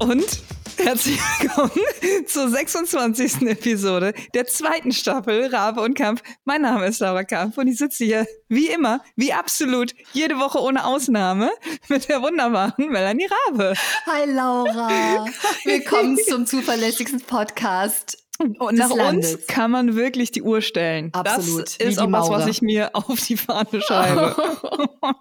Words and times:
Und 0.00 0.42
herzlich 0.78 1.20
willkommen 1.38 1.70
zur 2.26 2.48
26. 2.48 3.42
Episode 3.42 4.14
der 4.32 4.46
zweiten 4.46 4.92
Staffel 4.92 5.54
Rabe 5.54 5.82
und 5.82 5.94
Kampf. 5.94 6.22
Mein 6.44 6.62
Name 6.62 6.86
ist 6.86 7.00
Laura 7.00 7.22
Kampf 7.22 7.58
und 7.58 7.68
ich 7.68 7.76
sitze 7.76 8.04
hier 8.06 8.26
wie 8.48 8.68
immer, 8.68 9.02
wie 9.14 9.34
absolut, 9.34 9.94
jede 10.14 10.38
Woche 10.38 10.58
ohne 10.58 10.86
Ausnahme 10.86 11.50
mit 11.88 12.08
der 12.08 12.22
wunderbaren 12.22 12.88
Melanie 12.88 13.28
Rabe. 13.48 13.74
Hi 14.06 14.24
Laura, 14.24 15.26
willkommen 15.64 16.16
zum 16.26 16.46
zuverlässigsten 16.46 17.20
Podcast 17.20 18.16
und 18.58 18.76
nach 18.76 18.94
Landes. 18.94 19.34
uns 19.34 19.46
kann 19.46 19.70
man 19.70 19.94
wirklich 19.94 20.30
die 20.30 20.42
Uhr 20.42 20.62
stellen. 20.62 21.10
Absolut. 21.12 21.80
Das 21.80 21.88
ist 21.88 21.98
auch 21.98 22.10
was, 22.10 22.30
was 22.30 22.46
ich 22.46 22.62
mir 22.62 22.90
auf 22.94 23.20
die 23.26 23.36
Fahne 23.36 23.80
schreibe. 23.80 24.36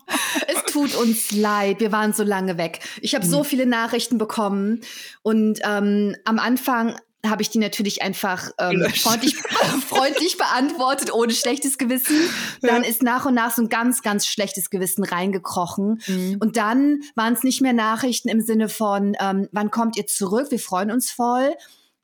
es 0.48 0.72
tut 0.72 0.96
uns 0.96 1.32
leid, 1.32 1.80
wir 1.80 1.92
waren 1.92 2.14
so 2.14 2.24
lange 2.24 2.58
weg. 2.58 2.80
Ich 3.02 3.16
habe 3.16 3.26
so 3.26 3.40
hm. 3.40 3.46
viele 3.46 3.66
Nachrichten 3.66 4.18
bekommen 4.18 4.82
und 5.22 5.60
ähm, 5.64 6.16
am 6.26 6.40
Anfang 6.40 6.96
habe 7.26 7.42
ich 7.42 7.50
die 7.50 7.60
natürlich 7.60 8.02
einfach 8.02 8.50
ähm, 8.60 8.86
freundlich, 8.96 9.36
freundlich 9.88 10.38
beantwortet, 10.38 11.14
ohne 11.14 11.34
schlechtes 11.34 11.78
Gewissen. 11.78 12.16
Dann 12.62 12.84
ja. 12.84 12.90
ist 12.90 13.04
nach 13.04 13.26
und 13.26 13.34
nach 13.34 13.54
so 13.54 13.62
ein 13.62 13.68
ganz, 13.68 14.02
ganz 14.02 14.26
schlechtes 14.26 14.70
Gewissen 14.70 15.04
reingekrochen. 15.04 16.02
Mhm. 16.08 16.38
Und 16.40 16.56
dann 16.56 17.02
waren 17.16 17.34
es 17.34 17.44
nicht 17.44 17.60
mehr 17.60 17.74
Nachrichten 17.74 18.30
im 18.30 18.40
Sinne 18.40 18.70
von, 18.70 19.18
ähm, 19.20 19.50
wann 19.52 19.70
kommt 19.70 19.98
ihr 19.98 20.08
zurück? 20.08 20.48
Wir 20.50 20.60
freuen 20.60 20.92
uns 20.92 21.12
voll 21.12 21.54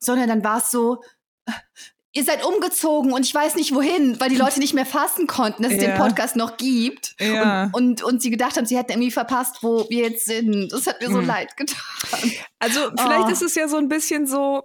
sondern 0.05 0.29
dann 0.29 0.43
war 0.43 0.59
es 0.59 0.71
so, 0.71 1.01
ihr 2.15 2.23
seid 2.23 2.45
umgezogen 2.45 3.11
und 3.11 3.25
ich 3.25 3.35
weiß 3.35 3.55
nicht 3.55 3.75
wohin, 3.75 4.19
weil 4.19 4.29
die 4.29 4.37
Leute 4.37 4.59
nicht 4.59 4.73
mehr 4.73 4.85
fassen 4.85 5.27
konnten, 5.27 5.63
dass 5.63 5.73
es 5.73 5.83
ja. 5.83 5.89
den 5.89 5.97
Podcast 5.97 6.37
noch 6.37 6.57
gibt. 6.57 7.15
Ja. 7.19 7.65
Und, 7.65 7.73
und, 7.73 8.03
und, 8.03 8.21
sie 8.21 8.29
gedacht 8.29 8.55
haben, 8.55 8.65
sie 8.65 8.77
hätten 8.77 8.93
irgendwie 8.93 9.11
verpasst, 9.11 9.57
wo 9.61 9.89
wir 9.89 10.03
jetzt 10.03 10.25
sind. 10.25 10.71
Das 10.71 10.87
hat 10.87 11.01
mir 11.01 11.09
so 11.09 11.21
mhm. 11.21 11.27
leid 11.27 11.57
getan. 11.57 12.31
Also 12.59 12.79
vielleicht 12.97 13.27
oh. 13.27 13.31
ist 13.31 13.41
es 13.41 13.55
ja 13.55 13.67
so 13.67 13.77
ein 13.77 13.89
bisschen 13.89 14.27
so, 14.27 14.63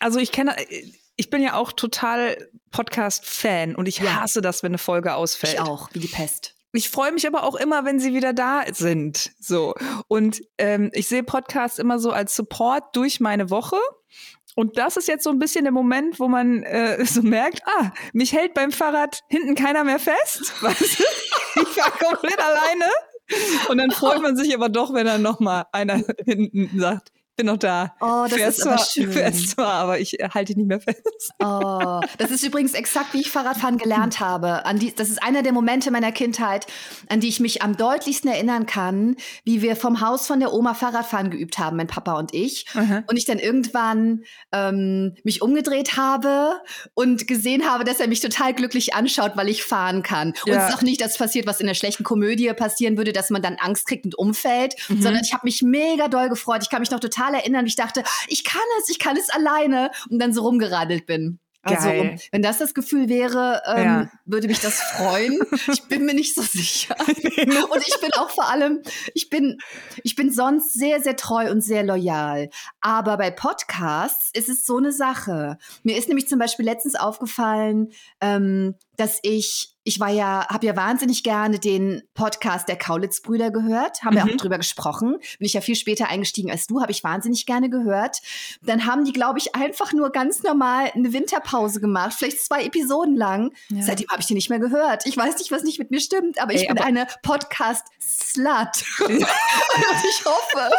also 0.00 0.18
ich 0.18 0.32
kenne, 0.32 0.56
ich 1.16 1.28
bin 1.30 1.42
ja 1.42 1.54
auch 1.54 1.72
total 1.72 2.48
Podcast-Fan 2.70 3.74
und 3.74 3.86
ich 3.86 3.98
ja. 3.98 4.22
hasse 4.22 4.40
das, 4.40 4.62
wenn 4.62 4.70
eine 4.70 4.78
Folge 4.78 5.14
ausfällt. 5.14 5.54
Ich 5.54 5.60
auch, 5.60 5.90
wie 5.92 5.98
die 5.98 6.08
Pest. 6.08 6.54
Ich 6.72 6.90
freue 6.90 7.12
mich 7.12 7.26
aber 7.26 7.44
auch 7.44 7.54
immer, 7.54 7.84
wenn 7.84 7.98
sie 7.98 8.14
wieder 8.14 8.32
da 8.32 8.62
sind. 8.72 9.32
So. 9.40 9.74
Und 10.06 10.42
ähm, 10.58 10.90
ich 10.92 11.08
sehe 11.08 11.22
Podcasts 11.22 11.78
immer 11.78 11.98
so 11.98 12.12
als 12.12 12.36
Support 12.36 12.94
durch 12.94 13.20
meine 13.20 13.50
Woche. 13.50 13.76
Und 14.58 14.76
das 14.76 14.96
ist 14.96 15.06
jetzt 15.06 15.22
so 15.22 15.30
ein 15.30 15.38
bisschen 15.38 15.62
der 15.62 15.72
Moment, 15.72 16.18
wo 16.18 16.26
man 16.26 16.64
äh, 16.64 17.04
so 17.04 17.22
merkt, 17.22 17.62
ah, 17.64 17.92
mich 18.12 18.32
hält 18.32 18.54
beim 18.54 18.72
Fahrrad 18.72 19.22
hinten 19.28 19.54
keiner 19.54 19.84
mehr 19.84 20.00
fest. 20.00 20.52
Du? 20.62 21.62
Ich 21.62 21.68
fahre 21.68 21.92
komplett 21.92 22.38
alleine. 22.40 22.84
Und 23.68 23.78
dann 23.78 23.92
freut 23.92 24.20
man 24.20 24.36
sich 24.36 24.54
aber 24.54 24.68
doch, 24.68 24.92
wenn 24.94 25.06
dann 25.06 25.22
noch 25.22 25.38
mal 25.38 25.66
einer 25.70 26.02
hinten 26.24 26.78
sagt, 26.78 27.12
bin 27.38 27.46
noch 27.46 27.56
da. 27.56 27.94
Oh, 28.00 28.26
das 28.28 28.34
fährst 28.34 28.58
ist 28.58 28.64
zwar, 28.64 28.72
aber 28.74 28.84
schön. 28.84 29.12
Fährst 29.12 29.50
zwar, 29.50 29.72
aber 29.74 30.00
ich 30.00 30.20
äh, 30.20 30.28
halte 30.28 30.46
dich 30.46 30.56
nicht 30.56 30.66
mehr 30.66 30.80
fest. 30.80 31.32
Oh, 31.38 32.00
das 32.18 32.30
ist 32.30 32.44
übrigens 32.44 32.74
exakt, 32.74 33.14
wie 33.14 33.20
ich 33.20 33.30
Fahrradfahren 33.30 33.78
gelernt 33.78 34.20
habe. 34.20 34.66
An 34.66 34.78
die, 34.78 34.94
das 34.94 35.08
ist 35.08 35.22
einer 35.22 35.42
der 35.42 35.52
Momente 35.52 35.90
meiner 35.90 36.10
Kindheit, 36.10 36.66
an 37.08 37.20
die 37.20 37.28
ich 37.28 37.38
mich 37.38 37.62
am 37.62 37.76
deutlichsten 37.76 38.28
erinnern 38.28 38.66
kann, 38.66 39.16
wie 39.44 39.62
wir 39.62 39.76
vom 39.76 40.00
Haus 40.00 40.26
von 40.26 40.40
der 40.40 40.52
Oma 40.52 40.74
Fahrradfahren 40.74 41.30
geübt 41.30 41.58
haben, 41.58 41.76
mein 41.76 41.86
Papa 41.86 42.18
und 42.18 42.34
ich. 42.34 42.66
Mhm. 42.74 43.04
Und 43.06 43.16
ich 43.16 43.24
dann 43.24 43.38
irgendwann 43.38 44.24
ähm, 44.52 45.14
mich 45.22 45.40
umgedreht 45.40 45.96
habe 45.96 46.60
und 46.94 47.28
gesehen 47.28 47.70
habe, 47.70 47.84
dass 47.84 48.00
er 48.00 48.08
mich 48.08 48.20
total 48.20 48.52
glücklich 48.52 48.94
anschaut, 48.94 49.32
weil 49.36 49.48
ich 49.48 49.62
fahren 49.62 50.02
kann. 50.02 50.34
Und 50.44 50.52
es 50.52 50.68
ist 50.68 50.74
auch 50.74 50.82
nicht 50.82 51.00
das 51.00 51.16
passiert, 51.16 51.46
was 51.46 51.60
in 51.60 51.68
einer 51.68 51.76
schlechten 51.76 52.02
Komödie 52.02 52.52
passieren 52.52 52.96
würde, 52.96 53.12
dass 53.12 53.30
man 53.30 53.42
dann 53.42 53.56
Angst 53.60 53.86
kriegt 53.86 54.04
und 54.04 54.18
umfällt, 54.18 54.74
mhm. 54.88 55.00
sondern 55.00 55.22
ich 55.24 55.32
habe 55.32 55.42
mich 55.44 55.62
mega 55.62 56.08
doll 56.08 56.28
gefreut. 56.28 56.62
Ich 56.62 56.70
kann 56.70 56.80
mich 56.80 56.90
noch 56.90 56.98
total 56.98 57.27
total 57.28 57.40
erinnern, 57.40 57.64
wie 57.64 57.70
ich 57.70 57.76
dachte, 57.76 58.02
ich 58.28 58.44
kann 58.44 58.60
es, 58.80 58.88
ich 58.88 58.98
kann 58.98 59.16
es 59.16 59.30
alleine 59.30 59.90
und 60.10 60.18
dann 60.18 60.32
so 60.32 60.42
rumgeradelt 60.42 61.06
bin. 61.06 61.38
Also, 61.62 61.88
Geil. 61.88 62.18
wenn 62.30 62.40
das 62.40 62.58
das 62.58 62.72
Gefühl 62.72 63.08
wäre, 63.08 63.60
ähm, 63.66 63.84
ja. 63.84 64.10
würde 64.24 64.46
mich 64.46 64.60
das 64.60 64.80
freuen. 64.96 65.38
ich 65.70 65.82
bin 65.82 66.06
mir 66.06 66.14
nicht 66.14 66.34
so 66.34 66.40
sicher. 66.40 66.94
und 67.06 67.82
ich 67.86 68.00
bin 68.00 68.10
auch 68.16 68.30
vor 68.30 68.48
allem, 68.48 68.80
ich 69.12 69.28
bin, 69.28 69.58
ich 70.02 70.14
bin 70.14 70.32
sonst 70.32 70.72
sehr, 70.72 71.02
sehr 71.02 71.16
treu 71.16 71.50
und 71.50 71.60
sehr 71.60 71.82
loyal. 71.82 72.48
Aber 72.80 73.18
bei 73.18 73.30
Podcasts 73.30 74.30
ist 74.32 74.48
es 74.48 74.64
so 74.64 74.78
eine 74.78 74.92
Sache. 74.92 75.58
Mir 75.82 75.98
ist 75.98 76.08
nämlich 76.08 76.28
zum 76.28 76.38
Beispiel 76.38 76.64
letztens 76.64 76.94
aufgefallen, 76.94 77.88
ähm, 78.20 78.76
dass 78.96 79.18
ich 79.22 79.74
ich 79.88 80.00
war 80.00 80.10
ja, 80.10 80.46
habe 80.48 80.66
ja 80.66 80.76
wahnsinnig 80.76 81.24
gerne 81.24 81.58
den 81.58 82.02
Podcast 82.12 82.68
der 82.68 82.76
Kaulitz-Brüder 82.76 83.50
gehört, 83.50 84.02
haben 84.02 84.14
mhm. 84.14 84.18
wir 84.18 84.24
auch 84.34 84.36
drüber 84.36 84.58
gesprochen. 84.58 85.12
Bin 85.12 85.46
ich 85.46 85.54
ja 85.54 85.62
viel 85.62 85.76
später 85.76 86.08
eingestiegen 86.08 86.50
als 86.50 86.66
du, 86.66 86.82
habe 86.82 86.92
ich 86.92 87.02
wahnsinnig 87.02 87.46
gerne 87.46 87.70
gehört. 87.70 88.18
Dann 88.60 88.84
haben 88.84 89.06
die, 89.06 89.14
glaube 89.14 89.38
ich, 89.38 89.54
einfach 89.54 89.94
nur 89.94 90.10
ganz 90.10 90.42
normal 90.42 90.90
eine 90.94 91.14
Winterpause 91.14 91.80
gemacht, 91.80 92.12
vielleicht 92.18 92.40
zwei 92.40 92.64
Episoden 92.64 93.16
lang. 93.16 93.54
Ja. 93.70 93.82
Seitdem 93.82 94.08
habe 94.10 94.20
ich 94.20 94.26
die 94.26 94.34
nicht 94.34 94.50
mehr 94.50 94.58
gehört. 94.58 95.06
Ich 95.06 95.16
weiß 95.16 95.38
nicht, 95.38 95.50
was 95.50 95.62
nicht 95.62 95.78
mit 95.78 95.90
mir 95.90 96.00
stimmt, 96.00 96.38
aber 96.38 96.52
ich 96.52 96.62
Ey, 96.62 96.68
bin 96.68 96.78
aber 96.78 96.86
eine 96.86 97.06
Podcast-Slut. 97.22 98.84
ich 99.08 100.24
hoffe 100.26 100.70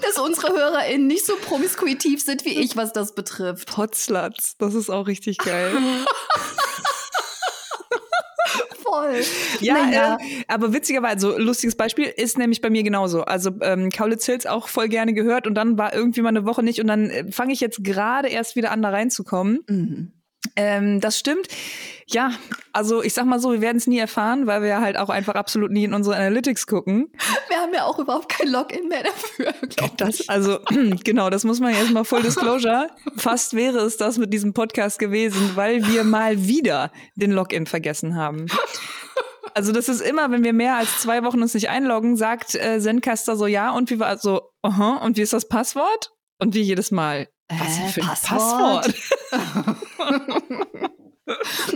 dass 0.00 0.18
unsere 0.18 0.52
HörerInnen 0.52 1.06
nicht 1.06 1.26
so 1.26 1.34
promiskuitiv 1.36 2.22
sind 2.22 2.44
wie 2.44 2.60
ich, 2.60 2.76
was 2.76 2.92
das 2.92 3.14
betrifft. 3.14 3.76
Hotsluts, 3.76 4.56
das 4.58 4.74
ist 4.74 4.90
auch 4.90 5.06
richtig 5.06 5.38
geil. 5.38 5.72
Voll. 8.82 9.22
Ja, 9.60 9.74
naja. 9.74 10.18
äh, 10.20 10.44
aber 10.48 10.74
witzigerweise, 10.74 11.28
also 11.28 11.38
lustiges 11.38 11.76
Beispiel 11.76 12.04
ist 12.04 12.36
nämlich 12.36 12.60
bei 12.60 12.68
mir 12.68 12.82
genauso. 12.82 13.22
Also 13.22 13.50
ähm, 13.62 13.88
Kaulitz 13.90 14.26
Hills 14.26 14.44
auch 14.46 14.68
voll 14.68 14.88
gerne 14.88 15.14
gehört 15.14 15.46
und 15.46 15.54
dann 15.54 15.78
war 15.78 15.94
irgendwie 15.94 16.20
mal 16.20 16.28
eine 16.28 16.44
Woche 16.44 16.62
nicht 16.62 16.80
und 16.80 16.88
dann 16.88 17.08
äh, 17.08 17.32
fange 17.32 17.54
ich 17.54 17.60
jetzt 17.60 17.82
gerade 17.82 18.28
erst 18.28 18.54
wieder 18.54 18.70
an, 18.70 18.82
da 18.82 18.90
reinzukommen. 18.90 19.60
Mhm. 19.66 20.12
Ähm, 20.56 21.00
das 21.00 21.18
stimmt. 21.18 21.48
Ja, 22.08 22.32
also 22.72 23.02
ich 23.02 23.14
sag 23.14 23.24
mal 23.24 23.38
so, 23.38 23.52
wir 23.52 23.60
werden 23.62 23.78
es 23.78 23.86
nie 23.86 23.98
erfahren, 23.98 24.46
weil 24.46 24.62
wir 24.62 24.80
halt 24.80 24.98
auch 24.98 25.08
einfach 25.08 25.34
absolut 25.34 25.70
nie 25.70 25.84
in 25.84 25.94
unsere 25.94 26.16
Analytics 26.16 26.66
gucken. 26.66 27.10
Wir 27.48 27.56
haben 27.58 27.72
ja 27.72 27.84
auch 27.84 27.98
überhaupt 27.98 28.28
kein 28.28 28.48
Login 28.48 28.88
mehr 28.88 29.04
dafür. 29.04 29.54
Das, 29.96 30.28
also 30.28 30.58
genau, 31.04 31.30
das 31.30 31.44
muss 31.44 31.60
man 31.60 31.74
jetzt 31.74 31.90
mal 31.90 32.04
Full 32.04 32.22
Disclosure. 32.22 32.88
Fast 33.16 33.54
wäre 33.54 33.78
es 33.78 33.96
das 33.96 34.18
mit 34.18 34.32
diesem 34.32 34.52
Podcast 34.52 34.98
gewesen, 34.98 35.52
weil 35.54 35.86
wir 35.86 36.04
mal 36.04 36.46
wieder 36.46 36.92
den 37.14 37.32
Login 37.32 37.66
vergessen 37.66 38.16
haben. 38.16 38.46
Also 39.54 39.72
das 39.72 39.88
ist 39.88 40.00
immer, 40.00 40.30
wenn 40.30 40.44
wir 40.44 40.52
mehr 40.52 40.76
als 40.76 41.00
zwei 41.00 41.22
Wochen 41.24 41.42
uns 41.42 41.54
nicht 41.54 41.68
einloggen, 41.68 42.16
sagt 42.16 42.54
äh, 42.54 42.80
Zencaster 42.80 43.36
so 43.36 43.46
ja 43.46 43.70
und 43.70 43.90
wie 43.90 43.98
war 43.98 44.16
so, 44.18 44.50
aha, 44.62 44.96
und 44.96 45.16
wie 45.16 45.22
ist 45.22 45.32
das 45.32 45.48
Passwort? 45.48 46.10
Und 46.38 46.54
wie 46.54 46.62
jedes 46.62 46.90
Mal, 46.90 47.28
was 47.58 47.78
äh, 47.78 47.88
für 47.88 48.00
ein 48.02 48.06
Passwort? 48.06 48.94
Passwort? 49.30 50.88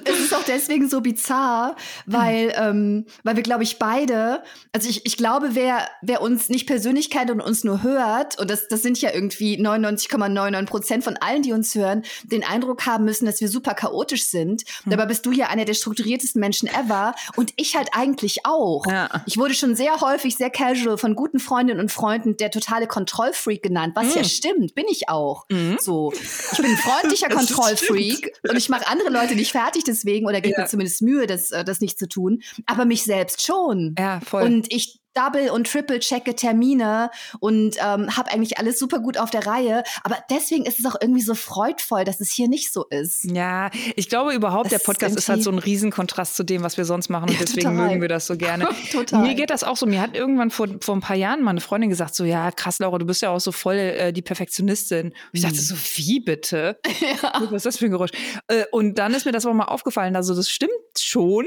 es 0.04 0.18
ist 0.18 0.34
auch 0.34 0.42
deswegen 0.42 0.88
so 0.88 1.00
bizarr, 1.00 1.76
weil, 2.04 2.52
ähm, 2.56 3.06
weil 3.22 3.36
wir, 3.36 3.44
glaube 3.44 3.62
ich, 3.62 3.78
beide, 3.78 4.42
also 4.72 4.88
ich, 4.88 5.06
ich 5.06 5.16
glaube, 5.16 5.50
wer, 5.52 5.88
wer 6.02 6.20
uns 6.20 6.48
nicht 6.48 6.66
persönlich 6.66 7.10
kennt 7.10 7.30
und 7.30 7.40
uns 7.40 7.62
nur 7.62 7.84
hört, 7.84 8.38
und 8.40 8.50
das, 8.50 8.66
das 8.66 8.82
sind 8.82 9.00
ja 9.00 9.12
irgendwie 9.14 9.56
99,99 9.60 10.66
Prozent 10.66 11.04
von 11.04 11.16
allen, 11.16 11.42
die 11.42 11.52
uns 11.52 11.74
hören, 11.76 12.02
den 12.24 12.42
Eindruck 12.42 12.86
haben 12.86 13.04
müssen, 13.04 13.24
dass 13.24 13.40
wir 13.40 13.48
super 13.48 13.74
chaotisch 13.74 14.26
sind. 14.26 14.64
Mhm. 14.84 14.90
Dabei 14.90 15.06
bist 15.06 15.24
du 15.24 15.30
ja 15.30 15.46
einer 15.46 15.64
der 15.64 15.74
strukturiertesten 15.74 16.40
Menschen 16.40 16.68
ever 16.68 17.14
und 17.36 17.52
ich 17.56 17.76
halt 17.76 17.90
eigentlich 17.92 18.44
auch. 18.44 18.84
Ja. 18.90 19.22
Ich 19.26 19.38
wurde 19.38 19.54
schon 19.54 19.76
sehr 19.76 20.00
häufig 20.00 20.36
sehr 20.36 20.50
casual 20.50 20.98
von 20.98 21.14
guten 21.14 21.38
Freundinnen 21.38 21.80
und 21.80 21.92
Freunden 21.92 22.36
der 22.36 22.50
totale 22.50 22.88
Kontrollfreak 22.88 23.62
genannt, 23.62 23.94
was 23.94 24.08
mhm. 24.08 24.16
ja 24.16 24.24
stimmt, 24.24 24.74
bin 24.74 24.86
ich 24.90 25.08
auch. 25.08 25.46
Mhm. 25.50 25.76
So, 25.80 26.12
ich 26.12 26.58
bin 26.58 26.66
ein 26.66 26.76
freundlicher 26.76 27.28
Kontrollfreak 27.36 28.32
und 28.48 28.56
ich 28.56 28.68
mache 28.68 28.88
andere 28.88 29.10
Leute 29.10 29.35
nicht 29.36 29.52
fertig 29.52 29.84
deswegen 29.84 30.26
oder 30.26 30.40
gebe 30.40 30.54
ja. 30.56 30.62
mir 30.62 30.68
zumindest 30.68 31.02
Mühe, 31.02 31.26
das, 31.26 31.50
äh, 31.50 31.64
das 31.64 31.80
nicht 31.80 31.98
zu 31.98 32.08
tun, 32.08 32.42
aber 32.66 32.84
mich 32.84 33.02
selbst 33.04 33.44
schon. 33.44 33.94
Ja, 33.98 34.20
voll. 34.20 34.42
Und 34.42 34.72
ich 34.72 35.00
double 35.16 35.50
und 35.50 35.66
triple 35.66 35.98
checke 36.00 36.34
Termine 36.34 37.10
und 37.40 37.76
ähm, 37.78 38.16
habe 38.16 38.30
eigentlich 38.30 38.58
alles 38.58 38.78
super 38.78 39.00
gut 39.00 39.18
auf 39.18 39.30
der 39.30 39.46
Reihe. 39.46 39.82
Aber 40.04 40.18
deswegen 40.30 40.66
ist 40.66 40.78
es 40.78 40.86
auch 40.86 40.96
irgendwie 41.00 41.22
so 41.22 41.34
freudvoll, 41.34 42.04
dass 42.04 42.20
es 42.20 42.30
hier 42.30 42.48
nicht 42.48 42.72
so 42.72 42.84
ist. 42.90 43.24
Ja, 43.24 43.70
ich 43.96 44.08
glaube 44.08 44.34
überhaupt, 44.34 44.66
das 44.66 44.82
der 44.82 44.86
Podcast 44.86 45.16
ist, 45.16 45.24
ist, 45.24 45.28
halt 45.28 45.42
so 45.42 45.50
ein 45.50 45.58
Riesenkontrast 45.58 46.36
zu 46.36 46.44
dem, 46.44 46.62
was 46.62 46.76
wir 46.76 46.84
sonst 46.84 47.08
machen 47.08 47.28
und 47.28 47.34
ja, 47.34 47.40
deswegen 47.40 47.70
total. 47.70 47.88
mögen 47.88 48.00
wir 48.00 48.08
das 48.08 48.26
so 48.26 48.36
gerne. 48.36 48.68
total. 48.92 49.22
Mir 49.22 49.34
geht 49.34 49.50
das 49.50 49.64
auch 49.64 49.76
so. 49.76 49.86
Mir 49.86 50.00
hat 50.00 50.14
irgendwann 50.14 50.50
vor, 50.50 50.68
vor 50.80 50.96
ein 50.96 51.00
paar 51.00 51.16
Jahren 51.16 51.42
mal 51.42 51.50
eine 51.50 51.60
Freundin 51.60 51.90
gesagt, 51.90 52.14
so 52.14 52.24
ja, 52.24 52.50
krass, 52.50 52.78
Laura, 52.78 52.98
du 52.98 53.06
bist 53.06 53.22
ja 53.22 53.30
auch 53.30 53.40
so 53.40 53.52
voll 53.52 53.76
äh, 53.76 54.12
die 54.12 54.22
Perfektionistin. 54.22 55.06
Und 55.06 55.14
ich 55.32 55.42
dachte 55.42 55.56
hm. 55.56 55.62
so, 55.62 55.74
wie 55.94 56.20
bitte? 56.20 56.78
Ja. 57.22 57.32
Was 57.40 57.52
ist 57.52 57.66
das 57.66 57.76
für 57.78 57.84
ein 57.84 57.90
Geräusch? 57.90 58.10
Äh, 58.48 58.64
und 58.72 58.98
dann 58.98 59.14
ist 59.14 59.26
mir 59.26 59.32
das 59.32 59.46
auch 59.46 59.52
mal 59.52 59.66
aufgefallen. 59.66 60.16
Also 60.16 60.34
das 60.34 60.48
stimmt 60.48 60.72
schon. 60.98 61.46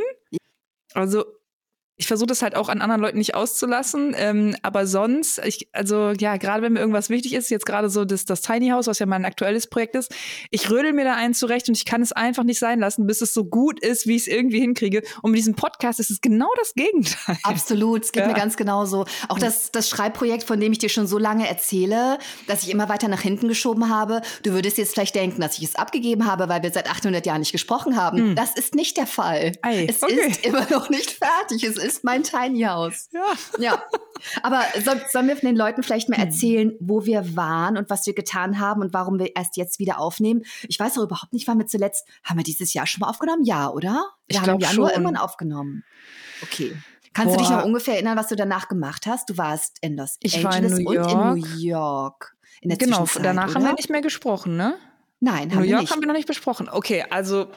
Also 0.94 1.26
ich 2.00 2.08
versuche 2.08 2.28
das 2.28 2.42
halt 2.42 2.56
auch 2.56 2.70
an 2.70 2.82
anderen 2.82 3.02
Leuten 3.02 3.18
nicht 3.18 3.36
auszulassen. 3.36 4.16
Ähm, 4.18 4.56
aber 4.62 4.88
sonst, 4.88 5.38
ich, 5.44 5.68
also 5.74 6.12
ja, 6.18 6.38
gerade 6.38 6.62
wenn 6.64 6.74
mir 6.74 6.80
irgendwas 6.80 7.10
wichtig 7.10 7.34
ist, 7.34 7.50
jetzt 7.50 7.66
gerade 7.66 7.90
so 7.90 8.06
das, 8.06 8.24
das 8.24 8.42
Tiny 8.42 8.70
House, 8.70 8.88
was 8.88 9.00
ja 9.00 9.06
mein 9.06 9.26
aktuelles 9.26 9.68
Projekt 9.68 9.96
ist, 9.96 10.10
ich 10.50 10.72
rödel 10.72 10.94
mir 10.94 11.04
da 11.04 11.16
einen 11.16 11.34
zurecht 11.34 11.68
und 11.68 11.76
ich 11.76 11.84
kann 11.84 12.02
es 12.02 12.14
einfach 12.14 12.46
nicht 12.46 12.58
sein 12.58 12.80
lassen, 12.80 13.06
bis 13.06 13.20
es 13.20 13.34
so 13.34 13.44
gut 13.44 13.82
ist, 13.82 14.08
wie 14.08 14.16
ich 14.16 14.22
es 14.22 14.28
irgendwie 14.28 14.62
hinkriege. 14.62 15.04
Und 15.22 15.32
mit 15.32 15.40
diesem 15.40 15.56
Podcast 15.56 16.00
ist 16.00 16.10
es 16.10 16.22
genau 16.22 16.48
das 16.58 16.74
Gegenteil. 16.74 17.38
Absolut, 17.44 18.06
es 18.06 18.14
geht 18.14 18.24
ja. 18.24 18.30
mir 18.30 18.34
ganz 18.34 18.56
genauso. 18.56 19.06
Auch 19.28 19.38
das, 19.38 19.74
das 19.74 19.90
Schreibprojekt, 19.90 20.46
von 20.46 20.58
dem 20.62 20.72
ich 20.72 20.78
dir 20.78 20.90
schon 20.90 21.06
so 21.06 21.18
lange 21.18 21.50
erzähle, 21.50 22.18
dass 22.48 22.64
ich 22.64 22.72
immer 22.72 22.88
weiter 22.88 23.10
nach 23.10 23.22
hinten 23.22 23.50
geschoben 23.50 23.90
habe. 23.90 24.22
Du 24.44 24.52
würdest 24.52 24.78
jetzt 24.78 24.94
vielleicht 24.94 25.16
denken, 25.16 25.42
dass 25.42 25.58
ich 25.58 25.66
es 25.66 25.76
abgegeben 25.76 26.26
habe, 26.26 26.48
weil 26.48 26.64
wir 26.64 26.72
seit 26.72 26.90
800 26.90 27.26
Jahren 27.26 27.42
nicht 27.42 27.52
gesprochen 27.52 27.98
haben. 27.98 28.30
Mhm. 28.30 28.36
Das 28.36 28.56
ist 28.56 28.74
nicht 28.74 28.96
der 28.96 29.08
Fall. 29.08 29.52
Ei, 29.64 29.86
es 29.90 30.02
okay. 30.02 30.14
ist 30.30 30.46
immer 30.46 30.66
noch 30.72 30.90
nicht 30.90 31.12
fertig. 31.12 31.66
Es 31.66 31.76
ist 31.76 31.89
ist 31.90 32.04
mein 32.04 32.24
Tiny 32.24 32.62
House. 32.62 33.10
Ja. 33.12 33.26
ja. 33.60 33.84
Aber 34.44 34.64
so, 34.84 34.92
sollen 35.12 35.28
wir 35.28 35.36
den 35.36 35.56
Leuten 35.56 35.84
vielleicht 35.84 36.10
mal 36.10 36.18
hm. 36.18 36.26
erzählen, 36.26 36.74
wo 36.80 37.06
wir 37.06 37.36
waren 37.36 37.78
und 37.78 37.90
was 37.90 38.06
wir 38.06 38.14
getan 38.14 38.60
haben 38.60 38.82
und 38.82 38.94
warum 38.94 39.20
wir 39.20 39.36
erst 39.36 39.58
jetzt 39.58 39.80
wieder 39.80 40.00
aufnehmen? 40.00 40.44
Ich 40.68 40.80
weiß 40.80 40.98
auch 40.98 41.04
überhaupt 41.04 41.34
nicht, 41.34 41.48
wann 41.48 41.58
wir 41.58 41.68
zuletzt, 41.68 42.08
haben 42.24 42.38
wir 42.38 42.44
dieses 42.44 42.74
Jahr 42.74 42.88
schon 42.88 43.02
mal 43.02 43.10
aufgenommen? 43.10 43.44
Ja, 43.44 43.70
oder? 43.70 44.06
Wir 44.28 44.36
ich 44.36 44.42
haben 44.42 44.56
im 44.56 44.60
Januar 44.60 44.90
schon. 44.90 45.02
irgendwann 45.02 45.18
aufgenommen. 45.18 45.84
Okay. 46.42 46.76
Kannst 47.14 47.36
Boah. 47.36 47.38
du 47.38 47.44
dich 47.44 47.58
noch 47.58 47.66
ungefähr 47.66 47.96
erinnern, 47.96 48.18
was 48.18 48.28
du 48.28 48.36
danach 48.36 48.68
gemacht 48.68 49.06
hast? 49.08 49.30
Du 49.30 49.38
warst 49.38 49.78
in 49.82 49.98
Los 49.98 50.18
ich 50.22 50.46
Angeles 50.46 50.78
in 50.78 50.84
New 50.84 50.92
York. 50.94 51.12
und 51.12 51.38
in 51.38 51.42
New 51.42 51.58
York. 51.58 52.36
In 52.62 52.78
genau, 52.78 53.06
danach 53.22 53.46
oder? 53.46 53.56
haben 53.56 53.66
wir 53.66 53.74
nicht 53.74 53.90
mehr 53.90 54.02
gesprochen, 54.02 54.58
ne? 54.58 54.76
Nein, 55.20 55.52
haben 55.52 55.64
New 55.64 55.70
York 55.70 55.82
nicht. 55.82 55.92
haben 55.92 56.02
wir 56.02 56.08
noch 56.08 56.14
nicht 56.14 56.28
besprochen. 56.28 56.70
Okay, 56.70 57.06
also 57.10 57.52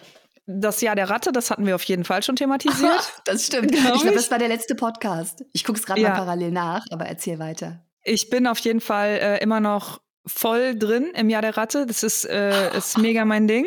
das 0.47 0.81
Jahr 0.81 0.97
der 0.97 1.09
Ratte, 1.11 1.33
das 1.33 1.50
hatten 1.50 1.67
wir 1.67 1.75
auf 1.75 1.85
jeden 1.85 2.05
Fall 2.05 2.23
schon 2.23 2.37
thematisiert. 2.37 3.12
das 3.25 3.47
stimmt. 3.47 3.73
Ich 3.75 3.81
glaube, 3.81 4.12
das 4.12 4.31
war 4.31 4.39
der 4.39 4.49
letzte 4.49 4.75
Podcast. 4.75 5.44
Ich 5.53 5.65
gucke 5.65 5.79
es 5.79 5.87
gerade 5.87 6.00
ja. 6.00 6.11
mal 6.11 6.17
parallel 6.17 6.50
nach, 6.50 6.85
aber 6.91 7.06
erzähl 7.06 7.39
weiter. 7.39 7.85
Ich 8.05 8.31
bin 8.31 8.47
auf 8.47 8.59
jeden 8.59 8.81
Fall 8.81 9.11
äh, 9.11 9.43
immer 9.43 9.61
noch 9.61 10.00
voll 10.27 10.77
drin 10.77 11.11
im 11.15 11.31
Jahr 11.31 11.43
der 11.43 11.56
Ratte. 11.56 11.87
Das 11.87 12.03
ist, 12.03 12.25
äh, 12.25 12.77
ist 12.77 12.99
mega 12.99 13.25
mein 13.25 13.47
Ding. 13.47 13.67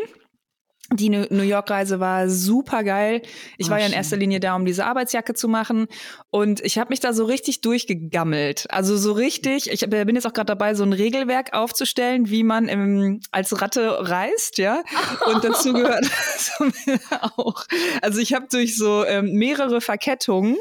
Die 0.93 1.09
New 1.09 1.41
York-Reise 1.41 1.99
war 1.99 2.29
super 2.29 2.83
geil. 2.83 3.23
Ich 3.57 3.67
oh, 3.67 3.69
war 3.71 3.79
ja 3.79 3.87
in 3.87 3.93
erster 3.93 4.17
Linie 4.17 4.39
da, 4.39 4.55
um 4.55 4.65
diese 4.65 4.85
Arbeitsjacke 4.85 5.33
zu 5.33 5.47
machen. 5.47 5.87
Und 6.29 6.61
ich 6.61 6.77
habe 6.77 6.89
mich 6.89 6.99
da 6.99 7.11
so 7.11 7.25
richtig 7.25 7.61
durchgegammelt. 7.61 8.67
Also 8.69 8.95
so 8.95 9.13
richtig, 9.13 9.71
ich 9.71 9.89
bin 9.89 10.15
jetzt 10.15 10.27
auch 10.27 10.33
gerade 10.33 10.45
dabei, 10.45 10.75
so 10.75 10.83
ein 10.83 10.93
Regelwerk 10.93 11.53
aufzustellen, 11.53 12.29
wie 12.29 12.43
man 12.43 12.67
im, 12.67 13.19
als 13.31 13.59
Ratte 13.59 14.09
reist, 14.09 14.59
ja. 14.59 14.83
Und 15.25 15.43
dazu 15.43 15.73
gehört 15.73 16.05
auch. 17.35 17.65
Also 18.03 18.19
ich 18.19 18.35
habe 18.35 18.45
durch 18.51 18.77
so 18.77 19.03
ähm, 19.05 19.33
mehrere 19.33 19.81
Verkettungen 19.81 20.55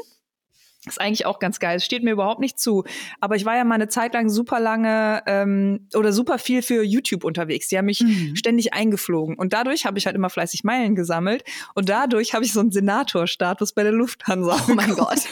ist 0.87 1.01
eigentlich 1.01 1.25
auch 1.25 1.39
ganz 1.39 1.59
geil. 1.59 1.77
Es 1.77 1.85
steht 1.85 2.03
mir 2.03 2.11
überhaupt 2.11 2.39
nicht 2.39 2.59
zu. 2.59 2.83
Aber 3.19 3.35
ich 3.35 3.45
war 3.45 3.55
ja 3.55 3.63
mal 3.63 3.75
eine 3.75 3.87
Zeit 3.87 4.13
lang 4.13 4.29
super 4.29 4.59
lange 4.59 5.23
ähm, 5.25 5.87
oder 5.95 6.13
super 6.13 6.37
viel 6.37 6.61
für 6.61 6.83
YouTube 6.83 7.23
unterwegs. 7.23 7.67
Die 7.69 7.77
haben 7.77 7.85
mich 7.85 8.01
mhm. 8.01 8.35
ständig 8.35 8.73
eingeflogen. 8.73 9.35
Und 9.35 9.53
dadurch 9.53 9.85
habe 9.85 9.97
ich 9.97 10.05
halt 10.05 10.15
immer 10.15 10.29
fleißig 10.29 10.63
Meilen 10.63 10.95
gesammelt. 10.95 11.43
Und 11.73 11.89
dadurch 11.89 12.33
habe 12.33 12.45
ich 12.45 12.53
so 12.53 12.59
einen 12.59 12.71
Senatorstatus 12.71 13.73
bei 13.73 13.83
der 13.83 13.91
Lufthansa. 13.91 14.57
Oh 14.67 14.73
mein 14.73 14.95
Gott. 14.95 15.19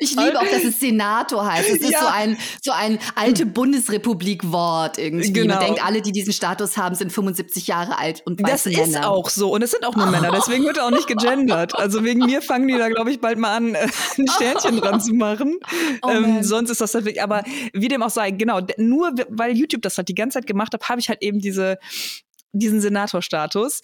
Ich 0.00 0.14
liebe 0.16 0.38
auch, 0.38 0.46
dass 0.50 0.64
es 0.64 0.80
Senator 0.80 1.50
heißt. 1.50 1.68
Es 1.68 1.80
ist 1.80 1.90
ja. 1.90 2.00
so 2.00 2.06
ein 2.08 2.36
so 2.62 2.72
ein 2.72 2.98
alte 3.14 3.46
Bundesrepublik-Wort 3.46 4.98
irgendwie. 4.98 5.32
Genau. 5.32 5.54
Man 5.54 5.64
denkt, 5.64 5.84
alle, 5.84 6.02
die 6.02 6.12
diesen 6.12 6.32
Status 6.32 6.76
haben, 6.76 6.94
sind 6.94 7.12
75 7.12 7.66
Jahre 7.66 7.98
alt 7.98 8.22
und 8.26 8.42
weiße 8.42 8.70
Das 8.70 8.88
ist 8.88 9.04
auch 9.04 9.28
so. 9.28 9.52
Und 9.52 9.62
es 9.62 9.70
sind 9.70 9.86
auch 9.86 9.96
nur 9.96 10.06
Männer. 10.06 10.30
Deswegen 10.32 10.64
wird 10.64 10.78
er 10.78 10.86
auch 10.86 10.90
nicht 10.90 11.06
gegendert. 11.06 11.78
Also 11.78 12.04
wegen 12.04 12.24
mir 12.24 12.42
fangen 12.42 12.68
die 12.68 12.76
da, 12.76 12.88
glaube 12.88 13.10
ich, 13.10 13.20
bald 13.20 13.38
mal 13.38 13.56
an, 13.56 13.74
äh, 13.74 13.88
Stern 14.36 14.57
Sternchen 14.58 14.80
dran 14.80 15.00
zu 15.00 15.14
machen. 15.14 15.58
Oh 16.02 16.10
ähm, 16.10 16.42
sonst 16.42 16.70
ist 16.70 16.80
das 16.80 16.92
natürlich, 16.92 17.22
aber 17.22 17.42
wie 17.72 17.88
dem 17.88 18.02
auch 18.02 18.10
sei, 18.10 18.30
genau, 18.30 18.60
nur 18.76 19.12
weil 19.28 19.56
YouTube 19.56 19.82
das 19.82 19.96
halt 19.96 20.08
die 20.08 20.14
ganze 20.14 20.38
Zeit 20.38 20.46
gemacht 20.46 20.72
hat, 20.72 20.88
habe 20.88 21.00
ich 21.00 21.08
halt 21.08 21.22
eben 21.22 21.40
diese 21.40 21.78
diesen 22.52 22.80
Senatorstatus. 22.80 23.82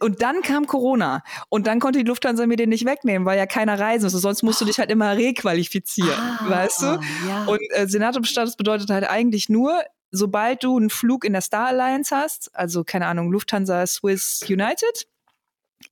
Und 0.00 0.22
dann 0.22 0.42
kam 0.42 0.66
Corona. 0.66 1.22
Und 1.48 1.66
dann 1.66 1.80
konnte 1.80 1.98
die 1.98 2.04
Lufthansa 2.04 2.46
mir 2.46 2.56
den 2.56 2.70
nicht 2.70 2.86
wegnehmen, 2.86 3.26
weil 3.26 3.38
ja 3.38 3.46
keiner 3.46 3.78
reisen 3.78 4.04
musste. 4.04 4.18
Sonst 4.18 4.42
musst 4.42 4.60
du 4.60 4.64
dich 4.64 4.78
halt 4.78 4.90
immer 4.90 5.16
requalifizieren, 5.16 6.18
ah, 6.18 6.44
weißt 6.48 6.82
du? 6.82 7.00
Ja. 7.28 7.44
Und 7.46 7.60
äh, 7.70 7.86
Senatorstatus 7.86 8.56
bedeutet 8.56 8.90
halt 8.90 9.08
eigentlich 9.08 9.48
nur, 9.48 9.82
sobald 10.10 10.64
du 10.64 10.76
einen 10.76 10.90
Flug 10.90 11.24
in 11.24 11.32
der 11.32 11.42
Star 11.42 11.66
Alliance 11.66 12.14
hast, 12.14 12.54
also 12.54 12.84
keine 12.84 13.06
Ahnung, 13.06 13.30
Lufthansa, 13.30 13.86
Swiss, 13.86 14.44
United, 14.48 15.06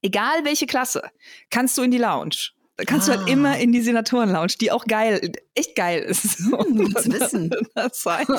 egal 0.02 0.44
welche 0.44 0.66
Klasse, 0.66 1.10
kannst 1.50 1.76
du 1.76 1.82
in 1.82 1.90
die 1.90 1.98
Lounge. 1.98 2.50
Kannst 2.86 3.08
ah. 3.08 3.12
du 3.12 3.18
halt 3.18 3.28
ah. 3.28 3.32
immer 3.32 3.58
in 3.58 3.72
die 3.72 3.80
Senatoren-Lounge, 3.80 4.54
die 4.60 4.72
auch 4.72 4.84
geil, 4.86 5.32
echt 5.54 5.76
geil 5.76 6.02
ist. 6.02 6.38
Hm, 6.38 6.94
zu 6.96 7.12
wissen. 7.12 7.50
Das 7.74 8.04
heißt, 8.04 8.30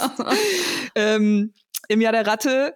ähm, 0.96 1.54
im 1.88 2.02
Jahr 2.02 2.12
der 2.12 2.28
Ratte 2.28 2.76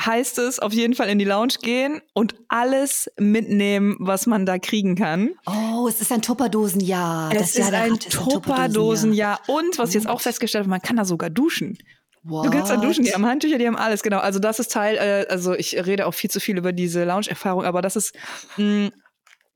heißt 0.00 0.38
es 0.38 0.58
auf 0.58 0.72
jeden 0.72 0.94
Fall 0.94 1.08
in 1.08 1.18
die 1.18 1.24
Lounge 1.24 1.54
gehen 1.62 2.00
und 2.14 2.34
alles 2.48 3.10
mitnehmen, 3.16 3.96
was 4.00 4.26
man 4.26 4.44
da 4.44 4.58
kriegen 4.58 4.96
kann. 4.96 5.30
Oh, 5.46 5.86
es 5.88 6.00
ist 6.00 6.10
ein 6.10 6.22
Tupperdosenjahr. 6.22 7.30
Es 7.32 7.38
das 7.38 7.50
ist, 7.50 7.70
Jahr 7.70 7.82
ein 7.82 7.98
Tupperdosenjahr. 7.98 9.40
Und 9.46 9.78
was 9.78 9.94
jetzt 9.94 10.08
auch 10.08 10.20
festgestellt 10.20 10.64
wird, 10.64 10.70
man 10.70 10.82
kann 10.82 10.96
da 10.96 11.04
sogar 11.04 11.30
duschen. 11.30 11.78
What? 12.24 12.46
Du 12.46 12.50
kannst 12.50 12.70
da 12.70 12.76
duschen, 12.78 13.04
die 13.04 13.12
haben 13.12 13.26
Handtücher, 13.26 13.58
die 13.58 13.66
haben 13.66 13.76
alles, 13.76 14.02
genau. 14.02 14.18
Also 14.18 14.38
das 14.38 14.58
ist 14.58 14.72
Teil, 14.72 14.96
äh, 14.96 15.26
also 15.30 15.52
ich 15.52 15.76
rede 15.84 16.06
auch 16.06 16.14
viel 16.14 16.30
zu 16.30 16.40
viel 16.40 16.56
über 16.56 16.72
diese 16.72 17.04
Lounge-Erfahrung, 17.04 17.64
aber 17.64 17.82
das 17.82 17.96
ist 17.96 18.16
mh, 18.56 18.86
mm, 18.86 18.92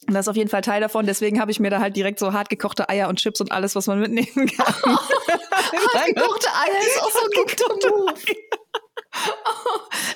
und 0.08 0.14
das 0.14 0.25
ist 0.25 0.28
auf 0.28 0.37
jeden 0.37 0.49
Fall 0.49 0.62
Teil 0.62 0.81
davon. 0.81 1.05
Deswegen 1.05 1.38
habe 1.38 1.50
ich 1.50 1.60
mir 1.60 1.69
da 1.69 1.81
halt 1.81 1.94
direkt 1.94 2.19
so 2.19 2.32
hart 2.32 2.49
gekochte 2.49 2.88
Eier 2.88 3.08
und 3.08 3.19
Chips 3.19 3.43
und 3.43 3.52
alles, 3.52 3.75
was 3.75 3.87
man 3.87 4.00
mitnehmen 4.00 4.46
kann. 4.49 4.75
hart 5.94 6.06
gekochte 6.06 6.49
Eier 6.49 6.81
ist 6.81 7.02
auch 7.02 7.10
so 7.10 7.19
ein 7.19 7.31
guter. 7.37 8.14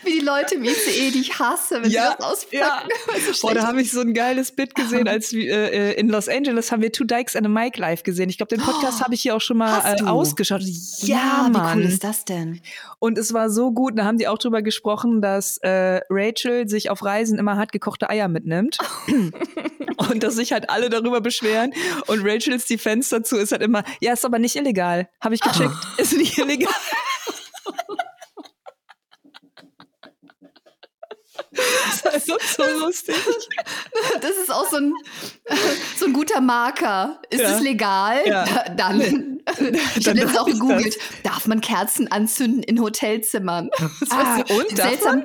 Wie 0.04 0.18
die 0.18 0.24
Leute 0.24 0.56
im 0.56 0.64
ICE, 0.64 1.10
die 1.10 1.20
ich 1.20 1.38
hasse, 1.38 1.82
wenn 1.82 1.90
ja, 1.90 2.10
sie 2.10 2.16
das 2.18 2.26
auspacken. 2.26 2.56
Ja. 2.56 2.82
So 3.32 3.48
oh, 3.48 3.54
da 3.54 3.66
habe 3.66 3.80
ich 3.80 3.90
so 3.90 4.00
ein 4.00 4.14
geiles 4.14 4.52
Bit 4.52 4.74
gesehen, 4.74 5.08
als 5.08 5.32
wir 5.32 5.72
äh, 5.72 5.92
in 5.92 6.08
Los 6.08 6.28
Angeles 6.28 6.72
haben 6.72 6.82
wir 6.82 6.92
Two 6.92 7.04
Dykes 7.04 7.36
and 7.36 7.46
a 7.46 7.48
Mike 7.48 7.80
live 7.80 8.02
gesehen. 8.02 8.28
Ich 8.28 8.36
glaube, 8.36 8.54
den 8.54 8.64
Podcast 8.64 8.98
oh, 9.00 9.04
habe 9.04 9.14
ich 9.14 9.22
hier 9.22 9.36
auch 9.36 9.40
schon 9.40 9.58
mal 9.58 9.96
äh, 9.96 10.02
ausgeschaut. 10.02 10.62
Ja, 10.62 11.16
ja 11.16 11.48
Mann. 11.48 11.78
wie 11.78 11.82
cool 11.82 11.88
ist 11.88 12.04
das 12.04 12.24
denn? 12.24 12.60
Und 12.98 13.18
es 13.18 13.32
war 13.32 13.50
so 13.50 13.72
gut, 13.72 13.98
da 13.98 14.04
haben 14.04 14.18
die 14.18 14.28
auch 14.28 14.38
drüber 14.38 14.62
gesprochen, 14.62 15.20
dass 15.22 15.58
äh, 15.58 16.00
Rachel 16.10 16.68
sich 16.68 16.90
auf 16.90 17.04
Reisen 17.04 17.38
immer 17.38 17.56
hart 17.56 17.72
gekochte 17.72 18.10
Eier 18.10 18.28
mitnimmt. 18.28 18.78
und 19.96 20.22
dass 20.22 20.34
sich 20.34 20.52
halt 20.52 20.70
alle 20.70 20.90
darüber 20.90 21.20
beschweren. 21.20 21.72
Und 22.06 22.22
Rachels 22.24 22.66
Defense 22.66 23.14
dazu 23.14 23.36
ist 23.36 23.52
halt 23.52 23.62
immer, 23.62 23.84
ja, 24.00 24.12
ist 24.12 24.24
aber 24.24 24.38
nicht 24.38 24.56
illegal. 24.56 25.08
Habe 25.20 25.34
ich 25.34 25.40
gecheckt, 25.40 25.74
ist 25.98 26.16
nicht 26.16 26.38
illegal. 26.38 26.72
Das 31.52 32.14
ist 32.16 32.26
so 32.26 32.64
lustig. 32.80 33.16
Das 34.20 34.30
ist 34.30 34.50
auch 34.50 34.68
so 34.70 34.76
ein, 34.76 34.92
so 35.96 36.06
ein 36.06 36.12
guter 36.12 36.40
Marker. 36.40 37.20
Ist 37.30 37.40
ja. 37.40 37.56
es 37.56 37.62
legal? 37.62 38.22
Ja. 38.26 38.68
dann. 38.76 39.28
Ich 39.96 40.06
habe 40.06 40.20
jetzt 40.20 40.38
auch 40.38 40.46
gegoogelt. 40.46 40.96
Darf 41.24 41.48
man 41.48 41.60
Kerzen 41.60 42.06
anzünden 42.12 42.62
in 42.62 42.80
Hotelzimmern? 42.80 43.70
Das 43.98 44.10
ah, 44.12 44.44
so 44.46 44.54
und 44.54 44.76
seltsam. 44.76 45.24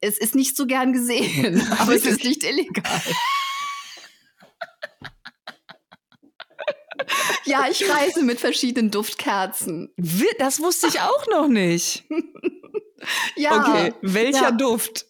Es 0.00 0.18
ist 0.18 0.34
nicht 0.34 0.56
so 0.56 0.66
gern 0.66 0.92
gesehen, 0.92 1.64
aber 1.78 1.94
es 1.94 2.04
ist 2.04 2.24
nicht 2.24 2.42
illegal. 2.42 3.00
Ja, 7.44 7.66
ich 7.70 7.88
reise 7.88 8.22
mit 8.24 8.40
verschiedenen 8.40 8.90
Duftkerzen. 8.90 9.94
Das 10.38 10.58
wusste 10.58 10.88
ich 10.88 11.00
auch 11.00 11.26
noch 11.28 11.46
nicht. 11.46 12.04
ja. 13.36 13.60
Okay, 13.60 13.94
welcher 14.02 14.42
ja. 14.42 14.50
Duft? 14.50 15.06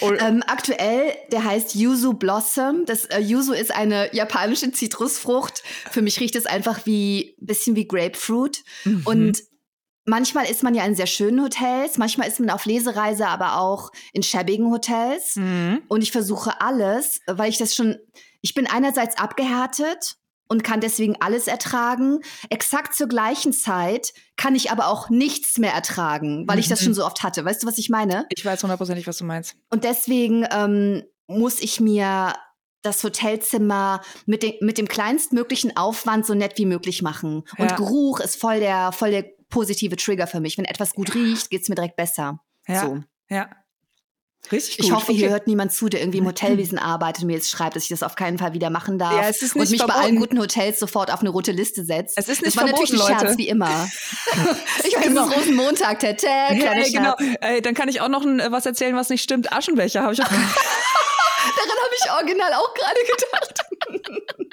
Ähm, 0.00 0.42
aktuell, 0.46 1.14
der 1.32 1.44
heißt 1.44 1.74
Yuzu 1.74 2.14
Blossom. 2.14 2.84
Das 2.86 3.04
äh, 3.06 3.20
Yuzu 3.20 3.52
ist 3.52 3.74
eine 3.74 4.14
japanische 4.14 4.72
Zitrusfrucht. 4.72 5.62
Für 5.90 6.02
mich 6.02 6.20
riecht 6.20 6.36
es 6.36 6.46
einfach 6.46 6.86
wie 6.86 7.36
bisschen 7.38 7.76
wie 7.76 7.86
Grapefruit. 7.86 8.64
Mhm. 8.84 9.02
Und 9.04 9.42
manchmal 10.04 10.48
ist 10.50 10.62
man 10.62 10.74
ja 10.74 10.84
in 10.84 10.94
sehr 10.94 11.06
schönen 11.06 11.42
Hotels, 11.42 11.98
manchmal 11.98 12.28
ist 12.28 12.40
man 12.40 12.50
auf 12.50 12.64
Lesereise, 12.64 13.26
aber 13.26 13.58
auch 13.58 13.90
in 14.12 14.22
schäbigen 14.22 14.70
Hotels. 14.70 15.36
Mhm. 15.36 15.82
Und 15.88 16.02
ich 16.02 16.12
versuche 16.12 16.60
alles, 16.60 17.20
weil 17.26 17.50
ich 17.50 17.58
das 17.58 17.74
schon. 17.74 17.96
Ich 18.42 18.54
bin 18.54 18.66
einerseits 18.66 19.18
abgehärtet 19.18 20.16
und 20.48 20.64
kann 20.64 20.80
deswegen 20.80 21.16
alles 21.20 21.46
ertragen. 21.46 22.20
Exakt 22.50 22.94
zur 22.94 23.08
gleichen 23.08 23.52
Zeit 23.52 24.12
kann 24.36 24.54
ich 24.54 24.70
aber 24.70 24.88
auch 24.88 25.10
nichts 25.10 25.58
mehr 25.58 25.72
ertragen, 25.72 26.46
weil 26.46 26.56
mhm. 26.56 26.60
ich 26.60 26.68
das 26.68 26.80
mhm. 26.80 26.84
schon 26.84 26.94
so 26.94 27.06
oft 27.06 27.22
hatte. 27.22 27.44
Weißt 27.44 27.62
du, 27.62 27.66
was 27.66 27.78
ich 27.78 27.90
meine? 27.90 28.26
Ich 28.30 28.44
weiß 28.44 28.62
hundertprozentig, 28.62 29.06
was 29.06 29.18
du 29.18 29.24
meinst. 29.24 29.56
Und 29.70 29.84
deswegen 29.84 30.46
ähm, 30.50 31.02
muss 31.26 31.60
ich 31.60 31.80
mir 31.80 32.34
das 32.82 33.02
Hotelzimmer 33.02 34.00
mit, 34.26 34.42
de 34.42 34.58
mit 34.60 34.78
dem 34.78 34.86
kleinstmöglichen 34.86 35.76
Aufwand 35.76 36.24
so 36.24 36.34
nett 36.34 36.56
wie 36.56 36.66
möglich 36.66 37.02
machen. 37.02 37.42
Und 37.58 37.70
ja. 37.70 37.76
Geruch 37.76 38.20
ist 38.20 38.40
voll 38.40 38.60
der, 38.60 38.92
voll 38.92 39.10
der 39.10 39.24
positive 39.48 39.96
Trigger 39.96 40.26
für 40.26 40.40
mich. 40.40 40.56
Wenn 40.56 40.64
etwas 40.64 40.94
gut 40.94 41.14
riecht, 41.14 41.50
geht's 41.50 41.68
mir 41.68 41.74
direkt 41.74 41.96
besser. 41.96 42.40
Ja. 42.68 42.80
So. 42.80 43.00
Ja. 43.28 43.50
Richtig 44.52 44.78
gut. 44.78 44.86
Ich 44.86 44.92
hoffe, 44.92 45.10
okay. 45.12 45.18
hier 45.20 45.30
hört 45.30 45.46
niemand 45.46 45.72
zu, 45.72 45.88
der 45.88 46.00
irgendwie 46.00 46.18
im 46.18 46.26
Hotelwesen 46.26 46.78
arbeitet 46.78 47.22
und 47.22 47.28
mir 47.28 47.34
jetzt 47.34 47.50
schreibt, 47.50 47.76
dass 47.76 47.82
ich 47.84 47.88
das 47.88 48.02
auf 48.02 48.14
keinen 48.14 48.38
Fall 48.38 48.52
wieder 48.52 48.70
machen 48.70 48.98
darf. 48.98 49.14
Ja, 49.14 49.28
es 49.28 49.42
ist 49.42 49.54
und 49.54 49.62
nicht 49.62 49.70
mich 49.72 49.80
bei 49.80 49.86
verboten. 49.86 50.04
allen 50.04 50.16
guten 50.16 50.38
Hotels 50.38 50.78
sofort 50.78 51.10
auf 51.12 51.20
eine 51.20 51.30
rote 51.30 51.52
Liste 51.52 51.84
setzt. 51.84 52.16
Es 52.18 52.28
ist 52.28 52.42
nicht 52.42 52.56
das 52.56 52.62
war 52.62 52.70
natürlich 52.70 52.92
ein 52.92 52.98
verboten, 52.98 53.26
Scherz, 53.26 53.38
wie 53.38 53.48
immer. 53.48 53.88
ich 54.84 54.94
weiß, 54.96 55.02
Genau. 55.02 55.24
es 55.24 55.30
ist 55.30 55.36
Rosenmontag, 55.38 55.98
tete, 56.00 56.26
kleiner 56.26 56.70
Hey, 56.82 56.90
genau. 56.90 57.14
Ey, 57.40 57.62
dann 57.62 57.74
kann 57.74 57.88
ich 57.88 58.00
auch 58.00 58.08
noch 58.08 58.22
ein, 58.22 58.40
äh, 58.40 58.50
was 58.52 58.66
erzählen, 58.66 58.94
was 58.96 59.08
nicht 59.08 59.22
stimmt. 59.22 59.52
Aschenbecher 59.52 60.02
habe 60.02 60.12
ich 60.14 60.22
auch. 60.22 60.28
Daran 61.56 61.78
habe 61.84 61.94
ich 62.04 62.10
original 62.12 62.52
auch 62.54 62.74
gerade 62.74 63.00
gedacht. 63.06 63.66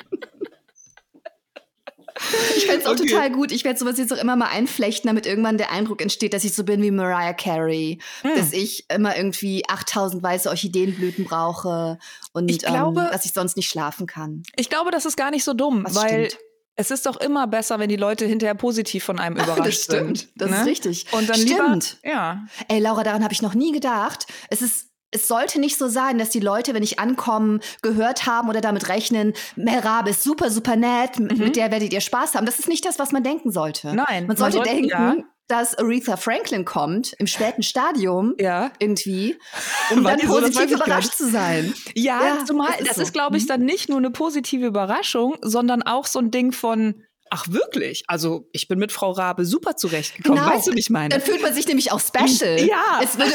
Ich 2.56 2.65
fände 2.65 2.82
es 2.82 2.86
auch 2.86 2.92
Okay. 2.94 3.08
total 3.10 3.32
gut. 3.32 3.51
Ich 3.51 3.63
werde 3.63 3.80
sowas 3.80 3.98
jetzt 3.98 4.13
auch 4.13 4.18
immer 4.18 4.36
mal 4.36 4.48
einflechten, 4.50 5.08
damit 5.08 5.25
irgendwann 5.25 5.58
der 5.58 5.72
Eindruck 5.72 6.01
entsteht, 6.01 6.34
dass 6.34 6.44
ich 6.44 6.53
so 6.53 6.63
bin 6.63 6.82
wie 6.82 6.92
Mariah 6.92 7.34
Carey. 7.34 8.00
Hm. 8.22 8.32
Dass 8.36 8.53
ich 8.53 8.86
immer 8.89 9.15
irgendwie 9.18 9.63
8000 9.68 10.22
weiße 10.24 10.50
Orchideenblüten 10.50 11.25
brauche 11.25 11.98
und 12.34 12.50
Ich 12.50 12.60
glaube- 12.60 13.01
ähm, 13.01 13.08
dass 13.12 13.25
ich 13.25 13.34
sonst 13.34 13.58
nicht 13.58 13.70
schlafen 13.70 14.08
kann. 14.08 14.44
Ich 14.56 14.70
glaube, 14.70 14.92
das 14.92 15.06
ist 15.06 15.18
gar 15.18 15.32
nicht 15.32 15.44
so 15.44 15.53
dumm, 15.53 15.84
Was 15.86 15.96
weil 15.96 16.30
stimmt. 16.30 16.44
es 16.75 16.92
ist 16.92 17.06
doch 17.06 17.18
immer 17.20 17.48
besser, 17.48 17.80
wenn 17.80 17.89
die 17.89 17.96
Leute 17.96 18.25
hinterher 18.25 18.56
positiv 18.56 19.03
von 19.03 19.20
einem 19.20 19.36
überrascht 19.44 19.65
Das 19.68 19.84
stimmt. 19.84 20.18
sind. 20.20 20.30
Das 20.36 20.50
ne? 20.51 20.60
ist 20.62 20.65
richtig. 20.68 21.06
Und 21.12 21.30
dann 21.30 21.36
Stimmt. 21.38 21.98
lieber, 22.03 22.15
ja. 22.15 22.46
Ey, 22.68 22.80
Laura, 22.80 23.03
daran 23.03 23.24
habe 23.24 23.34
ich 23.34 23.42
noch 23.42 23.53
nie 23.56 23.72
gedacht. 23.72 24.25
Es 24.50 24.62
ist 24.62 24.88
es 25.13 25.27
sollte 25.27 25.60
nicht 25.60 25.77
so 25.77 25.88
sein, 25.88 26.17
dass 26.17 26.29
die 26.29 26.39
Leute, 26.39 26.74
wenn 26.74 26.84
ich 26.84 27.00
ankomme, 27.00 27.60
gehört 27.82 28.25
haben 28.25 28.50
oder 28.50 28.62
damit 28.62 28.89
rechnen, 28.89 29.34
Merab 29.55 30.08
ist 30.08 30.24
super, 30.24 30.50
super 30.50 30.75
nett, 30.75 31.17
m- 31.17 31.27
mit 31.38 31.55
der 31.55 31.72
werdet 31.72 31.93
ihr 31.93 32.01
Spaß 32.01 32.36
haben. 32.36 32.46
Das 32.46 32.60
ist 32.60 32.67
nicht 32.67 32.86
das, 32.86 33.00
was 33.00 33.12
man 33.12 33.24
denken 33.24 33.51
sollte. 33.51 33.89
Mhm. 33.89 33.96
Nein, 33.96 34.05
Man 34.22 34.27
man 34.27 34.38
sollte 34.38 34.58
sollte- 34.58 34.70
denken, 34.72 34.89
ja. 34.89 35.15
dass 35.48 35.75
Aretha 35.77 36.15
Franklin 36.17 36.63
kommt, 36.65 37.13
im 37.20 37.27
späten 37.27 37.63
Stadium, 37.63 38.34
Ja. 38.39 38.72
irgendwie, 38.79 39.38
um 39.91 40.03
War 40.03 40.15
dann 40.17 40.27
so? 40.27 40.39
Positiv 40.39 40.72
überrascht 40.72 41.13
zu 41.13 41.29
sein. 41.29 41.74
Ja, 41.96 42.22
Ja, 42.39 42.46
zumal, 42.46 42.70
das 42.79 42.89
ist 42.89 42.96
so. 42.96 43.01
ist, 43.03 43.13
glaube 43.13 43.38
ich, 43.38 43.43
Mhm. 43.43 43.48
dann 43.48 43.62
nicht 43.62 43.89
nur 43.89 43.98
eine 44.00 44.10
positive 44.10 44.65
Überraschung, 44.65 45.36
sondern 45.41 45.84
auch 45.84 46.05
so 46.08 46.20
ein 46.20 46.32
Ding 46.32 46.51
von, 46.53 47.03
ach 47.33 47.47
wirklich? 47.49 48.03
Also 48.07 48.47
ich 48.51 48.67
bin 48.67 48.77
mit 48.77 48.91
Frau 48.91 49.11
Rabe 49.11 49.43
super 49.45 49.75
zurechtgekommen. 49.75 50.37
Genau. 50.37 50.55
Weißt 50.55 50.67
du, 50.67 50.73
wie 50.73 50.79
ich 50.79 50.91
meine? 50.91 51.09
Dann 51.09 51.21
fühlt 51.21 51.41
man 51.41 51.51
sich 51.51 51.67
nämlich 51.67 51.91
auch 51.91 51.99
special. 51.99 52.61
Ja. 52.61 53.01
Es 53.03 53.17
würde, 53.17 53.33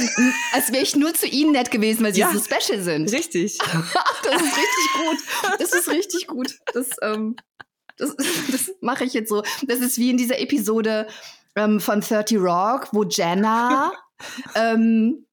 als 0.53 0.73
wäre 0.73 0.85
ich 0.85 0.95
nur 0.95 1.13
zu 1.15 1.27
ihnen 1.27 1.51
nett 1.51 1.73
gewesen, 1.73 2.05
weil 2.05 2.15
sie 2.15 2.21
Ja. 2.21 2.31
so 2.33 2.39
special 2.39 2.81
sind. 2.81 3.13
Richtig. 3.13 3.59
Das 4.23 4.43
ist 4.43 4.57
richtig 4.57 4.93
gut. 4.95 5.59
Das 5.59 5.73
ist 5.73 5.89
richtig 5.89 6.27
gut. 6.29 6.59
Das, 6.75 6.89
ähm, 7.03 7.35
das, 7.97 8.15
das 8.51 8.71
mache 8.81 9.05
ich 9.05 9.15
jetzt 9.15 9.31
so. 9.31 9.43
Das 9.67 9.81
ist 9.81 9.99
wie 9.99 10.11
in 10.11 10.17
dieser 10.17 10.39
Episode 10.39 11.09
ähm, 11.57 11.81
von 11.81 12.01
30 12.01 12.39
Rock, 12.39 12.89
wo 12.93 13.03
Jenna, 13.05 13.93
ähm, 14.55 15.27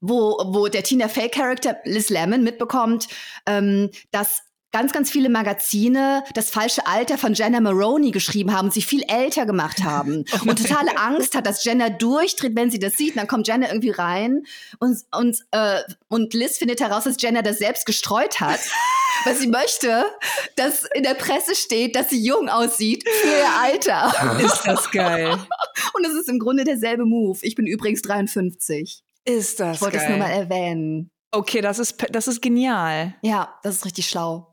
wo, 0.00 0.38
wo 0.46 0.68
der 0.68 0.82
Tina 0.82 1.08
Fey-Charakter 1.08 1.78
Liz 1.84 2.10
Lemon 2.10 2.42
mitbekommt, 2.42 3.08
ähm, 3.46 3.90
dass 4.10 4.42
ganz, 4.72 4.92
ganz 4.92 5.10
viele 5.10 5.28
Magazine 5.28 6.22
das 6.34 6.50
falsche 6.50 6.86
Alter 6.86 7.18
von 7.18 7.34
Jenna 7.34 7.60
Maroney 7.60 8.10
geschrieben 8.10 8.52
haben 8.56 8.66
und 8.66 8.72
sie 8.74 8.82
viel 8.82 9.02
älter 9.08 9.46
gemacht 9.46 9.82
haben. 9.84 10.24
Oh 10.44 10.48
und 10.48 10.58
totale 10.58 10.96
Angst 10.98 11.34
hat, 11.34 11.46
dass 11.46 11.64
Jenna 11.64 11.90
durchdreht, 11.90 12.54
wenn 12.54 12.70
sie 12.70 12.78
das 12.78 12.96
sieht. 12.96 13.10
Und 13.10 13.16
dann 13.18 13.26
kommt 13.26 13.48
Jenna 13.48 13.68
irgendwie 13.68 13.90
rein 13.90 14.44
und, 14.78 14.98
und, 15.14 15.38
äh, 15.50 15.80
und 16.08 16.34
Liz 16.34 16.58
findet 16.58 16.80
heraus, 16.80 17.04
dass 17.04 17.16
Jenna 17.20 17.42
das 17.42 17.58
selbst 17.58 17.86
gestreut 17.86 18.40
hat. 18.40 18.60
Weil 19.24 19.34
sie 19.36 19.48
möchte, 19.48 20.06
dass 20.56 20.84
in 20.94 21.02
der 21.02 21.12
Presse 21.14 21.54
steht, 21.54 21.94
dass 21.94 22.08
sie 22.08 22.24
jung 22.24 22.48
aussieht 22.48 23.06
für 23.06 23.28
ihr 23.28 23.52
Alter. 23.60 24.38
Ist 24.44 24.62
das 24.64 24.90
geil. 24.90 25.36
Und 25.94 26.06
es 26.06 26.14
ist 26.14 26.28
im 26.30 26.38
Grunde 26.38 26.64
derselbe 26.64 27.04
Move. 27.04 27.38
Ich 27.42 27.54
bin 27.54 27.66
übrigens 27.66 28.00
53. 28.02 29.02
Ist 29.26 29.60
das 29.60 29.76
Ich 29.76 29.82
wollte 29.82 29.98
es 29.98 30.04
geil. 30.04 30.16
nur 30.16 30.26
mal 30.26 30.32
erwähnen. 30.32 31.10
okay, 31.32 31.60
das 31.60 31.78
ist, 31.78 31.96
das 32.10 32.28
ist 32.28 32.40
genial. 32.40 33.14
Ja, 33.20 33.52
das 33.62 33.76
ist 33.76 33.84
richtig 33.84 34.08
schlau. 34.08 34.49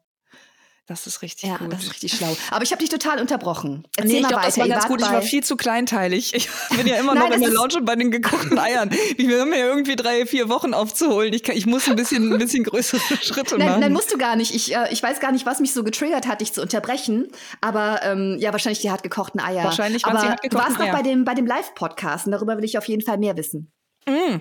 Das 0.88 1.06
ist 1.06 1.22
richtig 1.22 1.50
Ja, 1.50 1.58
gut. 1.58 1.72
das 1.74 1.84
ist 1.84 1.92
richtig 1.92 2.14
schlau. 2.14 2.36
Aber 2.50 2.64
ich 2.64 2.72
habe 2.72 2.80
dich 2.80 2.90
total 2.90 3.20
unterbrochen. 3.20 3.86
Erzähl 3.98 4.10
Nee, 4.12 4.18
ich 4.20 4.24
mal 4.24 4.32
weiter. 4.38 4.46
das 4.46 4.58
war 4.58 4.68
ganz 4.70 4.88
gut. 4.88 5.02
Ich 5.02 5.10
war 5.12 5.22
viel 5.22 5.44
zu 5.44 5.58
kleinteilig. 5.58 6.34
Ich 6.34 6.48
bin 6.78 6.88
ja 6.88 6.96
immer 6.96 7.14
Nein, 7.14 7.28
noch 7.30 7.36
in 7.36 7.42
der 7.42 7.52
Lounge 7.52 7.82
bei 7.82 7.96
den 7.98 8.10
gekochten 8.10 8.58
Eiern. 8.60 8.90
Wir 9.18 9.42
haben 9.42 9.52
ja 9.52 9.66
irgendwie 9.66 9.98
drei, 9.98 10.26
vier 10.26 10.48
Wochen 10.48 10.74
aufzuholen. 10.74 11.34
Ich, 11.34 11.44
kann, 11.44 11.58
ich 11.58 11.66
muss 11.66 11.90
ein 11.90 11.98
bisschen, 11.98 12.32
ein 12.32 12.38
bisschen 12.40 12.64
größere 12.64 13.02
Schritte 13.22 13.58
Nein, 13.58 13.68
machen. 13.68 13.80
nein, 13.82 13.92
musst 13.94 14.14
du 14.14 14.18
gar 14.18 14.38
nicht. 14.38 14.56
Ich, 14.56 14.74
äh, 14.74 14.88
ich 14.92 15.04
weiß 15.04 15.20
gar 15.20 15.34
nicht, 15.34 15.46
was 15.46 15.60
mich 15.60 15.74
so 15.74 15.84
getriggert 15.84 16.26
hat, 16.26 16.40
dich 16.40 16.54
zu 16.54 16.62
unterbrechen. 16.62 17.28
Aber 17.60 18.00
ähm, 18.04 18.38
ja, 18.40 18.54
wahrscheinlich 18.54 18.80
die 18.80 18.90
hart 18.90 19.04
gekochten 19.04 19.42
Eier. 19.42 19.66
Wahrscheinlich 19.66 20.06
Aber 20.06 20.22
die 20.22 20.28
hart 20.28 20.40
du 20.44 20.48
gekochten 20.50 20.70
warst 20.70 20.80
noch 20.80 20.86
Eier. 20.88 20.94
bei 20.96 21.02
dem, 21.02 21.26
bei 21.26 21.34
dem 21.34 21.46
Live-Podcast 21.46 22.28
und 22.28 22.32
darüber 22.32 22.56
will 22.58 22.64
ich 22.64 22.78
auf 22.78 22.86
jeden 22.88 23.02
Fall 23.02 23.18
mehr 23.18 23.36
wissen. 23.36 23.74
Mm. 24.08 24.38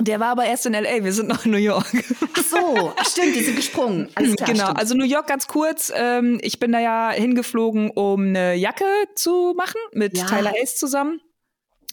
Der 0.00 0.18
war 0.20 0.28
aber 0.28 0.46
erst 0.46 0.66
in 0.66 0.74
L.A., 0.74 1.04
wir 1.04 1.12
sind 1.12 1.28
noch 1.28 1.44
in 1.44 1.52
New 1.52 1.58
York. 1.58 1.86
Ach 2.36 2.42
so, 2.42 2.92
stimmt, 3.08 3.36
die 3.36 3.42
sind 3.42 3.56
gesprungen. 3.56 4.08
Alles 4.14 4.36
klar, 4.36 4.48
genau, 4.48 4.64
stimmt. 4.64 4.78
also 4.78 4.94
New 4.94 5.04
York 5.04 5.26
ganz 5.26 5.46
kurz. 5.46 5.92
Ähm, 5.94 6.38
ich 6.42 6.58
bin 6.58 6.72
da 6.72 6.80
ja 6.80 7.10
hingeflogen, 7.10 7.90
um 7.90 8.28
eine 8.28 8.54
Jacke 8.54 8.84
zu 9.14 9.54
machen 9.56 9.80
mit 9.92 10.16
Ja. 10.16 10.26
Tyler 10.26 10.54
Ace 10.60 10.76
zusammen. 10.76 11.20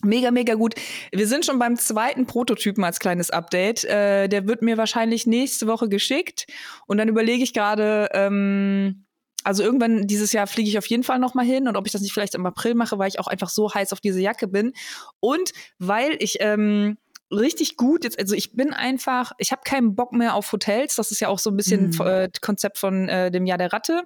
Mega, 0.02 0.32
mega 0.32 0.54
gut. 0.54 0.76
Wir 1.12 1.28
sind 1.28 1.46
schon 1.46 1.60
beim 1.60 1.76
zweiten 1.76 2.26
Prototypen 2.26 2.84
als 2.86 3.00
kleines 3.00 3.32
Update. 3.32 3.84
Äh, 3.84 4.30
der 4.30 4.48
wird 4.48 4.62
mir 4.62 4.78
wahrscheinlich 4.78 5.28
nächste 5.28 5.68
Woche 5.68 5.90
geschickt. 5.90 6.48
Und 6.88 6.98
dann 7.00 7.10
überlege 7.10 7.44
ich 7.44 7.54
gerade, 7.54 8.08
ähm, 8.14 9.06
also 9.44 9.62
irgendwann 9.62 10.08
dieses 10.08 10.32
Jahr 10.32 10.48
fliege 10.48 10.70
ich 10.70 10.78
auf 10.78 10.86
jeden 10.88 11.04
Fall 11.04 11.20
noch 11.20 11.34
mal 11.34 11.46
hin 11.46 11.68
und 11.68 11.76
ob 11.76 11.86
ich 11.86 11.92
das 11.92 12.02
nicht 12.02 12.14
vielleicht 12.14 12.36
im 12.36 12.46
April 12.46 12.76
mache, 12.76 12.98
weil 12.98 13.10
ich 13.10 13.20
auch 13.20 13.28
einfach 13.28 13.50
so 13.50 13.74
heiß 13.74 13.92
auf 13.94 14.00
diese 14.00 14.22
Jacke 14.22 14.48
bin 14.48 14.74
und 15.20 15.52
weil 15.80 16.16
ich 16.20 16.38
ähm, 16.40 16.98
richtig 17.32 17.78
gut 17.78 18.04
jetzt, 18.04 18.20
also 18.20 18.36
ich 18.36 18.54
bin 18.54 18.74
einfach, 18.74 19.32
ich 19.38 19.52
habe 19.52 19.62
keinen 19.64 19.96
Bock 19.96 20.14
mehr 20.14 20.34
auf 20.36 20.52
Hotels. 20.52 20.96
Das 20.96 21.12
ist 21.12 21.20
ja 21.20 21.28
auch 21.28 21.40
so 21.40 21.50
ein 21.50 21.58
bisschen 21.58 21.90
Mhm. 21.90 22.02
äh, 22.02 22.30
Konzept 22.42 22.78
von 22.78 23.08
äh, 23.10 23.32
dem 23.32 23.46
Jahr 23.46 23.58
der 23.58 23.72
Ratte 23.74 24.04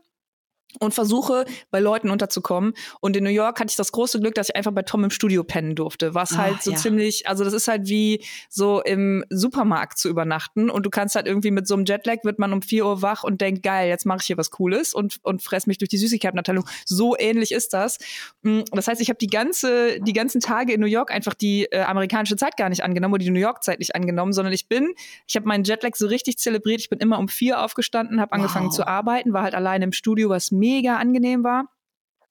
und 0.79 0.93
versuche 0.93 1.45
bei 1.71 1.79
Leuten 1.79 2.09
unterzukommen. 2.09 2.73
Und 2.99 3.15
in 3.17 3.23
New 3.23 3.29
York 3.29 3.59
hatte 3.59 3.69
ich 3.71 3.75
das 3.75 3.91
große 3.91 4.19
Glück, 4.19 4.35
dass 4.35 4.49
ich 4.49 4.55
einfach 4.55 4.71
bei 4.71 4.81
Tom 4.83 5.03
im 5.03 5.09
Studio 5.09 5.43
pennen 5.43 5.75
durfte, 5.75 6.13
was 6.13 6.33
Ah, 6.33 6.37
halt 6.37 6.61
so 6.63 6.71
ja. 6.71 6.77
ziemlich, 6.77 7.27
also 7.27 7.43
das 7.43 7.53
ist 7.53 7.67
halt 7.67 7.87
wie 7.87 8.23
so 8.49 8.81
im 8.81 9.23
Supermarkt 9.29 9.97
zu 9.97 10.09
übernachten 10.09 10.69
und 10.69 10.85
du 10.85 10.89
kannst 10.89 11.15
halt 11.15 11.27
irgendwie 11.27 11.51
mit 11.51 11.67
so 11.67 11.75
einem 11.75 11.85
Jetlag 11.85 12.23
wird 12.23 12.39
man 12.39 12.53
um 12.53 12.61
4 12.61 12.85
Uhr 12.85 13.01
wach 13.01 13.23
und 13.23 13.41
denkt, 13.41 13.63
geil, 13.63 13.87
jetzt 13.89 14.05
mache 14.05 14.19
ich 14.21 14.27
hier 14.27 14.37
was 14.37 14.51
Cooles 14.51 14.93
und, 14.93 15.19
und 15.23 15.41
fress 15.41 15.67
mich 15.67 15.77
durch 15.77 15.89
die 15.89 15.97
Süßigkeitenabteilung. 15.97 16.65
So 16.85 17.15
ähnlich 17.17 17.51
ist 17.51 17.73
das. 17.73 17.97
Mm, 18.41 18.61
Das 18.71 18.87
heißt, 18.87 19.01
ich 19.01 19.09
habe 19.09 19.17
die 19.17 19.27
ganze, 19.27 19.99
die 20.01 20.13
ganzen 20.13 20.41
Tage 20.41 20.73
in 20.73 20.79
New 20.81 20.87
York 20.87 21.11
einfach 21.11 21.33
die 21.33 21.65
äh, 21.65 21.81
amerikanische 21.81 22.35
Zeit 22.35 22.57
gar 22.57 22.69
nicht 22.69 22.83
angenommen 22.83 23.13
oder 23.15 23.23
die 23.23 23.29
New 23.31 23.39
York 23.39 23.63
Zeit 23.63 23.79
nicht 23.79 23.95
angenommen, 23.95 24.33
sondern 24.33 24.53
ich 24.53 24.67
bin, 24.67 24.93
ich 25.27 25.35
habe 25.35 25.47
meinen 25.47 25.63
Jetlag 25.63 25.95
so 25.95 26.07
richtig 26.07 26.37
zelebriert. 26.37 26.79
Ich 26.81 26.89
bin 26.89 26.99
immer 26.99 27.19
um 27.19 27.27
vier 27.27 27.61
aufgestanden, 27.63 28.19
habe 28.21 28.31
angefangen 28.33 28.67
Wow. 28.67 28.75
zu 28.75 28.87
arbeiten, 28.87 29.33
war 29.33 29.43
halt 29.43 29.55
alleine 29.55 29.85
im 29.85 29.91
Studio, 29.91 30.29
was 30.29 30.51
mega 30.63 30.95
angenehm 30.97 31.43
war. 31.43 31.65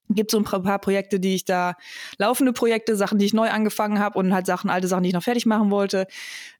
Gibt 0.08 0.30
so 0.30 0.38
ein 0.38 0.44
paar 0.44 0.62
paar 0.62 0.78
Projekte, 0.78 1.20
die 1.20 1.34
ich 1.34 1.44
da, 1.44 1.74
laufende 2.18 2.52
Projekte, 2.52 2.96
Sachen, 2.96 3.18
die 3.18 3.24
ich 3.24 3.32
neu 3.32 3.50
angefangen 3.50 3.98
habe 3.98 4.18
und 4.18 4.34
halt 4.34 4.46
Sachen, 4.46 4.68
alte 4.68 4.88
Sachen, 4.88 5.02
die 5.02 5.10
ich 5.10 5.14
noch 5.14 5.22
fertig 5.22 5.46
machen 5.46 5.70
wollte. 5.70 6.06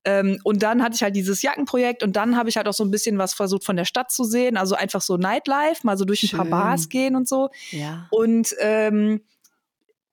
Ähm, 0.04 0.38
und 0.44 0.62
dann 0.62 0.82
hatte 0.82 0.94
ich 0.94 1.02
halt 1.02 1.16
dieses 1.16 1.42
Jackenprojekt 1.42 2.02
und 2.02 2.14
dann 2.16 2.36
habe 2.36 2.48
ich 2.48 2.56
halt 2.56 2.68
auch 2.68 2.72
so 2.72 2.84
ein 2.84 2.90
bisschen 2.90 3.18
was 3.18 3.34
versucht 3.34 3.64
von 3.64 3.76
der 3.76 3.84
Stadt 3.84 4.10
zu 4.10 4.24
sehen, 4.24 4.56
also 4.56 4.74
einfach 4.74 5.02
so 5.02 5.16
Nightlife, 5.16 5.84
mal 5.84 5.98
so 5.98 6.04
durch 6.04 6.22
ein 6.22 6.30
paar 6.30 6.46
Schön. 6.46 6.50
Bars 6.50 6.88
gehen 6.88 7.16
und 7.16 7.28
so. 7.28 7.50
ja. 7.70 8.06
Und 8.10 8.54
ähm, 8.60 9.20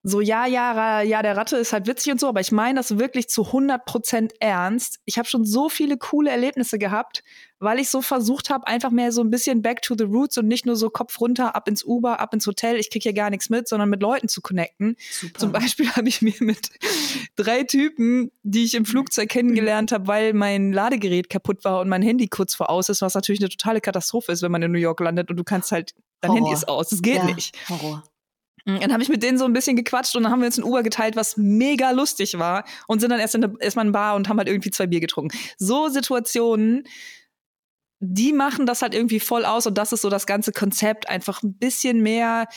so, 0.02 0.22
ja, 0.22 0.46
ja, 0.46 1.02
ja, 1.02 1.22
der 1.22 1.36
Ratte 1.36 1.58
ist 1.58 1.74
halt 1.74 1.86
witzig 1.86 2.14
und 2.14 2.22
so, 2.22 2.30
aber 2.30 2.40
ich 2.40 2.54
meine 2.54 2.80
das 2.80 2.98
wirklich 3.00 3.28
zu 3.28 3.42
100% 3.42 4.32
ernst. 4.40 5.00
Ich 5.04 5.18
habe 5.18 5.28
schon 5.28 5.44
so 5.44 5.68
viele 5.68 5.98
coole 5.98 6.30
Erlebnisse 6.32 6.80
gehabt, 6.80 7.22
weil 7.60 7.80
ich 7.80 7.90
so 7.90 8.02
versucht 8.02 8.50
habe, 8.50 8.66
einfach 8.66 8.92
mehr 8.92 9.12
so 9.12 9.22
ein 9.22 9.30
bisschen 9.30 9.62
back 9.62 9.82
to 9.82 9.96
the 9.98 10.06
roots 10.06 10.38
und 10.38 10.48
nicht 10.48 10.66
nur 10.66 10.78
so 10.78 10.90
Kopf 10.90 11.20
runter, 11.20 11.54
ab 11.54 11.68
ins 11.68 11.84
Uber, 11.84 12.22
ab 12.22 12.34
ins 12.34 12.48
Hotel, 12.48 12.78
ich 12.78 12.90
krieg 12.90 13.04
hier 13.04 13.12
gar 13.12 13.30
nichts 13.30 13.50
mit, 13.50 13.68
sondern 13.68 13.90
mit 13.90 14.02
Leuten 14.02 14.30
zu 14.30 14.40
connecten. 14.40 14.96
Super. 15.12 15.38
Zum 15.38 15.52
Beispiel 15.52 15.90
habe 15.96 16.08
ich 16.08 16.22
mir 16.22 16.36
mit 16.40 16.70
drei 17.36 17.64
Typen, 17.64 18.32
die 18.44 18.64
ich 18.64 18.76
im 18.76 18.86
Flugzeug 18.86 19.28
kennengelernt 19.28 19.92
habe, 19.92 20.08
weil 20.08 20.34
mein 20.34 20.72
Ladegerät 20.72 21.30
kaputt 21.30 21.66
war 21.66 21.82
und 21.82 21.90
mein 21.90 22.04
Handy 22.04 22.30
kurz 22.30 22.56
vor 22.56 22.70
aus 22.70 22.88
ist, 22.88 23.02
was 23.02 23.16
natürlich 23.16 23.42
eine 23.42 23.50
totale 23.50 23.82
Katastrophe 23.82 24.32
ist, 24.32 24.44
wenn 24.44 24.52
man 24.52 24.62
in 24.62 24.72
New 24.72 24.80
York 24.80 25.02
landet 25.02 25.30
und 25.30 25.36
du 25.36 25.44
kannst 25.44 25.74
halt, 25.74 25.94
dein 26.22 26.32
Horror. 26.32 26.46
Handy 26.46 26.54
ist 26.54 26.70
aus, 26.70 26.88
das 26.88 27.02
geht 27.02 27.16
ja, 27.16 27.26
nicht. 27.26 27.58
Horror. 27.68 28.04
Dann 28.66 28.94
habe 28.94 29.04
ich 29.04 29.10
mit 29.10 29.24
denen 29.24 29.38
so 29.38 29.46
ein 29.46 29.54
bisschen 29.54 29.76
gequatscht 29.76 30.16
und 30.16 30.24
dann 30.24 30.32
haben 30.32 30.42
wir 30.42 30.48
uns 30.48 30.58
ein 30.58 30.64
Uber 30.64 30.84
geteilt, 30.84 31.16
was 31.16 31.38
mega 31.38 31.92
lustig 31.92 32.38
war 32.38 32.66
und 32.88 33.00
sind 33.00 33.10
dann 33.10 33.20
erst 33.20 33.36
in 33.36 33.44
eine, 33.44 33.54
erstmal 33.60 33.86
in 33.86 33.90
eine 33.90 33.94
Bar 33.94 34.16
und 34.16 34.30
haben 34.30 34.38
halt 34.38 34.48
irgendwie 34.48 34.72
zwei 34.72 34.88
Bier 34.88 35.00
getrunken. 35.00 35.38
So 35.58 35.90
Situationen, 35.90 36.84
die 38.00 38.34
machen 38.34 38.66
das 38.66 38.82
halt 38.82 38.94
irgendwie 38.94 39.20
voll 39.20 39.46
aus 39.46 39.68
und 39.68 39.78
das 39.78 39.92
ist 39.92 40.02
so 40.02 40.10
das 40.10 40.26
ganze 40.26 40.52
Konzept, 40.52 41.10
einfach 41.10 41.44
ein 41.44 41.58
bisschen 41.58 42.02
mehr 42.02 42.48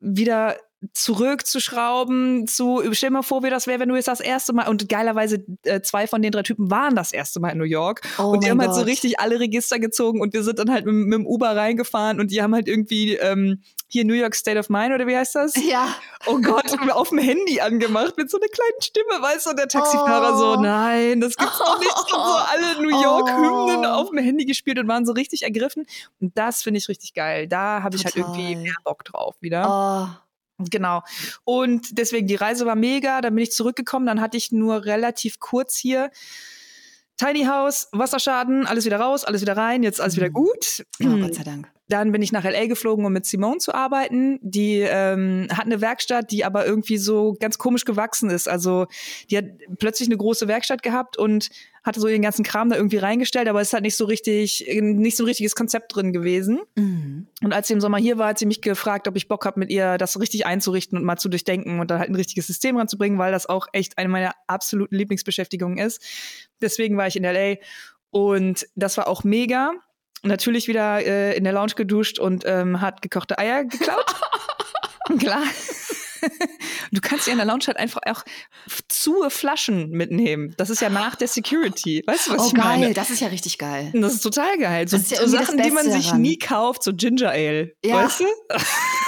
wieder 0.00 0.56
zurückzuschrauben 0.92 2.46
zu, 2.46 2.82
stell 2.92 3.10
mal 3.10 3.22
vor, 3.22 3.42
wie 3.42 3.50
das 3.50 3.66
wäre, 3.66 3.80
wenn 3.80 3.88
du 3.88 3.96
jetzt 3.96 4.08
das 4.08 4.20
erste 4.20 4.52
Mal, 4.52 4.68
und 4.68 4.88
geilerweise 4.88 5.44
äh, 5.64 5.80
zwei 5.80 6.06
von 6.06 6.22
den 6.22 6.32
drei 6.32 6.42
Typen 6.42 6.70
waren 6.70 6.94
das 6.94 7.12
erste 7.12 7.40
Mal 7.40 7.50
in 7.50 7.58
New 7.58 7.64
York 7.64 8.02
Oh 8.18 8.32
und 8.32 8.44
die 8.44 8.50
haben 8.50 8.60
halt 8.60 8.74
so 8.74 8.80
Gott. 8.80 8.88
richtig 8.88 9.18
alle 9.18 9.40
Register 9.40 9.78
gezogen 9.78 10.20
und 10.20 10.34
wir 10.34 10.42
sind 10.42 10.58
dann 10.58 10.70
halt 10.70 10.84
mit, 10.84 10.94
mit 10.94 11.14
dem 11.14 11.26
Uber 11.26 11.56
reingefahren 11.56 12.20
und 12.20 12.30
die 12.30 12.42
haben 12.42 12.54
halt 12.54 12.68
irgendwie 12.68 13.14
ähm, 13.14 13.62
hier 13.88 14.04
New 14.04 14.14
York 14.14 14.34
State 14.34 14.58
of 14.58 14.68
Mind 14.68 14.92
oder 14.92 15.06
wie 15.06 15.16
heißt 15.16 15.34
das? 15.36 15.54
Ja. 15.56 15.94
Oh 16.26 16.38
Gott, 16.40 16.64
auf 16.90 17.10
dem 17.10 17.18
Handy 17.18 17.60
angemacht 17.60 18.16
mit 18.16 18.30
so 18.30 18.38
einer 18.38 18.48
kleinen 18.48 18.80
Stimme, 18.82 19.22
weißt 19.22 19.46
du, 19.46 19.50
und 19.50 19.58
der 19.58 19.68
Taxifahrer 19.68 20.34
Oh. 20.34 20.38
so, 20.56 20.60
nein, 20.60 21.20
das 21.20 21.36
gibt's 21.36 21.58
doch 21.58 21.78
nicht. 21.78 21.96
Und 21.96 22.08
so 22.08 22.16
alle 22.16 22.82
New 22.82 23.00
York-Hymnen 23.00 23.86
Oh. 23.86 23.88
auf 23.94 24.10
dem 24.10 24.18
Handy 24.18 24.44
gespielt 24.44 24.78
und 24.78 24.88
waren 24.88 25.06
so 25.06 25.12
richtig 25.12 25.42
ergriffen. 25.44 25.86
Und 26.20 26.36
das 26.36 26.62
finde 26.62 26.78
ich 26.78 26.88
richtig 26.88 27.14
geil. 27.14 27.46
Da 27.46 27.82
habe 27.82 27.96
ich 27.96 28.04
halt 28.04 28.16
irgendwie 28.16 28.56
mehr 28.56 28.74
Bock 28.84 29.04
drauf 29.04 29.36
wieder. 29.40 30.18
Oh. 30.58 30.64
Genau. 30.70 31.02
Und 31.44 31.98
deswegen, 31.98 32.26
die 32.26 32.34
Reise 32.34 32.64
war 32.66 32.76
mega. 32.76 33.20
Dann 33.20 33.34
bin 33.34 33.42
ich 33.44 33.52
zurückgekommen. 33.52 34.06
Dann 34.06 34.20
hatte 34.20 34.36
ich 34.38 34.52
nur 34.52 34.84
relativ 34.86 35.38
kurz 35.38 35.76
hier 35.76 36.10
Tiny 37.18 37.44
House, 37.44 37.88
Wasserschaden, 37.92 38.66
alles 38.66 38.84
wieder 38.84 39.00
raus, 39.00 39.24
alles 39.24 39.40
wieder 39.40 39.56
rein, 39.56 39.82
jetzt 39.82 40.00
alles 40.02 40.16
wieder 40.16 40.28
Mhm. 40.28 40.32
gut. 40.34 40.84
oh, 41.02 41.16
Gott 41.18 41.34
sei 41.34 41.44
Dank. 41.44 41.70
Dann 41.88 42.10
bin 42.10 42.20
ich 42.20 42.32
nach 42.32 42.44
LA 42.44 42.66
geflogen, 42.66 43.04
um 43.04 43.12
mit 43.12 43.26
Simone 43.26 43.58
zu 43.58 43.72
arbeiten. 43.74 44.38
Die 44.42 44.80
ähm, 44.80 45.46
hat 45.52 45.66
eine 45.66 45.80
Werkstatt, 45.80 46.32
die 46.32 46.44
aber 46.44 46.66
irgendwie 46.66 46.98
so 46.98 47.36
ganz 47.38 47.58
komisch 47.58 47.84
gewachsen 47.84 48.28
ist. 48.28 48.48
Also 48.48 48.86
die 49.30 49.38
hat 49.38 49.44
plötzlich 49.78 50.08
eine 50.08 50.16
große 50.16 50.48
Werkstatt 50.48 50.82
gehabt 50.82 51.16
und 51.16 51.50
hatte 51.86 52.00
so 52.00 52.08
ihren 52.08 52.22
ganzen 52.22 52.44
Kram 52.44 52.68
da 52.68 52.76
irgendwie 52.76 52.96
reingestellt, 52.96 53.46
aber 53.48 53.60
es 53.60 53.72
halt 53.72 53.84
nicht 53.84 53.96
so 53.96 54.06
richtig, 54.06 54.66
nicht 54.80 55.16
so 55.16 55.22
ein 55.22 55.28
richtiges 55.28 55.54
Konzept 55.54 55.94
drin 55.94 56.12
gewesen. 56.12 56.58
Mhm. 56.74 57.28
Und 57.44 57.52
als 57.52 57.68
sie 57.68 57.74
im 57.74 57.80
Sommer 57.80 57.98
hier 57.98 58.18
war, 58.18 58.30
hat 58.30 58.40
sie 58.40 58.46
mich 58.46 58.60
gefragt, 58.60 59.06
ob 59.06 59.16
ich 59.16 59.28
Bock 59.28 59.46
habe, 59.46 59.60
mit 59.60 59.70
ihr 59.70 59.96
das 59.96 60.18
richtig 60.18 60.44
einzurichten 60.46 60.98
und 60.98 61.04
mal 61.04 61.16
zu 61.16 61.28
durchdenken 61.28 61.78
und 61.78 61.92
dann 61.92 62.00
halt 62.00 62.10
ein 62.10 62.16
richtiges 62.16 62.48
System 62.48 62.76
ranzubringen, 62.76 63.20
weil 63.20 63.30
das 63.30 63.46
auch 63.46 63.68
echt 63.72 63.98
eine 63.98 64.08
meiner 64.08 64.32
absoluten 64.48 64.96
Lieblingsbeschäftigungen 64.96 65.78
ist. 65.78 66.02
Deswegen 66.60 66.96
war 66.96 67.06
ich 67.06 67.14
in 67.14 67.22
LA 67.22 67.54
und 68.10 68.66
das 68.74 68.96
war 68.96 69.06
auch 69.06 69.22
mega. 69.22 69.72
Natürlich 70.22 70.68
wieder 70.68 71.04
äh, 71.04 71.36
in 71.36 71.44
der 71.44 71.52
Lounge 71.52 71.74
geduscht 71.76 72.18
und 72.18 72.44
ähm, 72.46 72.80
hat 72.80 73.02
gekochte 73.02 73.38
Eier 73.38 73.64
geklaut. 73.64 74.14
Klar. 75.18 75.42
Du 76.92 77.00
kannst 77.00 77.26
ja 77.26 77.32
in 77.32 77.38
der 77.38 77.46
Lounge 77.46 77.64
halt 77.66 77.78
einfach 77.78 78.00
auch 78.06 78.22
zu 78.88 79.24
Flaschen 79.28 79.90
mitnehmen. 79.90 80.54
Das 80.56 80.70
ist 80.70 80.80
ja 80.80 80.88
nach 80.88 81.16
der 81.16 81.26
Security. 81.28 82.02
Weißt 82.06 82.28
du, 82.28 82.32
was 82.32 82.42
Oh, 82.42 82.46
ich 82.48 82.54
geil. 82.54 82.64
meine? 82.64 82.94
Das 82.94 83.10
ist 83.10 83.20
ja 83.20 83.28
richtig 83.28 83.58
geil. 83.58 83.90
Das 83.94 84.14
ist 84.14 84.20
total 84.20 84.56
geil. 84.58 84.86
So, 84.86 84.96
ja 84.96 85.02
so 85.20 85.26
Sachen, 85.26 85.58
die 85.60 85.70
man 85.70 85.90
sich 85.90 86.06
daran. 86.06 86.20
nie 86.22 86.38
kauft, 86.38 86.84
so 86.84 86.92
Ginger 86.94 87.30
Ale. 87.30 87.72
Ja. 87.84 88.04
Weißt 88.04 88.20
du? 88.20 88.24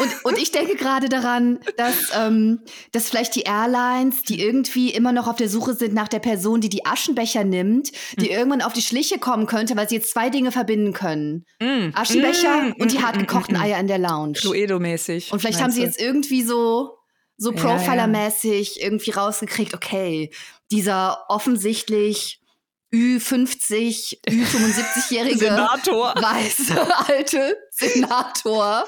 Und, 0.01 0.25
und 0.27 0.39
ich 0.39 0.53
denke 0.53 0.77
gerade 0.77 1.09
daran, 1.09 1.59
dass, 1.77 2.13
ähm, 2.17 2.61
dass 2.93 3.09
vielleicht 3.09 3.35
die 3.35 3.41
Airlines, 3.43 4.23
die 4.23 4.41
irgendwie 4.41 4.91
immer 4.93 5.11
noch 5.11 5.27
auf 5.27 5.35
der 5.35 5.49
Suche 5.49 5.75
sind 5.75 5.93
nach 5.93 6.07
der 6.07 6.21
Person, 6.21 6.61
die 6.61 6.69
die 6.69 6.87
Aschenbecher 6.87 7.43
nimmt, 7.43 7.91
die 8.17 8.31
irgendwann 8.31 8.63
auf 8.63 8.73
die 8.73 8.83
Schliche 8.83 9.19
kommen 9.19 9.47
könnte, 9.47 9.75
weil 9.77 9.89
sie 9.89 9.97
jetzt 9.97 10.13
zwei 10.13 10.31
Dinge 10.31 10.53
verbinden 10.53 10.93
können. 10.93 11.45
Mm. 11.61 11.91
Aschenbecher 11.95 12.63
Mm, 12.63 12.75
und 12.79 12.93
die 12.93 13.03
hart 13.03 13.19
gekochten 13.19 13.57
mm. 13.57 13.61
Eier 13.61 13.81
in 13.81 13.89
der 13.89 13.99
Lounge. 13.99 14.35
Cluedo-mäßig. 14.39 15.33
Und 15.33 15.41
vielleicht 15.41 15.61
haben 15.61 15.73
sie 15.73 15.83
jetzt 15.83 16.01
irgendwie 16.01 16.43
so, 16.43 16.97
so 17.38 17.52
Ja, 17.52 17.57
ja. 17.57 17.62
Profiler-mäßig 17.62 18.80
irgendwie 18.83 19.12
rausgekriegt, 19.12 19.73
okay, 19.73 20.30
dieser 20.71 21.25
offensichtlich 21.28 22.40
Ü50, 22.92 24.16
du. 24.26 24.33
Ü75-jährige 24.33 25.38
Senator. 25.38 26.14
weiße 26.16 27.09
alte 27.09 27.57
Senator 27.71 28.87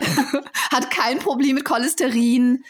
hat 0.70 0.90
kein 0.90 1.18
Problem 1.18 1.56
mit 1.56 1.64
Cholesterin 1.64 2.64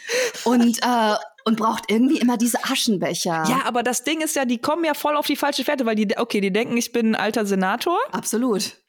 und, 0.45 0.79
äh, 0.81 1.15
und 1.45 1.57
braucht 1.57 1.91
irgendwie 1.91 2.17
immer 2.17 2.37
diese 2.37 2.63
Aschenbecher. 2.63 3.43
Ja, 3.47 3.61
aber 3.65 3.83
das 3.83 4.03
Ding 4.03 4.21
ist 4.21 4.35
ja, 4.35 4.45
die 4.45 4.57
kommen 4.57 4.83
ja 4.83 4.95
voll 4.95 5.15
auf 5.15 5.27
die 5.27 5.35
falsche 5.35 5.63
Fährte, 5.63 5.85
weil 5.85 5.95
die, 5.95 6.17
okay, 6.17 6.41
die 6.41 6.51
denken, 6.51 6.75
ich 6.75 6.91
bin 6.91 7.11
ein 7.11 7.15
alter 7.15 7.45
Senator. 7.45 7.99
Absolut. 8.11 8.82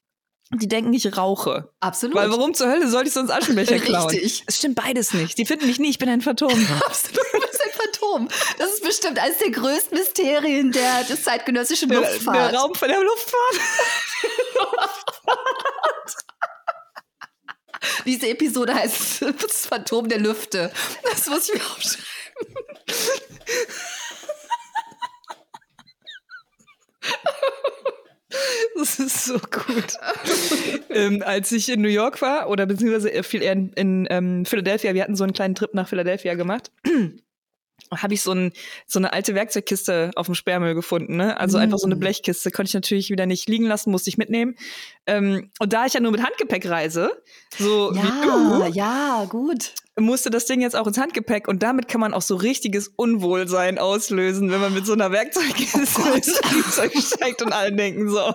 Die 0.60 0.68
denken, 0.68 0.92
ich 0.92 1.16
rauche. 1.16 1.70
Absolut. 1.80 2.16
Weil 2.16 2.30
warum 2.30 2.54
zur 2.54 2.68
Hölle 2.68 2.88
sollte 2.88 3.08
ich 3.08 3.14
sonst 3.14 3.30
Aschenbecher 3.30 3.78
klauen? 3.80 4.10
Richtig. 4.10 4.44
Es 4.46 4.58
stimmt 4.58 4.76
beides 4.76 5.12
nicht. 5.12 5.36
Die 5.38 5.46
finden 5.46 5.66
mich 5.66 5.78
nie, 5.78 5.90
ich 5.90 5.98
bin 5.98 6.08
ein 6.08 6.20
Phantom. 6.20 6.50
Absolut, 6.86 7.18
du 7.32 7.40
bist 7.40 7.60
ein 7.62 7.70
Phantom. 7.72 8.28
Das 8.58 8.70
ist 8.74 8.84
bestimmt 8.84 9.18
eines 9.18 9.38
der 9.38 9.50
größten 9.50 9.98
Mysterien 9.98 10.72
der, 10.72 11.04
des 11.04 11.22
zeitgenössischen 11.24 11.88
Der, 11.88 12.00
Luftfahrt. 12.00 12.52
der 12.52 12.60
Raum 12.60 12.74
von 12.74 12.88
der 12.88 13.00
Luftfahrt. 13.02 13.54
Diese 18.06 18.28
Episode 18.28 18.74
heißt 18.74 19.22
das 19.42 19.66
Phantom 19.66 20.08
der 20.08 20.18
Lüfte. 20.18 20.72
Das 21.02 21.26
muss 21.26 21.48
ich 21.48 21.54
mir 21.54 21.60
aufschreiben. 21.66 22.04
Das 28.76 28.98
ist 28.98 29.24
so 29.24 29.34
gut. 29.38 29.96
ähm, 30.90 31.22
als 31.24 31.52
ich 31.52 31.68
in 31.68 31.80
New 31.80 31.88
York 31.88 32.20
war, 32.22 32.48
oder 32.48 32.66
beziehungsweise 32.66 33.12
äh, 33.12 33.22
viel 33.22 33.42
eher 33.42 33.52
in, 33.52 33.72
in 33.74 34.06
ähm, 34.10 34.44
Philadelphia, 34.44 34.94
wir 34.94 35.02
hatten 35.02 35.16
so 35.16 35.24
einen 35.24 35.32
kleinen 35.32 35.54
Trip 35.54 35.72
nach 35.74 35.88
Philadelphia 35.88 36.34
gemacht. 36.34 36.70
Habe 37.90 38.14
ich 38.14 38.22
so, 38.22 38.32
ein, 38.32 38.52
so 38.86 38.98
eine 38.98 39.12
alte 39.12 39.34
Werkzeugkiste 39.34 40.10
auf 40.16 40.26
dem 40.26 40.34
Sperrmüll 40.34 40.74
gefunden. 40.74 41.16
Ne? 41.16 41.38
Also 41.38 41.58
Mm. 41.58 41.60
einfach 41.62 41.78
so 41.78 41.86
eine 41.86 41.96
Blechkiste. 41.96 42.50
Konnte 42.50 42.68
ich 42.70 42.74
natürlich 42.74 43.10
wieder 43.10 43.26
nicht 43.26 43.48
liegen 43.48 43.66
lassen, 43.66 43.90
musste 43.90 44.10
ich 44.10 44.18
mitnehmen. 44.18 44.56
Ähm, 45.06 45.50
und 45.58 45.72
da 45.72 45.86
ich 45.86 45.94
ja 45.94 46.00
nur 46.00 46.12
mit 46.12 46.22
Handgepäck 46.22 46.68
reise, 46.68 47.10
so 47.58 47.92
wie 47.94 47.98
Ja, 47.98 48.20
du, 48.22 48.64
ja, 48.72 49.24
gut. 49.28 49.72
musste 49.98 50.30
das 50.30 50.46
Ding 50.46 50.60
jetzt 50.60 50.74
auch 50.74 50.86
ins 50.86 50.98
Handgepäck. 50.98 51.46
Und 51.46 51.62
damit 51.62 51.86
kann 51.88 52.00
man 52.00 52.14
auch 52.14 52.22
so 52.22 52.36
richtiges 52.36 52.88
Unwohlsein 52.96 53.78
auslösen, 53.78 54.50
wenn 54.50 54.60
man 54.60 54.72
mit 54.74 54.86
so 54.86 54.92
einer 54.94 55.12
Werkzeugkiste 55.12 55.80
Oh 56.02 56.14
ins 56.14 56.38
Flugzeug 56.38 56.92
steigt 56.96 57.42
und 57.42 57.52
alle 57.52 57.72
denken 57.72 58.08
so, 58.10 58.34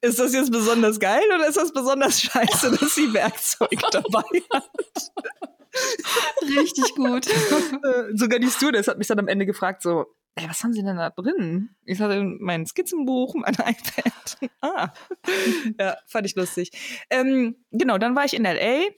ist 0.00 0.18
das 0.18 0.32
jetzt 0.32 0.50
besonders 0.50 0.98
geil 0.98 1.22
oder 1.34 1.46
ist 1.48 1.56
das 1.58 1.72
besonders 1.72 2.20
scheiße, 2.22 2.76
dass 2.80 2.94
sie 2.94 3.12
Werkzeug 3.12 3.78
dabei 3.92 4.22
hat? 4.52 4.70
Richtig 6.42 6.94
gut. 6.94 7.26
Sogar 8.14 8.38
die 8.38 8.50
Stewardess 8.50 8.88
hat 8.88 8.98
mich 8.98 9.06
dann 9.06 9.18
am 9.18 9.28
Ende 9.28 9.46
gefragt, 9.46 9.82
so, 9.82 10.06
ey, 10.36 10.48
was 10.48 10.62
haben 10.62 10.72
Sie 10.72 10.82
denn 10.82 10.96
da 10.96 11.10
drin? 11.10 11.70
Ich 11.84 12.00
hatte 12.00 12.22
mein 12.22 12.66
Skizzenbuch, 12.66 13.34
mein 13.34 13.54
iPad. 13.54 14.38
ah. 14.60 14.92
Ja, 15.78 15.96
fand 16.06 16.26
ich 16.26 16.34
lustig. 16.34 16.70
Ähm, 17.10 17.56
genau, 17.70 17.98
dann 17.98 18.14
war 18.16 18.24
ich 18.24 18.34
in 18.34 18.44
L.A., 18.44 18.90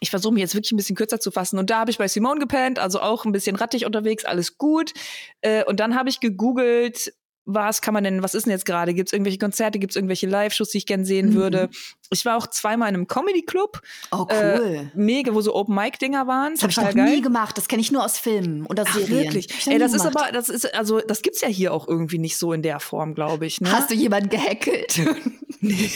ich 0.00 0.10
versuche 0.10 0.32
mich 0.32 0.42
jetzt 0.42 0.54
wirklich 0.54 0.70
ein 0.70 0.76
bisschen 0.76 0.94
kürzer 0.94 1.18
zu 1.18 1.32
fassen. 1.32 1.58
Und 1.58 1.70
da 1.70 1.80
habe 1.80 1.90
ich 1.90 1.98
bei 1.98 2.06
Simone 2.06 2.38
gepennt, 2.38 2.78
also 2.78 3.00
auch 3.00 3.24
ein 3.24 3.32
bisschen 3.32 3.56
rattig 3.56 3.84
unterwegs, 3.84 4.24
alles 4.24 4.56
gut. 4.56 4.92
Äh, 5.40 5.64
und 5.64 5.80
dann 5.80 5.96
habe 5.96 6.08
ich 6.08 6.20
gegoogelt, 6.20 7.12
was 7.50 7.80
kann 7.80 7.94
man 7.94 8.04
denn, 8.04 8.22
was 8.22 8.34
ist 8.34 8.44
denn 8.44 8.50
jetzt 8.52 8.66
gerade? 8.66 8.92
Gibt 8.92 9.08
es 9.08 9.12
irgendwelche 9.14 9.38
Konzerte, 9.38 9.78
gibt 9.78 9.92
es 9.92 9.96
irgendwelche 9.96 10.26
Live-Shows, 10.26 10.68
die 10.70 10.78
ich 10.78 10.86
gern 10.86 11.06
sehen 11.06 11.30
Mhm. 11.30 11.34
würde? 11.34 11.70
Ich 12.10 12.24
war 12.26 12.36
auch 12.36 12.46
zweimal 12.46 12.88
in 12.90 12.94
einem 12.94 13.06
Comedy-Club, 13.06 13.80
Oh, 14.12 14.26
Äh, 14.28 14.58
cool. 14.58 14.90
mega, 14.94 15.32
wo 15.34 15.40
so 15.40 15.54
Open-Mic-Dinger 15.54 16.26
waren. 16.26 16.52
das 16.54 16.62
habe 16.62 16.70
ich 16.72 16.76
noch 16.76 16.94
geil. 16.94 17.14
nie 17.16 17.20
gemacht. 17.22 17.56
Das 17.56 17.66
kenne 17.68 17.80
ich 17.80 17.90
nur 17.90 18.04
aus 18.04 18.18
Filmen 18.18 18.66
und 18.66 18.78
aus 18.78 18.86
Ach, 18.90 18.94
Serien. 18.98 19.24
wirklich? 19.24 19.48
Ey, 19.66 19.78
das 19.78 19.94
ist 19.94 20.02
gemacht. 20.04 20.16
aber, 20.24 20.32
das 20.32 20.48
ist, 20.50 20.74
also, 20.74 21.00
das 21.00 21.22
gibt's 21.22 21.40
ja 21.40 21.48
hier 21.48 21.72
auch 21.72 21.88
irgendwie 21.88 22.18
nicht 22.18 22.36
so 22.36 22.52
in 22.52 22.62
der 22.62 22.80
Form, 22.80 23.14
glaube 23.14 23.46
ich, 23.46 23.60
ne? 23.62 23.72
Hast 23.72 23.90
du 23.90 23.94
jemanden 23.94 24.28
gehackelt? 24.28 25.00
Nee. 25.60 25.90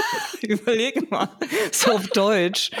Überleg 0.42 1.10
mal. 1.10 1.28
So 1.72 1.90
auf 1.90 2.06
Deutsch. 2.10 2.70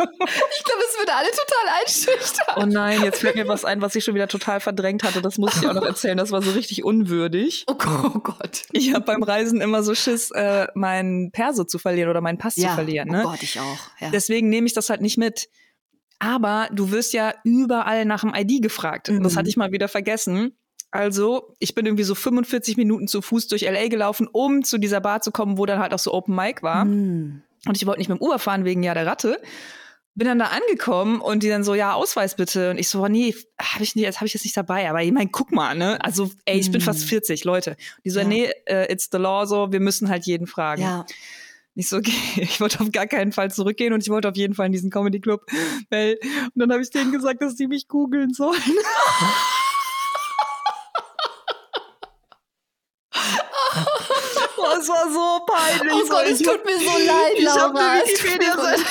Ich 0.00 0.64
glaube, 0.64 0.82
es 0.88 0.98
würde 0.98 1.12
alle 1.14 1.28
total 1.30 1.80
einschüchtern. 1.80 2.56
Oh 2.56 2.66
nein, 2.66 3.02
jetzt 3.02 3.20
fällt 3.20 3.36
mir 3.36 3.48
was 3.48 3.64
ein, 3.64 3.80
was 3.80 3.94
ich 3.94 4.04
schon 4.04 4.14
wieder 4.14 4.28
total 4.28 4.60
verdrängt 4.60 5.02
hatte. 5.02 5.22
Das 5.22 5.38
muss 5.38 5.56
ich 5.56 5.68
auch 5.68 5.74
noch 5.74 5.84
erzählen. 5.84 6.16
Das 6.16 6.30
war 6.30 6.42
so 6.42 6.52
richtig 6.52 6.84
unwürdig. 6.84 7.64
Oh, 7.66 7.74
Gott, 7.74 8.12
oh 8.14 8.18
Gott. 8.18 8.62
Ich 8.72 8.94
habe 8.94 9.04
beim 9.04 9.22
Reisen 9.22 9.60
immer 9.60 9.82
so 9.82 9.94
Schiss, 9.94 10.30
äh, 10.30 10.66
meinen 10.74 11.32
Perso 11.32 11.64
zu 11.64 11.78
verlieren 11.78 12.10
oder 12.10 12.20
meinen 12.20 12.38
Pass 12.38 12.54
zu 12.54 12.68
verlieren. 12.68 13.08
Ne? 13.08 13.22
Oh 13.24 13.30
Gott, 13.30 13.42
ich 13.42 13.60
auch. 13.60 13.78
Ja. 14.00 14.10
Deswegen 14.10 14.48
nehme 14.48 14.66
ich 14.66 14.74
das 14.74 14.90
halt 14.90 15.00
nicht 15.00 15.18
mit. 15.18 15.48
Aber 16.18 16.68
du 16.70 16.90
wirst 16.90 17.12
ja 17.12 17.34
überall 17.44 18.04
nach 18.04 18.20
dem 18.20 18.34
ID 18.34 18.62
gefragt. 18.62 19.10
Mhm. 19.10 19.22
Das 19.22 19.36
hatte 19.36 19.48
ich 19.48 19.56
mal 19.56 19.72
wieder 19.72 19.88
vergessen. 19.88 20.56
Also, 20.90 21.54
ich 21.60 21.74
bin 21.74 21.86
irgendwie 21.86 22.04
so 22.04 22.14
45 22.14 22.76
Minuten 22.76 23.06
zu 23.06 23.22
Fuß 23.22 23.46
durch 23.48 23.62
LA 23.62 23.88
gelaufen, 23.88 24.28
um 24.30 24.64
zu 24.64 24.78
dieser 24.78 25.00
Bar 25.00 25.20
zu 25.22 25.30
kommen, 25.30 25.56
wo 25.56 25.64
dann 25.64 25.78
halt 25.78 25.94
auch 25.94 25.98
so 25.98 26.12
Open 26.12 26.34
Mic 26.34 26.62
war. 26.62 26.82
Hm. 26.82 27.42
Und 27.66 27.76
ich 27.76 27.86
wollte 27.86 28.00
nicht 28.00 28.08
mit 28.08 28.18
dem 28.18 28.22
Uber 28.22 28.38
fahren 28.38 28.64
wegen 28.64 28.82
ja 28.82 28.94
der 28.94 29.06
Ratte. 29.06 29.40
Bin 30.16 30.26
dann 30.26 30.38
da 30.40 30.46
angekommen 30.46 31.20
und 31.20 31.42
die 31.42 31.48
dann 31.48 31.62
so, 31.64 31.74
ja, 31.74 31.94
Ausweis 31.94 32.34
bitte. 32.34 32.70
Und 32.70 32.78
ich 32.78 32.88
so, 32.88 33.02
oh, 33.02 33.08
nee, 33.08 33.34
habe 33.60 33.84
ich 33.84 33.94
nicht, 33.94 34.06
das 34.08 34.16
habe 34.16 34.26
ich 34.26 34.34
jetzt 34.34 34.44
nicht 34.44 34.56
dabei. 34.56 34.90
Aber 34.90 35.02
ich 35.02 35.12
meine, 35.12 35.30
guck 35.30 35.52
mal, 35.52 35.74
ne? 35.76 35.98
Also, 36.04 36.30
ey, 36.46 36.58
ich 36.58 36.70
bin 36.70 36.80
Mhm. 36.80 36.84
fast 36.84 37.04
40, 37.04 37.44
Leute. 37.44 37.76
Die 38.04 38.10
so, 38.10 38.20
Ja. 38.20 38.26
nee, 38.26 38.50
äh, 38.66 38.92
it's 38.92 39.08
the 39.12 39.18
law, 39.18 39.46
so, 39.46 39.70
wir 39.72 39.80
müssen 39.80 40.08
halt 40.08 40.26
jeden 40.26 40.46
fragen. 40.46 40.82
Ja. 40.82 41.06
Ich 41.76 41.88
so, 41.88 41.98
okay, 41.98 42.12
ich 42.36 42.60
wollte 42.60 42.80
auf 42.80 42.90
gar 42.90 43.06
keinen 43.06 43.30
Fall 43.32 43.50
zurückgehen 43.52 43.92
und 43.92 44.02
ich 44.02 44.10
wollte 44.10 44.28
auf 44.28 44.36
jeden 44.36 44.54
Fall 44.54 44.66
in 44.66 44.72
diesen 44.72 44.90
Comedy 44.90 45.20
Club. 45.20 45.46
Weil, 45.90 46.18
und 46.22 46.52
dann 46.56 46.72
habe 46.72 46.82
ich 46.82 46.90
denen 46.90 47.12
gesagt, 47.12 47.40
dass 47.40 47.54
die 47.54 47.68
mich 47.68 47.86
googeln 47.88 48.34
sollen. 48.34 48.60
Oh, 54.62 54.76
es 54.78 54.88
war 54.88 55.10
so 55.10 55.46
peinlich. 55.46 55.92
Oh 55.94 56.08
Gott, 56.08 56.24
es 56.26 56.40
ich 56.40 56.46
tut 56.46 56.64
mir 56.64 56.78
so 56.78 56.98
leid, 56.98 57.32
ich 57.36 57.44
Laura. 57.44 57.90
eine 57.92 58.02
tut 58.02 58.08
mir 58.38 58.52
so 58.52 58.62
Wikipedia-Seite. 58.62 58.82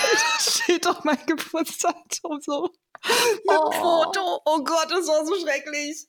Steht 0.69 0.85
doch 0.85 1.03
mein 1.03 1.17
Geburtsdatum 1.25 2.39
so. 2.41 2.69
Mit 3.03 3.57
oh. 3.57 3.71
Foto. 3.71 4.41
Oh 4.45 4.63
Gott, 4.63 4.87
das 4.89 5.07
war 5.07 5.25
so 5.25 5.33
schrecklich. 5.35 6.05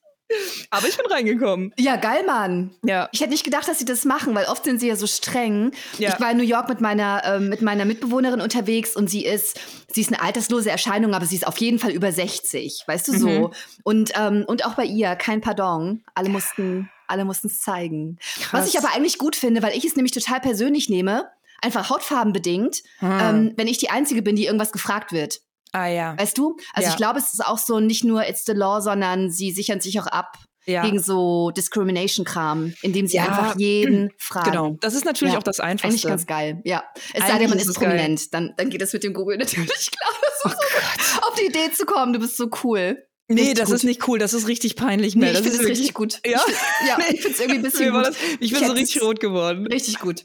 Aber 0.71 0.87
ich 0.87 0.97
bin 0.97 1.07
reingekommen. 1.07 1.73
Ja, 1.77 1.97
geil, 1.97 2.23
Mann. 2.25 2.73
Ja. 2.85 3.09
Ich 3.11 3.21
hätte 3.21 3.31
nicht 3.31 3.43
gedacht, 3.43 3.67
dass 3.67 3.81
sie 3.81 3.85
das 3.85 4.05
machen, 4.05 4.33
weil 4.37 4.45
oft 4.45 4.63
sind 4.63 4.79
sie 4.79 4.87
ja 4.87 4.95
so 4.95 5.09
streng. 5.09 5.73
Ja. 5.99 6.11
Ich 6.15 6.21
war 6.21 6.31
in 6.31 6.37
New 6.37 6.45
York 6.45 6.69
mit 6.69 6.81
meiner, 6.81 7.25
äh, 7.25 7.41
mit 7.41 7.63
meiner 7.63 7.85
Mitbewohnerin 7.85 8.41
unterwegs 8.41 8.95
und 8.95 9.11
sie 9.11 9.25
ist, 9.25 9.59
sie 9.89 10.03
ist 10.03 10.13
eine 10.13 10.23
alterslose 10.23 10.71
Erscheinung, 10.71 11.15
aber 11.15 11.27
sie 11.27 11.35
ist 11.35 11.49
auf 11.49 11.59
jeden 11.59 11.81
Fall 11.81 11.91
über 11.91 12.13
60, 12.13 12.85
weißt 12.87 13.09
du 13.09 13.19
so. 13.19 13.29
Mhm. 13.29 13.53
Und, 13.83 14.13
ähm, 14.15 14.45
und 14.47 14.65
auch 14.65 14.75
bei 14.75 14.85
ihr, 14.85 15.17
kein 15.17 15.41
Pardon. 15.41 16.05
Alle 16.15 16.29
mussten, 16.29 16.89
alle 17.09 17.25
mussten 17.25 17.49
es 17.49 17.61
zeigen. 17.61 18.19
Krass. 18.41 18.53
Was 18.53 18.69
ich 18.69 18.79
aber 18.79 18.95
eigentlich 18.95 19.19
gut 19.19 19.35
finde, 19.35 19.65
weil 19.65 19.77
ich 19.77 19.85
es 19.85 19.97
nämlich 19.97 20.13
total 20.13 20.39
persönlich 20.39 20.89
nehme, 20.89 21.29
einfach 21.63 21.91
hautfarbenbedingt, 21.91 22.83
hm. 22.99 23.19
ähm, 23.21 23.53
wenn 23.57 23.69
ich 23.69 23.79
die 23.79 23.91
Einzige 23.91 24.23
bin, 24.23 24.37
die 24.37 24.47
irgendwas 24.47 24.73
gefragt 24.73 25.13
wird. 25.13 25.41
Ah 25.73 25.87
ja. 25.87 26.19
Weißt 26.19 26.37
du? 26.37 26.57
Also 26.75 26.87
ja. 26.87 26.91
ich 26.91 26.97
glaube, 26.97 27.19
es 27.19 27.33
ist 27.33 27.45
auch 27.45 27.59
so 27.59 27.81
nicht 27.81 28.05
nur 28.05 28.29
It's 28.29 28.45
the 28.45 28.53
Law, 28.53 28.81
sondern 28.81 29.31
sie 29.31 29.53
sichern 29.53 29.81
sich 29.81 30.01
auch 30.01 30.07
ab 30.07 30.37
ja. 30.67 30.83
gegen 30.83 31.01
so 31.01 31.51
Discrimination-Kram, 31.53 32.75
indem 32.83 33.07
sie 33.07 33.17
ja. 33.17 33.27
einfach 33.27 33.57
jeden 33.57 34.11
fragen. 34.19 34.51
Genau. 34.51 34.77
Das 34.81 34.95
ist 34.95 35.05
natürlich 35.05 35.37
auch 35.37 35.43
das 35.43 35.61
Einfachste. 35.61 35.89
Eigentlich 35.89 36.03
ganz 36.03 36.27
geil. 36.27 36.61
Ja. 36.65 36.85
Es 37.15 37.27
sei 37.27 37.39
denn, 37.39 37.51
man 37.51 37.59
ist 37.59 37.73
prominent, 37.75 38.35
dann, 38.35 38.55
dann 38.57 38.71
geht 38.71 38.81
das 38.81 38.93
mit 38.93 39.05
dem 39.05 39.15
Google 39.15 39.37
natürlich 39.39 39.91
klar. 39.91 40.11
Oh 40.45 40.49
so, 40.49 41.29
auf 41.29 41.35
die 41.35 41.47
Idee 41.47 41.71
zu 41.73 41.85
kommen, 41.85 42.13
du 42.13 42.19
bist 42.19 42.37
so 42.37 42.49
cool. 42.65 43.05
Nee, 43.29 43.43
richtig 43.43 43.59
das 43.59 43.67
gut. 43.67 43.77
ist 43.77 43.85
nicht 43.85 44.09
cool, 44.09 44.19
das 44.19 44.35
ist 44.35 44.49
richtig 44.49 44.75
peinlich, 44.75 45.15
Mel. 45.15 45.33
Nee, 45.33 45.39
ich 45.39 45.45
finde 45.45 45.63
es 45.63 45.69
richtig 45.69 45.95
gut. 45.95 46.19
Ja, 46.27 46.41
ich, 46.49 46.89
ja, 46.89 46.99
ich 46.99 47.21
finde 47.21 47.31
es 47.31 47.41
irgendwie 47.41 47.59
ein 47.59 47.63
bisschen 47.71 47.93
gut. 47.93 48.07
Das, 48.07 48.17
ich 48.41 48.53
bin 48.53 48.61
ich 48.61 48.67
so 48.67 48.73
richtig 48.73 49.03
rot 49.03 49.21
geworden. 49.21 49.67
Richtig 49.69 50.01
gut. 50.01 50.25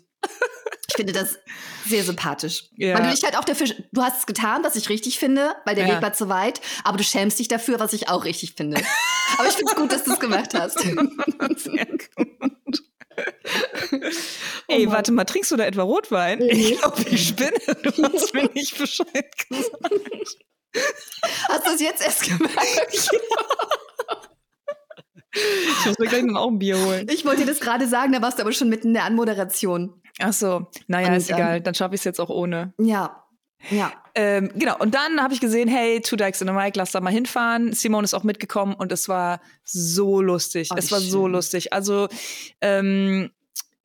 Ich 0.88 0.96
finde 0.96 1.14
das 1.14 1.40
sehr 1.88 2.04
sympathisch. 2.04 2.70
Ja. 2.76 2.96
Weil 2.96 3.04
du 3.04 3.12
dich 3.12 3.24
halt 3.24 3.38
auch 3.38 3.44
dafür, 3.44 3.68
du 3.92 4.02
hast 4.02 4.20
es 4.20 4.26
getan, 4.26 4.64
was 4.64 4.76
ich 4.76 4.90
richtig 4.90 5.20
finde, 5.20 5.56
weil 5.66 5.76
der 5.76 5.88
ja. 5.88 5.96
Weg 5.96 6.02
war 6.02 6.14
zu 6.14 6.30
weit, 6.30 6.62
aber 6.84 6.98
du 6.98 7.04
schämst 7.04 7.40
dich 7.40 7.48
dafür, 7.48 7.80
was 7.80 7.94
ich 7.94 8.10
auch 8.10 8.26
richtig 8.26 8.54
finde. 8.56 8.78
aber 9.38 9.48
ich 9.48 9.54
finde 9.54 9.72
es 9.72 9.78
gut, 9.78 9.92
dass 9.92 10.04
du 10.04 10.14
es 10.14 10.20
gemacht 10.20 10.54
hast. 10.54 10.80
Sehr 10.80 11.86
gut. 11.86 12.84
Ey, 14.68 14.88
oh 14.88 14.92
warte 14.92 15.12
mal, 15.12 15.26
trinkst 15.26 15.52
du 15.52 15.56
da 15.56 15.66
etwa 15.66 15.84
Rotwein? 15.84 16.40
Mhm. 16.40 16.50
Ich 16.50 16.80
glaube, 16.80 17.02
ich 17.10 17.28
spinne. 17.30 17.58
Du 17.84 18.04
hast 18.04 18.34
mir 18.34 18.50
nicht 18.54 18.78
Bescheid 18.78 19.32
gesagt. 19.50 20.38
Hast 21.48 21.66
du 21.66 21.72
es 21.72 21.82
jetzt 21.82 22.04
erst 22.04 22.24
gemerkt? 22.24 23.10
Ja. 25.38 25.42
Ich 25.82 25.86
muss 25.86 26.00
mir 26.00 26.08
gleich 26.08 26.24
noch 26.24 26.40
auch 26.40 26.48
ein 26.50 26.60
Bier 26.60 26.80
holen. 26.80 27.08
Ich 27.10 27.26
wollte 27.26 27.42
dir 27.42 27.48
das 27.48 27.60
gerade 27.60 27.90
sagen, 27.90 28.14
da 28.14 28.22
warst 28.22 28.38
du 28.38 28.42
aber 28.42 28.54
schon 28.54 28.70
mitten 28.70 28.88
in 28.88 28.94
der 28.94 29.04
Anmoderation. 29.04 30.02
Ach 30.20 30.34
so, 30.34 30.68
naja, 30.88 31.10
und, 31.10 31.14
ist 31.16 31.30
egal. 31.30 31.62
Dann 31.62 31.74
schaffe 31.74 31.96
ich 31.96 32.02
es 32.02 32.06
jetzt 32.06 32.20
auch 32.20 32.30
ohne. 32.30 32.74
Ja. 32.78 33.24
Ja. 33.70 33.92
Ähm, 34.14 34.52
genau, 34.56 34.78
und 34.78 34.94
dann 34.94 35.22
habe 35.22 35.34
ich 35.34 35.42
gesehen, 35.42 35.68
hey, 35.68 36.00
Two 36.02 36.16
Dykes 36.16 36.42
in 36.42 36.50
a 36.50 36.54
Mic, 36.54 36.76
lass 36.76 36.92
da 36.92 37.02
mal 37.02 37.12
hinfahren. 37.12 37.74
Simone 37.74 38.06
ist 38.06 38.14
auch 38.14 38.24
mitgekommen 38.24 38.74
und 38.76 38.92
es 38.92 39.10
war 39.10 39.42
so 39.64 40.22
lustig. 40.22 40.70
Oh, 40.72 40.76
es 40.78 40.92
war 40.92 41.00
schön. 41.00 41.10
so 41.10 41.28
lustig. 41.28 41.74
Also, 41.74 42.08
ähm, 42.62 43.32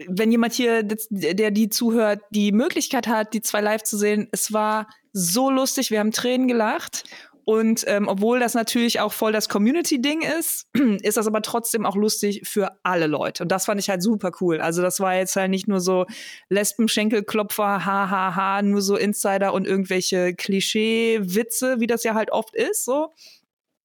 wenn 0.07 0.31
jemand 0.31 0.55
hier, 0.55 0.83
der 0.83 1.51
die 1.51 1.69
zuhört, 1.69 2.23
die 2.31 2.53
Möglichkeit 2.53 3.07
hat, 3.07 3.35
die 3.35 3.43
zwei 3.43 3.61
live 3.61 3.83
zu 3.83 3.99
sehen, 3.99 4.29
es 4.33 4.53
war 4.53 4.89
so 5.13 5.51
lustig. 5.51 5.91
Wir 5.91 6.01
haben 6.01 6.13
Tränen 6.13 6.49
gelacht 6.49 7.05
und 7.45 7.85
ähm, 7.87 8.09
obwohl 8.09 8.41
das 8.41 8.55
natürlich 8.55 9.01
auch 9.01 9.13
voll 9.13 9.33
das 9.33 9.49
Community-Ding 9.49 10.23
ist, 10.23 10.67
ist 11.03 11.17
das 11.17 11.27
aber 11.27 11.43
trotzdem 11.43 11.87
auch 11.87 11.97
lustig 11.97 12.43
für 12.45 12.79
alle 12.83 13.07
Leute. 13.07 13.43
Und 13.43 13.53
das 13.53 13.67
fand 13.67 13.81
ich 13.81 13.91
halt 13.91 14.03
super 14.03 14.31
cool. 14.41 14.61
Also 14.61 14.83
das 14.83 15.01
war 15.01 15.15
jetzt 15.17 15.37
halt 15.37 15.51
nicht 15.51 15.69
nur 15.69 15.81
so 15.81 16.07
Lesben-Schenkelklopfer, 16.49 17.85
ha, 17.85 18.11
ha, 18.11 18.35
ha, 18.37 18.63
nur 18.63 18.83
so 18.83 18.97
Insider 18.97 19.53
und 19.53 19.67
irgendwelche 19.67 20.35
Klischee-Witze, 20.35 21.81
wie 21.81 21.87
das 21.87 22.05
ja 22.05 22.15
halt 22.15 22.31
oft 22.31 22.55
ist, 22.55 22.85
so 22.85 23.13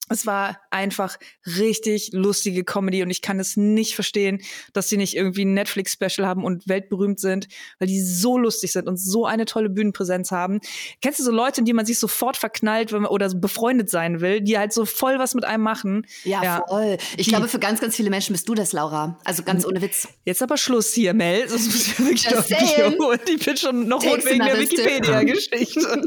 es 0.09 0.25
war 0.25 0.59
einfach 0.69 1.17
richtig 1.45 2.11
lustige 2.13 2.63
Comedy 2.63 3.01
und 3.01 3.09
ich 3.09 3.21
kann 3.21 3.39
es 3.39 3.57
nicht 3.57 3.95
verstehen, 3.95 4.41
dass 4.73 4.89
sie 4.89 4.97
nicht 4.97 5.15
irgendwie 5.15 5.45
ein 5.45 5.53
Netflix-Special 5.53 6.27
haben 6.27 6.43
und 6.43 6.67
weltberühmt 6.67 7.19
sind, 7.19 7.47
weil 7.79 7.87
die 7.87 8.01
so 8.01 8.37
lustig 8.37 8.71
sind 8.71 8.87
und 8.87 8.97
so 8.97 9.25
eine 9.25 9.45
tolle 9.45 9.69
Bühnenpräsenz 9.69 10.31
haben. 10.31 10.59
Kennst 11.01 11.19
du 11.19 11.23
so 11.23 11.31
Leute, 11.31 11.61
in 11.61 11.65
die 11.65 11.73
man 11.73 11.85
sich 11.85 11.99
sofort 11.99 12.37
verknallt 12.37 12.91
wenn 12.91 13.01
man, 13.01 13.11
oder 13.11 13.29
so 13.29 13.39
befreundet 13.39 13.89
sein 13.89 14.21
will, 14.21 14.41
die 14.41 14.57
halt 14.57 14.73
so 14.73 14.85
voll 14.85 15.17
was 15.17 15.33
mit 15.33 15.43
einem 15.43 15.63
machen? 15.63 16.05
Ja, 16.23 16.43
ja. 16.43 16.63
voll. 16.67 16.97
Ich 17.17 17.25
die, 17.25 17.31
glaube, 17.31 17.47
für 17.47 17.59
ganz, 17.59 17.81
ganz 17.81 17.95
viele 17.95 18.09
Menschen 18.09 18.33
bist 18.33 18.47
du 18.47 18.53
das, 18.53 18.73
Laura. 18.73 19.19
Also 19.23 19.43
ganz 19.43 19.65
ohne 19.65 19.81
Witz. 19.81 20.07
Jetzt 20.23 20.41
aber 20.43 20.57
Schluss 20.57 20.93
hier, 20.93 21.13
Mel. 21.13 21.47
Sonst 21.49 21.65
muss 21.67 21.87
ich 21.87 21.99
wirklich 21.99 22.29
noch 22.29 22.47
Video 22.49 23.05
holen. 23.05 23.19
Die 23.27 23.37
bin 23.37 23.57
schon 23.57 23.87
noch 23.87 24.03
rot 24.03 24.23
wegen 24.25 24.45
der 24.45 24.59
Wikipedia-Geschichte. 24.59 26.03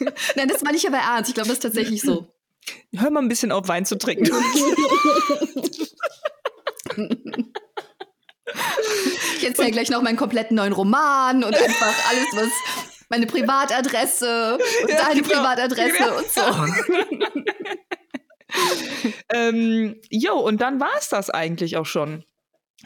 Nein, 0.36 0.48
das 0.48 0.62
meine 0.62 0.76
ich 0.76 0.86
aber 0.86 0.98
ernst. 0.98 1.28
Ich 1.28 1.34
glaube, 1.34 1.48
das 1.48 1.58
ist 1.58 1.62
tatsächlich 1.62 2.00
so. 2.00 2.28
Hör 2.94 3.10
mal 3.10 3.20
ein 3.20 3.28
bisschen 3.28 3.52
auf, 3.52 3.68
Wein 3.68 3.84
zu 3.84 3.98
trinken. 3.98 4.32
ich 9.38 9.46
erzähle 9.46 9.70
gleich 9.70 9.90
noch 9.90 10.02
meinen 10.02 10.16
kompletten 10.16 10.56
neuen 10.56 10.72
Roman 10.72 11.44
und 11.44 11.54
einfach 11.54 12.10
alles, 12.10 12.26
was 12.32 12.50
meine 13.08 13.26
Privatadresse 13.26 14.58
und 14.82 14.90
ja, 14.90 14.96
deine 15.06 15.22
genau. 15.22 15.34
Privatadresse 15.34 15.98
ja. 15.98 16.16
und 16.16 16.30
so. 16.30 16.42
ähm, 19.32 20.00
jo, 20.10 20.34
und 20.34 20.60
dann 20.60 20.80
war 20.80 20.96
es 20.98 21.08
das 21.08 21.30
eigentlich 21.30 21.76
auch 21.76 21.86
schon. 21.86 22.24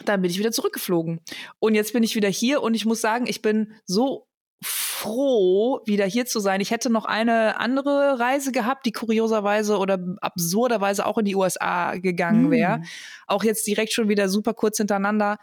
Dann 0.05 0.21
bin 0.21 0.31
ich 0.31 0.39
wieder 0.39 0.51
zurückgeflogen. 0.51 1.21
Und 1.59 1.75
jetzt 1.75 1.93
bin 1.93 2.03
ich 2.03 2.15
wieder 2.15 2.29
hier 2.29 2.61
und 2.61 2.73
ich 2.73 2.85
muss 2.85 3.01
sagen, 3.01 3.27
ich 3.27 3.41
bin 3.41 3.73
so 3.85 4.27
froh, 4.63 5.81
wieder 5.85 6.05
hier 6.05 6.25
zu 6.25 6.39
sein. 6.39 6.61
Ich 6.61 6.71
hätte 6.71 6.91
noch 6.91 7.05
eine 7.05 7.59
andere 7.59 8.19
Reise 8.19 8.51
gehabt, 8.51 8.85
die 8.85 8.91
kurioserweise 8.91 9.77
oder 9.77 9.99
absurderweise 10.21 11.05
auch 11.05 11.17
in 11.17 11.25
die 11.25 11.35
USA 11.35 11.97
gegangen 11.97 12.51
wäre. 12.51 12.79
Mm. 12.79 12.83
Auch 13.25 13.43
jetzt 13.43 13.65
direkt 13.65 13.93
schon 13.93 14.09
wieder 14.09 14.29
super 14.29 14.53
kurz 14.53 14.77
hintereinander. 14.77 15.39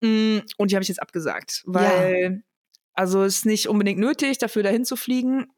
Mm, 0.00 0.38
und 0.56 0.70
die 0.70 0.76
habe 0.76 0.82
ich 0.82 0.88
jetzt 0.88 1.02
abgesagt, 1.02 1.62
weil 1.66 2.32
ja. 2.32 2.38
also 2.94 3.24
ist 3.24 3.44
nicht 3.44 3.68
unbedingt 3.68 4.00
nötig, 4.00 4.38
dafür 4.38 4.62
dahin 4.62 4.84
zu 4.84 4.96
fliegen. 4.96 5.52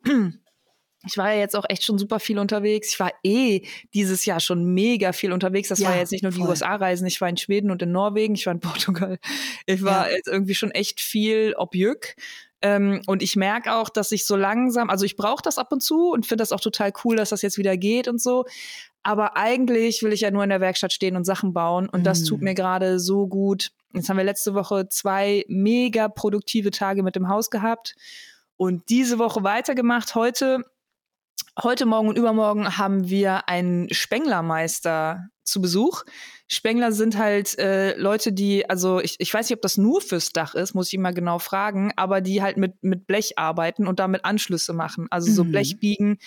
Ich 1.09 1.16
war 1.16 1.33
ja 1.33 1.40
jetzt 1.40 1.57
auch 1.57 1.64
echt 1.68 1.85
schon 1.85 1.99
super 1.99 2.21
viel 2.21 2.38
unterwegs. 2.38 2.92
Ich 2.92 3.01
war 3.01 3.12
eh 3.23 3.62
dieses 3.94 4.25
Jahr 4.25 4.40
schon 4.40 4.64
mega 4.75 5.12
viel 5.12 5.33
unterwegs. 5.33 5.68
Das 5.68 5.79
ja, 5.79 5.88
war 5.88 5.97
jetzt 5.97 6.12
nicht 6.12 6.23
nur 6.23 6.33
die 6.33 6.40
USA-Reisen. 6.40 7.07
Ich 7.07 7.21
war 7.21 7.29
in 7.29 7.37
Schweden 7.37 7.71
und 7.71 7.83
in 7.83 7.92
Norwegen. 7.92 8.35
Ich 8.35 8.47
war 8.47 8.53
in 8.53 8.61
Portugal. 8.61 9.18
Ich 9.66 9.83
war 9.83 10.09
ja. 10.09 10.16
jetzt 10.16 10.29
irgendwie 10.29 10.55
schon 10.55 10.71
echt 10.71 11.01
viel 11.01 11.55
Objück. 11.57 12.14
Ähm, 12.61 13.03
und 13.07 13.23
ich 13.23 13.37
merke 13.37 13.75
auch, 13.75 13.88
dass 13.88 14.11
ich 14.12 14.27
so 14.27 14.37
langsam, 14.37 14.90
also 14.90 15.05
ich 15.05 15.16
brauche 15.16 15.42
das 15.42 15.59
ab 15.59 15.71
und 15.71 15.81
zu 15.81 16.11
und 16.11 16.27
finde 16.27 16.42
das 16.42 16.53
auch 16.53 16.61
total 16.61 16.92
cool, 17.05 17.16
dass 17.16 17.31
das 17.31 17.42
jetzt 17.42 17.57
wieder 17.57 17.77
geht 17.77 18.09
und 18.09 18.21
so. 18.21 18.44
Aber 19.05 19.37
eigentlich 19.37 20.03
will 20.03 20.12
ich 20.12 20.23
ja 20.23 20.31
nur 20.31 20.42
in 20.42 20.51
der 20.51 20.61
Werkstatt 20.61 20.92
stehen 20.92 21.16
und 21.16 21.25
Sachen 21.25 21.53
bauen. 21.53 21.88
Und 21.88 22.05
das 22.05 22.25
tut 22.25 22.38
mhm. 22.38 22.44
mir 22.44 22.55
gerade 22.55 22.99
so 22.99 23.27
gut. 23.27 23.71
Jetzt 23.94 24.09
haben 24.09 24.16
wir 24.16 24.25
letzte 24.25 24.55
Woche 24.55 24.88
zwei 24.88 25.44
mega 25.49 26.09
produktive 26.09 26.71
Tage 26.71 27.03
mit 27.03 27.16
dem 27.16 27.29
Haus 27.29 27.49
gehabt 27.49 27.94
und 28.57 28.88
diese 28.90 29.18
Woche 29.18 29.42
weitergemacht. 29.44 30.14
Heute, 30.14 30.64
heute 31.62 31.87
Morgen 31.87 32.09
und 32.09 32.16
übermorgen 32.16 32.79
haben 32.79 33.09
wir 33.09 33.49
einen 33.49 33.92
Spenglermeister 33.92 35.29
zu 35.48 35.61
Besuch. 35.61 36.04
Spengler 36.50 36.92
sind 36.92 37.18
halt 37.18 37.58
äh, 37.58 37.94
Leute, 37.96 38.32
die, 38.32 38.68
also 38.68 39.00
ich, 39.00 39.16
ich 39.18 39.32
weiß 39.32 39.48
nicht, 39.48 39.56
ob 39.56 39.62
das 39.62 39.76
nur 39.76 40.00
fürs 40.00 40.30
Dach 40.30 40.54
ist, 40.54 40.74
muss 40.74 40.88
ich 40.88 40.94
immer 40.94 41.12
genau 41.12 41.38
fragen, 41.38 41.92
aber 41.96 42.20
die 42.22 42.42
halt 42.42 42.56
mit, 42.56 42.82
mit 42.82 43.06
Blech 43.06 43.38
arbeiten 43.38 43.87
und 43.87 43.98
damit 43.98 44.24
Anschlüsse 44.24 44.72
machen. 44.72 45.08
Also 45.11 45.30
so 45.30 45.44
mhm. 45.44 45.50
Blech 45.50 45.78
biegen, 45.78 46.18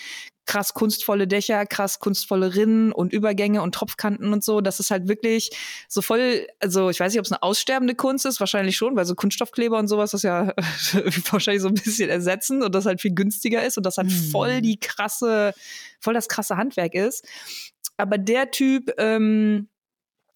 krass 0.46 0.74
kunstvolle 0.74 1.26
Dächer, 1.26 1.66
krass 1.66 1.98
kunstvolle 1.98 2.54
Rinnen 2.54 2.92
und 2.92 3.12
Übergänge 3.12 3.62
und 3.62 3.74
Tropfkanten 3.74 4.32
und 4.32 4.44
so. 4.44 4.60
Das 4.60 4.80
ist 4.80 4.90
halt 4.90 5.08
wirklich 5.08 5.50
so 5.88 6.02
voll, 6.02 6.46
also 6.60 6.90
ich 6.90 7.00
weiß 7.00 7.12
nicht, 7.12 7.20
ob 7.20 7.26
es 7.26 7.32
eine 7.32 7.42
aussterbende 7.42 7.94
Kunst 7.94 8.26
ist, 8.26 8.40
wahrscheinlich 8.40 8.76
schon, 8.76 8.96
weil 8.96 9.04
so 9.04 9.14
Kunststoffkleber 9.14 9.78
und 9.78 9.88
sowas 9.88 10.12
das 10.12 10.22
ja 10.22 10.52
wahrscheinlich 11.30 11.62
so 11.62 11.68
ein 11.68 11.74
bisschen 11.74 12.10
ersetzen 12.10 12.62
und 12.62 12.74
das 12.74 12.86
halt 12.86 13.00
viel 13.00 13.14
günstiger 13.14 13.64
ist 13.64 13.76
und 13.76 13.86
das 13.86 13.96
halt 13.96 14.08
mhm. 14.08 14.30
voll 14.30 14.60
die 14.62 14.78
krasse, 14.78 15.54
voll 16.00 16.14
das 16.14 16.28
krasse 16.28 16.56
Handwerk 16.56 16.94
ist. 16.94 17.26
Aber 18.02 18.18
der 18.18 18.50
Typ, 18.50 18.92
ähm, 18.98 19.68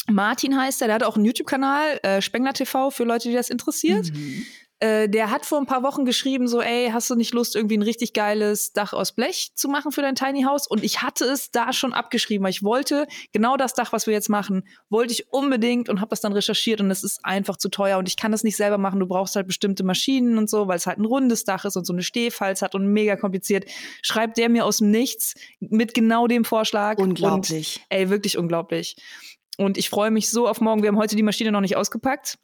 Martin 0.09 0.57
heißt 0.57 0.81
er, 0.83 0.87
der 0.87 0.95
hat 0.95 1.03
auch 1.03 1.17
einen 1.17 1.25
YouTube-Kanal, 1.25 1.99
äh, 2.05 2.23
Spengler 2.23 2.53
TV, 2.53 2.91
für 2.91 3.03
Leute, 3.03 3.29
die 3.29 3.35
das 3.35 3.51
interessiert. 3.51 4.13
Mhm. 4.13 4.47
Äh, 4.79 5.09
der 5.09 5.31
hat 5.31 5.47
vor 5.47 5.59
ein 5.59 5.65
paar 5.65 5.83
Wochen 5.83 6.05
geschrieben, 6.05 6.49
so, 6.49 6.61
ey, 6.61 6.91
hast 6.93 7.09
du 7.09 7.15
nicht 7.15 7.33
Lust, 7.33 7.57
irgendwie 7.57 7.79
ein 7.79 7.83
richtig 7.83 8.13
geiles 8.13 8.73
Dach 8.75 8.93
aus 8.93 9.13
Blech 9.13 9.53
zu 9.55 9.69
machen 9.69 9.91
für 9.91 10.03
dein 10.03 10.15
Tiny 10.15 10.43
House? 10.43 10.67
Und 10.67 10.85
ich 10.85 11.01
hatte 11.01 11.25
es 11.25 11.51
da 11.51 11.73
schon 11.73 11.95
abgeschrieben, 11.95 12.45
weil 12.45 12.51
ich 12.51 12.63
wollte 12.63 13.07
genau 13.33 13.57
das 13.57 13.73
Dach, 13.73 13.93
was 13.93 14.07
wir 14.07 14.13
jetzt 14.13 14.29
machen, 14.29 14.69
wollte 14.91 15.15
ich 15.15 15.33
unbedingt 15.33 15.89
und 15.89 16.01
habe 16.01 16.11
das 16.11 16.21
dann 16.21 16.35
recherchiert 16.35 16.83
und 16.83 16.91
es 16.91 17.05
ist 17.05 17.25
einfach 17.25 17.57
zu 17.57 17.71
teuer 17.71 17.97
und 17.97 18.07
ich 18.07 18.19
kann 18.19 18.33
das 18.33 18.45
nicht 18.45 18.57
selber 18.57 18.77
machen. 18.77 19.01
Du 19.01 19.07
brauchst 19.07 19.35
halt 19.35 19.47
bestimmte 19.47 19.83
Maschinen 19.83 20.37
und 20.37 20.51
so, 20.51 20.69
weil 20.69 20.77
es 20.77 20.87
halt 20.87 20.99
ein 20.99 21.07
rundes 21.07 21.45
Dach 21.45 21.65
ist 21.65 21.77
und 21.77 21.87
so 21.87 21.95
eine 21.95 22.03
Stehfalz 22.03 22.61
hat 22.61 22.75
und 22.75 22.87
mega 22.87 23.17
kompliziert. 23.17 23.65
Schreibt 24.03 24.37
der 24.37 24.51
mir 24.51 24.67
aus 24.67 24.79
dem 24.79 24.91
Nichts 24.91 25.35
mit 25.59 25.95
genau 25.95 26.27
dem 26.27 26.45
Vorschlag. 26.45 26.99
Unglaublich. 26.99 27.77
Und, 27.77 27.97
ey, 27.97 28.11
wirklich 28.11 28.37
unglaublich. 28.37 28.97
Und 29.57 29.79
ich 29.79 29.89
freue 29.89 30.11
mich 30.11 30.29
so 30.29 30.47
auf 30.47 30.61
morgen. 30.61 30.83
Wir 30.83 30.89
haben 30.89 30.99
heute 30.99 31.17
die 31.17 31.23
Maschine 31.23 31.51
noch 31.51 31.63
nicht 31.63 31.77
ausgepackt. 31.77 32.39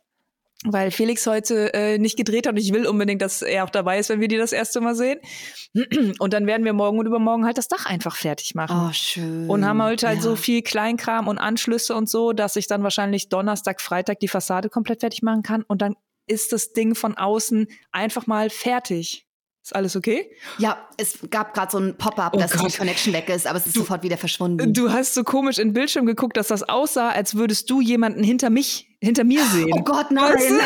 Weil 0.65 0.91
Felix 0.91 1.27
heute 1.27 1.75
äh, 1.75 1.99
nicht 1.99 2.17
gedreht 2.17 2.47
hat 2.47 2.53
und 2.53 2.59
ich 2.59 2.73
will 2.73 2.87
unbedingt, 2.87 3.21
dass 3.21 3.43
er 3.43 3.65
auch 3.65 3.71
dabei 3.71 3.99
ist, 3.99 4.09
wenn 4.09 4.21
wir 4.21 4.29
die 4.29 4.37
das 4.37 4.53
erste 4.53 4.81
Mal 4.81 4.95
sehen. 4.95 5.19
Und 6.19 6.33
dann 6.33 6.47
werden 6.47 6.65
wir 6.65 6.75
morgen 6.75 6.99
und 6.99 7.07
übermorgen 7.07 7.47
halt 7.47 7.57
das 7.57 7.67
Dach 7.67 7.87
einfach 7.87 8.15
fertig 8.15 8.55
machen. 8.55 8.89
Oh, 8.89 8.93
schön. 8.93 9.49
Und 9.49 9.65
haben 9.65 9.83
heute 9.83 10.07
halt 10.07 10.19
ja. 10.19 10.23
so 10.23 10.37
viel 10.37 10.61
Kleinkram 10.61 11.29
und 11.29 11.39
Anschlüsse 11.39 11.95
und 11.95 12.11
so, 12.11 12.35
dass 12.35 12.57
ich 12.57 12.67
dann 12.67 12.83
wahrscheinlich 12.83 13.31
Donnerstag, 13.31 13.81
Freitag 13.81 14.21
die 14.21 14.29
Fassade 14.29 14.69
komplett 14.69 15.01
fertig 15.01 15.23
machen 15.23 15.43
kann 15.43 15.63
und 15.63 15.81
dann 15.81 15.97
ist 16.27 16.53
das 16.53 16.73
Ding 16.73 16.95
von 16.95 17.17
außen 17.17 17.69
einfach 17.91 18.27
mal 18.27 18.51
fertig. 18.51 19.27
Ist 19.65 19.77
alles 19.77 19.95
okay? 19.95 20.29
Ja, 20.59 20.89
es 20.97 21.19
gab 21.31 21.55
gerade 21.55 21.71
so 21.71 21.79
ein 21.79 21.97
Pop-up, 21.97 22.33
Oh 22.35 22.39
dass 22.39 22.51
die 22.51 22.59
Gott. 22.59 22.77
Connection 22.77 23.13
weg 23.13 23.29
ist, 23.29 23.47
aber 23.47 23.59
es 23.59 23.67
ist 23.67 23.77
sofort 23.77 24.03
wieder 24.03 24.17
verschwunden. 24.19 24.73
Du 24.75 24.91
hast 24.91 25.15
so 25.15 25.23
komisch 25.23 25.59
in 25.59 25.69
den 25.69 25.75
Bildschirm 25.75 26.05
geguckt, 26.05 26.37
dass 26.37 26.49
das 26.49 26.65
aussah, 26.69 27.11
als 27.11 27.37
würdest 27.37 27.71
du 27.71 27.81
jemanden 27.81 28.25
hinter 28.25 28.51
mich, 28.51 28.89
hinter 29.01 29.23
mir 29.23 29.45
sehen. 29.47 29.71
Oh 29.73 29.83
Gott, 29.83 30.11
nein. 30.11 30.35
Weißt 30.35 30.51
du? 30.51 30.55
Oh 30.55 30.59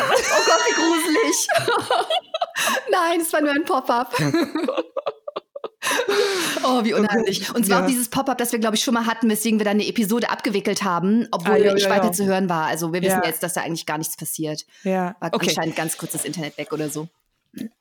Gott, 0.46 0.60
wie 0.66 0.74
gruselig. 0.80 1.46
nein, 2.90 3.20
es 3.20 3.32
war 3.34 3.42
nur 3.42 3.50
ein 3.50 3.64
Pop-up. 3.64 4.14
Oh, 6.64 6.82
wie 6.82 6.94
unheimlich. 6.94 7.54
Und 7.54 7.64
zwar 7.64 7.78
Ja. 7.78 7.84
auch 7.84 7.88
dieses 7.88 8.08
Pop-up, 8.08 8.38
das 8.38 8.50
wir, 8.50 8.58
glaube 8.58 8.74
ich, 8.74 8.82
schon 8.82 8.94
mal 8.94 9.06
hatten, 9.06 9.28
weswegen 9.30 9.60
wir 9.60 9.64
dann 9.64 9.74
eine 9.76 9.86
Episode 9.86 10.30
abgewickelt 10.30 10.82
haben, 10.82 11.28
obwohl 11.30 11.54
Ah, 11.54 11.58
ja, 11.58 11.74
nicht 11.74 11.84
ja, 11.84 11.90
weiter 11.90 12.10
zu 12.10 12.24
hören 12.24 12.48
war. 12.48 12.64
Also 12.66 12.92
wir 12.92 13.02
wissen 13.02 13.20
jetzt, 13.24 13.42
dass 13.44 13.54
da 13.54 13.60
eigentlich 13.60 13.86
gar 13.86 13.96
nichts 13.98 14.16
passiert. 14.16 14.64
Ja, 14.82 15.14
War 15.20 15.32
okay. 15.32 15.46
anscheinend 15.48 15.76
ganz 15.76 15.96
kurz 15.96 16.12
das 16.12 16.24
Internet 16.24 16.58
weg 16.58 16.72
oder 16.72 16.88
so. 16.90 17.08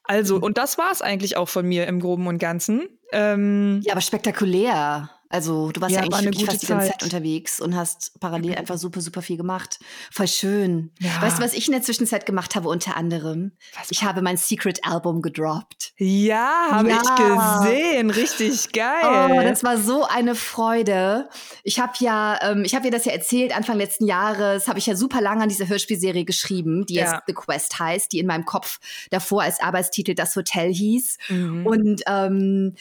Also, 0.03 0.37
und 0.37 0.57
das 0.57 0.77
war's 0.77 1.01
eigentlich 1.01 1.37
auch 1.37 1.49
von 1.49 1.65
mir 1.67 1.87
im 1.87 1.99
Groben 1.99 2.27
und 2.27 2.37
Ganzen. 2.37 2.87
Ähm, 3.11 3.81
Ja, 3.83 3.93
aber 3.93 4.01
spektakulär. 4.01 5.09
Also 5.35 5.71
du 5.71 5.81
warst 5.81 5.93
Ja, 5.93 5.99
ja, 5.99 6.05
eigentlich 6.05 6.25
wirklich 6.25 6.45
fast 6.45 6.61
die 6.63 6.67
ganze 6.67 6.87
Zeit. 6.87 7.01
Zeit 7.01 7.03
unterwegs 7.03 7.59
und 7.59 7.75
hast 7.75 8.19
parallel 8.21 8.55
einfach 8.55 8.77
super, 8.77 9.01
super 9.01 9.21
viel 9.21 9.35
gemacht. 9.37 9.79
Voll 10.11 10.27
schön. 10.27 10.91
Ja. 10.99 11.21
Weißt 11.21 11.37
du, 11.39 11.43
was 11.43 11.53
ich 11.53 11.67
in 11.67 11.73
der 11.73 11.81
Zwischenzeit 11.81 12.25
gemacht 12.25 12.55
habe 12.55 12.69
unter 12.69 12.95
anderem? 12.95 13.51
Was 13.77 13.91
Ich 13.91 14.03
habe 14.03 14.21
mein 14.21 14.37
Secret 14.37 14.79
Album 14.85 15.21
gedroppt. 15.21 15.93
ja, 15.97 16.67
habe 16.71 16.89
Ja. 16.89 17.01
ich 17.03 17.15
gesehen. 17.63 18.09
Richtig 18.11 18.71
geil. 18.71 19.31
Oh, 19.31 19.41
das 19.41 19.63
war 19.63 19.77
so 19.77 20.05
eine 20.05 20.35
Freude. 20.35 21.29
Ich 21.63 21.79
habe 21.79 21.93
ja, 21.99 22.39
ähm, 22.41 22.63
ich 22.65 22.73
habe 22.73 22.83
dir 22.85 22.91
das 22.91 23.03
ja 23.05 23.11
erzählt, 23.11 23.55
Anfang 23.55 23.77
letzten 23.77 24.05
Jahres 24.07 24.67
habe 24.69 24.79
ich 24.79 24.85
ja 24.85 24.95
super 24.95 25.19
lange 25.21 25.43
an 25.43 25.49
dieser 25.49 25.67
Hörspielserie 25.67 26.23
geschrieben, 26.23 26.85
die 26.85 26.95
jetzt 26.95 27.13
The 27.27 27.33
Quest 27.33 27.77
heißt, 27.77 28.11
die 28.13 28.19
in 28.19 28.27
meinem 28.27 28.45
Kopf 28.45 28.79
davor 29.11 29.43
als 29.43 29.59
Arbeitstitel 29.61 30.15
Das 30.15 30.35
Hotel 30.35 30.73
hieß. 30.73 31.17
Mhm. 31.29 31.65
Und 31.67 32.01
ähm, 32.07 32.75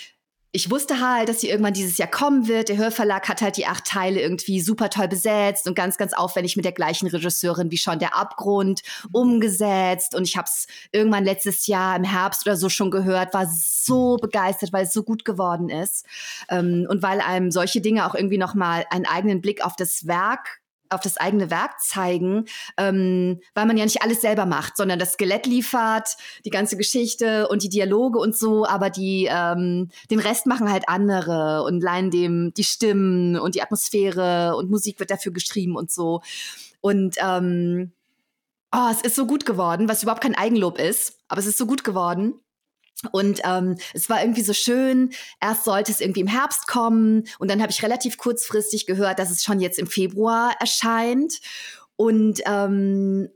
ich 0.54 0.70
wusste 0.70 1.00
halt, 1.00 1.28
dass 1.28 1.40
sie 1.40 1.48
irgendwann 1.48 1.72
dieses 1.72 1.98
Jahr 1.98 2.08
kommen 2.08 2.46
wird. 2.46 2.68
Der 2.68 2.76
Hörverlag 2.76 3.28
hat 3.28 3.42
halt 3.42 3.56
die 3.56 3.66
acht 3.66 3.84
Teile 3.84 4.20
irgendwie 4.20 4.60
super 4.60 4.88
toll 4.88 5.08
besetzt 5.08 5.66
und 5.66 5.74
ganz, 5.74 5.96
ganz 5.96 6.12
aufwendig 6.12 6.54
mit 6.54 6.64
der 6.64 6.70
gleichen 6.70 7.08
Regisseurin 7.08 7.72
wie 7.72 7.76
schon 7.76 7.98
der 7.98 8.16
Abgrund 8.16 8.82
umgesetzt. 9.10 10.14
Und 10.14 10.28
ich 10.28 10.36
habe 10.36 10.46
es 10.48 10.68
irgendwann 10.92 11.24
letztes 11.24 11.66
Jahr 11.66 11.96
im 11.96 12.04
Herbst 12.04 12.46
oder 12.46 12.54
so 12.54 12.68
schon 12.68 12.92
gehört, 12.92 13.34
war 13.34 13.48
so 13.48 14.16
begeistert, 14.16 14.72
weil 14.72 14.84
es 14.84 14.92
so 14.92 15.02
gut 15.02 15.24
geworden 15.24 15.70
ist. 15.70 16.06
Ähm, 16.48 16.86
und 16.88 17.02
weil 17.02 17.20
einem 17.20 17.50
solche 17.50 17.80
Dinge 17.80 18.06
auch 18.06 18.14
irgendwie 18.14 18.38
nochmal 18.38 18.84
einen 18.90 19.06
eigenen 19.06 19.40
Blick 19.40 19.64
auf 19.64 19.74
das 19.74 20.06
Werk 20.06 20.60
auf 20.90 21.00
das 21.00 21.16
eigene 21.16 21.50
Werk 21.50 21.80
zeigen, 21.80 22.44
ähm, 22.76 23.40
weil 23.54 23.66
man 23.66 23.76
ja 23.76 23.84
nicht 23.84 24.02
alles 24.02 24.20
selber 24.20 24.46
macht, 24.46 24.76
sondern 24.76 24.98
das 24.98 25.14
Skelett 25.14 25.46
liefert, 25.46 26.16
die 26.44 26.50
ganze 26.50 26.76
Geschichte 26.76 27.48
und 27.48 27.62
die 27.62 27.68
Dialoge 27.68 28.18
und 28.18 28.36
so, 28.36 28.66
aber 28.66 28.90
die 28.90 29.28
ähm, 29.30 29.90
den 30.10 30.20
Rest 30.20 30.46
machen 30.46 30.70
halt 30.70 30.88
andere 30.88 31.62
und 31.64 31.82
leihen 31.82 32.10
dem 32.10 32.52
die 32.54 32.64
Stimmen 32.64 33.38
und 33.38 33.54
die 33.54 33.62
Atmosphäre 33.62 34.56
und 34.56 34.70
Musik 34.70 34.98
wird 35.00 35.10
dafür 35.10 35.32
geschrieben 35.32 35.76
und 35.76 35.90
so. 35.90 36.20
Und 36.80 37.16
ähm, 37.18 37.92
oh, 38.74 38.88
es 38.90 39.00
ist 39.00 39.16
so 39.16 39.26
gut 39.26 39.46
geworden, 39.46 39.88
was 39.88 40.02
überhaupt 40.02 40.22
kein 40.22 40.34
Eigenlob 40.34 40.78
ist, 40.78 41.18
aber 41.28 41.40
es 41.40 41.46
ist 41.46 41.58
so 41.58 41.66
gut 41.66 41.84
geworden. 41.84 42.34
Und 43.12 43.40
ähm, 43.44 43.76
es 43.92 44.08
war 44.08 44.20
irgendwie 44.20 44.42
so 44.42 44.52
schön. 44.52 45.12
Erst 45.40 45.64
sollte 45.64 45.92
es 45.92 46.00
irgendwie 46.00 46.20
im 46.20 46.26
Herbst 46.26 46.66
kommen 46.66 47.24
und 47.38 47.50
dann 47.50 47.60
habe 47.60 47.70
ich 47.70 47.82
relativ 47.82 48.18
kurzfristig 48.18 48.86
gehört, 48.86 49.18
dass 49.18 49.30
es 49.30 49.42
schon 49.42 49.60
jetzt 49.60 49.78
im 49.78 49.86
Februar 49.86 50.54
erscheint. 50.60 51.40
Und 51.96 52.40
ähm, 52.46 53.28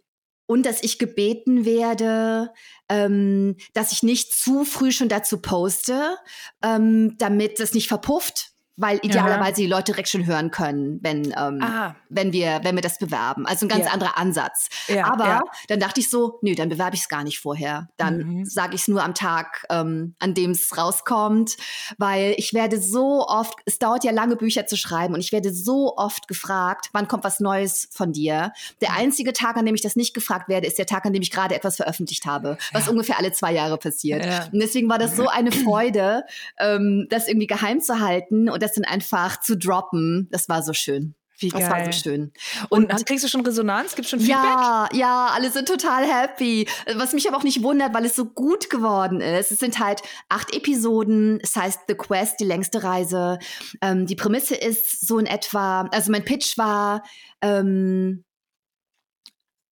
und 0.46 0.64
dass 0.64 0.82
ich 0.82 0.98
gebeten 0.98 1.66
werde, 1.66 2.50
ähm, 2.88 3.56
dass 3.74 3.92
ich 3.92 4.02
nicht 4.02 4.32
zu 4.32 4.64
früh 4.64 4.92
schon 4.92 5.10
dazu 5.10 5.42
poste, 5.42 6.16
ähm, 6.62 7.16
damit 7.18 7.60
es 7.60 7.74
nicht 7.74 7.86
verpufft, 7.86 8.52
weil 8.78 8.98
idealerweise 9.02 9.60
die 9.60 9.66
Leute 9.66 9.92
direkt 9.92 10.08
schon 10.08 10.24
hören 10.26 10.50
können, 10.50 10.98
wenn, 11.02 11.26
ähm, 11.36 11.60
Ah. 11.62 11.94
wenn, 12.08 12.32
wir, 12.32 12.60
wenn 12.62 12.74
wir 12.76 12.82
das 12.82 12.98
bewerben. 12.98 13.44
Also 13.46 13.66
ein 13.66 13.68
ganz 13.68 13.84
Ja. 13.86 13.90
anderer 13.92 14.16
Ansatz. 14.16 14.68
Ja, 14.88 15.12
Aber 15.12 15.24
ja. 15.26 15.40
dann 15.68 15.80
dachte 15.80 16.00
ich 16.00 16.08
so, 16.08 16.38
nö, 16.42 16.54
dann 16.54 16.68
bewerbe 16.70 16.94
ich 16.94 17.02
es 17.02 17.08
gar 17.08 17.24
nicht 17.24 17.38
vorher. 17.40 17.88
Dann 17.96 18.18
Mhm. 18.18 18.44
sage 18.46 18.74
ich 18.74 18.82
es 18.82 18.88
nur 18.88 19.02
am 19.04 19.14
Tag, 19.14 19.66
ähm, 19.68 20.14
an 20.18 20.32
dem 20.34 20.52
es 20.52 20.76
rauskommt, 20.78 21.56
weil 21.98 22.34
ich 22.38 22.54
werde 22.54 22.80
so 22.80 23.26
oft, 23.26 23.58
es 23.66 23.78
dauert 23.78 24.04
ja 24.04 24.12
lange 24.12 24.36
Bücher 24.36 24.66
zu 24.66 24.76
schreiben 24.76 25.14
und 25.14 25.20
ich 25.20 25.32
werde 25.32 25.52
so 25.52 25.96
oft 25.96 26.28
gefragt, 26.28 26.88
wann 26.92 27.08
kommt 27.08 27.24
was 27.24 27.40
Neues 27.40 27.88
von 27.92 28.12
dir? 28.12 28.52
Der 28.80 28.92
einzige 28.94 29.32
Tag, 29.32 29.56
an 29.56 29.66
dem 29.66 29.74
ich 29.74 29.82
das 29.82 29.96
nicht 29.96 30.14
gefragt 30.14 30.48
werde, 30.48 30.66
ist 30.66 30.78
der 30.78 30.86
Tag, 30.86 31.04
an 31.04 31.12
dem 31.12 31.22
ich 31.22 31.30
gerade 31.30 31.54
etwas 31.54 31.76
veröffentlicht 31.76 32.26
habe, 32.26 32.56
was 32.72 32.88
ungefähr 32.88 33.18
alle 33.18 33.32
zwei 33.32 33.52
Jahre 33.52 33.76
passiert. 33.76 34.24
Ja. 34.24 34.44
Und 34.52 34.60
deswegen 34.60 34.88
war 34.88 34.98
das 34.98 35.16
so 35.16 35.26
eine 35.28 35.50
Freude, 35.52 36.24
ähm, 36.58 37.06
das 37.10 37.26
irgendwie 37.28 37.46
geheim 37.48 37.80
zu 37.80 38.00
halten 38.00 38.48
und 38.48 38.62
das 38.68 38.74
dann 38.74 38.84
einfach 38.84 39.40
zu 39.40 39.56
droppen. 39.56 40.28
Das 40.30 40.48
war 40.48 40.62
so 40.62 40.72
schön. 40.72 41.14
Wie 41.40 41.50
Das 41.50 41.62
war 41.62 41.78
geil. 41.78 41.92
so 41.92 42.00
schön. 42.00 42.32
Und, 42.68 42.90
dann 42.90 43.04
kriegst 43.04 43.22
du 43.22 43.28
schon 43.28 43.42
Resonanz? 43.42 43.94
Gibt 43.94 44.08
schon 44.08 44.18
Feedback? 44.18 44.42
Ja, 44.44 44.88
ja, 44.92 45.26
alle 45.32 45.50
sind 45.50 45.68
total 45.68 46.04
happy. 46.04 46.68
Was 46.96 47.12
mich 47.12 47.28
aber 47.28 47.36
auch 47.36 47.44
nicht 47.44 47.62
wundert, 47.62 47.94
weil 47.94 48.04
es 48.04 48.16
so 48.16 48.24
gut 48.24 48.70
geworden 48.70 49.20
ist. 49.20 49.52
Es 49.52 49.60
sind 49.60 49.78
halt 49.78 50.02
acht 50.28 50.54
Episoden. 50.54 51.38
Es 51.40 51.54
heißt 51.54 51.82
The 51.86 51.94
Quest, 51.94 52.40
die 52.40 52.44
längste 52.44 52.82
Reise. 52.82 53.38
Ähm, 53.80 54.06
die 54.06 54.16
Prämisse 54.16 54.56
ist 54.56 55.06
so 55.06 55.18
in 55.18 55.26
etwa, 55.26 55.82
also 55.92 56.10
mein 56.10 56.24
Pitch 56.24 56.58
war 56.58 57.04
ähm, 57.40 58.24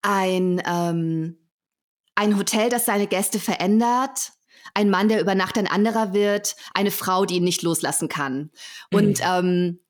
ein, 0.02 0.62
ähm, 0.64 1.36
ein 2.14 2.38
Hotel, 2.38 2.68
das 2.68 2.86
seine 2.86 3.08
Gäste 3.08 3.40
verändert. 3.40 4.35
Ein 4.76 4.90
Mann, 4.90 5.08
der 5.08 5.22
über 5.22 5.34
Nacht 5.34 5.56
ein 5.56 5.66
anderer 5.66 6.12
wird, 6.12 6.54
eine 6.74 6.90
Frau, 6.90 7.24
die 7.24 7.36
ihn 7.36 7.44
nicht 7.44 7.62
loslassen 7.62 8.10
kann. 8.10 8.50
Und 8.92 9.20
ähm, 9.22 9.80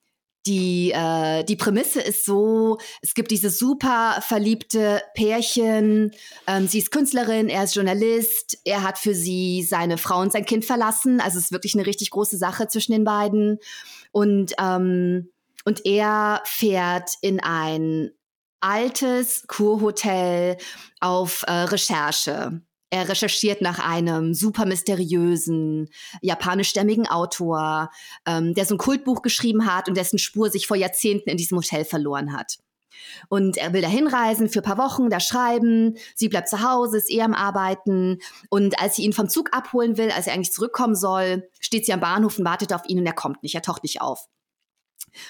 die, 0.46 0.92
äh, 0.92 1.42
die 1.42 1.56
Prämisse 1.56 2.00
ist 2.00 2.24
so, 2.24 2.78
es 3.02 3.14
gibt 3.14 3.32
dieses 3.32 3.58
super 3.58 4.22
verliebte 4.24 5.02
Pärchen, 5.14 6.12
ähm, 6.46 6.68
sie 6.68 6.78
ist 6.78 6.92
Künstlerin, 6.92 7.48
er 7.48 7.64
ist 7.64 7.74
Journalist, 7.74 8.58
er 8.64 8.84
hat 8.84 8.96
für 8.98 9.12
sie 9.12 9.64
seine 9.68 9.98
Frau 9.98 10.20
und 10.20 10.30
sein 10.30 10.46
Kind 10.46 10.64
verlassen, 10.64 11.20
also 11.20 11.38
es 11.38 11.46
ist 11.46 11.52
wirklich 11.52 11.74
eine 11.74 11.86
richtig 11.86 12.10
große 12.10 12.36
Sache 12.36 12.68
zwischen 12.68 12.92
den 12.92 13.02
beiden 13.02 13.58
und, 14.12 14.52
ähm, 14.60 15.32
und 15.64 15.84
er 15.84 16.42
fährt 16.44 17.10
in 17.22 17.40
ein 17.40 18.12
altes 18.60 19.48
Kurhotel 19.48 20.58
auf 21.00 21.42
äh, 21.48 21.52
Recherche. 21.52 22.62
Er 22.90 23.08
recherchiert 23.08 23.62
nach 23.62 23.78
einem 23.78 24.32
super 24.32 24.64
mysteriösen 24.64 25.88
japanischstämmigen 26.20 27.08
Autor, 27.08 27.90
ähm, 28.26 28.54
der 28.54 28.64
so 28.64 28.76
ein 28.76 28.78
Kultbuch 28.78 29.22
geschrieben 29.22 29.66
hat 29.66 29.88
und 29.88 29.96
dessen 29.96 30.18
Spur 30.18 30.50
sich 30.50 30.66
vor 30.66 30.76
Jahrzehnten 30.76 31.28
in 31.28 31.36
diesem 31.36 31.58
Hotel 31.58 31.84
verloren 31.84 32.32
hat. 32.32 32.58
Und 33.28 33.56
er 33.56 33.72
will 33.72 33.82
da 33.82 33.88
hinreisen 33.88 34.48
für 34.48 34.60
ein 34.60 34.64
paar 34.64 34.78
Wochen, 34.78 35.10
da 35.10 35.20
schreiben. 35.20 35.96
Sie 36.14 36.28
bleibt 36.28 36.48
zu 36.48 36.62
Hause, 36.62 36.98
ist 36.98 37.10
eh 37.10 37.22
am 37.22 37.34
Arbeiten. 37.34 38.18
Und 38.50 38.80
als 38.80 38.96
sie 38.96 39.02
ihn 39.02 39.12
vom 39.12 39.28
Zug 39.28 39.52
abholen 39.52 39.96
will, 39.96 40.10
als 40.10 40.26
er 40.26 40.34
eigentlich 40.34 40.52
zurückkommen 40.52 40.94
soll, 40.94 41.48
steht 41.60 41.86
sie 41.86 41.92
am 41.92 42.00
Bahnhof 42.00 42.38
und 42.38 42.44
wartet 42.44 42.72
auf 42.72 42.82
ihn 42.88 42.98
und 42.98 43.06
er 43.06 43.12
kommt 43.12 43.42
nicht, 43.42 43.54
er 43.54 43.62
taucht 43.62 43.82
nicht 43.82 44.00
auf. 44.00 44.26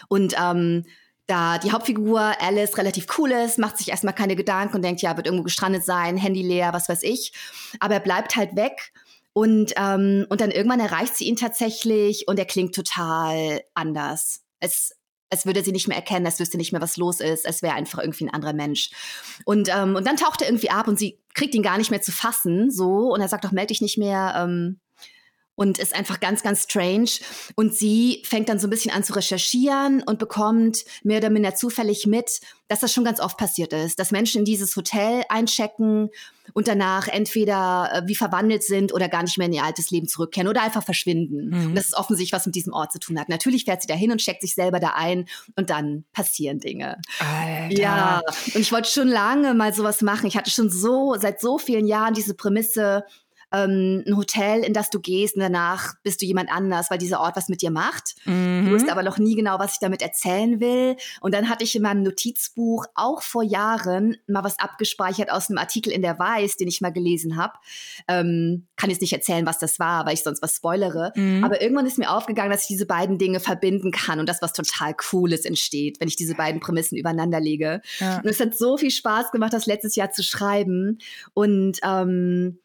Und 0.08 0.34
ähm, 0.38 0.84
da 1.26 1.58
die 1.58 1.72
Hauptfigur 1.72 2.40
Alice 2.40 2.78
relativ 2.78 3.06
cool 3.18 3.32
ist, 3.32 3.58
macht 3.58 3.78
sich 3.78 3.88
erstmal 3.88 4.14
keine 4.14 4.36
Gedanken 4.36 4.76
und 4.76 4.82
denkt, 4.82 5.02
ja, 5.02 5.16
wird 5.16 5.26
irgendwo 5.26 5.44
gestrandet 5.44 5.84
sein, 5.84 6.16
Handy 6.16 6.42
leer, 6.42 6.72
was 6.72 6.88
weiß 6.88 7.02
ich. 7.02 7.32
Aber 7.80 7.94
er 7.94 8.00
bleibt 8.00 8.36
halt 8.36 8.56
weg. 8.56 8.92
Und, 9.32 9.74
ähm, 9.76 10.26
und 10.30 10.40
dann 10.40 10.50
irgendwann 10.50 10.80
erreicht 10.80 11.16
sie 11.16 11.24
ihn 11.24 11.36
tatsächlich 11.36 12.26
und 12.26 12.38
er 12.38 12.46
klingt 12.46 12.74
total 12.74 13.60
anders. 13.74 14.40
Es, 14.60 14.96
es 15.28 15.44
würde 15.44 15.62
sie 15.62 15.72
nicht 15.72 15.88
mehr 15.88 15.96
erkennen, 15.96 16.24
es 16.24 16.40
wüsste 16.40 16.56
nicht 16.56 16.72
mehr, 16.72 16.80
was 16.80 16.96
los 16.96 17.20
ist, 17.20 17.44
es 17.44 17.60
wäre 17.60 17.74
einfach 17.74 17.98
irgendwie 17.98 18.24
ein 18.24 18.32
anderer 18.32 18.54
Mensch. 18.54 18.90
Und, 19.44 19.68
ähm, 19.68 19.94
und 19.94 20.06
dann 20.06 20.16
taucht 20.16 20.40
er 20.40 20.48
irgendwie 20.48 20.70
ab 20.70 20.88
und 20.88 20.98
sie 20.98 21.20
kriegt 21.34 21.54
ihn 21.54 21.62
gar 21.62 21.76
nicht 21.76 21.90
mehr 21.90 22.00
zu 22.00 22.12
fassen, 22.12 22.70
so, 22.70 23.12
und 23.12 23.20
er 23.20 23.28
sagt 23.28 23.44
doch, 23.44 23.52
melde 23.52 23.68
dich 23.68 23.82
nicht 23.82 23.98
mehr. 23.98 24.34
Ähm, 24.38 24.80
und 25.56 25.78
ist 25.78 25.94
einfach 25.94 26.20
ganz, 26.20 26.42
ganz 26.42 26.62
strange. 26.64 27.10
Und 27.56 27.74
sie 27.74 28.22
fängt 28.24 28.48
dann 28.48 28.60
so 28.60 28.68
ein 28.68 28.70
bisschen 28.70 28.92
an 28.92 29.02
zu 29.02 29.14
recherchieren 29.14 30.02
und 30.04 30.18
bekommt 30.18 30.84
mehr 31.02 31.18
oder 31.18 31.30
minder 31.30 31.54
zufällig 31.54 32.06
mit, 32.06 32.40
dass 32.68 32.80
das 32.80 32.92
schon 32.92 33.04
ganz 33.04 33.20
oft 33.20 33.38
passiert 33.38 33.72
ist, 33.72 33.98
dass 33.98 34.10
Menschen 34.10 34.40
in 34.40 34.44
dieses 34.44 34.76
Hotel 34.76 35.22
einchecken 35.28 36.10
und 36.52 36.68
danach 36.68 37.08
entweder 37.08 37.90
äh, 37.92 38.02
wie 38.06 38.14
verwandelt 38.14 38.62
sind 38.62 38.92
oder 38.92 39.08
gar 39.08 39.22
nicht 39.22 39.38
mehr 39.38 39.46
in 39.46 39.52
ihr 39.52 39.64
altes 39.64 39.90
Leben 39.90 40.08
zurückkehren 40.08 40.48
oder 40.48 40.62
einfach 40.62 40.82
verschwinden. 40.82 41.48
Mhm. 41.48 41.66
Und 41.66 41.74
das 41.74 41.86
ist 41.86 41.96
offensichtlich 41.96 42.32
was 42.32 42.46
mit 42.46 42.54
diesem 42.54 42.72
Ort 42.72 42.92
zu 42.92 42.98
tun 42.98 43.18
hat. 43.18 43.28
Natürlich 43.28 43.64
fährt 43.64 43.82
sie 43.82 43.88
da 43.88 43.94
hin 43.94 44.10
und 44.12 44.18
checkt 44.18 44.42
sich 44.42 44.54
selber 44.54 44.80
da 44.80 44.92
ein 44.94 45.26
und 45.56 45.70
dann 45.70 46.04
passieren 46.12 46.58
Dinge. 46.58 47.00
Alter. 47.18 47.80
Ja, 47.80 48.22
und 48.54 48.60
ich 48.60 48.72
wollte 48.72 48.90
schon 48.90 49.08
lange 49.08 49.54
mal 49.54 49.72
sowas 49.72 50.02
machen. 50.02 50.26
Ich 50.26 50.36
hatte 50.36 50.50
schon 50.50 50.70
so 50.70 51.16
seit 51.18 51.40
so 51.40 51.58
vielen 51.58 51.86
Jahren 51.86 52.14
diese 52.14 52.34
Prämisse, 52.34 53.04
ähm, 53.52 54.02
ein 54.06 54.16
Hotel, 54.16 54.64
in 54.64 54.72
das 54.72 54.90
du 54.90 55.00
gehst 55.00 55.36
und 55.36 55.42
danach 55.42 55.94
bist 56.02 56.20
du 56.20 56.26
jemand 56.26 56.50
anders, 56.50 56.90
weil 56.90 56.98
dieser 56.98 57.20
Ort 57.20 57.36
was 57.36 57.48
mit 57.48 57.62
dir 57.62 57.70
macht. 57.70 58.16
Mhm. 58.24 58.66
Du 58.66 58.72
wusst 58.72 58.88
aber 58.88 59.02
noch 59.02 59.18
nie 59.18 59.36
genau, 59.36 59.58
was 59.58 59.74
ich 59.74 59.78
damit 59.78 60.02
erzählen 60.02 60.60
will. 60.60 60.96
Und 61.20 61.32
dann 61.32 61.48
hatte 61.48 61.64
ich 61.64 61.74
in 61.76 61.82
meinem 61.82 62.02
Notizbuch 62.02 62.86
auch 62.94 63.22
vor 63.22 63.42
Jahren 63.42 64.16
mal 64.26 64.42
was 64.42 64.58
abgespeichert 64.58 65.30
aus 65.30 65.48
einem 65.48 65.58
Artikel 65.58 65.92
in 65.92 66.02
der 66.02 66.18
Weiß, 66.18 66.56
den 66.56 66.68
ich 66.68 66.80
mal 66.80 66.92
gelesen 66.92 67.36
habe. 67.36 67.54
Ähm, 68.08 68.66
kann 68.76 68.90
jetzt 68.90 69.00
nicht 69.00 69.12
erzählen, 69.12 69.46
was 69.46 69.58
das 69.58 69.78
war, 69.78 70.06
weil 70.06 70.14
ich 70.14 70.22
sonst 70.22 70.42
was 70.42 70.56
spoilere. 70.56 71.12
Mhm. 71.14 71.44
Aber 71.44 71.62
irgendwann 71.62 71.86
ist 71.86 71.98
mir 71.98 72.10
aufgegangen, 72.10 72.50
dass 72.50 72.62
ich 72.62 72.68
diese 72.68 72.86
beiden 72.86 73.18
Dinge 73.18 73.40
verbinden 73.40 73.92
kann 73.92 74.18
und 74.18 74.28
das 74.28 74.42
was 74.42 74.52
total 74.52 74.94
Cooles 74.94 75.44
entsteht, 75.44 76.00
wenn 76.00 76.08
ich 76.08 76.16
diese 76.16 76.34
beiden 76.34 76.60
Prämissen 76.60 76.98
übereinander 76.98 77.40
lege. 77.40 77.80
Ja. 78.00 78.18
Und 78.18 78.26
es 78.26 78.40
hat 78.40 78.56
so 78.56 78.76
viel 78.76 78.90
Spaß 78.90 79.30
gemacht, 79.30 79.52
das 79.52 79.66
letztes 79.66 79.94
Jahr 79.94 80.10
zu 80.10 80.22
schreiben. 80.22 80.98
Und 81.32 81.78
ähm, 81.82 82.58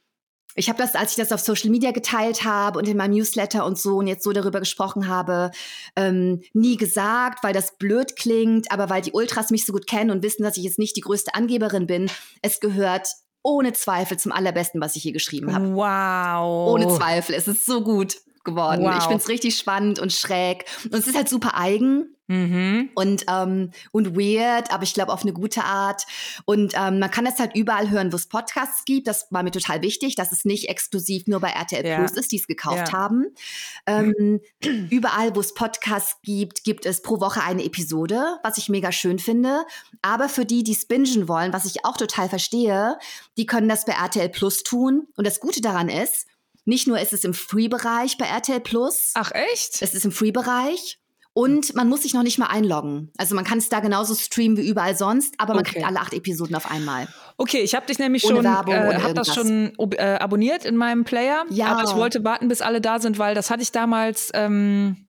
ich 0.55 0.69
habe 0.69 0.77
das, 0.77 0.95
als 0.95 1.11
ich 1.11 1.17
das 1.17 1.31
auf 1.31 1.39
Social 1.39 1.69
Media 1.69 1.91
geteilt 1.91 2.43
habe 2.43 2.79
und 2.79 2.87
in 2.87 2.97
meinem 2.97 3.13
Newsletter 3.13 3.65
und 3.65 3.77
so 3.77 3.97
und 3.97 4.07
jetzt 4.07 4.23
so 4.23 4.31
darüber 4.31 4.59
gesprochen 4.59 5.07
habe, 5.07 5.51
ähm, 5.95 6.41
nie 6.53 6.77
gesagt, 6.77 7.43
weil 7.43 7.53
das 7.53 7.77
blöd 7.77 8.15
klingt, 8.15 8.71
aber 8.71 8.89
weil 8.89 9.01
die 9.01 9.11
Ultras 9.11 9.49
mich 9.49 9.65
so 9.65 9.73
gut 9.73 9.87
kennen 9.87 10.11
und 10.11 10.23
wissen, 10.23 10.43
dass 10.43 10.57
ich 10.57 10.63
jetzt 10.63 10.79
nicht 10.79 10.95
die 10.95 11.01
größte 11.01 11.35
Angeberin 11.35 11.87
bin. 11.87 12.09
Es 12.41 12.59
gehört 12.59 13.07
ohne 13.43 13.73
Zweifel 13.73 14.17
zum 14.17 14.31
allerbesten, 14.31 14.81
was 14.81 14.95
ich 14.95 15.03
hier 15.03 15.13
geschrieben 15.13 15.53
habe. 15.53 15.73
Wow. 15.73 16.73
Ohne 16.73 16.87
Zweifel. 16.89 17.33
Es 17.33 17.47
ist 17.47 17.65
so 17.65 17.81
gut 17.81 18.17
geworden. 18.43 18.83
Wow. 18.83 18.95
Ich 18.97 19.03
finde 19.03 19.17
es 19.17 19.29
richtig 19.29 19.57
spannend 19.57 19.99
und 19.99 20.11
schräg. 20.13 20.65
Und 20.85 20.95
es 20.95 21.07
ist 21.07 21.15
halt 21.15 21.29
super 21.29 21.57
eigen. 21.57 22.15
Mhm. 22.31 22.91
Und, 22.95 23.25
ähm, 23.29 23.71
und 23.91 24.15
weird, 24.15 24.71
aber 24.71 24.83
ich 24.83 24.93
glaube 24.93 25.11
auf 25.11 25.23
eine 25.23 25.33
gute 25.33 25.65
Art. 25.65 26.03
Und 26.45 26.73
ähm, 26.77 26.99
man 26.99 27.11
kann 27.11 27.25
das 27.25 27.39
halt 27.39 27.55
überall 27.55 27.89
hören, 27.89 28.13
wo 28.13 28.15
es 28.15 28.27
Podcasts 28.27 28.85
gibt. 28.85 29.07
Das 29.07 29.27
war 29.31 29.43
mir 29.43 29.51
total 29.51 29.81
wichtig, 29.81 30.15
dass 30.15 30.31
es 30.31 30.45
nicht 30.45 30.69
exklusiv 30.69 31.27
nur 31.27 31.41
bei 31.41 31.49
RTL 31.49 31.85
ja. 31.85 31.97
Plus 31.97 32.11
ist, 32.11 32.31
die 32.31 32.37
es 32.37 32.47
gekauft 32.47 32.87
ja. 32.87 32.93
haben. 32.93 33.35
Ähm, 33.85 34.39
überall, 34.89 35.35
wo 35.35 35.41
es 35.41 35.53
Podcasts 35.53 36.21
gibt, 36.23 36.63
gibt 36.63 36.85
es 36.85 37.01
pro 37.01 37.19
Woche 37.19 37.43
eine 37.43 37.65
Episode, 37.65 38.39
was 38.43 38.57
ich 38.57 38.69
mega 38.69 38.93
schön 38.93 39.19
finde. 39.19 39.65
Aber 40.01 40.29
für 40.29 40.45
die, 40.45 40.63
die 40.63 40.71
es 40.71 40.85
bingen 40.85 41.27
wollen, 41.27 41.51
was 41.51 41.65
ich 41.65 41.83
auch 41.83 41.97
total 41.97 42.29
verstehe, 42.29 42.97
die 43.37 43.45
können 43.45 43.67
das 43.67 43.83
bei 43.83 43.91
RTL 43.91 44.29
Plus 44.29 44.63
tun. 44.63 45.07
Und 45.17 45.27
das 45.27 45.41
Gute 45.41 45.59
daran 45.59 45.89
ist, 45.89 46.27
nicht 46.65 46.87
nur 46.87 46.99
ist 46.99 47.13
es 47.13 47.23
im 47.23 47.33
Free-Bereich 47.33 48.17
bei 48.17 48.25
RTL 48.25 48.59
Plus. 48.59 49.11
Ach 49.15 49.31
echt? 49.31 49.81
Es 49.81 49.93
ist 49.93 50.05
im 50.05 50.11
Free-Bereich. 50.11 50.99
Und 51.33 51.75
man 51.75 51.87
muss 51.87 52.03
sich 52.03 52.13
noch 52.13 52.23
nicht 52.23 52.37
mal 52.39 52.47
einloggen. 52.47 53.09
Also 53.17 53.35
man 53.35 53.45
kann 53.45 53.57
es 53.57 53.69
da 53.69 53.79
genauso 53.79 54.15
streamen 54.15 54.57
wie 54.57 54.67
überall 54.67 54.97
sonst, 54.97 55.35
aber 55.37 55.53
man 55.53 55.61
okay. 55.61 55.75
kriegt 55.75 55.87
alle 55.87 56.01
acht 56.01 56.13
Episoden 56.13 56.55
auf 56.55 56.69
einmal. 56.69 57.07
Okay, 57.37 57.61
ich 57.61 57.73
habe 57.73 57.85
dich 57.85 57.99
nämlich 57.99 58.25
ohne 58.25 58.35
schon, 58.35 58.43
Werbung, 58.43 58.73
äh, 58.73 59.01
habe 59.01 59.13
das 59.13 59.33
schon 59.33 59.71
äh, 59.93 60.17
abonniert 60.19 60.65
in 60.65 60.75
meinem 60.75 61.05
Player. 61.05 61.45
Ja. 61.49 61.67
Aber 61.67 61.89
ich 61.89 61.95
wollte 61.95 62.25
warten, 62.25 62.49
bis 62.49 62.61
alle 62.61 62.81
da 62.81 62.99
sind, 62.99 63.17
weil 63.17 63.33
das 63.33 63.49
hatte 63.49 63.63
ich 63.63 63.71
damals 63.71 64.29
ähm, 64.33 65.07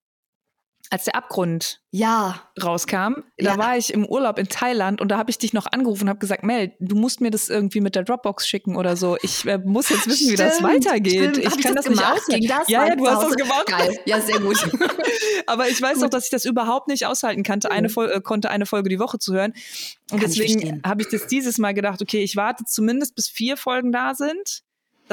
als 0.93 1.05
der 1.05 1.17
Abgrund 1.17 1.81
ja. 1.91 2.43
rauskam, 2.63 3.23
ja. 3.39 3.53
da 3.53 3.57
war 3.57 3.79
ich 3.79 3.95
im 3.95 4.05
Urlaub 4.05 4.39
in 4.39 4.49
Thailand 4.49 5.01
und 5.01 5.09
da 5.09 5.17
habe 5.17 5.31
ich 5.31 5.39
dich 5.39 5.55
noch 5.55 5.65
angerufen 5.73 6.03
und 6.03 6.09
habe 6.11 6.19
gesagt, 6.19 6.45
Mel, 6.45 6.75
du 6.81 6.97
musst 6.97 7.23
mir 7.23 7.31
das 7.31 7.49
irgendwie 7.49 7.81
mit 7.81 7.95
der 7.95 8.03
Dropbox 8.03 8.47
schicken 8.47 8.77
oder 8.77 8.95
so. 8.95 9.17
Ich 9.23 9.47
äh, 9.47 9.57
muss 9.57 9.89
jetzt 9.89 10.07
wissen, 10.07 10.27
stimmt, 10.27 10.33
wie 10.33 10.37
das 10.37 10.63
weitergeht. 10.63 11.37
Stimmt. 11.37 11.39
Ich 11.39 11.63
kann 11.63 11.75
das, 11.75 11.87
das 11.87 11.95
nicht 11.95 12.05
aushalten. 12.05 12.47
Das 12.47 12.69
ja, 12.69 12.87
ja, 12.89 12.95
du 12.95 13.09
hast 13.09 13.23
das 13.23 13.37
gemacht. 13.37 13.67
Geil. 13.69 13.99
Ja, 14.05 14.21
sehr 14.21 14.39
gut. 14.39 14.69
Aber 15.47 15.67
ich 15.69 15.81
weiß 15.81 15.95
gut. 15.95 16.05
doch, 16.05 16.11
dass 16.11 16.25
ich 16.25 16.31
das 16.31 16.45
überhaupt 16.45 16.89
nicht 16.89 17.07
aushalten 17.07 17.43
kannte, 17.43 17.71
eine 17.71 17.89
Folge, 17.89 18.13
äh, 18.13 18.21
konnte 18.21 18.51
eine 18.51 18.67
Folge 18.67 18.91
die 18.91 18.99
Woche 18.99 19.19
zu 19.19 19.33
hören. 19.33 19.55
Und 20.11 20.21
kann 20.21 20.29
deswegen 20.29 20.83
habe 20.85 21.01
ich 21.01 21.09
das 21.09 21.27
dieses 21.27 21.57
Mal 21.57 21.73
gedacht, 21.73 22.03
okay, 22.03 22.23
ich 22.23 22.37
warte 22.37 22.65
zumindest 22.67 23.15
bis 23.15 23.31
vier 23.31 23.57
Folgen 23.57 23.93
da 23.93 24.15
sind 24.15 24.63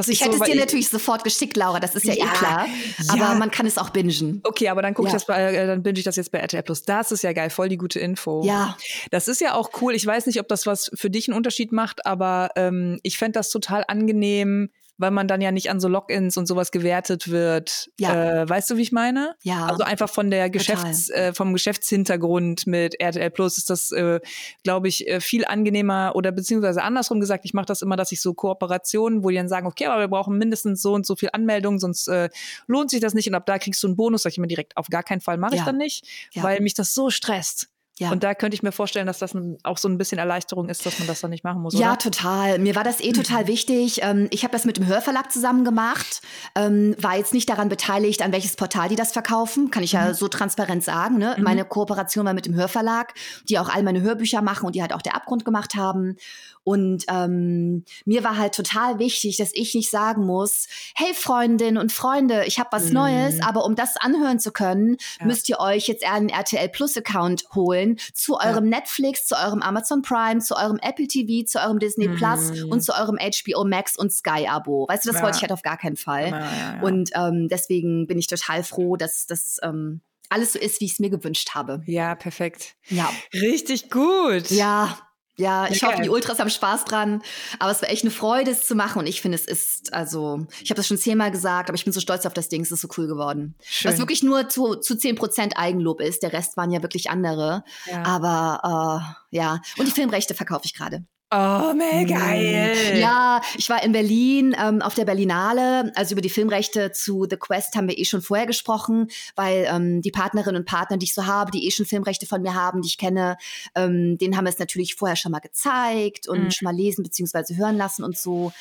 ich 0.08 0.22
hätte 0.22 0.38
so, 0.38 0.44
es 0.44 0.50
dir 0.50 0.56
natürlich 0.56 0.90
sofort 0.90 1.24
geschickt, 1.24 1.58
Laura, 1.58 1.80
das 1.80 1.96
ist 1.96 2.06
ja, 2.06 2.14
eh 2.14 2.20
ja 2.20 2.26
eh 2.26 2.38
klar. 2.38 2.68
Aber 3.10 3.20
ja. 3.20 3.36
man 3.36 3.52
kann 3.52 3.66
es 3.66 3.78
auch 3.78 3.90
bingen. 3.90 4.42
Okay, 4.44 4.70
aber 4.70 4.82
dann 4.82 4.94
guck 4.94 5.06
ja. 5.06 5.10
ich 5.10 5.14
das 5.14 5.26
bei, 5.26 5.54
äh, 5.54 5.68
dann 5.68 5.84
binge 5.84 6.00
ich 6.00 6.06
das 6.06 6.16
jetzt 6.16 6.32
bei 6.32 6.40
RTL 6.40 6.64
Plus. 6.64 6.84
Das 6.84 7.12
ist 7.12 7.24
ja 7.24 7.34
geil, 7.34 7.50
voll 7.50 7.70
die 7.70 7.78
gute 7.78 8.00
Info. 8.00 8.44
Ja. 8.46 8.78
Das 9.12 9.28
ist 9.28 9.42
ja 9.42 9.54
auch 9.54 9.72
cool. 9.82 9.94
Ich 9.94 10.06
weiß 10.06 10.26
nicht, 10.28 10.40
ob 10.40 10.48
das 10.48 10.66
was 10.66 10.90
für 10.94 11.10
dich 11.10 11.28
einen 11.28 11.38
Unterschied 11.38 11.72
macht, 11.72 12.06
aber 12.06 12.52
ähm, 12.56 13.00
ich 13.04 13.18
fände 13.18 13.34
das 13.40 13.50
total 13.50 13.84
angenehm, 13.88 14.70
weil 15.00 15.12
man 15.12 15.28
dann 15.28 15.42
ja 15.42 15.52
nicht 15.52 15.72
an 15.72 15.80
so 15.80 15.88
Logins 15.88 16.38
und 16.38 16.46
sowas 16.46 16.72
gewertet 16.72 17.30
wird. 17.30 17.90
Ja. 17.98 18.42
Äh, 18.42 18.50
weißt 18.50 18.70
du, 18.70 18.78
wie 18.78 18.82
ich 18.82 18.92
meine? 18.92 19.34
Ja. 19.42 19.66
Also 19.66 19.84
einfach 19.84 20.10
von 20.10 20.30
der 20.30 20.50
Geschäfts, 20.50 21.10
äh, 21.10 21.34
vom 21.34 21.54
Geschäftshintergrund 21.54 22.68
mit 22.68 23.00
RTL 23.00 23.32
Plus 23.32 23.58
ist 23.58 23.70
das, 23.70 23.92
äh, 23.92 24.20
glaube 24.64 24.90
ich, 24.90 25.08
äh, 25.08 25.22
viel 25.22 25.46
angenehmer 25.46 26.12
oder 26.16 26.34
beziehungsweise 26.34 26.84
andersrum 26.84 27.22
gesagt, 27.22 27.46
ich 27.46 27.54
mache 27.54 27.66
das 27.66 27.82
immer, 27.82 27.96
dass 27.96 28.12
ich 28.12 28.22
so 28.22 28.34
Kooperationen, 28.34 29.24
wo 29.24 29.30
die 29.30 29.38
dann 29.38 29.48
sagen, 29.48 29.68
okay, 29.68 29.86
aber 29.86 30.02
wir 30.02 30.10
brauchen 30.10 30.38
mindestens 30.38 30.82
so 30.82 30.94
und 30.94 31.06
so 31.06 31.16
viel 31.16 31.30
Anmeldungen, 31.32 31.80
sonst 31.80 32.10
äh, 32.10 32.30
lohnt 32.68 32.92
sich 32.92 33.00
das 33.00 33.14
nicht 33.14 33.28
und 33.30 33.36
ab 33.36 33.46
da 33.46 33.58
kriegst 33.58 33.82
du 33.82 33.88
einen 33.88 33.96
Bonus, 33.96 34.24
sag 34.24 34.34
ich 34.34 34.38
immer 34.38 34.48
direkt, 34.48 34.76
auf 34.76 34.88
gar 34.88 35.04
keinen 35.04 35.22
Fall 35.22 35.38
mache 35.38 35.56
ja. 35.56 35.62
ich 35.62 35.66
dann 35.66 35.78
nicht, 35.78 36.06
ja. 36.34 36.44
weil 36.44 36.60
mich 36.60 36.74
das 36.74 36.94
so 36.94 37.10
stresst. 37.10 37.70
Ja. 38.00 38.12
Und 38.12 38.24
da 38.24 38.34
könnte 38.34 38.56
ich 38.56 38.64
mir 38.64 38.72
vorstellen, 38.72 39.08
dass 39.08 39.20
das 39.20 39.36
auch 39.64 39.78
so 39.78 39.90
ein 39.90 39.98
bisschen 39.98 40.20
Erleichterung 40.20 40.70
ist, 40.70 40.86
dass 40.86 41.00
man 41.00 41.08
das 41.08 41.20
dann 41.20 41.32
nicht 41.32 41.44
machen 41.44 41.62
muss. 41.62 41.78
Ja, 41.78 41.90
oder? 41.90 41.98
total. 41.98 42.58
Mir 42.58 42.74
war 42.76 42.86
das 42.86 43.02
eh 43.02 43.12
total 43.12 43.48
wichtig. 43.48 44.00
Ähm, 44.02 44.28
ich 44.32 44.44
habe 44.44 44.54
das 44.54 44.64
mit 44.64 44.78
dem 44.78 44.88
Hörverlag 44.88 45.30
zusammen 45.32 45.66
gemacht, 45.66 46.22
ähm, 46.56 46.96
war 46.98 47.18
jetzt 47.18 47.34
nicht 47.34 47.50
daran 47.50 47.68
beteiligt, 47.68 48.22
an 48.22 48.32
welches 48.32 48.56
Portal 48.56 48.88
die 48.88 48.96
das 48.96 49.12
verkaufen, 49.12 49.70
kann 49.70 49.84
ich 49.84 49.92
ja 49.92 50.08
mhm. 50.08 50.14
so 50.14 50.30
transparent 50.30 50.82
sagen. 50.82 51.18
Ne? 51.18 51.36
Mhm. 51.38 51.44
Meine 51.44 51.66
Kooperation 51.66 52.26
war 52.26 52.34
mit 52.34 52.46
dem 52.46 52.56
Hörverlag, 52.56 53.14
die 53.50 53.60
auch 53.60 53.68
all 53.68 53.84
meine 53.84 54.00
Hörbücher 54.02 54.42
machen 54.42 54.66
und 54.66 54.76
die 54.76 54.82
halt 54.82 54.94
auch 54.94 55.02
der 55.02 55.16
Abgrund 55.16 55.44
gemacht 55.44 55.76
haben. 55.76 56.16
Und 56.64 57.06
ähm, 57.10 57.84
mir 58.06 58.24
war 58.24 58.38
halt 58.38 58.54
total 58.54 59.00
wichtig, 59.00 59.38
dass 59.38 59.50
ich 59.54 59.74
nicht 59.74 59.90
sagen 59.90 60.26
muss, 60.26 60.68
hey 60.96 61.14
Freundinnen 61.14 61.78
und 61.78 61.92
Freunde, 61.92 62.46
ich 62.46 62.60
habe 62.60 62.70
was 62.72 62.88
mhm. 62.88 62.94
Neues, 62.94 63.42
aber 63.42 63.66
um 63.66 63.76
das 63.76 63.98
anhören 63.98 64.40
zu 64.40 64.52
können, 64.52 64.98
ja. 65.20 65.26
müsst 65.26 65.50
ihr 65.50 65.60
euch 65.60 65.88
jetzt 65.88 66.06
einen 66.06 66.30
RTL 66.30 66.70
Plus 66.70 66.96
Account 66.96 67.44
holen 67.56 67.89
zu 67.98 68.38
eurem 68.38 68.66
ja. 68.66 68.80
Netflix, 68.80 69.26
zu 69.26 69.36
eurem 69.36 69.62
Amazon 69.62 70.02
Prime, 70.02 70.40
zu 70.40 70.56
eurem 70.56 70.78
Apple 70.82 71.08
TV, 71.08 71.46
zu 71.46 71.60
eurem 71.60 71.80
Disney 71.80 72.08
mhm. 72.08 72.16
Plus 72.16 72.64
und 72.64 72.82
zu 72.82 72.94
eurem 72.94 73.18
HBO 73.18 73.66
Max 73.66 73.98
und 73.98 74.12
Sky 74.12 74.48
Abo. 74.48 74.88
Weißt 74.90 75.06
du, 75.06 75.10
das 75.10 75.18
ja. 75.18 75.24
wollte 75.24 75.38
ich 75.38 75.42
halt 75.42 75.52
auf 75.52 75.62
gar 75.62 75.78
keinen 75.78 75.98
Fall. 75.98 76.80
Und 76.82 77.12
ähm, 77.16 77.48
deswegen 77.50 78.08
bin 78.08 78.18
ich 78.18 78.28
total 78.28 78.64
froh, 78.64 78.96
dass 78.96 79.26
das 79.26 79.58
ähm, 79.64 80.02
alles 80.30 80.54
so 80.54 80.60
ist, 80.60 80.80
wie 80.80 80.86
ich 80.86 80.94
es 80.94 81.00
mir 81.00 81.10
gewünscht 81.10 81.56
habe. 81.56 81.82
Ja, 81.86 82.16
perfekt. 82.16 82.76
Ja. 82.90 83.10
Richtig 83.34 83.90
gut. 83.90 84.52
Ja, 84.52 84.98
ja, 85.40 85.68
ich 85.70 85.82
okay. 85.82 85.94
hoffe, 85.94 86.04
die 86.04 86.10
Ultras 86.10 86.40
haben 86.40 86.50
Spaß 86.50 86.84
dran. 86.84 87.22
Aber 87.60 87.72
es 87.72 87.82
war 87.82 87.90
echt 87.90 88.04
eine 88.04 88.12
Freude, 88.12 88.52
es 88.52 88.68
zu 88.68 88.76
machen. 88.76 89.00
Und 89.00 89.08
ich 89.08 89.22
finde, 89.22 89.36
es 89.36 89.46
ist, 89.46 89.94
also, 89.94 90.46
ich 90.62 90.70
habe 90.70 90.76
das 90.76 90.88
schon 90.88 90.98
zehnmal 90.98 91.32
gesagt, 91.32 91.70
aber 91.70 91.76
ich 91.76 91.86
bin 91.86 91.94
so 91.94 92.02
stolz 92.02 92.26
auf 92.26 92.34
das 92.34 92.50
Ding. 92.50 92.62
Es 92.62 92.72
ist 92.72 92.82
so 92.82 92.90
cool 92.98 93.08
geworden. 93.08 93.56
Schön. 93.64 93.90
Was 93.90 94.00
wirklich 94.00 94.22
nur 94.22 94.50
zu, 94.50 94.76
zu 94.76 94.96
10% 94.96 95.56
Eigenlob 95.56 96.02
ist. 96.02 96.24
Der 96.24 96.34
Rest 96.34 96.58
waren 96.58 96.72
ja 96.72 96.82
wirklich 96.82 97.10
andere. 97.10 97.64
Ja. 97.90 98.04
Aber 98.04 99.02
äh, 99.32 99.36
ja. 99.38 99.62
Und 99.78 99.88
die 99.88 99.94
Filmrechte 99.94 100.34
verkaufe 100.34 100.66
ich 100.66 100.76
gerade. 100.76 101.06
Oh, 101.32 101.74
mega 101.76 102.18
geil. 102.18 102.98
Ja, 103.00 103.40
ich 103.56 103.70
war 103.70 103.84
in 103.84 103.92
Berlin 103.92 104.56
ähm, 104.60 104.82
auf 104.82 104.96
der 104.96 105.06
Berlinale. 105.06 105.92
Also 105.96 106.14
über 106.14 106.22
die 106.22 106.30
Filmrechte 106.30 106.92
zu 106.92 107.28
The 107.30 107.38
Quest 107.38 107.76
haben 107.76 107.88
wir 107.88 108.00
eh 108.00 108.06
schon 108.06 108.24
vorher 108.24 108.48
gesprochen, 108.48 109.10
weil 109.36 109.68
ähm, 109.70 110.02
die 110.02 110.10
Partnerinnen 110.10 110.62
und 110.62 110.66
Partner, 110.66 110.98
die 110.98 111.06
ich 111.06 111.14
so 111.14 111.28
habe, 111.28 111.52
die 111.52 111.68
eh 111.68 111.72
schon 111.72 111.86
Filmrechte 111.86 112.26
von 112.26 112.42
mir 112.42 112.56
haben, 112.56 112.82
die 112.82 112.88
ich 112.88 112.98
kenne, 112.98 113.38
ähm, 113.76 114.18
denen 114.18 114.38
haben 114.38 114.46
wir 114.46 114.50
es 114.50 114.58
natürlich 114.58 114.96
vorher 114.96 115.16
schon 115.16 115.32
mal 115.32 115.38
gezeigt 115.38 116.28
und 116.28 116.46
mhm. 116.46 116.52
schon 116.52 116.66
mal 116.66 116.76
lesen 116.76 117.04
bzw. 117.04 117.58
hören 117.58 117.78
lassen 117.78 118.04
und 118.04 118.18
so. 118.18 118.52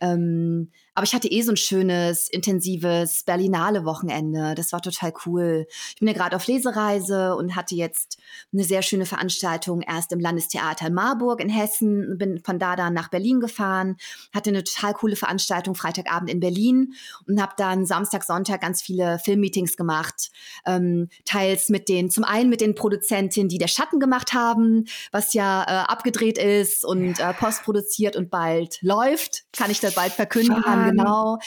Ähm, 0.00 0.70
aber 0.94 1.04
ich 1.04 1.14
hatte 1.14 1.28
eh 1.28 1.42
so 1.42 1.50
ein 1.50 1.56
schönes, 1.56 2.28
intensives 2.28 3.24
Berlinale 3.24 3.84
Wochenende. 3.84 4.54
Das 4.54 4.72
war 4.72 4.80
total 4.80 5.12
cool. 5.26 5.66
Ich 5.90 5.96
bin 5.98 6.06
ja 6.06 6.14
gerade 6.14 6.36
auf 6.36 6.46
Lesereise 6.46 7.34
und 7.34 7.56
hatte 7.56 7.74
jetzt 7.74 8.18
eine 8.52 8.62
sehr 8.62 8.82
schöne 8.82 9.04
Veranstaltung 9.04 9.82
erst 9.82 10.12
im 10.12 10.20
Landestheater 10.20 10.90
Marburg 10.90 11.40
in 11.40 11.48
Hessen, 11.48 12.16
bin 12.16 12.40
von 12.44 12.60
da 12.60 12.76
dann 12.76 12.94
nach 12.94 13.08
Berlin 13.08 13.40
gefahren, 13.40 13.96
hatte 14.32 14.50
eine 14.50 14.62
total 14.62 14.94
coole 14.94 15.16
Veranstaltung 15.16 15.74
Freitagabend 15.74 16.30
in 16.30 16.38
Berlin 16.38 16.94
und 17.26 17.42
habe 17.42 17.54
dann 17.56 17.86
Samstag, 17.86 18.22
Sonntag 18.22 18.60
ganz 18.60 18.80
viele 18.80 19.18
Filmmeetings 19.18 19.76
gemacht. 19.76 20.30
Ähm, 20.64 21.08
teils 21.24 21.70
mit 21.70 21.88
den, 21.88 22.08
zum 22.08 22.22
einen 22.22 22.50
mit 22.50 22.60
den 22.60 22.76
Produzentinnen, 22.76 23.48
die 23.48 23.58
der 23.58 23.68
Schatten 23.68 23.98
gemacht 23.98 24.32
haben, 24.32 24.84
was 25.10 25.34
ja 25.34 25.64
äh, 25.64 25.90
abgedreht 25.90 26.38
ist 26.38 26.84
und 26.84 27.18
äh, 27.18 27.32
postproduziert 27.34 28.14
und 28.14 28.30
bald 28.30 28.78
läuft, 28.80 29.44
kann 29.52 29.72
ich 29.72 29.80
da 29.84 29.90
bald 29.90 30.12
verkünden 30.12 30.62
kann, 30.62 30.90
genau. 30.90 31.38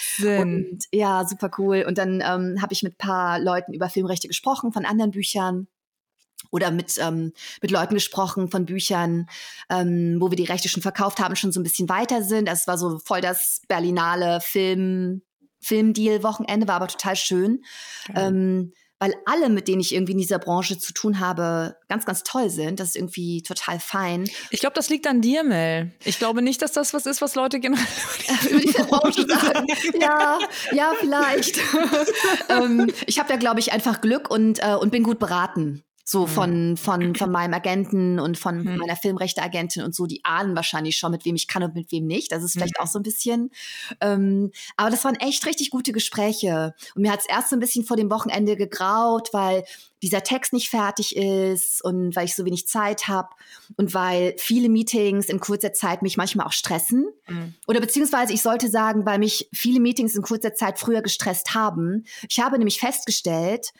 Und 0.42 0.80
ja, 0.92 1.26
super 1.26 1.52
cool. 1.58 1.84
Und 1.88 1.98
dann 1.98 2.22
ähm, 2.22 2.62
habe 2.62 2.74
ich 2.74 2.84
mit 2.84 2.98
paar 2.98 3.40
Leuten 3.40 3.74
über 3.74 3.90
Filmrechte 3.90 4.28
gesprochen 4.28 4.72
von 4.72 4.86
anderen 4.86 5.12
Büchern 5.12 5.68
oder 6.52 6.72
mit, 6.72 6.98
ähm, 7.00 7.34
mit 7.62 7.72
Leuten 7.72 7.96
gesprochen 7.96 8.50
von 8.50 8.66
Büchern, 8.66 9.28
ähm, 9.70 10.18
wo 10.20 10.30
wir 10.30 10.38
die 10.38 10.46
Rechte 10.46 10.70
schon 10.70 10.84
verkauft 10.84 11.20
haben, 11.20 11.36
schon 11.36 11.52
so 11.52 11.60
ein 11.60 11.64
bisschen 11.64 11.90
weiter 11.90 12.24
sind. 12.24 12.48
Also 12.48 12.62
es 12.62 12.68
war 12.68 12.78
so 12.78 13.00
voll 13.00 13.22
das 13.22 13.62
Berlinale 13.68 14.40
Film, 14.42 15.22
Filmdeal-Wochenende, 15.60 16.68
war 16.68 16.76
aber 16.76 16.88
total 16.88 17.16
schön. 17.16 17.64
Ähm, 18.16 18.72
weil 19.00 19.14
alle, 19.26 19.50
mit 19.50 19.68
denen 19.68 19.82
ich 19.82 19.94
irgendwie 19.94 20.14
in 20.14 20.18
dieser 20.18 20.40
Branche 20.40 20.78
zu 20.78 20.94
tun 20.94 21.20
habe, 21.20 21.78
ganz, 21.88 22.06
ganz 22.06 22.24
toll 22.24 22.50
sind. 22.50 22.80
Das 22.80 22.90
ist 22.90 22.96
irgendwie 22.96 23.44
total 23.44 23.80
fein. 23.80 24.30
Ich 24.50 24.60
glaube, 24.60 24.74
das 24.74 24.90
liegt 24.90 25.06
an 25.08 25.22
dir, 25.22 25.44
Mel. 25.44 25.92
Ich 26.04 26.18
glaube 26.18 26.42
nicht, 26.42 26.62
dass 26.62 26.72
das 26.72 26.94
was 26.94 27.06
ist, 27.06 27.22
was 27.22 27.36
Leute 27.36 27.60
generell 27.60 27.86
über 28.50 28.60
die 28.60 28.72
Branche 28.72 29.26
sagen. 29.28 29.68
Ja, 30.00 30.40
ja, 30.72 30.94
vielleicht. 31.00 31.60
ähm, 32.50 32.92
ich 33.06 33.20
habe 33.20 33.30
da, 33.30 33.36
glaube 33.36 33.60
ich, 33.60 33.72
einfach 33.72 34.02
Glück 34.02 34.32
und, 34.32 34.60
äh, 34.64 34.74
und 34.74 34.92
bin 34.92 35.04
gut 35.04 35.20
beraten. 35.20 35.84
So 36.10 36.22
hm. 36.22 36.28
von, 36.30 36.78
von, 36.78 37.16
von 37.16 37.32
meinem 37.32 37.54
Agenten 37.54 38.18
und 38.22 38.38
von 38.38 38.64
hm. 38.64 38.78
meiner 38.78 38.96
Filmrechteagentin 38.96 39.84
und 39.84 39.94
so, 39.94 40.06
die 40.06 40.24
ahnen 40.24 40.56
wahrscheinlich 40.56 40.96
schon, 40.96 41.12
mit 41.12 41.26
wem 41.26 41.36
ich 41.36 41.50
kann 41.50 41.64
und 41.64 41.76
mit 41.76 41.92
wem 41.92 42.06
nicht. 42.06 42.32
Das 42.32 42.44
ist 42.44 42.54
vielleicht 42.54 42.78
hm. 42.78 42.84
auch 42.86 42.88
so 42.88 42.98
ein 42.98 43.04
bisschen. 43.04 43.52
Ähm, 44.00 44.52
aber 44.78 44.90
das 44.90 45.04
waren 45.04 45.16
echt 45.16 45.46
richtig 45.46 45.70
gute 45.70 45.92
Gespräche. 45.92 46.74
Und 46.96 47.02
mir 47.02 47.12
hat 47.12 47.20
es 47.20 47.26
erst 47.28 47.50
so 47.50 47.58
ein 47.58 47.60
bisschen 47.60 47.84
vor 47.84 47.98
dem 47.98 48.10
Wochenende 48.10 48.56
gegraut, 48.56 49.34
weil 49.34 49.66
dieser 50.02 50.24
Text 50.24 50.54
nicht 50.54 50.70
fertig 50.70 51.18
ist 51.18 51.84
und 51.84 52.16
weil 52.16 52.24
ich 52.24 52.36
so 52.36 52.46
wenig 52.46 52.68
Zeit 52.68 53.10
habe 53.10 53.28
und 53.76 53.94
weil 53.94 54.34
viele 54.38 54.70
Meetings 54.70 55.28
in 55.28 55.42
kurzer 55.42 55.74
Zeit 55.74 56.04
mich 56.04 56.16
manchmal 56.16 56.48
auch 56.48 56.54
stressen. 56.54 57.08
Mhm. 57.28 57.56
Oder 57.68 57.82
beziehungsweise 57.82 58.32
ich 58.32 58.42
sollte 58.42 58.70
sagen, 58.70 59.06
weil 59.06 59.20
mich 59.20 59.50
viele 59.54 59.82
Meetings 59.82 60.16
in 60.16 60.22
kurzer 60.22 60.54
Zeit 60.54 60.80
früher 60.80 61.02
gestresst 61.02 61.54
haben. 61.54 62.06
Ich 62.30 62.40
habe 62.40 62.58
nämlich 62.58 62.80
festgestellt, 62.80 63.74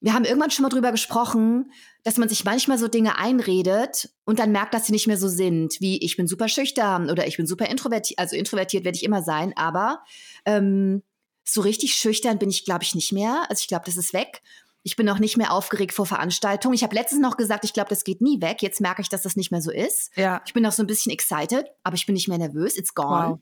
wir 0.00 0.14
haben 0.14 0.24
irgendwann 0.24 0.50
schon 0.50 0.62
mal 0.62 0.68
drüber 0.68 0.92
gesprochen, 0.92 1.72
dass 2.04 2.18
man 2.18 2.28
sich 2.28 2.44
manchmal 2.44 2.78
so 2.78 2.88
Dinge 2.88 3.18
einredet 3.18 4.10
und 4.24 4.38
dann 4.38 4.52
merkt, 4.52 4.74
dass 4.74 4.86
sie 4.86 4.92
nicht 4.92 5.08
mehr 5.08 5.16
so 5.16 5.28
sind, 5.28 5.80
wie 5.80 5.98
ich 5.98 6.16
bin 6.16 6.28
super 6.28 6.48
schüchtern 6.48 7.10
oder 7.10 7.26
ich 7.26 7.36
bin 7.36 7.46
super 7.46 7.68
introvertiert. 7.68 8.18
Also 8.18 8.36
introvertiert 8.36 8.84
werde 8.84 8.96
ich 8.96 9.04
immer 9.04 9.22
sein, 9.22 9.52
aber 9.56 10.02
ähm, 10.44 11.02
so 11.44 11.62
richtig 11.62 11.94
schüchtern 11.94 12.38
bin 12.38 12.50
ich, 12.50 12.64
glaube 12.64 12.84
ich, 12.84 12.94
nicht 12.94 13.12
mehr. 13.12 13.46
Also 13.48 13.62
ich 13.62 13.68
glaube, 13.68 13.86
das 13.86 13.96
ist 13.96 14.12
weg. 14.12 14.42
Ich 14.84 14.94
bin 14.94 15.08
auch 15.08 15.18
nicht 15.18 15.36
mehr 15.36 15.52
aufgeregt 15.52 15.92
vor 15.92 16.06
Veranstaltungen. 16.06 16.74
Ich 16.74 16.84
habe 16.84 16.94
letztens 16.94 17.20
noch 17.20 17.36
gesagt, 17.36 17.64
ich 17.64 17.72
glaube, 17.72 17.90
das 17.90 18.04
geht 18.04 18.20
nie 18.20 18.40
weg. 18.40 18.62
Jetzt 18.62 18.80
merke 18.80 19.02
ich, 19.02 19.08
dass 19.08 19.22
das 19.22 19.34
nicht 19.34 19.50
mehr 19.50 19.60
so 19.60 19.72
ist. 19.72 20.16
Ja. 20.16 20.40
Ich 20.46 20.54
bin 20.54 20.64
auch 20.64 20.72
so 20.72 20.82
ein 20.82 20.86
bisschen 20.86 21.10
excited, 21.10 21.66
aber 21.82 21.96
ich 21.96 22.06
bin 22.06 22.14
nicht 22.14 22.28
mehr 22.28 22.38
nervös. 22.38 22.76
It's 22.76 22.94
gone. 22.94 23.30
Wow. 23.30 23.38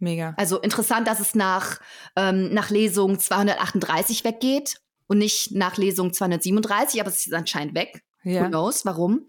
Mega. 0.00 0.34
Also 0.36 0.58
interessant, 0.60 1.06
dass 1.06 1.20
es 1.20 1.34
nach, 1.34 1.78
ähm, 2.16 2.52
nach 2.52 2.70
Lesung 2.70 3.18
238 3.18 4.24
weggeht 4.24 4.80
und 5.10 5.18
nicht 5.18 5.50
nach 5.50 5.76
Lesung 5.76 6.12
237, 6.12 7.00
aber 7.00 7.10
es 7.10 7.26
ist 7.26 7.34
anscheinend 7.34 7.74
weg. 7.74 8.04
Ja. 8.22 8.44
Who 8.44 8.48
knows, 8.48 8.84
warum? 8.84 9.26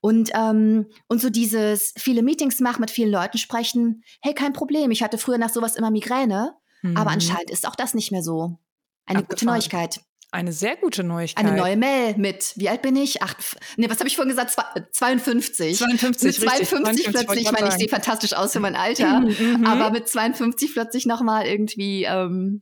Und, 0.00 0.30
ähm, 0.34 0.86
und 1.06 1.20
so 1.20 1.30
dieses 1.30 1.92
viele 1.96 2.22
Meetings 2.22 2.58
machen, 2.58 2.80
mit 2.80 2.90
vielen 2.90 3.12
Leuten 3.12 3.38
sprechen. 3.38 4.02
Hey, 4.20 4.34
kein 4.34 4.52
Problem. 4.52 4.90
Ich 4.90 5.04
hatte 5.04 5.18
früher 5.18 5.38
nach 5.38 5.50
sowas 5.50 5.76
immer 5.76 5.92
Migräne, 5.92 6.54
mhm. 6.82 6.96
aber 6.96 7.10
anscheinend 7.10 7.48
ist 7.50 7.68
auch 7.68 7.76
das 7.76 7.94
nicht 7.94 8.10
mehr 8.10 8.24
so. 8.24 8.58
Eine 9.06 9.20
Abgefahren. 9.20 9.28
gute 9.28 9.44
Neuigkeit. 9.44 10.00
Eine 10.32 10.52
sehr 10.52 10.76
gute 10.76 11.02
Neuigkeit. 11.02 11.44
Eine 11.44 11.56
neue 11.56 11.76
Mail 11.76 12.14
mit, 12.16 12.52
wie 12.56 12.68
alt 12.68 12.82
bin 12.82 12.94
ich? 12.94 13.20
Acht, 13.20 13.36
nee, 13.76 13.90
was 13.90 13.98
habe 13.98 14.08
ich 14.08 14.14
vorhin 14.14 14.30
gesagt? 14.30 14.56
52. 14.92 15.78
52, 15.78 16.24
mit 16.24 16.50
52 16.50 17.06
richtig, 17.06 17.12
plötzlich, 17.12 17.46
ich 17.46 17.52
meine, 17.52 17.68
ich 17.68 17.74
sehe 17.74 17.88
fantastisch 17.88 18.32
aus 18.34 18.52
für 18.52 18.60
mein 18.60 18.76
Alter, 18.76 19.20
mhm. 19.20 19.66
aber 19.66 19.90
mit 19.90 20.08
52 20.08 20.72
plötzlich 20.72 21.06
nochmal 21.06 21.46
irgendwie 21.46 22.04
ähm, 22.04 22.60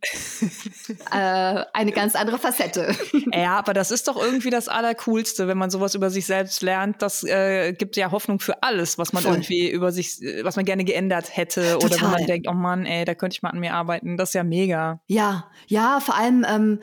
äh, 1.12 1.64
eine 1.74 1.92
ganz 1.92 2.14
andere 2.14 2.38
Facette. 2.38 2.96
Ja, 3.34 3.58
aber 3.58 3.74
das 3.74 3.90
ist 3.90 4.08
doch 4.08 4.16
irgendwie 4.16 4.50
das 4.50 4.68
Allercoolste, 4.68 5.46
wenn 5.46 5.58
man 5.58 5.68
sowas 5.68 5.94
über 5.94 6.08
sich 6.08 6.24
selbst 6.24 6.62
lernt. 6.62 7.02
Das 7.02 7.22
äh, 7.22 7.74
gibt 7.74 7.96
ja 7.96 8.10
Hoffnung 8.10 8.40
für 8.40 8.62
alles, 8.62 8.96
was 8.96 9.12
man 9.12 9.22
Voll. 9.22 9.32
irgendwie 9.34 9.70
über 9.70 9.92
sich, 9.92 10.20
was 10.42 10.56
man 10.56 10.64
gerne 10.64 10.84
geändert 10.84 11.36
hätte. 11.36 11.74
Total. 11.74 11.86
Oder 11.86 12.00
wo 12.00 12.06
man 12.12 12.26
denkt, 12.26 12.48
oh 12.48 12.54
Mann, 12.54 12.86
ey, 12.86 13.04
da 13.04 13.14
könnte 13.14 13.34
ich 13.34 13.42
mal 13.42 13.50
an 13.50 13.60
mir 13.60 13.74
arbeiten. 13.74 14.16
Das 14.16 14.30
ist 14.30 14.34
ja 14.34 14.44
mega. 14.44 15.00
Ja, 15.06 15.50
ja, 15.66 16.00
vor 16.00 16.16
allem, 16.16 16.46
ähm, 16.48 16.80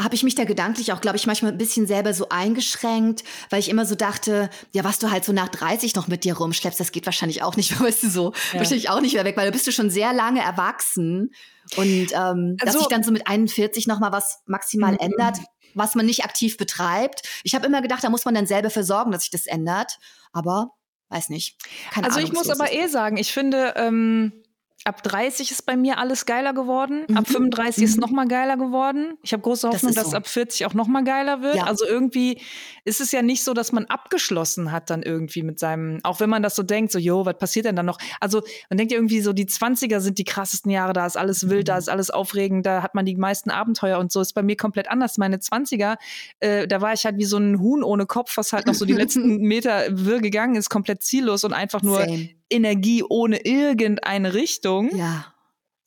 habe 0.00 0.14
ich 0.14 0.22
mich 0.22 0.34
da 0.34 0.44
gedanklich 0.44 0.92
auch, 0.92 1.00
glaube 1.00 1.16
ich, 1.16 1.26
manchmal 1.26 1.52
ein 1.52 1.58
bisschen 1.58 1.86
selber 1.86 2.14
so 2.14 2.28
eingeschränkt, 2.28 3.24
weil 3.50 3.58
ich 3.58 3.68
immer 3.68 3.84
so 3.84 3.96
dachte, 3.96 4.48
ja, 4.72 4.84
was 4.84 4.98
du 4.98 5.10
halt 5.10 5.24
so 5.24 5.32
nach 5.32 5.48
30 5.48 5.94
noch 5.96 6.06
mit 6.06 6.24
dir 6.24 6.36
rumschleppst, 6.36 6.78
das 6.78 6.92
geht 6.92 7.06
wahrscheinlich 7.06 7.42
auch 7.42 7.56
nicht, 7.56 7.80
weißt 7.80 8.04
du 8.04 8.10
so, 8.10 8.32
ja. 8.52 8.60
wahrscheinlich 8.60 8.90
auch 8.90 9.00
nicht 9.00 9.14
mehr 9.14 9.24
weg, 9.24 9.36
weil 9.36 9.46
du 9.46 9.52
bist 9.52 9.66
du 9.66 9.72
schon 9.72 9.90
sehr 9.90 10.12
lange 10.12 10.40
erwachsen 10.40 11.32
und 11.76 12.12
ähm, 12.12 12.56
also, 12.60 12.64
dass 12.64 12.78
sich 12.78 12.86
dann 12.88 13.02
so 13.02 13.10
mit 13.10 13.26
41 13.26 13.86
noch 13.86 13.98
mal 13.98 14.12
was 14.12 14.40
maximal 14.46 14.92
mhm. 14.92 14.98
ändert, 14.98 15.38
was 15.74 15.94
man 15.94 16.06
nicht 16.06 16.24
aktiv 16.24 16.56
betreibt. 16.56 17.22
Ich 17.42 17.54
habe 17.54 17.66
immer 17.66 17.82
gedacht, 17.82 18.02
da 18.02 18.10
muss 18.10 18.24
man 18.24 18.34
dann 18.34 18.46
selber 18.46 18.70
für 18.70 18.84
sorgen, 18.84 19.10
dass 19.10 19.22
sich 19.22 19.30
das 19.30 19.46
ändert, 19.46 19.98
aber 20.32 20.70
weiß 21.10 21.28
nicht. 21.28 21.56
Keine 21.90 22.06
also 22.06 22.18
Ahnung, 22.18 22.30
ich 22.30 22.36
muss 22.36 22.50
aber 22.50 22.72
eh 22.72 22.86
sagen, 22.86 23.16
ich 23.16 23.32
finde 23.32 23.74
ähm 23.76 24.44
ab 24.84 25.02
30 25.02 25.50
ist 25.50 25.66
bei 25.66 25.76
mir 25.76 25.98
alles 25.98 26.24
geiler 26.24 26.52
geworden. 26.52 27.04
Mhm. 27.08 27.16
Ab 27.16 27.28
35 27.28 27.78
mhm. 27.78 27.84
ist 27.84 27.98
noch 27.98 28.10
mal 28.10 28.26
geiler 28.26 28.56
geworden. 28.56 29.18
Ich 29.22 29.32
habe 29.32 29.42
große 29.42 29.68
Hoffnung, 29.68 29.92
das 29.92 30.04
dass 30.04 30.10
so. 30.12 30.16
ab 30.16 30.26
40 30.26 30.66
auch 30.66 30.74
noch 30.74 30.86
mal 30.86 31.04
geiler 31.04 31.42
wird. 31.42 31.56
Ja. 31.56 31.64
Also 31.64 31.84
irgendwie 31.84 32.40
ist 32.84 33.00
es 33.00 33.12
ja 33.12 33.22
nicht 33.22 33.44
so, 33.44 33.54
dass 33.54 33.72
man 33.72 33.86
abgeschlossen 33.86 34.72
hat 34.72 34.90
dann 34.90 35.02
irgendwie 35.02 35.42
mit 35.42 35.58
seinem, 35.58 36.00
auch 36.04 36.20
wenn 36.20 36.30
man 36.30 36.42
das 36.42 36.56
so 36.56 36.62
denkt, 36.62 36.92
so, 36.92 36.98
jo, 36.98 37.26
was 37.26 37.36
passiert 37.38 37.66
denn 37.66 37.76
dann 37.76 37.86
noch? 37.86 37.98
Also 38.20 38.42
man 38.70 38.78
denkt 38.78 38.92
ja 38.92 38.98
irgendwie 38.98 39.20
so, 39.20 39.32
die 39.32 39.46
20er 39.46 40.00
sind 40.00 40.18
die 40.18 40.24
krassesten 40.24 40.70
Jahre, 40.70 40.92
da 40.92 41.06
ist 41.06 41.16
alles 41.16 41.48
wild, 41.48 41.62
mhm. 41.62 41.66
da 41.66 41.78
ist 41.78 41.88
alles 41.88 42.10
aufregend, 42.10 42.64
da 42.64 42.82
hat 42.82 42.94
man 42.94 43.04
die 43.04 43.16
meisten 43.16 43.50
Abenteuer 43.50 43.98
und 43.98 44.12
so 44.12 44.20
ist 44.20 44.32
bei 44.32 44.42
mir 44.42 44.56
komplett 44.56 44.90
anders. 44.90 45.18
Meine 45.18 45.36
20er, 45.38 45.96
äh, 46.40 46.66
da 46.68 46.80
war 46.80 46.92
ich 46.92 47.04
halt 47.04 47.18
wie 47.18 47.24
so 47.24 47.36
ein 47.36 47.58
Huhn 47.58 47.82
ohne 47.82 48.06
Kopf, 48.06 48.36
was 48.36 48.52
halt 48.52 48.66
noch 48.66 48.74
so 48.74 48.84
die 48.84 48.94
letzten 48.94 49.38
Meter 49.38 49.86
wirr 49.90 50.20
gegangen 50.20 50.54
ist, 50.54 50.70
komplett 50.70 51.02
ziellos 51.02 51.44
und 51.44 51.52
einfach 51.52 51.82
nur 51.82 51.98
Same 51.98 52.37
Energie 52.50 53.02
ohne 53.08 53.44
irgendeine 53.44 54.34
Richtung. 54.34 54.94
Ja. 54.96 55.34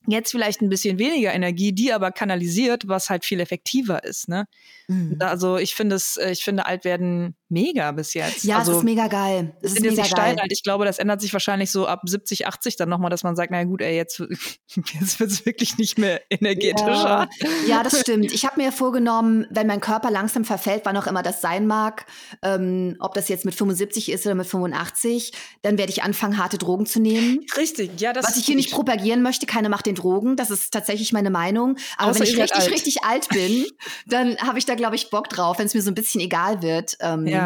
Jetzt 0.07 0.31
vielleicht 0.31 0.61
ein 0.61 0.69
bisschen 0.69 0.97
weniger 0.97 1.31
Energie, 1.31 1.73
die 1.73 1.93
aber 1.93 2.11
kanalisiert, 2.11 2.87
was 2.87 3.09
halt 3.09 3.23
viel 3.23 3.39
effektiver 3.39 4.03
ist. 4.03 4.29
Ne? 4.29 4.47
Mhm. 4.87 5.17
Also 5.19 5.57
ich 5.57 5.75
finde 5.75 5.95
es, 5.95 6.17
äh, 6.17 6.31
ich 6.31 6.43
finde 6.43 6.65
Altwerden 6.65 7.35
mega 7.51 7.91
bis 7.91 8.13
jetzt. 8.13 8.43
Ja, 8.43 8.59
also, 8.59 8.71
es 8.71 8.77
ist 8.79 8.83
mega 8.83 9.07
geil. 9.07 9.55
Es 9.61 9.73
ist 9.73 9.81
mega 9.81 10.03
geil. 10.03 10.37
Ich 10.49 10.63
glaube, 10.63 10.85
das 10.85 10.99
ändert 10.99 11.21
sich 11.21 11.33
wahrscheinlich 11.33 11.71
so 11.71 11.85
ab 11.85 12.01
70, 12.05 12.47
80 12.47 12.77
dann 12.77 12.89
nochmal, 12.89 13.09
dass 13.09 13.23
man 13.23 13.35
sagt, 13.35 13.51
na 13.51 13.63
gut, 13.63 13.81
ey, 13.81 13.95
jetzt, 13.95 14.19
jetzt 14.99 15.19
wird 15.19 15.31
es 15.31 15.45
wirklich 15.45 15.77
nicht 15.77 15.97
mehr 15.97 16.21
energetischer. 16.29 17.27
Ja, 17.39 17.49
ja 17.67 17.83
das 17.83 17.99
stimmt. 18.01 18.31
Ich 18.31 18.45
habe 18.45 18.61
mir 18.61 18.71
vorgenommen, 18.71 19.45
wenn 19.49 19.67
mein 19.67 19.81
Körper 19.81 20.09
langsam 20.09 20.45
verfällt, 20.45 20.81
wann 20.85 20.97
auch 20.97 21.07
immer 21.07 21.23
das 21.23 21.41
sein 21.41 21.67
mag, 21.67 22.05
ähm, 22.41 22.95
ob 22.99 23.13
das 23.13 23.27
jetzt 23.29 23.45
mit 23.45 23.55
75 23.55 24.11
ist 24.11 24.25
oder 24.25 24.35
mit 24.35 24.47
85, 24.47 25.33
dann 25.61 25.77
werde 25.77 25.91
ich 25.91 26.03
anfangen, 26.03 26.37
harte 26.37 26.57
Drogen 26.57 26.85
zu 26.85 26.99
nehmen. 26.99 27.45
Richtig, 27.57 27.99
ja, 27.99 28.13
das 28.13 28.25
Was 28.25 28.37
ich 28.37 28.45
hier 28.45 28.55
nicht 28.55 28.71
propagieren 28.71 29.21
möchte, 29.21 29.45
keine 29.45 29.69
macht 29.69 29.85
den 29.85 29.95
Drogen. 29.95 30.35
Das 30.35 30.51
ist 30.51 30.71
tatsächlich 30.71 31.11
meine 31.13 31.29
Meinung. 31.29 31.77
Aber 31.97 32.11
Außer 32.11 32.21
wenn 32.21 32.27
ich 32.27 32.37
richtig, 32.37 32.61
alt. 32.61 32.71
richtig 32.71 33.03
alt 33.03 33.29
bin, 33.29 33.65
dann 34.07 34.37
habe 34.37 34.59
ich 34.59 34.65
da, 34.65 34.75
glaube 34.75 34.95
ich, 34.95 35.09
Bock 35.09 35.29
drauf, 35.29 35.59
wenn 35.59 35.65
es 35.65 35.73
mir 35.73 35.81
so 35.81 35.91
ein 35.91 35.95
bisschen 35.95 36.21
egal 36.21 36.61
wird. 36.61 36.97
Ähm, 36.99 37.27
ja. 37.27 37.40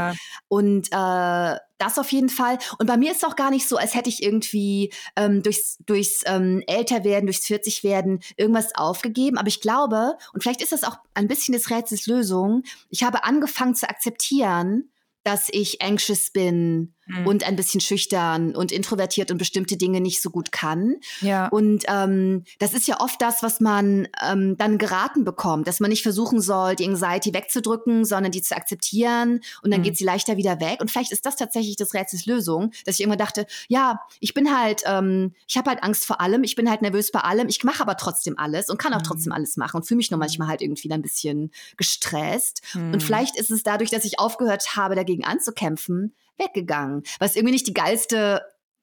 Und 0.48 0.88
äh, 0.92 1.60
das 1.78 2.00
auf 2.00 2.12
jeden 2.12 2.30
Fall. 2.30 2.58
Und 2.80 2.88
bei 2.88 2.98
mir 2.98 3.12
ist 3.12 3.18
es 3.18 3.24
auch 3.24 3.36
gar 3.36 3.52
nicht 3.52 3.68
so, 3.68 3.78
als 3.78 3.96
hätte 3.96 4.10
ich 4.10 4.24
irgendwie 4.24 4.94
ähm, 5.16 5.44
durchs, 5.44 5.78
durchs 5.86 6.24
ähm, 6.26 6.64
Älterwerden, 6.68 7.28
durchs 7.28 7.46
40-Werden 7.46 8.22
irgendwas 8.38 8.76
aufgegeben. 8.76 9.38
Aber 9.38 9.48
ich 9.48 9.62
glaube, 9.62 10.18
und 10.34 10.42
vielleicht 10.42 10.62
ist 10.62 10.72
das 10.72 10.84
auch 10.84 10.98
ein 11.14 11.28
bisschen 11.28 11.54
des 11.54 11.70
Rätsels 11.70 12.08
Lösung, 12.08 12.64
ich 12.90 13.04
habe 13.04 13.24
angefangen 13.24 13.76
zu 13.76 13.90
akzeptieren, 13.90 14.90
dass 15.24 15.50
ich 15.50 15.82
anxious 15.82 16.32
bin 16.32 16.94
mhm. 17.08 17.28
und 17.28 17.48
ein 17.48 17.56
bisschen 17.56 17.82
schüchtern 17.82 18.56
und 18.56 18.72
introvertiert 18.72 19.32
und 19.32 19.38
bestimmte 19.38 19.78
Dinge 19.78 20.02
nicht 20.02 20.22
so 20.22 20.30
gut 20.30 20.52
kann. 20.52 20.98
Ja. 21.22 21.48
Und 21.48 21.84
ähm, 21.88 22.44
das 22.60 22.74
ist 22.74 22.88
ja 22.88 23.00
oft 23.00 23.22
das, 23.22 23.44
was 23.44 23.60
man 23.60 24.08
ähm, 24.24 24.58
dann 24.58 24.78
geraten 24.78 25.24
bekommt, 25.24 25.68
dass 25.68 25.80
man 25.80 25.90
nicht 25.90 26.04
versuchen 26.04 26.42
soll, 26.42 26.76
die 26.76 26.86
Anxiety 26.86 27.34
wegzudrücken, 27.34 28.06
sondern 28.06 28.32
die 28.32 28.42
zu 28.42 28.56
akzeptieren 28.56 29.42
und 29.64 29.72
dann 29.72 29.82
mhm. 29.82 29.86
geht 29.86 29.98
sie 29.98 30.06
leichter 30.06 30.38
wieder 30.38 30.60
weg. 30.60 30.82
Und 30.82 30.92
vielleicht 30.92 31.12
ist 31.12 31.26
das 31.26 31.36
tatsächlich 31.36 31.76
das 31.76 31.94
Rätsels 31.94 32.26
Lösung, 32.26 32.72
dass 32.86 33.00
ich 33.00 33.04
immer 33.04 33.18
dachte, 33.18 33.48
ja, 33.68 34.02
ich 34.20 34.34
bin 34.34 34.56
halt, 34.56 34.84
ähm, 34.86 35.34
ich 35.48 35.58
habe 35.58 35.72
halt 35.72 35.84
Angst 35.84 36.06
vor 36.06 36.22
allem, 36.22 36.44
ich 36.44 36.56
bin 36.56 36.70
halt 36.70 36.82
nervös 36.82 37.12
bei 37.12 37.22
allem, 37.22 37.48
ich 37.48 37.64
mache 37.64 37.82
aber 37.82 37.98
trotzdem 37.98 38.38
alles 38.38 38.70
und 38.70 38.78
kann 38.78 38.94
auch 38.94 39.00
mhm. 39.00 39.06
trotzdem 39.06 39.32
alles 39.32 39.58
machen 39.58 39.78
und 39.78 39.88
fühle 39.88 39.98
mich 39.98 40.12
nur 40.12 40.20
manchmal 40.20 40.48
halt 40.48 40.62
irgendwie 40.62 40.92
ein 40.92 41.02
bisschen 41.02 41.52
gestresst. 41.78 42.62
Und 42.76 42.92
mhm. 42.92 43.02
vielleicht 43.02 43.38
ist 43.38 43.50
es 43.50 43.64
dadurch, 43.64 43.90
dass 43.90 44.06
ich 44.06 44.20
aufgehört 44.20 44.76
habe, 44.76 44.96
dagegen 44.96 45.16
dagegen 45.16 45.24
anzukämpfen, 45.24 46.14
weggegangen. 46.38 47.04
Was 47.20 47.36
irgendwie 47.36 47.54
nicht 47.54 47.68
die 47.68 47.74
geilste 47.74 48.42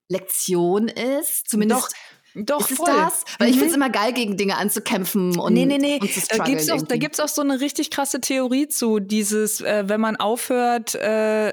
Lektion 0.09 0.89
ist, 0.89 1.49
zumindest. 1.49 1.83
Doch. 1.83 1.89
Doch, 2.35 2.71
ist 2.71 2.79
voll. 2.79 2.87
das? 2.87 3.25
Weil 3.39 3.49
mhm. 3.49 3.53
ich 3.53 3.59
finde 3.59 3.71
es 3.73 3.77
immer 3.77 3.91
geil, 3.91 4.15
gegen 4.15 4.39
Dinge 4.39 4.57
anzukämpfen 4.57 5.39
und 5.39 5.53
Nee, 5.53 5.67
nee, 5.67 5.77
nee. 5.77 5.99
Und 6.01 6.11
zu 6.11 6.21
da 6.35 6.45
gibt's 6.45 6.71
auch, 6.71 6.81
da 6.81 6.97
gibt's 6.97 7.21
auch 7.21 7.29
so 7.29 7.43
eine 7.43 7.61
richtig 7.61 7.91
krasse 7.91 8.23
Theorie 8.23 8.69
zu, 8.69 9.01
dieses, 9.01 9.61
äh, 9.61 9.85
wenn 9.87 10.01
man 10.01 10.17
aufhört, 10.17 10.95
äh, 10.95 11.53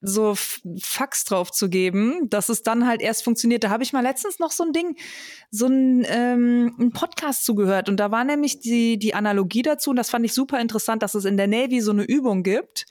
so 0.00 0.34
Fax 0.80 1.24
drauf 1.24 1.50
zu 1.50 1.68
geben, 1.68 2.28
dass 2.28 2.48
es 2.48 2.62
dann 2.62 2.86
halt 2.86 3.02
erst 3.02 3.24
funktioniert. 3.24 3.64
Da 3.64 3.70
habe 3.70 3.82
ich 3.82 3.92
mal 3.92 4.02
letztens 4.02 4.38
noch 4.38 4.50
so 4.50 4.64
ein 4.64 4.72
Ding, 4.72 4.96
so 5.50 5.66
ein, 5.66 6.04
ähm, 6.08 6.74
ein 6.78 6.92
Podcast 6.92 7.44
zugehört 7.44 7.88
und 7.88 7.98
da 7.98 8.10
war 8.10 8.24
nämlich 8.24 8.60
die, 8.60 8.98
die 8.98 9.14
Analogie 9.14 9.62
dazu 9.62 9.90
und 9.90 9.96
das 9.96 10.10
fand 10.10 10.24
ich 10.24 10.34
super 10.34 10.60
interessant, 10.60 11.02
dass 11.02 11.14
es 11.14 11.24
in 11.24 11.36
der 11.36 11.46
Navy 11.46 11.80
so 11.80 11.92
eine 11.92 12.04
Übung 12.04 12.42
gibt, 12.42 12.86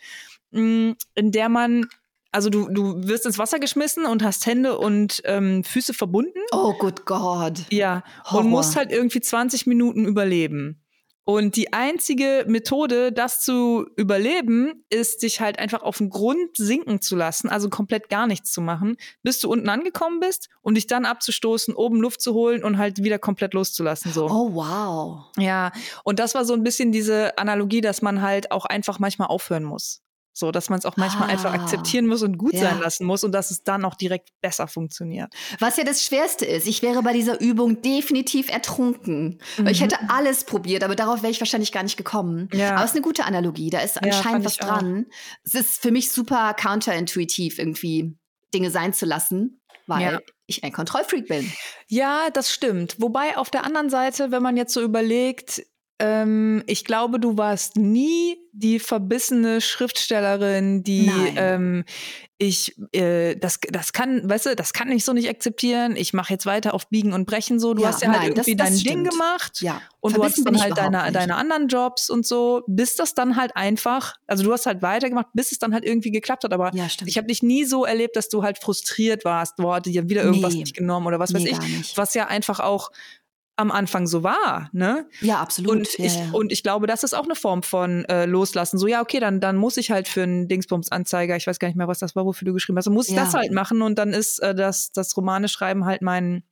in 0.56 1.32
der 1.32 1.50
man 1.50 1.88
also 2.32 2.50
du, 2.50 2.68
du 2.68 3.08
wirst 3.08 3.26
ins 3.26 3.38
Wasser 3.38 3.60
geschmissen 3.60 4.06
und 4.06 4.22
hast 4.22 4.46
Hände 4.46 4.78
und 4.78 5.22
ähm, 5.24 5.64
Füße 5.64 5.94
verbunden. 5.94 6.38
Oh, 6.52 6.74
good 6.74 7.06
God. 7.06 7.62
Ja. 7.72 8.04
Horror. 8.26 8.42
Und 8.42 8.50
musst 8.50 8.76
halt 8.76 8.92
irgendwie 8.92 9.22
20 9.22 9.68
Minuten 9.68 10.04
überleben. 10.04 10.82
Und 11.28 11.56
die 11.56 11.74
einzige 11.74 12.46
Methode, 12.48 13.12
das 13.12 13.42
zu 13.42 13.88
überleben, 13.96 14.86
ist, 14.92 15.24
dich 15.24 15.42
halt 15.42 15.58
einfach 15.58 15.82
auf 15.82 15.98
den 15.98 16.12
Grund 16.12 16.56
sinken 16.56 17.02
zu 17.02 17.16
lassen, 17.16 17.50
also 17.50 17.68
komplett 17.70 18.10
gar 18.10 18.28
nichts 18.28 18.52
zu 18.52 18.62
machen, 18.62 18.98
bis 19.24 19.40
du 19.40 19.50
unten 19.50 19.68
angekommen 19.68 20.20
bist 20.20 20.50
und 20.62 20.76
dich 20.76 20.86
dann 20.86 21.06
abzustoßen, 21.06 21.74
oben 21.74 22.00
Luft 22.00 22.22
zu 22.22 22.36
holen 22.36 22.64
und 22.64 22.78
halt 22.78 23.04
wieder 23.04 23.18
komplett 23.18 23.56
loszulassen. 23.56 24.14
So. 24.14 24.28
Oh, 24.28 24.54
wow. 24.54 25.32
Ja, 25.38 25.72
und 26.04 26.20
das 26.20 26.36
war 26.36 26.46
so 26.46 26.54
ein 26.54 26.64
bisschen 26.64 26.92
diese 26.92 27.36
Analogie, 27.40 27.82
dass 27.82 28.04
man 28.04 28.22
halt 28.22 28.52
auch 28.52 28.66
einfach 28.66 29.00
manchmal 29.00 29.30
aufhören 29.30 29.64
muss. 29.64 30.05
So, 30.38 30.52
dass 30.52 30.70
man 30.70 30.80
es 30.80 30.86
auch 30.86 30.98
manchmal 30.98 31.30
ah, 31.30 31.32
einfach 31.32 31.54
akzeptieren 31.54 32.08
muss 32.08 32.22
und 32.22 32.38
gut 32.38 32.54
ja. 32.54 32.60
sein 32.60 32.82
lassen 32.82 33.06
muss 33.06 33.24
und 33.24 33.32
dass 33.32 33.52
es 33.52 33.64
dann 33.64 33.86
auch 33.86 33.96
direkt 33.96 34.32
besser 34.42 34.68
funktioniert. 34.68 35.34
Was 35.60 35.78
ja 35.78 35.86
das 35.86 36.04
Schwerste 36.04 36.46
ist, 36.46 36.68
ich 36.68 36.82
wäre 36.82 37.02
bei 37.04 37.14
dieser 37.14 37.40
Übung 37.40 37.82
definitiv 37.82 38.50
ertrunken. 38.50 39.40
Mhm. 39.58 39.68
Ich 39.68 39.80
hätte 39.80 39.98
alles 40.10 40.44
probiert, 40.44 40.84
aber 40.84 40.98
darauf 40.98 41.22
wäre 41.24 41.32
ich 41.32 41.40
wahrscheinlich 41.40 41.72
gar 41.72 41.84
nicht 41.84 41.96
gekommen. 41.96 42.50
Ja. 42.52 42.74
Aber 42.74 42.84
es 42.84 42.90
ist 42.90 42.98
eine 42.98 43.04
gute 43.04 43.24
Analogie, 43.24 43.70
da 43.70 43.80
ist 43.80 43.96
anscheinend 44.04 44.44
ja, 44.44 44.46
was 44.46 44.58
dran. 44.58 45.06
Auch. 45.08 45.14
Es 45.46 45.56
ist 45.56 45.82
für 45.82 45.92
mich 45.92 46.12
super 46.12 46.54
counterintuitiv, 46.54 47.58
irgendwie 47.58 48.18
Dinge 48.54 48.72
sein 48.72 48.92
zu 48.92 49.06
lassen, 49.06 49.62
weil 49.88 50.20
ich 50.48 50.66
ein 50.66 50.74
Kontrollfreak 50.74 51.30
bin. 51.30 51.50
Ja, 51.88 52.30
das 52.34 52.52
stimmt. 52.52 52.98
Wobei 53.00 53.38
auf 53.38 53.50
der 53.50 53.64
anderen 53.64 53.90
Seite, 53.90 54.32
wenn 54.32 54.44
man 54.44 54.58
jetzt 54.58 54.74
so 54.74 54.82
überlegt, 54.82 55.66
ähm, 55.98 56.64
ich 56.68 56.84
glaube, 56.84 57.20
du 57.20 57.38
warst 57.38 57.78
nie 57.78 58.38
die 58.52 58.80
verbissene 58.80 59.62
Schriftstellerin, 59.62 60.84
die 60.84 61.10
ähm, 61.36 61.86
ich 62.38 62.76
äh, 62.94 63.36
das 63.36 63.60
das 63.70 63.94
kann, 63.94 64.30
weißt 64.30 64.48
du, 64.48 64.56
das 64.58 64.74
kann 64.74 64.92
ich 64.92 65.06
so 65.06 65.14
nicht 65.14 65.30
akzeptieren. 65.30 65.96
Ich 65.96 66.12
mache 66.14 66.34
jetzt 66.34 66.46
weiter 66.46 66.74
auf 66.74 66.90
Biegen 66.90 67.14
und 67.14 67.26
Brechen 67.26 67.60
so. 67.60 67.74
Du 67.74 67.84
ja, 67.84 67.90
hast 67.90 68.02
ja 68.02 68.10
halt 68.10 68.20
nein, 68.20 68.28
irgendwie 68.32 68.56
das, 68.56 68.68
das 68.68 68.70
dein 68.72 68.80
stimmt. 68.80 69.06
Ding 69.08 69.12
gemacht 69.12 69.62
ja. 69.62 69.82
und 70.02 70.14
Verbissen 70.14 70.44
du 70.44 70.52
hast 70.52 70.60
dann 70.60 70.64
halt 70.64 70.78
deine 70.78 71.12
deine 71.14 71.36
anderen 71.36 71.70
Jobs 71.70 72.10
und 72.10 72.26
so, 72.26 72.64
bis 72.68 72.98
das 72.98 73.14
dann 73.14 73.38
halt 73.38 73.56
einfach, 73.56 74.16
also 74.28 74.44
du 74.44 74.52
hast 74.52 74.66
halt 74.66 74.82
weitergemacht, 74.82 75.28
bis 75.34 75.54
es 75.54 75.60
dann 75.60 75.74
halt 75.74 75.86
irgendwie 75.86 76.12
geklappt 76.12 76.44
hat. 76.44 76.52
Aber 76.52 76.72
ja, 76.74 76.88
ich 77.06 77.18
habe 77.18 77.28
dich 77.28 77.42
nie 77.42 77.64
so 77.64 77.86
erlebt, 77.86 78.18
dass 78.18 78.28
du 78.28 78.44
halt 78.44 78.58
frustriert 78.58 79.24
warst, 79.24 79.56
boah, 79.56 79.80
dir 79.80 80.10
wieder 80.10 80.24
irgendwas 80.24 80.54
nee. 80.54 80.60
nicht 80.60 80.76
genommen 80.76 81.08
oder 81.08 81.20
was 81.20 81.32
nee, 81.32 81.52
weiß 81.52 81.60
ich, 81.62 81.98
was 81.98 82.14
ja 82.16 82.28
einfach 82.28 82.60
auch 82.60 82.92
am 83.58 83.72
Anfang 83.72 84.06
so 84.08 84.24
war, 84.24 84.70
ne? 84.74 85.08
Ja, 85.22 85.40
absolut. 85.40 85.72
Und, 85.72 85.98
ja, 85.98 86.06
ich, 86.06 86.16
ja. 86.16 86.30
und 86.34 86.52
ich 86.52 86.62
glaube, 86.64 86.88
das 86.88 87.04
ist 87.04 87.14
auch 87.14 87.24
eine 87.24 87.36
Form 87.36 87.64
von 87.64 88.06
äh, 88.06 88.26
Loslassen. 88.26 88.78
So, 88.78 88.88
ja, 88.88 89.02
okay, 89.02 89.20
dann, 89.20 89.40
dann 89.40 89.56
muss 89.56 89.78
ich 89.78 89.92
halt 89.92 90.08
für 90.08 90.24
einen 90.24 90.48
Dingsbums-Anzeiger, 90.48 91.36
ich 91.36 91.48
weiß 91.48 91.60
gar 91.60 91.68
nicht 91.68 91.78
mehr, 91.78 91.88
was 91.88 92.00
das 92.00 92.16
war, 92.16 92.26
wofür 92.26 92.46
du 92.46 92.54
geschrieben 92.54 92.78
hast, 92.78 92.86
dann 92.86 92.94
muss 92.94 93.08
ich 93.08 93.16
ja. 93.16 93.24
das 93.24 93.34
halt 93.34 93.52
machen 93.52 93.82
und 93.82 93.98
dann 93.98 94.14
ist 94.14 94.40
äh, 94.40 94.54
das, 94.54 94.92
das 94.92 95.16
Romane 95.16 95.48
schreiben 95.48 95.86
halt 95.86 96.02
mein 96.02 96.44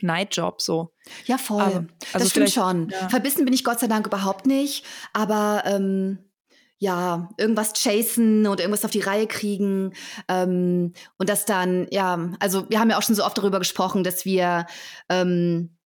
Nightjob 0.00 0.60
so. 0.60 0.92
Ja, 1.26 1.38
voll. 1.38 1.62
Aber, 1.62 1.86
also 2.12 2.18
das 2.18 2.30
stimmt 2.30 2.50
schon. 2.50 2.90
Verbissen 3.08 3.44
bin 3.44 3.54
ich 3.54 3.64
Gott 3.64 3.80
sei 3.80 3.86
Dank 3.86 4.06
überhaupt 4.06 4.46
nicht, 4.46 4.84
aber 5.12 5.62
ähm, 5.66 6.18
ja, 6.78 7.30
irgendwas 7.38 7.72
chasen 7.72 8.46
oder 8.46 8.62
irgendwas 8.62 8.84
auf 8.84 8.90
die 8.90 9.00
Reihe 9.00 9.26
kriegen. 9.26 9.94
Ähm, 10.28 10.92
und 11.16 11.28
das 11.28 11.46
dann, 11.46 11.86
ja, 11.90 12.30
also 12.40 12.68
wir 12.68 12.80
haben 12.80 12.90
ja 12.90 12.98
auch 12.98 13.02
schon 13.02 13.14
so 13.14 13.24
oft 13.24 13.38
darüber 13.38 13.58
gesprochen, 13.58 14.04
dass 14.04 14.24
wir 14.24 14.66
ähm, 15.08 15.76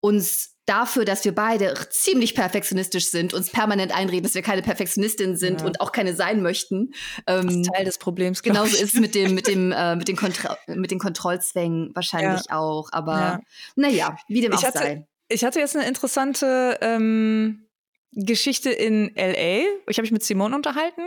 uns 0.00 0.56
dafür, 0.66 1.04
dass 1.04 1.24
wir 1.24 1.34
beide 1.34 1.74
ziemlich 1.90 2.34
perfektionistisch 2.34 3.06
sind, 3.06 3.32
uns 3.32 3.50
permanent 3.50 3.96
einreden, 3.96 4.24
dass 4.24 4.34
wir 4.34 4.42
keine 4.42 4.62
Perfektionistin 4.62 5.36
sind 5.36 5.60
ja. 5.60 5.66
und 5.66 5.80
auch 5.80 5.92
keine 5.92 6.14
sein 6.14 6.42
möchten. 6.42 6.92
Ähm, 7.26 7.46
das 7.46 7.54
ist 7.56 7.70
Teil 7.72 7.84
des 7.84 7.98
Problems. 7.98 8.42
Genauso 8.42 8.76
ist 8.76 8.94
es 8.94 9.00
mit 9.00 9.14
dem, 9.14 9.34
mit 9.34 9.46
dem, 9.46 9.72
äh, 9.76 9.94
mit 9.96 10.08
den, 10.08 10.16
Kontro 10.16 10.54
mit 10.66 10.90
den 10.90 10.98
Kontrollzwängen 10.98 11.94
wahrscheinlich 11.94 12.46
ja. 12.48 12.58
auch. 12.58 12.88
Aber 12.92 13.16
ja. 13.16 13.40
naja, 13.76 14.16
wie 14.28 14.40
dem 14.40 14.52
auch 14.52 14.62
hatte, 14.62 14.78
sei. 14.78 15.06
Ich 15.28 15.44
hatte 15.44 15.60
jetzt 15.60 15.76
eine 15.76 15.86
interessante 15.86 16.78
ähm, 16.80 17.68
Geschichte 18.12 18.70
in 18.70 19.12
LA. 19.14 19.64
Ich 19.88 19.98
habe 19.98 20.02
mich 20.02 20.12
mit 20.12 20.24
Simone 20.24 20.54
unterhalten 20.54 21.02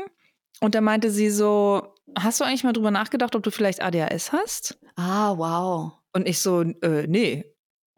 und 0.62 0.76
da 0.76 0.82
meinte 0.82 1.12
sie 1.12 1.30
so, 1.30 1.96
hast 2.18 2.40
du 2.40 2.46
eigentlich 2.46 2.64
mal 2.64 2.74
drüber 2.74 2.92
nachgedacht, 2.92 3.36
ob 3.36 3.44
du 3.44 3.52
vielleicht 3.52 3.82
ADHS 3.82 4.32
hast? 4.32 4.80
Ah, 4.96 5.38
wow. 5.38 5.92
Und 6.14 6.28
ich 6.28 6.40
so, 6.40 6.62
äh, 6.62 7.08
nee. 7.08 7.46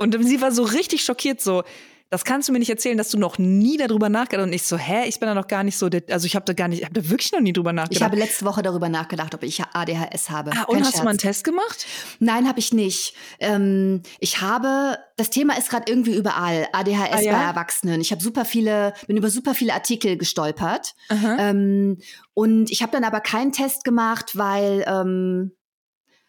Und 0.01 0.17
sie 0.23 0.41
war 0.41 0.51
so 0.51 0.63
richtig 0.63 1.03
schockiert, 1.03 1.41
so, 1.41 1.63
das 2.11 2.25
kannst 2.25 2.49
du 2.49 2.51
mir 2.51 2.59
nicht 2.59 2.69
erzählen, 2.69 2.97
dass 2.97 3.09
du 3.09 3.17
noch 3.17 3.37
nie 3.37 3.77
darüber 3.77 4.09
nachgedacht 4.09 4.45
Und 4.45 4.51
ich 4.51 4.63
so, 4.63 4.75
hä, 4.77 5.07
ich 5.07 5.19
bin 5.21 5.27
da 5.27 5.33
noch 5.33 5.47
gar 5.47 5.63
nicht 5.63 5.77
so, 5.77 5.89
also 6.09 6.25
ich 6.25 6.35
habe 6.35 6.43
da 6.45 6.51
gar 6.51 6.67
nicht, 6.67 6.79
ich 6.79 6.85
habe 6.85 6.99
da 6.99 7.09
wirklich 7.09 7.31
noch 7.31 7.39
nie 7.39 7.53
drüber 7.53 7.71
nachgedacht. 7.71 7.95
Ich 7.95 8.03
habe 8.03 8.17
letzte 8.17 8.43
Woche 8.43 8.61
darüber 8.61 8.89
nachgedacht, 8.89 9.33
ob 9.33 9.43
ich 9.43 9.63
ADHS 9.63 10.29
habe. 10.29 10.51
Ah, 10.51 10.63
und 10.63 10.75
Kein 10.75 10.83
hast 10.83 10.91
Scherz. 10.91 10.99
du 10.99 11.03
mal 11.05 11.09
einen 11.11 11.19
Test 11.19 11.43
gemacht? 11.45 11.85
Nein, 12.19 12.49
habe 12.49 12.59
ich 12.59 12.73
nicht. 12.73 13.13
Ähm, 13.39 14.01
ich 14.19 14.41
habe, 14.41 14.97
das 15.15 15.29
Thema 15.29 15.57
ist 15.57 15.69
gerade 15.69 15.89
irgendwie 15.89 16.13
überall, 16.13 16.67
ADHS 16.73 17.11
ah, 17.11 17.21
ja? 17.21 17.31
bei 17.31 17.43
Erwachsenen. 17.43 18.01
Ich 18.01 18.11
habe 18.11 18.21
super 18.21 18.43
viele, 18.43 18.93
bin 19.07 19.15
über 19.15 19.29
super 19.29 19.55
viele 19.55 19.73
Artikel 19.73 20.17
gestolpert. 20.17 20.95
Ähm, 21.09 21.99
und 22.33 22.71
ich 22.71 22.81
habe 22.81 22.91
dann 22.91 23.05
aber 23.05 23.21
keinen 23.21 23.53
Test 23.53 23.85
gemacht, 23.85 24.37
weil, 24.37 24.83
ähm, 24.85 25.53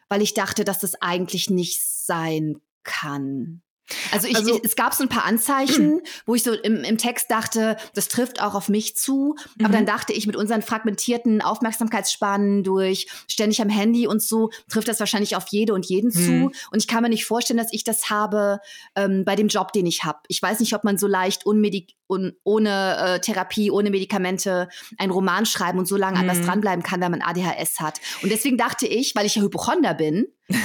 weil 0.08 0.22
ich 0.22 0.34
dachte, 0.34 0.62
dass 0.62 0.78
das 0.78 0.94
eigentlich 1.02 1.50
nicht 1.50 1.82
sein 1.82 2.60
kann. 2.84 3.62
Also, 4.10 4.28
ich, 4.28 4.36
also 4.36 4.60
es 4.62 4.76
gab 4.76 4.94
so 4.94 5.02
ein 5.02 5.08
paar 5.08 5.24
Anzeichen, 5.24 6.00
wo 6.26 6.34
ich 6.34 6.42
so 6.42 6.52
im, 6.52 6.84
im 6.84 6.98
Text 6.98 7.30
dachte, 7.30 7.76
das 7.94 8.08
trifft 8.08 8.40
auch 8.40 8.54
auf 8.54 8.68
mich 8.68 8.96
zu. 8.96 9.36
Aber 9.58 9.68
mhm. 9.68 9.72
dann 9.72 9.86
dachte 9.86 10.12
ich, 10.12 10.26
mit 10.26 10.36
unseren 10.36 10.62
fragmentierten 10.62 11.42
Aufmerksamkeitsspannen 11.42 12.62
durch 12.62 13.06
ständig 13.28 13.60
am 13.60 13.68
Handy 13.68 14.06
und 14.06 14.22
so, 14.22 14.50
trifft 14.68 14.88
das 14.88 15.00
wahrscheinlich 15.00 15.36
auf 15.36 15.44
jede 15.50 15.74
und 15.74 15.86
jeden 15.86 16.10
mhm. 16.14 16.50
zu. 16.50 16.52
Und 16.70 16.78
ich 16.78 16.86
kann 16.86 17.02
mir 17.02 17.08
nicht 17.08 17.24
vorstellen, 17.24 17.58
dass 17.58 17.72
ich 17.72 17.84
das 17.84 18.10
habe 18.10 18.60
ähm, 18.96 19.24
bei 19.24 19.36
dem 19.36 19.48
Job, 19.48 19.72
den 19.72 19.86
ich 19.86 20.04
habe. 20.04 20.20
Ich 20.28 20.40
weiß 20.40 20.60
nicht, 20.60 20.74
ob 20.74 20.84
man 20.84 20.98
so 20.98 21.06
leicht 21.06 21.46
unmedik 21.46 21.94
un 22.08 22.32
ohne 22.44 22.96
äh, 22.98 23.20
Therapie, 23.20 23.70
ohne 23.70 23.90
Medikamente 23.90 24.68
einen 24.98 25.12
Roman 25.12 25.46
schreiben 25.46 25.78
und 25.78 25.88
so 25.88 25.96
lange 25.96 26.22
mhm. 26.22 26.30
an 26.30 26.38
mhm. 26.38 26.46
dranbleiben 26.46 26.82
kann, 26.82 27.00
wenn 27.00 27.10
man 27.10 27.22
ADHS 27.22 27.80
hat. 27.80 28.00
Und 28.22 28.30
deswegen 28.30 28.58
dachte 28.58 28.86
ich, 28.86 29.14
weil 29.14 29.26
ich 29.26 29.36
ja 29.36 29.42
Hypochonder 29.42 29.94
bin, 29.94 30.26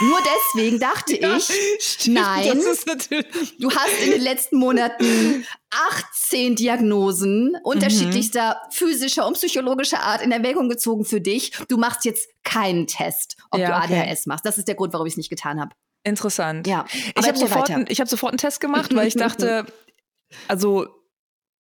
Nur 0.00 0.18
deswegen 0.20 0.78
dachte 0.78 1.20
ja, 1.20 1.36
ich, 1.36 1.48
stimmt, 1.80 2.16
nein, 2.16 2.60
du 3.58 3.70
hast 3.70 4.02
in 4.04 4.12
den 4.12 4.20
letzten 4.22 4.56
Monaten 4.56 5.44
18 5.70 6.56
Diagnosen 6.56 7.56
unterschiedlichster 7.62 8.60
mhm. 8.64 8.72
physischer 8.72 9.26
und 9.26 9.34
psychologischer 9.34 10.00
Art 10.00 10.22
in 10.22 10.30
Erwägung 10.30 10.68
gezogen 10.68 11.04
für 11.04 11.20
dich. 11.20 11.52
Du 11.68 11.76
machst 11.76 12.04
jetzt 12.04 12.28
keinen 12.44 12.86
Test, 12.86 13.36
ob 13.50 13.60
ja, 13.60 13.68
du 13.68 13.74
ADHS 13.74 13.90
okay. 13.90 14.22
machst. 14.26 14.46
Das 14.46 14.58
ist 14.58 14.68
der 14.68 14.76
Grund, 14.76 14.92
warum 14.92 15.06
ich 15.06 15.14
es 15.14 15.18
nicht 15.18 15.30
getan 15.30 15.60
habe. 15.60 15.74
Interessant. 16.04 16.66
Ja, 16.66 16.86
ich 17.18 17.26
habe 17.26 17.36
sofort, 17.36 17.68
hab 17.70 18.08
sofort 18.08 18.32
einen 18.32 18.38
Test 18.38 18.60
gemacht, 18.60 18.94
weil 18.94 19.08
ich 19.08 19.14
dachte, 19.16 19.66
also 20.46 20.86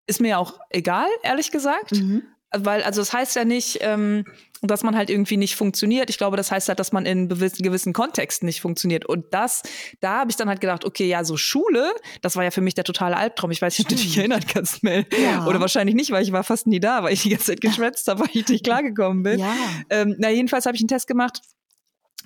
ist 0.07 0.21
mir 0.21 0.39
auch 0.39 0.59
egal, 0.69 1.07
ehrlich 1.23 1.51
gesagt. 1.51 1.93
Mhm. 1.93 2.23
Weil, 2.51 2.83
also 2.83 3.01
das 3.01 3.11
heißt 3.11 3.35
ja 3.35 3.43
nicht, 3.43 3.79
ähm, 3.81 4.25
dass 4.67 4.83
man 4.83 4.95
halt 4.95 5.09
irgendwie 5.09 5.37
nicht 5.37 5.55
funktioniert. 5.55 6.09
Ich 6.09 6.17
glaube, 6.17 6.37
das 6.37 6.51
heißt 6.51 6.67
halt, 6.67 6.79
dass 6.79 6.91
man 6.91 7.05
in 7.05 7.29
gewissen 7.29 7.93
Kontexten 7.93 8.45
nicht 8.45 8.61
funktioniert. 8.61 9.05
Und 9.05 9.25
das, 9.33 9.63
da 9.99 10.19
habe 10.19 10.31
ich 10.31 10.37
dann 10.37 10.49
halt 10.49 10.61
gedacht, 10.61 10.85
okay, 10.85 11.07
ja, 11.07 11.23
so 11.23 11.37
Schule, 11.37 11.91
das 12.21 12.35
war 12.35 12.43
ja 12.43 12.51
für 12.51 12.61
mich 12.61 12.73
der 12.73 12.83
totale 12.83 13.17
Albtraum. 13.17 13.51
Ich 13.51 13.61
weiß 13.61 13.77
nicht, 13.77 13.85
ob 13.91 13.97
du 13.97 14.01
dich 14.03 14.17
erinnern 14.17 14.43
kannst, 14.47 14.83
Mel. 14.83 15.05
Ja. 15.21 15.45
Oder 15.45 15.59
wahrscheinlich 15.59 15.95
nicht, 15.95 16.11
weil 16.11 16.23
ich 16.23 16.31
war 16.31 16.43
fast 16.43 16.67
nie 16.67 16.79
da, 16.79 17.03
weil 17.03 17.13
ich 17.13 17.23
die 17.23 17.29
ganze 17.29 17.47
Zeit 17.47 17.61
geschwätzt 17.61 18.07
habe, 18.07 18.21
weil 18.21 18.29
ich 18.33 18.47
nicht 18.47 18.63
klargekommen 18.63 19.23
bin. 19.23 19.39
Ja. 19.39 19.55
Ähm, 19.89 20.15
na, 20.17 20.29
jedenfalls 20.29 20.65
habe 20.65 20.75
ich 20.75 20.81
einen 20.81 20.89
Test 20.89 21.07
gemacht 21.07 21.41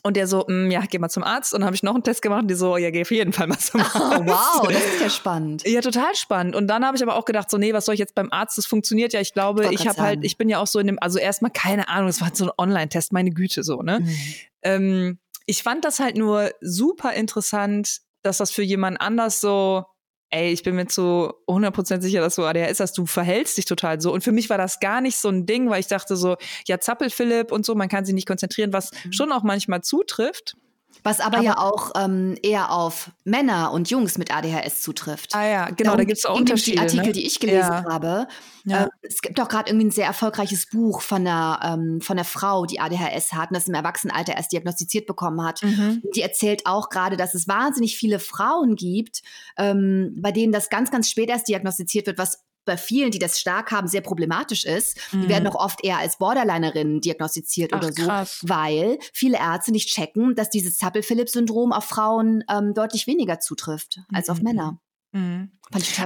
und 0.03 0.17
der 0.17 0.27
so, 0.27 0.45
mm, 0.47 0.71
ja, 0.71 0.83
geh 0.89 0.99
mal 0.99 1.09
zum 1.09 1.23
Arzt. 1.23 1.53
Und 1.53 1.61
dann 1.61 1.67
habe 1.67 1.75
ich 1.75 1.83
noch 1.83 1.93
einen 1.93 2.03
Test 2.03 2.21
gemacht 2.21 2.43
und 2.43 2.47
die 2.47 2.55
so, 2.55 2.77
ja, 2.77 2.91
geh 2.91 3.01
auf 3.01 3.11
jeden 3.11 3.33
Fall 3.33 3.47
mal 3.47 3.57
zum 3.57 3.81
Arzt. 3.81 3.95
Oh, 3.95 4.25
wow, 4.25 4.67
das 4.67 4.83
ist 4.83 5.01
ja 5.01 5.09
spannend. 5.09 5.67
Ja, 5.67 5.81
total 5.81 6.15
spannend. 6.15 6.55
Und 6.55 6.67
dann 6.67 6.85
habe 6.85 6.97
ich 6.97 7.03
aber 7.03 7.15
auch 7.15 7.25
gedacht, 7.25 7.49
so, 7.49 7.57
nee, 7.57 7.73
was 7.73 7.85
soll 7.85 7.93
ich 7.93 7.99
jetzt 7.99 8.15
beim 8.15 8.31
Arzt? 8.31 8.57
Das 8.57 8.65
funktioniert 8.65 9.13
ja. 9.13 9.21
Ich 9.21 9.33
glaube, 9.33 9.65
ich, 9.65 9.81
ich 9.81 9.87
habe 9.87 10.01
halt, 10.01 10.23
ich 10.23 10.37
bin 10.37 10.49
ja 10.49 10.59
auch 10.59 10.67
so 10.67 10.79
in 10.79 10.87
dem, 10.87 10.97
also 10.99 11.19
erstmal 11.19 11.51
keine 11.51 11.89
Ahnung, 11.89 12.09
es 12.09 12.21
war 12.21 12.29
so 12.33 12.45
ein 12.45 12.51
Online-Test, 12.57 13.13
meine 13.13 13.31
Güte, 13.31 13.63
so, 13.63 13.81
ne? 13.81 13.99
Mhm. 13.99 14.15
Ähm, 14.61 15.19
ich 15.45 15.63
fand 15.63 15.85
das 15.85 15.99
halt 15.99 16.15
nur 16.15 16.51
super 16.61 17.13
interessant, 17.13 18.01
dass 18.21 18.37
das 18.37 18.51
für 18.51 18.63
jemand 18.63 19.01
anders 19.01 19.41
so 19.41 19.85
ey, 20.31 20.51
ich 20.51 20.63
bin 20.63 20.75
mir 20.75 20.87
zu 20.87 21.33
100% 21.47 22.01
sicher, 22.01 22.21
dass 22.21 22.35
du 22.35 22.43
ADHS 22.43 22.79
hast, 22.79 22.97
du 22.97 23.05
verhältst 23.05 23.57
dich 23.57 23.65
total 23.65 23.99
so. 23.99 24.13
Und 24.13 24.23
für 24.23 24.31
mich 24.31 24.49
war 24.49 24.57
das 24.57 24.79
gar 24.79 25.01
nicht 25.01 25.17
so 25.17 25.29
ein 25.29 25.45
Ding, 25.45 25.69
weil 25.69 25.79
ich 25.79 25.87
dachte 25.87 26.15
so, 26.15 26.37
ja, 26.67 26.79
Zappel 26.79 27.09
Philipp 27.09 27.51
und 27.51 27.65
so, 27.65 27.75
man 27.75 27.89
kann 27.89 28.05
sich 28.05 28.13
nicht 28.13 28.27
konzentrieren, 28.27 28.73
was 28.73 28.91
mhm. 28.91 29.13
schon 29.13 29.31
auch 29.31 29.43
manchmal 29.43 29.81
zutrifft. 29.81 30.55
Was 31.03 31.21
aber, 31.21 31.37
aber 31.37 31.45
ja 31.45 31.57
auch 31.57 31.91
ähm, 31.95 32.37
eher 32.43 32.71
auf 32.71 33.11
Männer 33.23 33.71
und 33.71 33.89
Jungs 33.89 34.17
mit 34.17 34.35
ADHS 34.35 34.81
zutrifft. 34.81 35.33
Ah 35.33 35.47
ja, 35.47 35.65
genau, 35.67 35.91
Darum 35.91 35.97
da 35.99 36.03
gibt 36.03 36.17
es 36.17 36.25
auch 36.25 36.35
Unterschiede. 36.35 36.77
Die 36.77 36.81
Artikel, 36.81 37.07
ne? 37.07 37.11
die 37.13 37.25
ich 37.25 37.39
gelesen 37.39 37.71
ja. 37.71 37.85
habe. 37.89 38.27
Ja. 38.65 38.85
Äh, 38.85 38.89
es 39.01 39.21
gibt 39.21 39.39
auch 39.39 39.47
gerade 39.47 39.69
irgendwie 39.69 39.87
ein 39.87 39.91
sehr 39.91 40.07
erfolgreiches 40.07 40.67
Buch 40.69 41.01
von 41.01 41.25
einer, 41.25 41.59
ähm, 41.63 42.01
von 42.01 42.17
einer 42.17 42.25
Frau, 42.25 42.65
die 42.65 42.79
ADHS 42.79 43.33
hat 43.33 43.49
und 43.49 43.55
das 43.55 43.67
im 43.67 43.73
Erwachsenenalter 43.73 44.35
erst 44.35 44.51
diagnostiziert 44.51 45.07
bekommen 45.07 45.41
hat. 45.41 45.63
Mhm. 45.63 46.01
Die 46.15 46.21
erzählt 46.21 46.65
auch 46.65 46.89
gerade, 46.89 47.15
dass 47.15 47.33
es 47.33 47.47
wahnsinnig 47.47 47.97
viele 47.97 48.19
Frauen 48.19 48.75
gibt, 48.75 49.21
ähm, 49.57 50.15
bei 50.17 50.31
denen 50.31 50.51
das 50.51 50.69
ganz, 50.69 50.91
ganz 50.91 51.09
spät 51.09 51.29
erst 51.29 51.47
diagnostiziert 51.47 52.07
wird, 52.07 52.17
was 52.17 52.43
bei 52.69 52.77
vielen, 52.77 53.09
die 53.09 53.17
das 53.17 53.39
stark 53.39 53.71
haben, 53.71 53.87
sehr 53.87 54.01
problematisch 54.01 54.63
ist. 54.63 54.99
Mhm. 55.11 55.23
Die 55.23 55.29
werden 55.29 55.47
auch 55.47 55.55
oft 55.55 55.83
eher 55.83 55.97
als 55.97 56.19
Borderlinerinnen 56.19 57.01
diagnostiziert 57.01 57.73
Ach, 57.73 57.79
oder 57.79 57.91
so, 57.91 58.05
krass. 58.05 58.39
weil 58.43 58.99
viele 59.11 59.37
Ärzte 59.37 59.71
nicht 59.71 59.89
checken, 59.89 60.35
dass 60.35 60.51
dieses 60.51 60.77
Zappel-Phillips-Syndrom 60.77 61.73
auf 61.73 61.85
Frauen 61.85 62.43
ähm, 62.47 62.75
deutlich 62.75 63.07
weniger 63.07 63.39
zutrifft 63.39 64.01
als 64.13 64.27
mhm. 64.27 64.31
auf 64.31 64.41
Männer. 64.43 64.79
Mhm. 65.11 65.51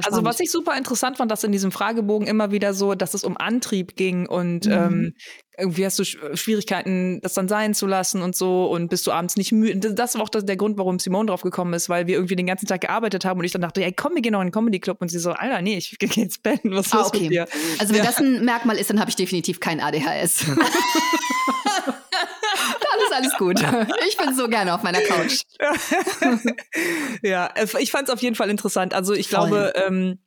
Also 0.05 0.23
was 0.23 0.39
ich 0.39 0.51
super 0.51 0.77
interessant 0.77 1.17
fand, 1.17 1.29
dass 1.29 1.43
in 1.43 1.51
diesem 1.51 1.71
Fragebogen 1.71 2.27
immer 2.27 2.51
wieder 2.51 2.73
so, 2.73 2.95
dass 2.95 3.13
es 3.13 3.23
um 3.23 3.35
Antrieb 3.37 3.95
ging 3.97 4.27
und 4.27 4.65
mhm. 4.65 4.71
ähm, 4.71 5.13
irgendwie 5.57 5.85
hast 5.85 5.99
du 5.99 6.03
Schwierigkeiten, 6.03 7.21
das 7.21 7.33
dann 7.33 7.47
sein 7.47 7.73
zu 7.73 7.85
lassen 7.85 8.21
und 8.21 8.35
so 8.35 8.65
und 8.65 8.89
bist 8.89 9.05
du 9.05 9.11
abends 9.11 9.37
nicht 9.37 9.51
müde. 9.51 9.93
Das 9.93 10.15
war 10.15 10.21
auch 10.21 10.29
der 10.29 10.57
Grund, 10.57 10.77
warum 10.77 10.99
Simone 10.99 11.27
drauf 11.27 11.41
gekommen 11.41 11.73
ist, 11.73 11.89
weil 11.89 12.07
wir 12.07 12.15
irgendwie 12.15 12.35
den 12.35 12.47
ganzen 12.47 12.65
Tag 12.65 12.81
gearbeitet 12.81 13.25
haben 13.25 13.39
und 13.39 13.45
ich 13.45 13.51
dann 13.51 13.61
dachte, 13.61 13.83
ey, 13.83 13.91
komm, 13.91 14.15
wir 14.15 14.21
gehen 14.21 14.33
noch 14.33 14.41
in 14.41 14.47
den 14.47 14.53
Comedy 14.53 14.79
Club 14.79 14.97
und 15.01 15.09
sie 15.09 15.19
so, 15.19 15.31
Alter, 15.31 15.61
nee, 15.61 15.77
ich 15.77 15.97
gehe 15.99 16.23
ins 16.23 16.39
Bett. 16.39 16.61
Was 16.63 16.87
ist 16.87 16.95
ah, 16.95 17.05
okay. 17.05 17.23
mit 17.23 17.31
dir? 17.31 17.47
Also 17.79 17.93
wenn 17.93 17.99
ja. 17.99 18.05
das 18.05 18.17
ein 18.19 18.43
Merkmal 18.43 18.77
ist, 18.77 18.89
dann 18.89 18.99
habe 18.99 19.09
ich 19.09 19.15
definitiv 19.15 19.59
kein 19.59 19.79
ADHS. 19.79 20.45
alles 23.13 23.33
gut. 23.37 23.59
Ich 24.07 24.17
bin 24.17 24.35
so 24.35 24.47
gerne 24.47 24.73
auf 24.73 24.83
meiner 24.83 25.01
Couch. 25.01 25.43
ja, 27.21 27.47
äh, 27.55 27.67
ich 27.79 27.91
fand 27.91 28.07
es 28.07 28.13
auf 28.13 28.21
jeden 28.21 28.35
Fall 28.35 28.49
interessant. 28.49 28.93
Also 28.93 29.13
ich 29.13 29.29
Voll. 29.29 29.49
glaube, 29.49 29.73
ähm, 29.75 30.19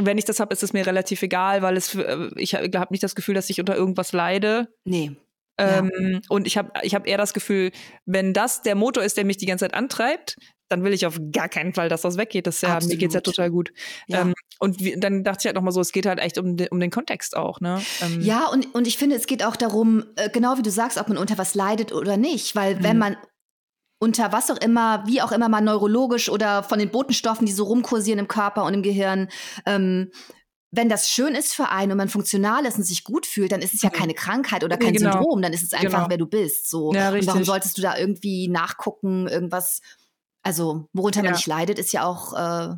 wenn 0.00 0.18
ich 0.18 0.24
das 0.24 0.40
habe, 0.40 0.52
ist 0.52 0.62
es 0.62 0.72
mir 0.72 0.86
relativ 0.86 1.22
egal, 1.22 1.62
weil 1.62 1.76
es 1.76 1.94
äh, 1.94 2.30
ich 2.36 2.54
habe 2.54 2.88
nicht 2.90 3.02
das 3.02 3.14
Gefühl, 3.14 3.34
dass 3.34 3.50
ich 3.50 3.60
unter 3.60 3.76
irgendwas 3.76 4.12
leide. 4.12 4.68
Nee. 4.84 5.12
Ähm, 5.56 5.90
ja. 5.96 6.20
Und 6.28 6.46
ich 6.46 6.56
habe 6.56 6.72
ich 6.82 6.94
hab 6.94 7.06
eher 7.06 7.18
das 7.18 7.32
Gefühl, 7.32 7.70
wenn 8.06 8.32
das 8.32 8.62
der 8.62 8.74
Motor 8.74 9.04
ist, 9.04 9.16
der 9.16 9.24
mich 9.24 9.36
die 9.36 9.46
ganze 9.46 9.64
Zeit 9.64 9.74
antreibt, 9.74 10.36
dann 10.68 10.82
will 10.82 10.92
ich 10.92 11.06
auf 11.06 11.18
gar 11.30 11.48
keinen 11.48 11.74
Fall, 11.74 11.88
dass 11.88 12.02
das 12.02 12.16
weggeht. 12.16 12.46
Das 12.46 12.60
ja, 12.60 12.78
mir 12.82 12.96
geht's 12.96 13.14
ja 13.14 13.20
total 13.20 13.50
gut. 13.50 13.72
Ja. 14.08 14.22
Ähm, 14.22 14.34
und 14.58 14.80
wie, 14.80 14.98
dann 14.98 15.22
dachte 15.22 15.42
ich 15.42 15.46
halt 15.46 15.56
nochmal 15.56 15.72
so, 15.72 15.80
es 15.80 15.92
geht 15.92 16.06
halt 16.06 16.18
echt 16.18 16.38
um, 16.38 16.56
den, 16.56 16.68
um 16.68 16.80
den 16.80 16.90
Kontext 16.90 17.36
auch, 17.36 17.60
ne? 17.60 17.80
Ähm, 18.00 18.20
ja, 18.20 18.48
und, 18.48 18.74
und 18.74 18.86
ich 18.86 18.96
finde, 18.96 19.16
es 19.16 19.26
geht 19.26 19.44
auch 19.44 19.56
darum, 19.56 20.04
äh, 20.16 20.30
genau 20.30 20.56
wie 20.58 20.62
du 20.62 20.70
sagst, 20.70 20.98
ob 20.98 21.08
man 21.08 21.18
unter 21.18 21.38
was 21.38 21.54
leidet 21.54 21.92
oder 21.92 22.16
nicht. 22.16 22.56
Weil 22.56 22.82
wenn 22.82 22.94
mhm. 22.94 23.00
man 23.00 23.16
unter 24.04 24.32
was 24.32 24.50
auch 24.50 24.58
immer, 24.58 25.04
wie 25.06 25.22
auch 25.22 25.32
immer 25.32 25.48
man 25.48 25.64
neurologisch 25.64 26.28
oder 26.28 26.62
von 26.62 26.78
den 26.78 26.90
Botenstoffen, 26.90 27.46
die 27.46 27.52
so 27.52 27.64
rumkursieren 27.64 28.20
im 28.20 28.28
Körper 28.28 28.64
und 28.64 28.74
im 28.74 28.82
Gehirn, 28.82 29.28
ähm, 29.66 30.10
wenn 30.70 30.88
das 30.88 31.08
schön 31.08 31.34
ist 31.34 31.54
für 31.54 31.70
einen 31.70 31.92
und 31.92 31.98
man 31.98 32.08
funktional 32.08 32.66
ist 32.66 32.76
und 32.76 32.84
sich 32.84 33.04
gut 33.04 33.26
fühlt, 33.26 33.52
dann 33.52 33.62
ist 33.62 33.74
es 33.74 33.82
ja 33.82 33.90
mhm. 33.90 33.94
keine 33.94 34.14
Krankheit 34.14 34.64
oder 34.64 34.76
kein 34.76 34.92
genau. 34.92 35.12
Syndrom, 35.12 35.40
dann 35.40 35.52
ist 35.52 35.62
es 35.62 35.72
einfach, 35.72 35.98
genau. 35.98 36.10
wer 36.10 36.18
du 36.18 36.26
bist. 36.26 36.68
So. 36.68 36.92
Ja, 36.92 37.10
und 37.10 37.26
warum 37.26 37.44
solltest 37.44 37.78
du 37.78 37.82
da 37.82 37.96
irgendwie 37.96 38.48
nachgucken, 38.48 39.28
irgendwas 39.28 39.80
also, 40.44 40.88
worunter 40.92 41.20
ja. 41.20 41.24
man 41.24 41.32
nicht 41.32 41.46
leidet, 41.46 41.78
ist 41.78 41.92
ja 41.92 42.04
auch, 42.04 42.34
äh, 42.34 42.74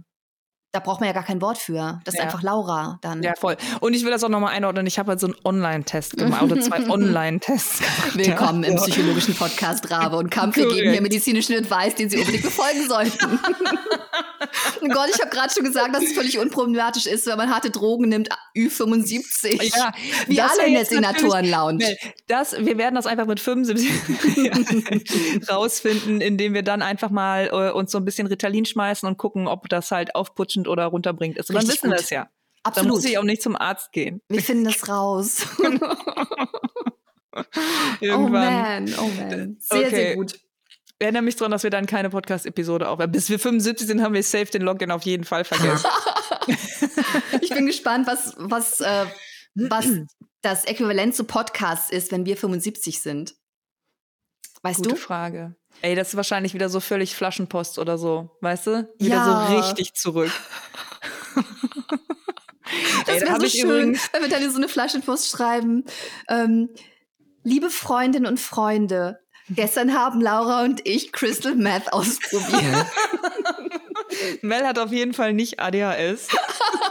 da 0.77 0.81
braucht 0.81 1.01
man 1.01 1.07
ja 1.07 1.15
gar 1.15 1.23
kein 1.23 1.41
Wort 1.41 1.57
für. 1.57 2.01
Das 2.05 2.15
ist 2.15 2.21
einfach 2.21 2.43
Laura 2.43 2.99
dann. 3.01 3.23
Ja, 3.23 3.33
voll. 3.35 3.57
Und 3.81 3.95
ich 3.95 4.05
will 4.05 4.11
das 4.11 4.23
auch 4.23 4.29
nochmal 4.29 4.55
einordnen. 4.55 4.87
Ich 4.87 4.99
habe 4.99 5.13
halt 5.13 5.21
so 5.21 5.27
einen 5.27 5.37
Online-Test 5.43 6.19
gemacht 6.19 6.43
oder 6.43 6.61
zwei 6.61 6.87
Online-Tests 6.91 7.79
gemacht. 7.79 8.15
Willkommen 8.15 8.63
ja. 8.63 8.71
im 8.71 8.77
psychologischen 8.77 9.35
Podcast 9.35 9.91
Rabe 9.91 10.19
und 10.19 10.29
Kampf. 10.29 10.57
Wir 10.57 10.69
geben 10.69 10.91
hier 10.93 11.01
medizinischen 11.01 11.57
Advice, 11.57 11.95
den 11.95 12.11
Sie 12.11 12.19
unbedingt 12.19 12.45
befolgen 12.45 12.87
sollten. 12.87 13.41
oh 14.81 14.89
Gott, 14.89 15.09
ich 15.15 15.21
habe 15.21 15.31
gerade 15.31 15.53
schon 15.53 15.65
gesagt, 15.65 15.95
dass 15.95 16.05
es 16.05 16.13
völlig 16.13 16.39
unproblematisch 16.39 17.07
ist, 17.07 17.27
wenn 17.27 17.37
man 17.37 17.51
harte 17.51 17.71
Drogen 17.71 18.09
nimmt, 18.09 18.29
Ü75. 18.57 19.63
Ja, 19.77 19.93
Wie 20.27 20.41
alle 20.41 20.67
in 20.67 20.75
der 20.75 20.85
Senatoren-Lounge. 20.85 21.97
Das, 22.27 22.53
wir 22.59 22.79
werden 22.79 22.95
das 22.95 23.07
einfach 23.07 23.27
mit 23.27 23.41
75 23.41 23.91
rausfinden, 25.51 26.21
indem 26.21 26.55
wir 26.55 26.63
dann 26.63 26.83
einfach 26.83 27.11
mal 27.11 27.49
äh, 27.53 27.71
uns 27.71 27.93
so 27.93 27.99
ein 27.99 28.05
bisschen 28.05 28.27
Ritalin 28.27 28.65
schmeißen 28.65 29.09
und 29.09 29.17
gucken, 29.19 29.49
ob 29.49 29.69
das 29.69 29.91
halt 29.91 30.15
aufputschend 30.15 30.69
oder 30.69 30.87
runterbringt 30.87 31.37
ist. 31.39 31.51
Und 31.51 31.57
dann 31.57 31.69
wissen 31.69 31.91
wir 31.91 31.99
es 31.99 32.11
ja. 32.11 32.29
Absolut. 32.63 32.91
Dann 32.91 32.97
muss 32.97 33.05
ich 33.05 33.19
auch 33.19 33.23
nicht 33.23 33.43
zum 33.43 33.55
Arzt 33.57 33.93
gehen. 33.93 34.21
Wir 34.29 34.43
finden 34.43 34.65
das 34.65 34.89
raus. 34.89 35.47
oh 38.03 38.19
man, 38.29 38.93
oh 38.99 39.09
man. 39.17 39.57
Sehr, 39.61 39.79
okay. 39.79 39.91
sehr 39.91 40.17
gut 40.17 40.46
erinnere 40.99 41.23
mich 41.23 41.37
daran, 41.37 41.53
dass 41.53 41.63
wir 41.63 41.71
dann 41.71 41.87
keine 41.87 42.11
Podcast-Episode 42.11 42.89
aufnehmen. 42.89 43.13
Bis 43.13 43.29
wir 43.29 43.39
75 43.39 43.87
sind, 43.87 44.03
haben 44.03 44.15
wir 44.15 44.23
safe 44.23 44.47
den 44.47 44.63
Login 44.63 44.91
auf 44.91 45.03
jeden 45.03 45.25
Fall 45.25 45.45
vergessen. 45.45 45.89
ich 47.41 47.51
bin 47.51 47.67
gespannt, 47.67 48.07
was, 48.07 48.35
was, 48.39 48.81
äh, 48.81 49.07
was 49.55 49.87
das 50.43 50.65
Äquivalent 50.65 51.15
zu 51.15 51.25
Podcasts 51.25 51.91
ist, 51.91 52.13
wenn 52.13 52.25
wir 52.25 52.37
75 52.37 53.03
sind. 53.03 53.35
Weißt 54.63 54.79
Gute 54.79 54.91
du? 54.91 54.97
Frage. 54.97 55.55
Ey, 55.83 55.95
das 55.95 56.09
ist 56.09 56.17
wahrscheinlich 56.17 56.55
wieder 56.55 56.69
so 56.69 56.81
völlig 56.81 57.15
Flaschenpost 57.15 57.79
oder 57.79 57.99
so, 57.99 58.37
weißt 58.41 58.67
du? 58.67 58.89
Wieder 58.99 59.17
ja. 59.17 59.47
so 59.49 59.57
richtig 59.57 59.95
zurück. 59.95 60.33
das 63.07 63.21
wäre 63.21 63.41
so 63.41 63.49
schön, 63.49 63.99
wenn 64.13 64.23
wir 64.23 64.29
dann 64.29 64.51
so 64.51 64.57
eine 64.57 64.69
Flaschenpost 64.69 65.29
schreiben. 65.31 65.85
Ähm, 66.29 66.71
liebe 67.45 67.71
Freundinnen 67.71 68.27
und 68.27 68.41
Freunde, 68.41 69.21
Gestern 69.51 69.95
haben 69.95 70.21
Laura 70.21 70.65
und 70.65 70.87
ich 70.87 71.13
Crystal 71.13 71.55
Meth 71.55 71.93
ausprobiert. 71.93 72.87
Mel 74.43 74.67
hat 74.67 74.79
auf 74.79 74.93
jeden 74.93 75.15
Fall 75.15 75.33
nicht 75.33 75.61
ADHS. 75.61 76.29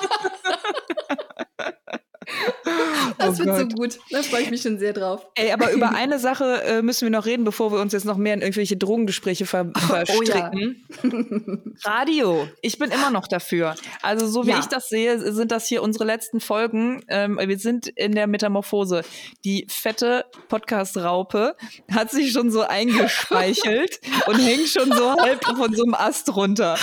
Das 3.17 3.39
oh 3.39 3.45
wird 3.45 3.57
so 3.57 3.67
gut. 3.67 3.99
Da 4.11 4.23
freue 4.23 4.41
ich 4.43 4.51
mich 4.51 4.61
schon 4.61 4.79
sehr 4.79 4.93
drauf. 4.93 5.25
Ey, 5.35 5.51
aber 5.51 5.71
über 5.71 5.89
eine 5.95 6.19
Sache 6.19 6.63
äh, 6.63 6.81
müssen 6.81 7.05
wir 7.05 7.09
noch 7.09 7.25
reden, 7.25 7.43
bevor 7.43 7.71
wir 7.71 7.79
uns 7.79 7.93
jetzt 7.93 8.05
noch 8.05 8.17
mehr 8.17 8.33
in 8.33 8.41
irgendwelche 8.41 8.77
Drogengespräche 8.77 9.45
ver 9.45 9.71
verstricken. 9.75 10.85
Oh, 11.03 11.07
ja. 11.07 11.57
Radio. 11.83 12.47
Ich 12.61 12.77
bin 12.77 12.91
immer 12.91 13.11
noch 13.11 13.27
dafür. 13.27 13.75
Also, 14.01 14.27
so 14.27 14.45
wie 14.45 14.51
ja. 14.51 14.59
ich 14.59 14.65
das 14.65 14.89
sehe, 14.89 15.19
sind 15.33 15.51
das 15.51 15.67
hier 15.67 15.81
unsere 15.81 16.05
letzten 16.05 16.39
Folgen. 16.39 17.03
Ähm, 17.07 17.39
wir 17.41 17.59
sind 17.59 17.87
in 17.87 18.13
der 18.13 18.27
Metamorphose. 18.27 19.03
Die 19.43 19.65
fette 19.69 20.25
Podcast-Raupe 20.49 21.55
hat 21.91 22.11
sich 22.11 22.31
schon 22.31 22.51
so 22.51 22.61
eingespeichelt 22.61 23.99
und 24.27 24.35
hängt 24.35 24.67
schon 24.69 24.91
so 24.91 25.15
halb 25.15 25.43
von 25.45 25.73
so 25.75 25.83
einem 25.83 25.93
Ast 25.93 26.35
runter. 26.35 26.77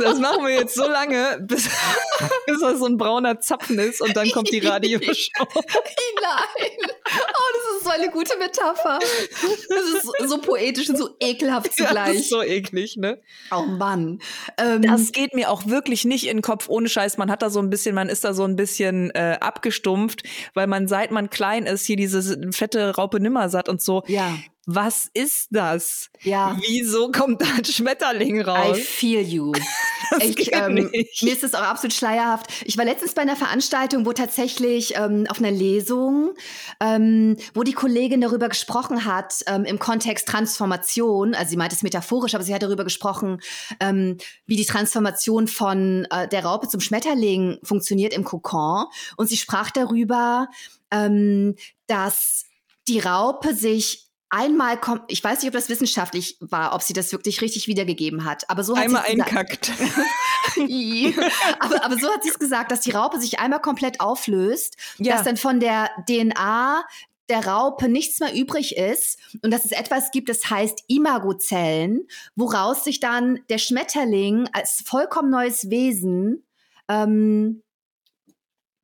Das 0.00 0.18
machen 0.18 0.44
wir 0.44 0.54
jetzt 0.54 0.74
so 0.74 0.86
lange, 0.86 1.38
bis, 1.42 1.68
bis 2.46 2.60
das 2.60 2.78
so 2.78 2.86
ein 2.86 2.96
brauner 2.96 3.40
Zapfen 3.40 3.78
ist 3.78 4.00
und 4.00 4.16
dann 4.16 4.30
kommt 4.30 4.50
die 4.50 4.60
Radioshow. 4.60 5.46
Nein. 6.22 6.90
Oh, 7.14 7.48
das 7.54 7.76
ist 7.76 7.84
so 7.84 7.90
eine 7.90 8.10
gute 8.10 8.38
Metapher. 8.38 8.98
Das 9.00 10.20
ist 10.20 10.28
so 10.28 10.38
poetisch 10.38 10.88
und 10.88 10.96
so 10.96 11.10
ekelhaft 11.20 11.72
zugleich. 11.72 11.94
Ja, 11.94 12.06
das 12.06 12.16
ist 12.16 12.30
so 12.30 12.42
eklig, 12.42 12.96
ne? 12.96 13.20
Oh 13.50 13.62
Mann. 13.62 14.20
Ähm, 14.56 14.82
das 14.82 15.12
geht 15.12 15.34
mir 15.34 15.50
auch 15.50 15.66
wirklich 15.66 16.04
nicht 16.04 16.26
in 16.26 16.38
den 16.38 16.42
Kopf 16.42 16.68
ohne 16.68 16.88
Scheiß. 16.88 17.18
Man 17.18 17.30
hat 17.30 17.42
da 17.42 17.50
so 17.50 17.60
ein 17.60 17.70
bisschen, 17.70 17.94
man 17.94 18.08
ist 18.08 18.24
da 18.24 18.34
so 18.34 18.44
ein 18.44 18.56
bisschen 18.56 19.10
äh, 19.10 19.36
abgestumpft, 19.40 20.22
weil 20.54 20.66
man 20.66 20.88
seit 20.88 21.10
man 21.10 21.28
klein 21.28 21.66
ist, 21.66 21.84
hier 21.84 21.96
diese 21.96 22.52
fette 22.52 22.94
Raupe 22.96 23.20
Nimmersatt 23.20 23.68
und 23.68 23.82
so. 23.82 24.02
Ja 24.06 24.32
was 24.66 25.10
ist 25.12 25.48
das? 25.50 26.08
Ja. 26.20 26.56
Wieso 26.60 27.10
kommt 27.10 27.40
da 27.40 27.46
ein 27.56 27.64
Schmetterling 27.64 28.40
raus? 28.42 28.78
I 28.78 28.80
feel 28.80 29.20
you. 29.20 29.52
ich, 30.20 30.52
ähm, 30.52 30.74
mir 30.74 31.32
ist 31.32 31.42
das 31.42 31.54
auch 31.54 31.62
absolut 31.62 31.92
schleierhaft. 31.92 32.46
Ich 32.64 32.78
war 32.78 32.84
letztens 32.84 33.14
bei 33.14 33.22
einer 33.22 33.34
Veranstaltung, 33.34 34.06
wo 34.06 34.12
tatsächlich 34.12 34.94
ähm, 34.96 35.26
auf 35.28 35.38
einer 35.38 35.50
Lesung, 35.50 36.34
ähm, 36.80 37.36
wo 37.54 37.64
die 37.64 37.72
Kollegin 37.72 38.20
darüber 38.20 38.48
gesprochen 38.48 39.04
hat, 39.04 39.42
ähm, 39.46 39.64
im 39.64 39.80
Kontext 39.80 40.28
Transformation, 40.28 41.34
also 41.34 41.50
sie 41.50 41.56
meint 41.56 41.72
es 41.72 41.82
metaphorisch, 41.82 42.34
aber 42.34 42.44
sie 42.44 42.54
hat 42.54 42.62
darüber 42.62 42.84
gesprochen, 42.84 43.40
ähm, 43.80 44.18
wie 44.46 44.56
die 44.56 44.66
Transformation 44.66 45.48
von 45.48 46.06
äh, 46.10 46.28
der 46.28 46.44
Raupe 46.44 46.68
zum 46.68 46.80
Schmetterling 46.80 47.58
funktioniert 47.64 48.14
im 48.14 48.22
Kokon. 48.22 48.86
Und 49.16 49.28
sie 49.28 49.36
sprach 49.36 49.70
darüber, 49.72 50.48
ähm, 50.92 51.56
dass 51.88 52.44
die 52.86 53.00
Raupe 53.00 53.54
sich 53.54 54.11
einmal 54.32 54.80
kommt, 54.80 55.02
ich 55.08 55.22
weiß 55.22 55.40
nicht, 55.40 55.48
ob 55.48 55.52
das 55.52 55.68
wissenschaftlich 55.68 56.38
war, 56.40 56.74
ob 56.74 56.82
sie 56.82 56.94
das 56.94 57.12
wirklich 57.12 57.40
richtig 57.42 57.68
wiedergegeben 57.68 58.24
hat, 58.24 58.48
aber 58.48 58.64
so 58.64 58.76
hat 58.76 58.84
einmal 58.84 59.04
einkackt. 59.06 59.70
aber, 61.60 61.84
aber 61.84 61.98
so 61.98 62.10
hat 62.10 62.22
sie 62.22 62.30
es 62.30 62.38
gesagt, 62.38 62.72
dass 62.72 62.80
die 62.80 62.92
Raupe 62.92 63.20
sich 63.20 63.38
einmal 63.38 63.60
komplett 63.60 64.00
auflöst, 64.00 64.76
ja. 64.98 65.14
dass 65.14 65.24
dann 65.24 65.36
von 65.36 65.60
der 65.60 65.90
DNA 66.08 66.84
der 67.28 67.46
Raupe 67.46 67.88
nichts 67.88 68.20
mehr 68.20 68.34
übrig 68.34 68.76
ist 68.76 69.18
und 69.42 69.52
dass 69.52 69.64
es 69.64 69.72
etwas 69.72 70.10
gibt, 70.10 70.28
das 70.28 70.50
heißt 70.50 70.84
Imagozellen, 70.88 72.06
woraus 72.34 72.84
sich 72.84 73.00
dann 73.00 73.40
der 73.48 73.58
Schmetterling 73.58 74.48
als 74.52 74.82
vollkommen 74.84 75.30
neues 75.30 75.70
Wesen 75.70 76.44
ähm, 76.88 77.62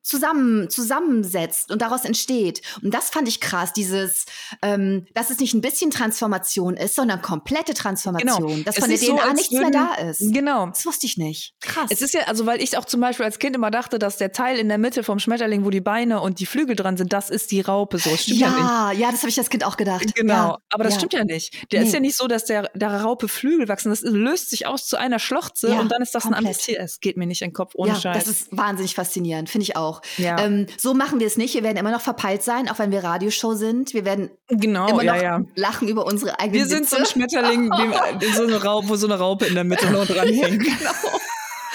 zusammen, 0.09 0.71
zusammensetzt 0.71 1.71
und 1.71 1.83
daraus 1.83 2.05
entsteht. 2.05 2.63
Und 2.83 2.93
das 2.95 3.11
fand 3.11 3.29
ich 3.29 3.41
krass, 3.41 3.73
dieses, 3.73 4.25
ähm, 4.63 5.07
dass 5.15 5.31
es 5.31 5.39
nicht 5.39 5.55
ein 5.55 5.61
bisschen 5.61 5.91
Transformation 5.91 6.77
ist, 6.77 6.95
sondern 6.95 7.23
komplette 7.23 7.75
Transformation. 7.75 8.47
Genau. 8.49 8.63
Dass 8.65 8.77
Es 8.77 8.81
von 8.81 8.89
der 8.91 8.99
so, 8.99 9.07
DNA 9.17 9.23
als 9.23 9.35
nichts 9.35 9.53
würden- 9.53 9.71
mehr 9.71 9.89
da 9.99 10.03
ist. 10.09 10.33
Genau. 10.33 10.67
Das 10.67 10.87
wusste 10.87 11.07
ich 11.07 11.17
nicht. 11.19 11.55
Krass. 11.61 11.87
Es 11.91 12.01
ist 12.03 12.15
ja, 12.15 12.23
also 12.23 12.47
weil 12.47 12.63
ich 12.63 12.77
auch 12.79 12.85
zum 12.85 13.01
Beispiel 13.01 13.25
als 13.27 13.39
Kind 13.39 13.55
immer 13.55 13.71
dachte, 13.71 13.99
dass 13.99 14.17
der 14.17 14.33
Teil 14.33 14.59
in 14.59 14.69
der 14.69 14.79
Mitte 14.79 15.03
vom 15.03 15.19
Schmetterling, 15.19 15.65
wo 15.65 15.71
die 15.71 15.81
Beine 15.81 16.21
und 16.21 16.41
die 16.41 16.47
Flügel 16.47 16.75
dran 16.77 16.97
sind, 16.97 17.13
das 17.13 17.31
ist 17.31 17.51
die 17.51 17.61
Raupe 17.61 17.99
so. 17.99 18.11
Das 18.11 18.23
stimmt 18.23 18.41
ja, 18.41 18.49
nicht. 18.49 18.59
ja, 18.59 18.93
ja, 18.93 19.11
das 19.11 19.21
habe 19.21 19.29
ich 19.31 19.39
als 19.39 19.51
Kind 19.51 19.65
auch 19.65 19.77
gedacht. 19.77 20.15
Genau, 20.15 20.33
Ja, 20.35 20.59
aber 20.71 20.85
das 20.85 20.95
ja. 20.95 21.01
stimmt 21.01 21.13
ja 21.13 21.25
nicht. 21.25 21.71
Der 21.73 21.81
Nee. 21.83 21.87
ist 21.87 21.93
ja 21.93 22.01
nicht 22.01 22.17
so, 22.17 22.27
dass 22.27 22.45
der, 22.47 22.71
der 22.75 23.03
Raupe 23.03 23.29
Flügel 23.29 23.69
wachsen. 23.69 23.91
Das 23.91 24.01
löst 24.03 24.51
sich 24.51 24.67
aus 24.67 24.87
zu 24.87 24.97
einer 24.97 25.19
Schlochze 25.19 25.69
Ja, 25.71 25.81
und 25.81 25.93
dann 25.93 26.01
ist 26.03 26.15
das 26.15 26.25
ein 26.25 26.33
komplett. 26.33 26.39
anderes 26.47 26.65
Tier. 26.65 26.81
Es 26.81 27.01
geht 27.01 27.17
mir 27.17 27.27
nicht 27.27 27.43
in 27.43 27.49
den 27.49 27.55
Kopf, 27.55 27.73
ohne 27.75 27.93
ja, 27.93 28.01
Scheiß. 28.01 28.25
das 28.25 28.29
ist 28.33 28.57
wahnsinnig 28.57 28.95
faszinierend, 28.95 29.51
finde 29.51 29.65
ich 29.65 29.77
auch. 29.77 29.98
Ja. 30.17 30.39
Ähm, 30.39 30.67
so 30.77 30.95
machen 30.95 31.21
wir 31.21 31.27
es 31.27 31.37
nicht. 31.37 31.55
Wir 31.55 31.63
werden 31.63 31.77
immer 31.77 31.91
noch 31.91 32.01
verpeilt 32.01 32.43
sein, 32.43 32.69
auch 32.69 32.79
wenn 32.79 32.91
wir 32.91 33.05
Radioshow 33.05 33.55
sind. 33.55 33.95
Wir 33.95 34.05
werden 34.05 34.31
genau, 34.49 34.89
immer 34.89 35.05
noch 35.05 35.23
ja. 35.23 35.41
lachen 35.55 35.89
über 35.89 36.07
unsere 36.07 36.39
eigenen 36.41 36.55
Wir 36.55 36.67
sind 36.67 36.89
so 36.89 36.97
ein. 36.97 37.07
Schmetterling, 37.07 37.71
dem, 37.71 38.33
so 38.35 38.43
eine 38.43 38.63
Raupe, 38.63 38.89
wo 38.89 38.97
so 38.97 39.07
eine 39.07 39.19
Raupe 39.19 39.47
in 39.47 39.55
der 39.55 39.65
Mitte 39.65 39.87
noch 39.91 40.07
dran 40.07 40.29
hängt. 40.29 40.67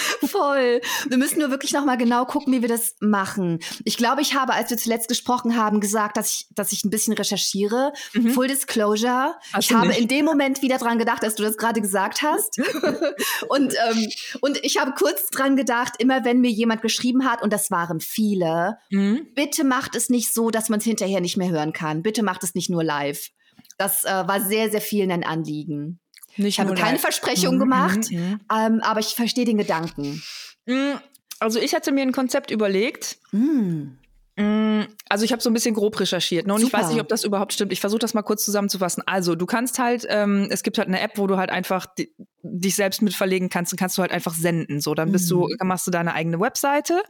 Voll. 0.28 0.82
Wir 1.08 1.18
müssen 1.18 1.40
nur 1.40 1.50
wirklich 1.50 1.74
noch 1.74 1.86
mal 1.86 1.98
genau 1.98 2.26
gucken, 2.26 2.54
wie 2.54 2.62
wir 2.62 2.70
das 2.70 2.96
machen. 3.00 3.60
Ich 3.84 3.98
glaube, 3.98 4.22
ich 4.22 4.36
habe, 4.36 4.54
als 4.54 4.70
wir 4.70 4.78
zuletzt 4.78 5.08
gesprochen 5.08 5.56
haben, 5.58 5.80
gesagt, 5.80 6.18
dass 6.18 6.30
ich, 6.32 6.48
dass 6.56 6.72
ich 6.72 6.84
ein 6.84 6.90
bisschen 6.90 7.14
recherchiere. 7.14 7.94
Full 8.34 8.48
Disclosure. 8.48 9.36
Mhm. 9.36 9.54
Hast 9.54 9.70
ich 9.70 9.76
habe 9.76 9.88
nicht. 9.88 10.00
in 10.00 10.08
dem 10.08 10.26
Moment 10.26 10.62
wieder 10.62 10.78
dran 10.78 10.98
gedacht, 10.98 11.24
als 11.24 11.36
du 11.36 11.44
das 11.44 11.58
gerade 11.58 11.82
gesagt 11.82 12.22
hast. 12.22 12.60
und, 13.50 13.74
ähm, 13.90 14.10
und 14.42 14.60
ich 14.64 14.78
habe 14.78 14.94
kurz 14.98 15.30
dran 15.30 15.56
gedacht, 15.56 15.94
immer 16.00 16.24
wenn 16.26 16.42
mir 16.42 16.52
jemand 16.52 16.82
geschrieben 16.82 17.26
hat, 17.30 17.42
und 17.42 17.52
das 17.54 17.72
waren 17.72 18.00
viele, 18.00 18.78
Mhm. 18.90 19.28
bitte 19.36 19.64
macht 19.64 19.96
es 19.96 20.10
nicht 20.10 20.34
so, 20.34 20.50
dass 20.50 20.70
man 20.70 20.80
es 20.80 20.86
hinterher 20.86 21.22
nicht 21.22 21.38
mehr 21.38 21.50
hören 21.50 21.74
kann. 21.74 22.04
Bitte 22.04 22.24
macht 22.24 22.44
es 22.44 22.56
nicht 22.56 22.70
nur 22.70 22.84
live. 22.84 23.30
Das 23.78 24.04
äh, 24.04 24.10
war 24.28 24.42
sehr, 24.42 24.70
sehr 24.70 24.82
vielen 24.82 25.12
ein 25.12 25.24
Anliegen. 25.24 26.00
Nicht 26.38 26.48
Ich 26.48 26.60
habe 26.60 26.74
keine. 26.74 27.00
Versprechung 27.00 27.56
Mhm, 27.56 27.60
gemacht, 27.60 28.12
mhm, 28.12 28.18
mhm. 28.20 28.40
ähm, 28.54 28.80
aber 28.84 29.00
ich 29.00 29.16
verstehe 29.16 29.46
den 29.46 29.58
Gedanken. 29.58 30.22
Mm, 30.66 30.94
Also 31.40 31.60
ich 31.60 31.74
hatte 31.76 31.92
mir 31.92 32.02
ein 32.04 32.12
Konzept 32.14 32.52
überlegt. 32.52 33.18
Mm, 33.32 34.82
Also 35.10 35.26
ich 35.26 35.32
habe 35.32 35.42
so 35.44 35.50
ein 35.50 35.54
bisschen 35.54 35.76
grob 35.76 36.00
recherchiert 36.00 36.48
ne? 36.48 36.54
und 36.56 36.62
ich 36.62 36.68
Super. 36.68 36.80
weiß 36.80 36.90
nicht, 36.90 37.00
ob 37.02 37.08
das 37.08 37.24
überhaupt 37.24 37.54
stimmt. 37.54 37.72
Ich 37.72 37.80
versuche 37.82 38.00
das 38.00 38.14
mal 38.16 38.24
kurz 38.24 38.44
zusammenzufassen. 38.46 39.04
Also 39.06 39.36
du 39.36 39.46
kannst 39.46 39.78
halt, 39.78 40.08
ähm, 40.10 40.48
es 40.50 40.64
gibt 40.64 40.78
halt 40.80 40.88
eine 40.88 41.00
App, 41.02 41.18
wo 41.18 41.28
du 41.28 41.38
halt 41.38 41.52
einfach 41.52 41.86
di 41.86 42.10
dich 42.42 42.76
selbst 42.76 43.02
mit 43.02 43.14
verlegen 43.14 43.50
kannst 43.50 43.72
und 43.74 43.78
kannst 43.80 43.98
du 43.98 44.02
halt 44.02 44.12
einfach 44.12 44.34
senden. 44.34 44.82
So, 44.82 44.96
dann 44.96 45.12
bist 45.12 45.30
du, 45.30 45.48
dann 45.60 45.68
machst 45.68 45.86
du 45.88 45.92
deine 45.92 46.14
eigene 46.14 46.40
Webseite 46.40 47.04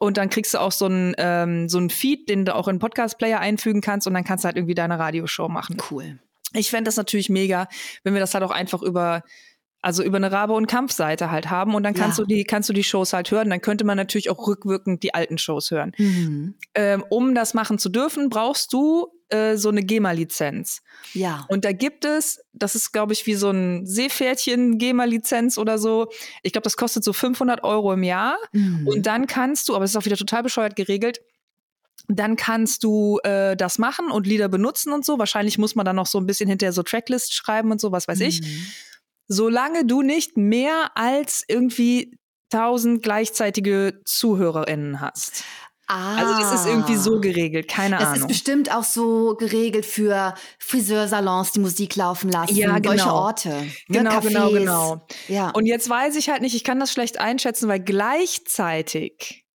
und 0.00 0.16
dann 0.16 0.30
kriegst 0.30 0.54
du 0.54 0.58
auch 0.58 0.72
so 0.72 0.86
einen 0.86 1.14
ähm, 1.18 1.68
so 1.68 1.78
einen 1.78 1.90
Feed, 1.90 2.28
den 2.28 2.44
du 2.46 2.54
auch 2.54 2.68
in 2.68 2.72
einen 2.72 2.78
Podcast-Player 2.80 3.38
einfügen 3.38 3.80
kannst 3.82 4.06
und 4.06 4.14
dann 4.14 4.24
kannst 4.24 4.44
du 4.44 4.46
halt 4.46 4.56
irgendwie 4.56 4.74
deine 4.74 4.98
Radioshow 4.98 5.48
machen. 5.48 5.76
Cool. 5.90 6.18
Ich 6.52 6.70
fände 6.70 6.88
das 6.88 6.96
natürlich 6.96 7.28
mega, 7.28 7.68
wenn 8.04 8.14
wir 8.14 8.20
das 8.20 8.34
halt 8.34 8.44
auch 8.44 8.50
einfach 8.50 8.82
über 8.82 9.22
also 9.82 10.02
über 10.02 10.16
eine 10.16 10.32
Rabe 10.32 10.52
und 10.54 10.66
Kampfseite 10.66 11.30
halt 11.30 11.48
haben 11.48 11.74
und 11.76 11.84
dann 11.84 11.94
kannst 11.94 12.18
Ja. 12.18 12.24
du 12.24 12.28
die 12.34 12.42
kannst 12.42 12.68
du 12.68 12.72
die 12.72 12.82
Shows 12.82 13.12
halt 13.12 13.30
hören. 13.30 13.50
Dann 13.50 13.60
könnte 13.60 13.84
man 13.84 13.96
natürlich 13.96 14.30
auch 14.30 14.48
rückwirkend 14.48 15.04
die 15.04 15.14
alten 15.14 15.38
Shows 15.38 15.70
hören. 15.70 15.92
Mhm. 15.96 16.54
Ähm, 16.74 17.04
um 17.08 17.36
das 17.36 17.54
machen 17.54 17.78
zu 17.78 17.88
dürfen, 17.88 18.28
brauchst 18.28 18.72
du 18.72 19.06
äh, 19.28 19.56
so 19.56 19.68
eine 19.68 19.82
GEMA-Lizenz. 19.84 20.82
Ja. 21.12 21.44
Und 21.48 21.64
da 21.64 21.70
gibt 21.72 22.04
es, 22.04 22.40
das 22.52 22.74
ist 22.74 22.90
glaube 22.92 23.12
ich 23.12 23.26
wie 23.26 23.34
so 23.34 23.50
ein 23.50 23.86
Seepferdchen 23.86 24.78
GEMA-Lizenz 24.78 25.56
oder 25.56 25.78
so. 25.78 26.08
Ich 26.42 26.52
glaube, 26.52 26.64
das 26.64 26.76
kostet 26.76 27.04
so 27.04 27.12
500 27.12 27.62
Euro 27.62 27.92
im 27.92 28.02
Jahr. 28.02 28.36
Mhm. 28.52 28.88
Und 28.88 29.06
dann 29.06 29.28
kannst 29.28 29.68
du, 29.68 29.76
aber 29.76 29.84
es 29.84 29.92
ist 29.92 29.96
auch 29.96 30.04
wieder 30.06 30.16
total 30.16 30.42
bescheuert 30.42 30.74
geregelt, 30.74 31.20
dann 32.08 32.36
kannst 32.36 32.84
du 32.84 33.18
äh, 33.24 33.56
das 33.56 33.78
machen 33.78 34.10
und 34.10 34.26
Lieder 34.26 34.48
benutzen 34.48 34.92
und 34.92 35.04
so. 35.04 35.18
Wahrscheinlich 35.18 35.58
muss 35.58 35.74
man 35.74 35.84
dann 35.84 35.96
noch 35.96 36.06
so 36.06 36.18
ein 36.18 36.26
bisschen 36.26 36.48
hinterher 36.48 36.72
so 36.72 36.82
Tracklist 36.82 37.34
schreiben 37.34 37.70
und 37.72 37.80
so, 37.80 37.92
was 37.92 38.06
weiß 38.08 38.20
ich. 38.20 38.42
Mhm. 38.42 38.66
Solange 39.28 39.84
du 39.84 40.02
nicht 40.02 40.36
mehr 40.36 40.90
als 40.94 41.44
irgendwie 41.48 42.16
1000 42.52 43.02
gleichzeitige 43.02 44.00
ZuhörerInnen 44.04 45.00
hast. 45.00 45.42
Ah. 45.88 46.16
Also 46.16 46.40
das 46.40 46.60
ist 46.60 46.66
irgendwie 46.66 46.96
so 46.96 47.20
geregelt, 47.20 47.68
keine 47.68 47.96
Das 47.96 48.08
ist 48.10 48.14
Ahnung. 48.16 48.28
bestimmt 48.28 48.74
auch 48.74 48.82
so 48.82 49.36
geregelt 49.36 49.86
für 49.86 50.34
Friseursalons, 50.58 51.52
die 51.52 51.60
Musik 51.60 51.94
laufen 51.94 52.28
lassen, 52.30 52.56
Ja, 52.56 52.70
solche 52.70 52.82
genau. 53.04 53.14
Orte. 53.14 53.50
ne, 53.50 53.66
Genau, 53.88 54.20
genau, 54.20 54.48
Cafés. 54.48 54.58
genau. 54.58 55.06
Ja. 55.28 55.50
Und 55.50 55.66
jetzt 55.66 55.88
weiß 55.88 56.16
ich 56.16 56.28
halt 56.28 56.42
nicht, 56.42 56.56
ich 56.56 56.64
kann 56.64 56.80
das 56.80 56.92
schlecht 56.92 57.18
einschätzen, 57.20 57.68
weil 57.68 57.78
gleichzeitig, 57.80 59.45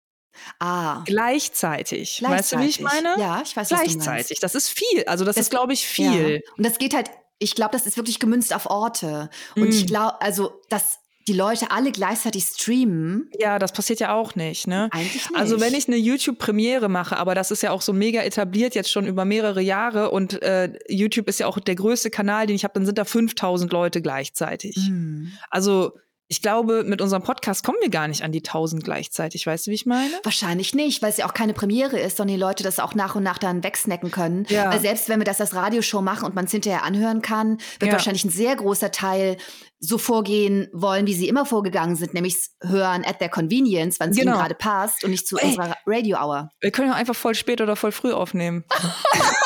ah. 0.60 1.02
gleichzeitig, 1.06 2.22
weißt 2.24 2.54
du, 2.54 2.60
wie 2.60 2.66
ich 2.68 2.78
Gleichzeitig. 2.78 3.04
meine? 3.04 3.22
Ja, 3.22 3.42
ich 3.44 3.56
weiß, 3.56 3.72
was 3.72 3.80
du 3.80 3.86
meinst. 3.86 4.02
Gleichzeitig, 4.02 4.40
das 4.40 4.56
ist 4.56 4.70
viel. 4.70 5.04
Also 5.06 5.26
das, 5.26 5.36
Das- 5.36 5.46
ist, 5.46 5.50
glaube 5.52 5.74
ich, 5.74 5.86
viel. 5.88 6.34
Ja. 6.46 6.54
Und 6.58 6.66
das 6.66 6.78
geht 6.78 6.94
halt, 6.94 7.10
ich 7.40 7.56
glaube, 7.56 7.72
das 7.74 7.86
ist 7.88 7.98
wirklich 7.98 8.20
gemünzt 8.20 8.54
auf 8.54 8.66
Orte. 8.68 9.30
Und 9.56 9.64
Mm. 9.70 9.72
ich 9.72 9.88
glaube, 9.88 10.22
also, 10.22 10.62
dass 10.70 11.00
die 11.28 11.34
Leute 11.34 11.70
alle 11.70 11.92
gleichzeitig 11.92 12.44
streamen, 12.46 13.30
Ja, 13.40 13.60
das 13.60 13.74
passiert 13.74 14.00
ja 14.00 14.14
auch 14.16 14.34
nicht, 14.36 14.66
ne? 14.66 14.90
eigentlich 14.92 15.14
nicht. 15.30 15.36
Also 15.36 15.60
wenn 15.62 15.76
ich 15.76 15.88
eine 15.88 15.98
YouTube-Premiere 15.98 16.90
mache, 16.90 17.16
aber 17.16 17.36
das 17.36 17.52
ist 17.52 17.62
ja 17.62 17.70
auch 17.72 17.84
so 17.84 17.94
mega 17.94 18.22
etabliert 18.24 18.74
jetzt 18.74 18.90
schon 18.92 19.06
über 19.06 19.24
mehrere 19.24 19.62
Jahre 19.62 20.10
und 20.10 20.42
äh, 20.42 20.74
YouTube 20.90 21.28
ist 21.28 21.40
ja 21.40 21.46
auch 21.46 21.60
der 21.60 21.76
größte 21.76 22.10
Kanal, 22.10 22.48
den 22.48 22.56
ich 22.56 22.64
habe, 22.64 22.74
dann 22.74 22.88
sind 22.88 22.98
da 22.98 23.06
5000 23.06 23.72
Leute 23.72 24.02
gleichzeitig. 24.02 24.76
Hm. 24.78 25.32
Also 25.52 25.92
ich 26.32 26.42
glaube, 26.42 26.86
mit 26.86 27.02
unserem 27.02 27.24
Podcast 27.24 27.62
kommen 27.66 27.78
wir 27.82 27.90
gar 27.90 28.08
nicht 28.08 28.24
an 28.24 28.32
die 28.32 28.40
1000 28.40 28.86
gleichzeitig. 28.86 29.46
Weißt 29.46 29.68
du, 29.68 29.72
wie 29.72 29.76
ich 29.76 29.86
meine? 29.86 30.14
Wahrscheinlich 30.24 30.74
nicht, 30.74 31.02
weil 31.02 31.10
es 31.10 31.18
ja 31.18 31.26
auch 31.28 31.34
keine 31.34 31.52
Premiere 31.54 32.00
ist, 32.00 32.16
sondern 32.16 32.38
die 32.38 32.42
Leute 32.42 32.64
das 32.64 32.80
auch 32.80 32.96
nach 32.96 33.16
und 33.16 33.24
nach 33.24 33.38
dann 33.38 33.66
wegsnacken 33.66 34.12
können. 34.12 34.46
Ja. 34.48 34.72
Weil 34.72 34.80
selbst 34.80 35.10
wenn 35.10 35.20
wir 35.20 35.26
das 35.26 35.42
als 35.42 35.54
Radioshow 35.54 36.02
machen 36.02 36.24
und 36.26 36.34
man 36.34 36.46
es 36.46 36.52
hinterher 36.52 36.84
anhören 36.84 37.22
kann, 37.22 37.58
wird 37.80 37.88
Ja. 37.88 37.92
wahrscheinlich 37.92 38.24
ein 38.24 38.30
sehr 38.30 38.56
großer 38.56 38.92
Teil 38.94 39.36
so 39.82 39.98
vorgehen 39.98 40.70
wollen, 40.72 41.06
wie 41.06 41.14
sie 41.16 41.28
immer 41.28 41.46
vorgegangen 41.46 41.98
sind, 41.98 42.14
nämlich 42.14 42.38
hören 42.62 43.04
at 43.04 43.20
their 43.20 43.28
convenience, 43.30 44.00
wann 44.00 44.12
es 44.12 44.18
Genau. 44.18 44.32
ihnen 44.32 44.40
gerade 44.40 44.56
passt 44.56 45.04
und 45.04 45.12
nicht 45.12 45.28
zu 45.28 45.38
Ey. 45.38 45.50
unserer 45.50 45.76
Radio 45.86 46.18
Hour. 46.18 46.50
Wir 46.62 46.72
können 46.72 46.90
ja 46.92 46.96
einfach 46.96 47.16
voll 47.16 47.36
spät 47.36 47.60
oder 47.60 47.76
voll 47.76 47.92
früh 47.92 48.14
aufnehmen. 48.14 48.64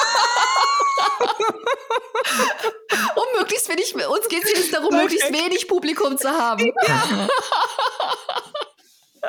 Um 3.16 3.40
möglichst 3.40 3.68
wenig, 3.70 3.94
uns 3.96 4.28
geht 4.28 4.44
es 4.44 4.52
jetzt 4.52 4.74
darum, 4.74 4.96
möglichst 4.96 5.32
wenig 5.32 5.68
Publikum 5.68 6.18
zu 6.18 6.30
haben. 6.30 6.72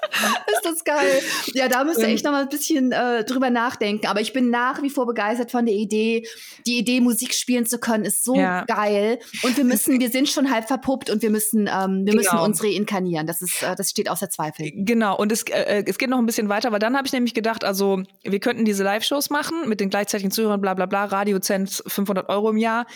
Ist 0.53 0.65
das 0.65 0.85
geil. 0.85 1.21
Ja, 1.55 1.69
da 1.69 1.85
müsst 1.85 1.99
ihr 2.01 2.09
echt 2.09 2.25
noch 2.25 2.33
mal 2.33 2.43
ein 2.43 2.49
bisschen 2.49 2.93
äh, 2.93 3.25
drüber 3.25 3.51
nachdenken. 3.51 4.07
Aber 4.07 4.21
ich 4.21 4.33
bin 4.33 4.51
nach 4.51 4.83
wie 4.83 4.91
vor 4.91 5.07
begeistert 5.07 5.51
von 5.51 5.67
der 5.67 5.75
Idee. 5.75 6.27
Die 6.67 6.79
Idee, 6.79 7.01
Musik 7.01 7.35
spielen 7.35 7.67
zu 7.67 7.79
können, 7.79 8.05
ist 8.05 8.25
so 8.25 8.37
Ja. 8.37 8.65
geil. 8.65 9.19
Und 9.43 9.57
wir 9.57 9.65
müssen, 9.65 10.01
wir 10.01 10.11
sind 10.11 10.29
schon 10.29 10.51
halb 10.51 10.67
verpuppt 10.69 11.11
und 11.11 11.23
wir 11.23 11.31
müssen, 11.31 11.69
ähm, 11.73 12.03
wir 12.07 12.15
müssen 12.15 12.31
Genau. 12.31 12.45
uns 12.45 12.63
reinkarnieren. 12.63 13.27
Das 13.27 13.43
ist, 13.43 13.63
äh, 13.63 13.75
das 13.77 13.91
steht 13.91 14.09
außer 14.11 14.31
Zweifel. 14.31 14.71
Genau, 14.75 15.17
und 15.17 15.33
es, 15.33 15.43
äh, 15.45 15.85
es 15.87 15.99
geht 15.99 16.11
noch 16.11 16.19
ein 16.19 16.27
bisschen 16.27 16.49
weiter, 16.49 16.73
weil 16.73 16.79
dann 16.79 16.97
habe 16.97 17.07
ich 17.07 17.13
nämlich 17.13 17.35
gedacht, 17.35 17.65
also 17.65 18.03
wir 18.23 18.41
könnten 18.41 18.65
diese 18.65 18.85
Live-Shows 18.85 19.31
machen 19.31 19.69
mit 19.69 19.81
den 19.81 19.91
gleichzeitigen 19.91 20.31
Zuhörern, 20.31 20.61
bla 20.61 20.75
bla 20.75 20.87
bla, 20.87 21.05
Radiozent 21.05 21.83
500 21.87 22.29
Euro 22.29 22.51
im 22.51 22.57
Jahr. 22.57 22.87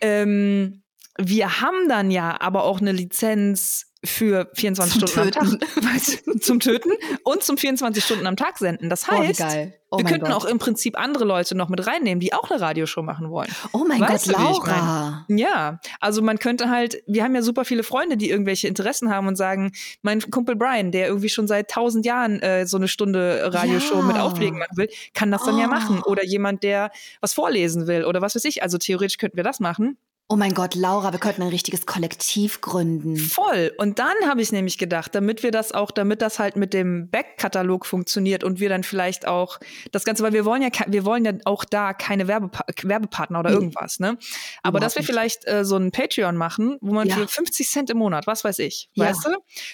Ähm, 0.00 0.82
wir 1.18 1.60
haben 1.60 1.88
dann 1.88 2.10
ja 2.10 2.40
aber 2.40 2.64
auch 2.64 2.80
eine 2.80 2.92
Lizenz 2.92 3.86
für 4.04 4.50
24 4.54 5.00
Zum 5.00 5.08
Stunden 5.08 5.38
am 5.38 5.48
Töten. 5.50 5.60
Tag 5.60 5.84
weißt 5.94 6.26
du, 6.26 6.38
zum 6.38 6.60
Töten 6.60 6.90
und 7.24 7.42
zum 7.42 7.56
24 7.56 8.04
Stunden 8.04 8.26
am 8.26 8.36
Tag 8.36 8.58
senden. 8.58 8.88
Das 8.90 9.06
wie 9.08 9.12
heißt, 9.16 9.38
geil. 9.40 9.74
Oh 9.90 9.98
wir 9.98 10.04
mein 10.04 10.12
könnten 10.14 10.26
Gott. 10.32 10.34
auch 10.36 10.44
im 10.46 10.58
Prinzip 10.58 10.98
andere 10.98 11.24
Leute 11.24 11.54
noch 11.56 11.68
mit 11.68 11.86
reinnehmen, 11.86 12.18
die 12.18 12.32
auch 12.32 12.50
eine 12.50 12.60
Radioshow 12.60 13.02
machen 13.02 13.30
wollen. 13.30 13.48
Oh 13.72 13.84
mein 13.86 14.00
Weißt 14.00 14.26
Gott, 14.26 14.36
du, 14.36 14.40
wie 14.40 14.50
ich? 14.50 14.56
Laura. 14.58 15.24
Ja, 15.28 15.78
also 16.00 16.20
man 16.20 16.38
könnte 16.40 16.68
halt, 16.68 17.02
wir 17.06 17.22
haben 17.22 17.34
ja 17.34 17.42
super 17.42 17.64
viele 17.64 17.84
Freunde, 17.84 18.16
die 18.16 18.28
irgendwelche 18.28 18.66
Interessen 18.66 19.10
haben 19.10 19.28
und 19.28 19.36
sagen, 19.36 19.70
mein 20.02 20.20
Kumpel 20.32 20.56
Brian, 20.56 20.90
der 20.90 21.06
irgendwie 21.06 21.28
schon 21.28 21.46
seit 21.46 21.70
tausend 21.70 22.04
Jahren 22.06 22.40
äh, 22.40 22.66
so 22.66 22.76
eine 22.76 22.88
Stunde 22.88 23.50
Radioshow 23.54 23.98
Ja. 23.98 24.02
mit 24.02 24.16
Auflegen 24.16 24.58
machen 24.58 24.76
will, 24.76 24.88
kann 25.14 25.30
das 25.30 25.44
dann 25.44 25.58
ja 25.58 25.66
Oh. 25.66 25.70
machen. 25.70 26.02
Oder 26.02 26.24
jemand, 26.24 26.64
der 26.64 26.90
was 27.20 27.32
vorlesen 27.32 27.86
will 27.86 28.04
oder 28.04 28.20
was 28.20 28.34
weiß 28.34 28.44
ich. 28.46 28.62
Also 28.64 28.78
theoretisch 28.78 29.18
könnten 29.18 29.36
wir 29.36 29.44
das 29.44 29.60
machen. 29.60 29.96
Oh 30.26 30.36
mein 30.36 30.54
Gott, 30.54 30.74
Laura, 30.74 31.12
wir 31.12 31.20
könnten 31.20 31.42
ein 31.42 31.48
richtiges 31.48 31.84
Kollektiv 31.84 32.62
gründen. 32.62 33.18
Voll. 33.18 33.72
Und 33.76 33.98
dann 33.98 34.14
habe 34.26 34.40
ich 34.40 34.52
nämlich 34.52 34.78
gedacht, 34.78 35.14
damit 35.14 35.42
wir 35.42 35.50
das 35.50 35.72
auch, 35.72 35.90
damit 35.90 36.22
das 36.22 36.38
halt 36.38 36.56
mit 36.56 36.72
dem 36.72 37.10
Backkatalog 37.10 37.84
funktioniert 37.84 38.42
und 38.42 38.58
wir 38.58 38.70
dann 38.70 38.84
vielleicht 38.84 39.28
auch 39.28 39.60
das 39.92 40.04
Ganze, 40.04 40.22
weil 40.22 40.32
wir 40.32 40.46
wollen 40.46 40.62
ja, 40.62 40.70
wir 40.86 41.04
wollen 41.04 41.26
ja 41.26 41.32
auch 41.44 41.66
da 41.66 41.92
keine 41.92 42.26
Werbepa 42.26 42.64
Werbepartner 42.82 43.40
oder 43.40 43.50
irgendwas, 43.50 44.00
ne? 44.00 44.16
Aber 44.62 44.80
dass 44.80 44.96
wir 44.96 45.02
vielleicht 45.02 45.46
äh, 45.46 45.62
so 45.62 45.76
ein 45.76 45.90
Patreon 45.92 46.36
machen, 46.38 46.78
wo 46.80 46.94
man 46.94 47.06
Ja. 47.06 47.16
für 47.16 47.28
50 47.28 47.68
Cent 47.68 47.90
im 47.90 47.98
Monat, 47.98 48.26
was 48.26 48.44
weiß 48.44 48.60
ich, 48.60 48.88
Ja. 48.94 49.04
weißt 49.04 49.26
du? 49.26 49.30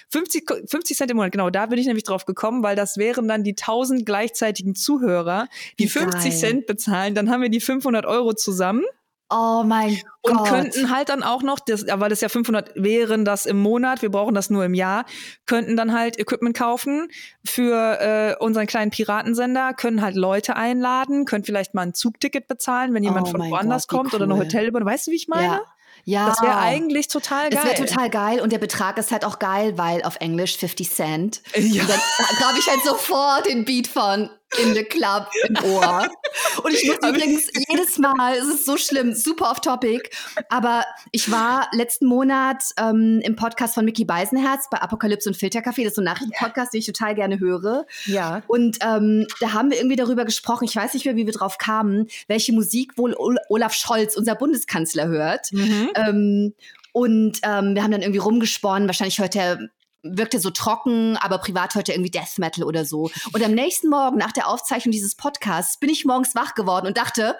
50, 0.09 0.45
Ko- 0.45 0.55
50 0.67 0.97
Cent 0.97 1.11
im 1.11 1.15
Monat, 1.17 1.31
genau, 1.31 1.49
da 1.49 1.65
bin 1.67 1.79
ich 1.79 1.85
nämlich 1.87 2.03
drauf 2.03 2.25
gekommen, 2.25 2.61
weil 2.61 2.75
das 2.75 2.97
wären 2.97 3.29
dann 3.29 3.45
die 3.45 3.55
1000 3.55 4.05
gleichzeitigen 4.05 4.75
Zuhörer, 4.75 5.47
die 5.79 5.85
Wie 5.85 5.87
50 5.87 6.31
geil. 6.31 6.39
Cent 6.39 6.65
bezahlen, 6.65 7.15
dann 7.15 7.29
haben 7.31 7.41
wir 7.41 7.49
die 7.49 7.61
500 7.61 8.05
Euro 8.05 8.33
zusammen. 8.33 8.83
Oh 9.31 9.63
mein 9.65 9.97
und 10.21 10.37
Gott. 10.37 10.47
könnten 10.49 10.95
halt 10.95 11.09
dann 11.09 11.23
auch 11.23 11.41
noch, 11.41 11.59
das, 11.59 11.85
weil 11.87 12.09
das 12.09 12.19
ja 12.21 12.29
500 12.29 12.73
wären 12.75 13.23
das 13.23 13.45
im 13.45 13.57
Monat, 13.59 14.01
wir 14.01 14.11
brauchen 14.11 14.35
das 14.35 14.49
nur 14.49 14.65
im 14.65 14.73
Jahr, 14.73 15.05
könnten 15.45 15.77
dann 15.77 15.93
halt 15.93 16.19
Equipment 16.19 16.55
kaufen 16.55 17.07
für 17.45 17.99
äh, 18.01 18.35
unseren 18.43 18.67
kleinen 18.67 18.91
Piratensender, 18.91 19.73
können 19.73 20.01
halt 20.01 20.15
Leute 20.15 20.57
einladen, 20.57 21.25
können 21.25 21.45
vielleicht 21.45 21.73
mal 21.73 21.83
ein 21.83 21.93
Zugticket 21.93 22.47
bezahlen, 22.47 22.93
wenn 22.93 23.03
jemand 23.03 23.29
Oh 23.29 23.31
von 23.31 23.49
woanders 23.49 23.87
Gott, 23.87 23.99
kommt 23.99 24.13
oder 24.13 24.25
eine 24.25 24.33
cool. 24.33 24.41
Hotel. 24.41 24.73
Weißt 24.73 25.07
du, 25.07 25.11
wie 25.11 25.15
ich 25.15 25.27
meine? 25.27 25.45
Ja. 25.45 25.61
Ja. 26.03 26.25
Das 26.27 26.41
wäre 26.41 26.57
eigentlich 26.57 27.07
total 27.07 27.49
geil. 27.49 27.59
Es 27.63 27.79
wäre 27.79 27.87
total 27.87 28.09
geil 28.09 28.41
und 28.41 28.51
der 28.51 28.57
Betrag 28.57 28.97
ist 28.97 29.11
halt 29.11 29.23
auch 29.23 29.39
geil, 29.39 29.77
weil 29.77 30.03
auf 30.03 30.15
Englisch 30.19 30.57
50 30.57 30.89
Cent. 30.89 31.41
Ja. 31.55 31.83
Und 31.83 31.89
dann 31.89 32.39
habe 32.47 32.59
ich 32.59 32.67
halt 32.67 32.83
sofort 32.83 33.47
den 33.47 33.65
Beat 33.65 33.87
von 33.87 34.29
In 34.59 34.73
the 34.73 34.83
Club 34.83 35.27
im 35.47 35.55
Ohr. 35.63 36.07
Und 36.63 36.73
ich 36.73 36.85
muss 36.85 36.97
übrigens 36.97 37.49
jedes 37.69 37.97
Mal, 37.97 38.35
es 38.37 38.47
ist 38.47 38.65
so 38.65 38.77
schlimm, 38.77 39.13
super 39.13 39.51
off 39.51 39.61
topic, 39.61 40.09
aber 40.49 40.83
ich 41.11 41.31
war 41.31 41.69
letzten 41.73 42.05
Monat 42.05 42.63
ähm, 42.77 43.21
im 43.23 43.35
Podcast 43.35 43.75
von 43.75 43.85
Mickey 43.85 44.05
Beisenherz 44.05 44.67
bei 44.69 44.79
Apokalypse 44.79 45.29
und 45.29 45.35
Filterkaffee. 45.35 45.83
Das 45.83 45.91
ist 45.91 45.95
so 45.95 46.01
ein 46.01 46.05
Nachrichtenpodcast, 46.05 46.73
den 46.73 46.79
ich 46.79 46.85
total 46.85 47.15
gerne 47.15 47.39
höre. 47.39 47.85
Ja. 48.05 48.43
Und 48.47 48.77
ähm, 48.81 49.27
da 49.39 49.53
haben 49.53 49.71
wir 49.71 49.77
irgendwie 49.77 49.95
darüber 49.95 50.25
gesprochen, 50.25 50.65
ich 50.65 50.75
weiß 50.75 50.93
nicht 50.93 51.05
mehr, 51.05 51.15
wie 51.15 51.25
wir 51.25 51.33
drauf 51.33 51.57
kamen, 51.57 52.07
welche 52.27 52.53
Musik 52.53 52.97
wohl 52.97 53.15
Ol 53.15 53.37
Olaf 53.49 53.73
Scholz, 53.73 54.15
unser 54.15 54.35
Bundeskanzler, 54.35 55.07
hört. 55.07 55.51
Mhm. 55.51 55.89
Ähm, 55.95 56.53
und 56.93 57.39
ähm, 57.43 57.75
wir 57.75 57.83
haben 57.83 57.91
dann 57.91 58.01
irgendwie 58.01 58.19
rumgesponnen. 58.19 58.87
Wahrscheinlich 58.87 59.19
hört 59.19 59.35
er, 59.35 59.59
wirkt 60.03 60.33
er 60.33 60.39
so 60.39 60.49
trocken, 60.49 61.17
aber 61.17 61.37
privat 61.37 61.75
hört 61.75 61.89
er 61.89 61.95
irgendwie 61.95 62.11
Death 62.11 62.37
Metal 62.37 62.63
oder 62.63 62.85
so. 62.85 63.11
Und 63.33 63.43
am 63.43 63.51
nächsten 63.51 63.89
Morgen, 63.89 64.17
nach 64.17 64.31
der 64.31 64.47
Aufzeichnung 64.47 64.91
dieses 64.91 65.15
Podcasts, 65.15 65.79
bin 65.79 65.89
ich 65.89 66.05
morgens 66.05 66.35
wach 66.35 66.55
geworden 66.55 66.87
und 66.87 66.97
dachte, 66.97 67.37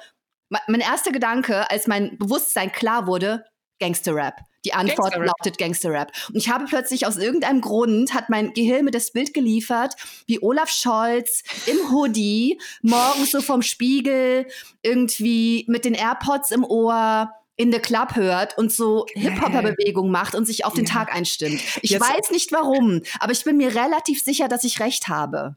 me- 0.49 0.59
mein 0.67 0.81
erster 0.81 1.11
Gedanke, 1.11 1.69
als 1.71 1.87
mein 1.87 2.17
Bewusstsein 2.17 2.71
klar 2.71 3.07
wurde, 3.07 3.45
Gangster-Rap. 3.79 4.35
Die 4.63 4.75
Antwort 4.75 5.13
Gangster-Rap. 5.13 5.27
lautet 5.39 5.57
Gangster-Rap. 5.57 6.11
Und 6.29 6.35
ich 6.35 6.49
habe 6.49 6.65
plötzlich 6.65 7.07
aus 7.07 7.17
irgendeinem 7.17 7.61
Grund, 7.61 8.13
hat 8.13 8.29
mein 8.29 8.53
Gehirn 8.53 8.85
mir 8.85 8.91
das 8.91 9.11
Bild 9.11 9.33
geliefert, 9.33 9.95
wie 10.27 10.39
Olaf 10.43 10.69
Scholz 10.69 11.41
im 11.65 11.91
Hoodie, 11.91 12.61
morgens 12.83 13.31
so 13.31 13.41
vom 13.41 13.63
Spiegel, 13.63 14.45
irgendwie 14.83 15.65
mit 15.67 15.83
den 15.83 15.95
AirPods 15.95 16.51
im 16.51 16.63
Ohr, 16.63 17.31
in 17.61 17.71
the 17.71 17.79
Club 17.79 18.15
hört 18.15 18.57
und 18.57 18.71
so 18.71 19.05
Hip-Hopper-Bewegung 19.13 20.09
macht 20.11 20.35
und 20.35 20.45
sich 20.45 20.65
auf 20.65 20.73
den 20.73 20.85
Ja. 20.85 20.93
Tag 20.93 21.13
einstimmt. 21.15 21.61
Ich 21.81 21.91
Jetzt- 21.91 22.01
weiß 22.01 22.31
nicht 22.31 22.51
warum, 22.51 23.01
aber 23.19 23.31
ich 23.31 23.43
bin 23.43 23.57
mir 23.57 23.75
relativ 23.75 24.23
sicher, 24.23 24.47
dass 24.47 24.63
ich 24.63 24.79
recht 24.79 25.07
habe. 25.07 25.55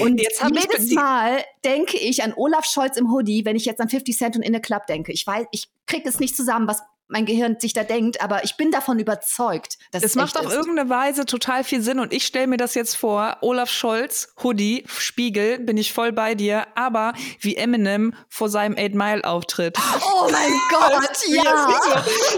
Und 0.00 0.20
Jetzt 0.20 0.42
jedes 0.42 0.90
Mal 0.92 1.44
denke 1.64 1.96
ich 1.98 2.22
an 2.22 2.32
Olaf 2.34 2.64
Scholz 2.64 2.96
im 2.96 3.10
Hoodie, 3.12 3.44
wenn 3.44 3.56
ich 3.56 3.64
jetzt 3.66 3.80
an 3.80 3.88
50 3.88 4.16
Cent 4.16 4.36
und 4.36 4.42
in 4.42 4.54
the 4.54 4.60
Club 4.60 4.86
denke. 4.86 5.12
Ich 5.12 5.26
weiß, 5.26 5.46
ich 5.52 5.68
kriege 5.86 6.08
es 6.08 6.18
nicht 6.18 6.34
zusammen, 6.36 6.66
was 6.66 6.80
mein 7.08 7.26
Gehirn 7.26 7.56
sich 7.60 7.72
da 7.74 7.84
denkt, 7.84 8.20
aber 8.20 8.44
ich 8.44 8.56
bin 8.56 8.70
davon 8.70 8.98
überzeugt, 8.98 9.76
dass 9.92 10.02
Es 10.02 10.10
es 10.12 10.16
macht 10.16 10.36
auf 10.38 10.46
ist. 10.46 10.52
irgendeine 10.52 10.88
Weise 10.88 11.26
total 11.26 11.62
viel 11.62 11.82
Sinn 11.82 12.00
und 12.00 12.12
ich 12.12 12.24
stelle 12.26 12.46
mir 12.46 12.56
das 12.56 12.74
jetzt 12.74 12.96
vor, 12.96 13.36
Olaf 13.42 13.70
Scholz, 13.70 14.32
Hoodie, 14.42 14.84
Spiegel, 14.88 15.58
bin 15.58 15.76
ich 15.76 15.92
voll 15.92 16.12
bei 16.12 16.34
dir, 16.34 16.66
aber 16.74 17.12
wie 17.40 17.56
Eminem 17.56 18.14
vor 18.28 18.48
seinem 18.48 18.76
Eight 18.78 18.94
Mile 18.94 19.22
Auftritt. 19.24 19.76
Oh 19.78 20.28
mein 20.30 20.50
Gott, 20.70 21.18
ja. 21.28 21.74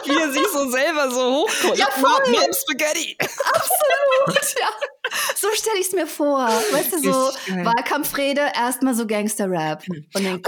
wie 0.05 0.17
er 0.17 0.33
sich 0.33 0.47
so 0.53 0.69
selber 0.69 1.11
so 1.11 1.21
hochkommt. 1.37 1.79
Ja, 1.79 1.87
voll. 1.93 2.33
Mom 2.33 2.53
Spaghetti. 2.53 3.17
Absolut, 3.21 4.55
ja. 4.61 4.69
So 5.37 5.49
stelle 5.55 5.79
ich 5.79 5.87
es 5.87 5.93
mir 5.93 6.07
vor. 6.09 6.49
Weißt 6.73 6.93
du, 6.93 6.99
so. 6.99 7.13
Wahlkampfrede, 7.65 8.41
erstmal 8.57 8.95
so 8.95 9.07
Gangster-Rap. 9.07 9.85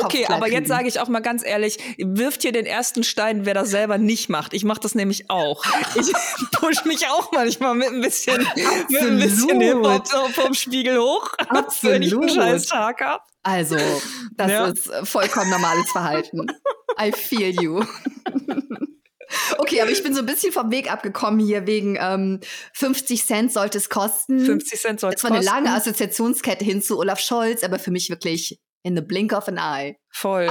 Okay, 0.03 0.27
aber 0.27 0.49
jetzt 0.51 0.67
sage 0.69 0.89
ich 0.89 0.99
auch 0.99 1.09
mal 1.09 1.21
ganz 1.21 1.45
ehrlich, 1.47 1.79
wirft 1.99 2.43
hier 2.43 2.51
den 2.53 2.67
ersten 2.67 3.05
Stein, 3.05 3.47
wer 3.47 3.55
das 3.55 3.71
selber 3.71 3.99
nicht 3.99 4.08
macht. 4.29 4.55
Ich 4.55 4.65
mache 4.65 4.81
das 4.81 4.95
nämlich 4.95 5.31
auch. 5.31 5.65
Ich 5.95 6.13
push 6.53 6.85
mich 6.85 7.07
auch 7.09 7.31
manchmal 7.33 7.75
mit 7.75 7.89
ein 7.89 8.01
bisschen, 8.01 8.39
mit 8.89 9.03
ein 9.03 9.19
bisschen 9.19 9.63
Absolut. 9.63 10.09
Hip-Hop 10.09 10.31
vom 10.35 10.55
Spiegel 10.55 10.99
hoch, 10.99 11.33
wenn 11.83 12.03
ich 12.03 12.13
einen 12.13 12.23
Absolut. 12.25 12.31
scheiß 12.31 12.67
Tag 12.67 13.01
hab. 13.01 13.25
Also, 13.43 13.77
das 14.37 14.51
Ja. 14.51 14.67
ist 14.67 14.91
vollkommen 15.05 15.51
normales 15.51 15.91
Verhalten. 15.91 16.47
I 17.01 17.13
feel 17.13 17.51
you. 17.61 17.85
Okay, 19.59 19.83
aber 19.83 19.91
ich 19.91 20.03
bin 20.03 20.15
so 20.15 20.21
ein 20.21 20.27
bisschen 20.27 20.53
vom 20.53 20.71
Weg 20.71 20.91
abgekommen 20.91 21.39
hier 21.39 21.67
wegen 21.67 21.99
ähm, 22.01 22.41
50 22.73 23.27
Cent 23.27 23.53
sollte 23.53 23.77
es 23.77 23.91
kosten. 23.91 24.41
50 24.41 24.81
Cent 24.81 25.01
soll 25.01 25.13
Das 25.13 25.23
war 25.23 25.31
eine 25.33 25.45
lange 25.45 25.71
Assoziationskette 25.75 26.65
hin 26.65 26.81
zu 26.81 26.99
Olaf 26.99 27.21
Scholz, 27.21 27.63
aber 27.63 27.79
für 27.79 27.91
mich 27.91 28.09
wirklich 28.09 28.59
in 28.83 28.97
the 28.97 29.03
blink 29.03 29.33
of 29.33 29.49
an 29.49 29.59
eye. 29.59 29.97
Voll. 30.11 30.49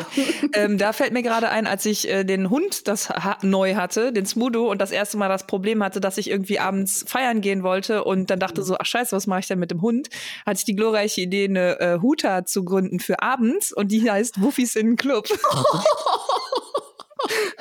ähm, 0.54 0.78
da 0.78 0.94
fällt 0.94 1.14
mir 1.14 1.24
gerade 1.24 1.50
ein, 1.50 1.68
als 1.68 1.86
ich 1.86 2.08
äh, 2.10 2.24
den 2.24 2.50
Hund 2.50 2.88
das 2.88 3.10
ha 3.10 3.38
neu 3.42 3.76
hatte, 3.76 4.14
den 4.14 4.26
Smudo, 4.26 4.70
und 4.70 4.80
das 4.80 4.92
erste 4.92 5.18
Mal 5.18 5.30
das 5.30 5.48
Problem 5.48 5.84
hatte, 5.84 6.00
dass 6.00 6.18
ich 6.18 6.30
irgendwie 6.30 6.60
abends 6.60 7.04
feiern 7.08 7.42
gehen 7.42 7.64
wollte 7.64 8.04
und 8.04 8.30
dann 8.30 8.40
dachte 8.40 8.64
so, 8.64 8.78
ach 8.80 8.86
scheiße, 8.86 9.16
was 9.16 9.28
mache 9.28 9.42
ich 9.42 9.48
denn 9.48 9.60
mit 9.60 9.72
dem 9.72 9.82
Hund? 9.82 10.10
Hatte 10.46 10.60
ich 10.60 10.66
die 10.66 10.76
glorreiche 10.76 11.22
Idee, 11.22 11.46
eine 11.46 11.80
äh, 11.80 12.00
Huta 12.02 12.46
zu 12.46 12.64
gründen 12.64 13.00
für 13.00 13.22
abends 13.22 13.72
und 13.74 13.92
die 13.92 14.10
heißt 14.10 14.42
Wuffis 14.42 14.76
in 14.76 14.88
den 14.88 14.96
Club. 14.96 15.28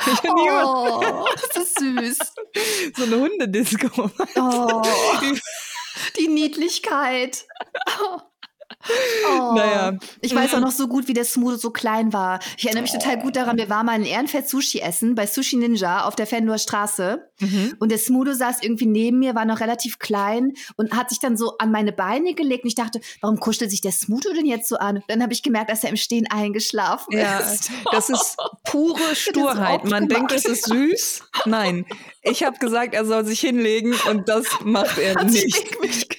Ich 0.06 0.30
Oh, 0.30 1.24
das 1.34 1.56
ist 1.64 1.78
süß. 1.80 2.18
so 2.96 3.02
eine 3.04 3.16
Hundedisco. 3.16 4.10
Oh, 4.36 4.82
die 6.18 6.28
Niedlichkeit. 6.28 7.46
Oh. 8.00 8.20
Naja. 9.55 9.93
Ich 10.20 10.34
weiß 10.34 10.55
auch 10.55 10.61
noch 10.61 10.70
so 10.72 10.89
gut, 10.89 11.09
wie 11.09 11.14
der 11.14 11.24
Smoothie 11.24 11.59
so 11.59 11.70
klein 11.70 12.12
war. 12.12 12.39
Ich 12.57 12.64
erinnere 12.64 12.82
mich 12.82 12.93
total 12.93 13.18
gut 13.18 13.37
daran, 13.37 13.57
wir 13.57 13.68
waren 13.68 13.87
mal 13.87 13.97
in 13.97 14.05
Ehrenfeld 14.05 14.49
Sushi 14.49 14.80
essen 14.80 15.14
bei 15.14 15.26
Sushi 15.26 15.57
Ninja 15.57 16.05
auf 16.05 16.16
der 16.16 16.26
Fenloher 16.26 16.59
Straße. 16.59 17.28
Und 17.80 17.91
der 17.91 17.99
Smoothie 17.99 18.34
saß 18.34 18.62
irgendwie 18.62 18.87
neben 18.87 19.18
mir, 19.18 19.34
war 19.34 19.45
noch 19.45 19.61
relativ 19.61 19.99
klein 19.99 20.53
und 20.76 20.97
hat 20.97 21.11
sich 21.11 21.20
dann 21.20 21.37
so 21.37 21.59
an 21.59 21.70
meine 21.70 21.93
Beine 21.93 22.32
gelegt. 22.34 22.64
Und 22.64 22.68
ich 22.68 22.74
dachte, 22.74 23.01
warum 23.20 23.39
kuschelt 23.41 23.70
sich 23.70 23.82
der 23.82 23.93
Smoothie 23.93 24.32
denn 24.34 24.47
jetzt 24.47 24.68
so 24.68 24.76
an? 24.76 25.03
Dann 25.09 25.22
habe 25.22 25.32
ich 25.34 25.43
gemerkt, 25.43 25.70
dass 25.70 25.84
er 25.84 25.91
im 25.91 25.97
Stehen 25.97 26.26
eingeschlafen 26.30 27.16
Ja, 27.16 27.41
ist. 27.41 27.70
das 27.93 28.09
ist 28.09 28.37
pure 28.64 28.97
Sturheit. 29.14 29.84
Man 29.84 30.09
denkt, 30.09 30.32
es 30.32 30.47
ist 30.47 30.64
süß. 30.66 31.24
Nein, 31.45 31.84
ich 32.22 32.43
habe 32.43 32.59
gesagt, 32.59 32.95
er 32.95 33.05
soll 33.05 33.24
sich 33.26 33.41
hinlegen 33.41 33.95
und 34.11 34.28
das 34.28 34.47
macht 34.64 34.97
er 34.99 35.14
Hat 35.16 35.30
sich 35.30 35.45
nicht. 35.45 35.64
gegen 35.70 35.80
mich 35.80 36.09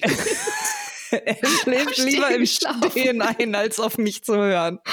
Er 1.24 1.36
schläft 1.62 1.94
Stehen 1.94 2.06
lieber 2.06 2.30
im 2.30 2.40
geschlafen. 2.40 2.90
Stehen 2.90 3.22
ein, 3.22 3.54
als 3.54 3.80
auf 3.80 3.98
mich 3.98 4.24
zu 4.24 4.36
hören. 4.36 4.80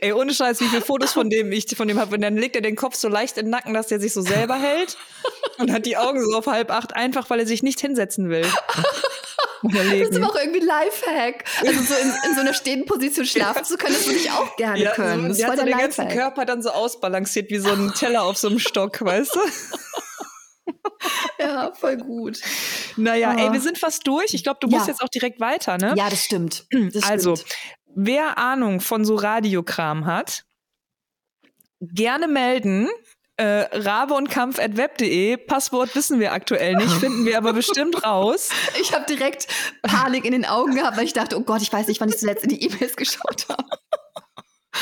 Ey, 0.00 0.12
ohne 0.12 0.32
Scheiß, 0.32 0.60
wie 0.60 0.66
viele 0.66 0.82
Fotos 0.82 1.12
von 1.12 1.28
dem 1.30 1.52
ich 1.52 1.66
von 1.76 1.88
dem 1.88 1.98
habe. 1.98 2.14
Und 2.14 2.22
dann 2.22 2.36
legt 2.36 2.56
er 2.56 2.62
den 2.62 2.76
Kopf 2.76 2.94
so 2.94 3.08
leicht 3.08 3.36
in 3.36 3.46
den 3.46 3.50
Nacken, 3.50 3.74
dass 3.74 3.88
der 3.88 4.00
sich 4.00 4.12
so 4.12 4.22
selber 4.22 4.56
hält 4.56 4.96
und 5.58 5.72
hat 5.72 5.84
die 5.86 5.96
Augen 5.96 6.22
so 6.24 6.38
auf 6.38 6.46
halb 6.46 6.70
acht, 6.70 6.94
einfach 6.94 7.28
weil 7.30 7.40
er 7.40 7.46
sich 7.46 7.62
nicht 7.62 7.80
hinsetzen 7.80 8.30
will. 8.30 8.46
Das 9.62 9.74
ist 9.74 10.16
aber 10.16 10.28
auch 10.28 10.36
irgendwie 10.36 10.60
ein 10.60 10.66
Lifehack. 10.66 11.44
Also 11.60 11.82
so 11.82 11.94
in, 11.94 12.14
in 12.28 12.34
so 12.34 12.40
einer 12.42 12.54
stehenden 12.54 12.86
Position 12.86 13.26
schlafen 13.26 13.64
zu 13.64 13.76
können, 13.76 13.94
das 13.94 14.06
würde 14.06 14.20
ich 14.20 14.30
auch 14.30 14.54
gerne 14.56 14.80
Ja, 14.80 14.92
können. 14.92 15.28
Das 15.28 15.38
der 15.38 15.48
hat 15.48 15.58
so 15.58 15.64
den 15.64 15.76
ganzen. 15.76 16.08
Körper 16.08 16.44
dann 16.44 16.62
so 16.62 16.70
ausbalanciert 16.70 17.50
wie 17.50 17.58
so 17.58 17.70
ein 17.70 17.92
Teller 17.92 18.22
auf 18.22 18.36
so 18.36 18.48
einem 18.48 18.60
Stock, 18.60 19.04
weißt 19.04 19.34
du? 19.34 19.40
Ja, 21.44 21.72
voll 21.74 21.96
gut. 21.96 22.40
Naja, 22.96 23.34
ey, 23.34 23.48
Oh. 23.48 23.52
wir 23.52 23.60
sind 23.60 23.78
fast 23.78 24.06
durch. 24.06 24.34
Ich 24.34 24.42
glaube, 24.42 24.58
du 24.60 24.66
musst 24.68 24.86
Ja. 24.86 24.92
jetzt 24.92 25.02
auch 25.02 25.08
direkt 25.08 25.40
weiter, 25.40 25.78
ne? 25.78 25.94
Ja, 25.96 26.10
das 26.10 26.24
stimmt. 26.24 26.66
Das 26.92 27.04
also, 27.04 27.36
stimmt. 27.36 27.52
wer 27.94 28.38
Ahnung 28.38 28.80
von 28.80 29.04
so 29.04 29.14
Radiokram 29.14 30.06
hat, 30.06 30.44
gerne 31.80 32.28
melden. 32.28 32.88
Äh, 33.40 33.68
Rabe 33.72 34.14
und 34.14 34.30
Kampf 34.30 34.58
at 34.58 34.76
web.de. 34.76 35.36
Passwort 35.36 35.94
wissen 35.94 36.18
wir 36.18 36.32
aktuell 36.32 36.74
nicht, 36.74 36.90
finden 37.00 37.24
wir 37.24 37.38
aber 37.38 37.52
bestimmt 37.52 38.04
raus. 38.04 38.48
Ich 38.80 38.92
habe 38.92 39.06
direkt 39.06 39.46
Panik 39.82 40.24
in 40.24 40.32
den 40.32 40.44
Augen 40.44 40.74
gehabt, 40.74 40.96
weil 40.96 41.04
ich 41.04 41.12
dachte, 41.12 41.36
oh 41.38 41.42
Gott, 41.42 41.62
ich 41.62 41.72
weiß 41.72 41.86
nicht, 41.86 42.00
wann 42.00 42.08
ich 42.08 42.18
zuletzt 42.18 42.42
in 42.42 42.48
die 42.50 42.60
E-Mails 42.64 42.96
geschaut 42.96 43.46
habe. 43.48 43.62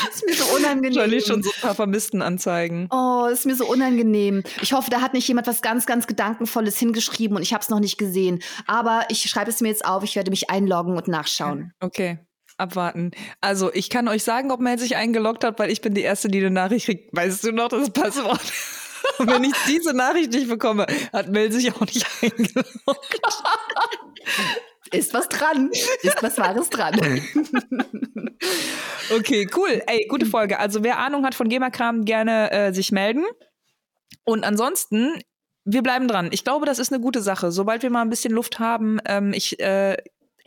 Ist 0.09 0.25
mir 0.25 0.35
so 0.35 0.55
unangenehm. 0.55 0.95
Wahrscheinlich 0.95 1.25
schon 1.25 1.43
so 1.43 1.49
ein 1.49 1.61
paar 1.61 1.75
vermissten 1.75 2.21
Anzeigen. 2.21 2.87
Oh, 2.91 3.27
ist 3.31 3.45
mir 3.45 3.55
so 3.55 3.67
unangenehm. 3.67 4.43
Ich 4.61 4.73
hoffe, 4.73 4.89
da 4.89 5.01
hat 5.01 5.13
nicht 5.13 5.27
jemand 5.27 5.47
was 5.47 5.61
ganz, 5.61 5.85
ganz 5.85 6.07
Gedankenvolles 6.07 6.77
hingeschrieben 6.77 7.37
und 7.37 7.43
ich 7.43 7.53
habe 7.53 7.61
es 7.61 7.69
noch 7.69 7.79
nicht 7.79 7.97
gesehen. 7.97 8.39
Aber 8.65 9.05
ich 9.09 9.29
schreibe 9.29 9.49
es 9.49 9.61
mir 9.61 9.69
jetzt 9.69 9.85
auf. 9.85 10.03
Ich 10.03 10.15
werde 10.15 10.29
mich 10.29 10.49
einloggen 10.49 10.97
und 10.97 11.07
nachschauen. 11.07 11.73
Okay, 11.79 12.19
abwarten. 12.57 13.11
Also, 13.41 13.73
ich 13.73 13.89
kann 13.89 14.07
euch 14.07 14.23
sagen, 14.23 14.51
ob 14.51 14.59
Mel 14.59 14.79
sich 14.79 14.95
eingeloggt 14.95 15.43
hat, 15.43 15.59
weil 15.59 15.71
ich 15.71 15.81
bin 15.81 15.93
die 15.93 16.01
Erste, 16.01 16.27
die 16.27 16.39
eine 16.39 16.51
Nachricht 16.51 16.85
kriegt. 16.85 17.15
Weißt 17.15 17.43
du 17.43 17.51
noch 17.51 17.69
das 17.69 17.89
Passwort? 17.91 18.41
Und 19.19 19.27
wenn 19.31 19.43
ich 19.43 19.53
diese 19.67 19.93
Nachricht 19.93 20.31
nicht 20.31 20.47
bekomme, 20.47 20.85
hat 21.13 21.29
Mel 21.29 21.51
sich 21.51 21.73
auch 21.73 21.81
nicht 21.81 22.05
eingeloggt. 22.21 23.21
Ist 24.91 25.13
was 25.13 25.29
dran. 25.29 25.69
Ist 25.71 26.21
was 26.21 26.37
Wahres 26.37 26.69
dran. 26.69 26.99
Okay, 29.09 29.47
cool. 29.55 29.81
Ey, 29.87 30.05
gute 30.09 30.25
Folge. 30.25 30.59
Also, 30.59 30.83
wer 30.83 30.99
Ahnung 30.99 31.25
hat 31.25 31.33
von 31.33 31.47
GEMA-Kram, 31.47 32.03
gerne 32.03 32.51
äh, 32.51 32.73
sich 32.73 32.91
melden. 32.91 33.23
Und 34.25 34.43
ansonsten, 34.43 35.21
wir 35.63 35.81
bleiben 35.81 36.09
dran. 36.09 36.29
Ich 36.31 36.43
glaube, 36.43 36.65
das 36.65 36.77
ist 36.77 36.91
eine 36.91 37.01
gute 37.01 37.21
Sache. 37.21 37.51
Sobald 37.51 37.83
wir 37.83 37.89
mal 37.89 38.01
ein 38.01 38.09
bisschen 38.09 38.33
Luft 38.33 38.59
haben, 38.59 38.99
ähm, 39.05 39.31
ich 39.33 39.59
äh, 39.61 39.95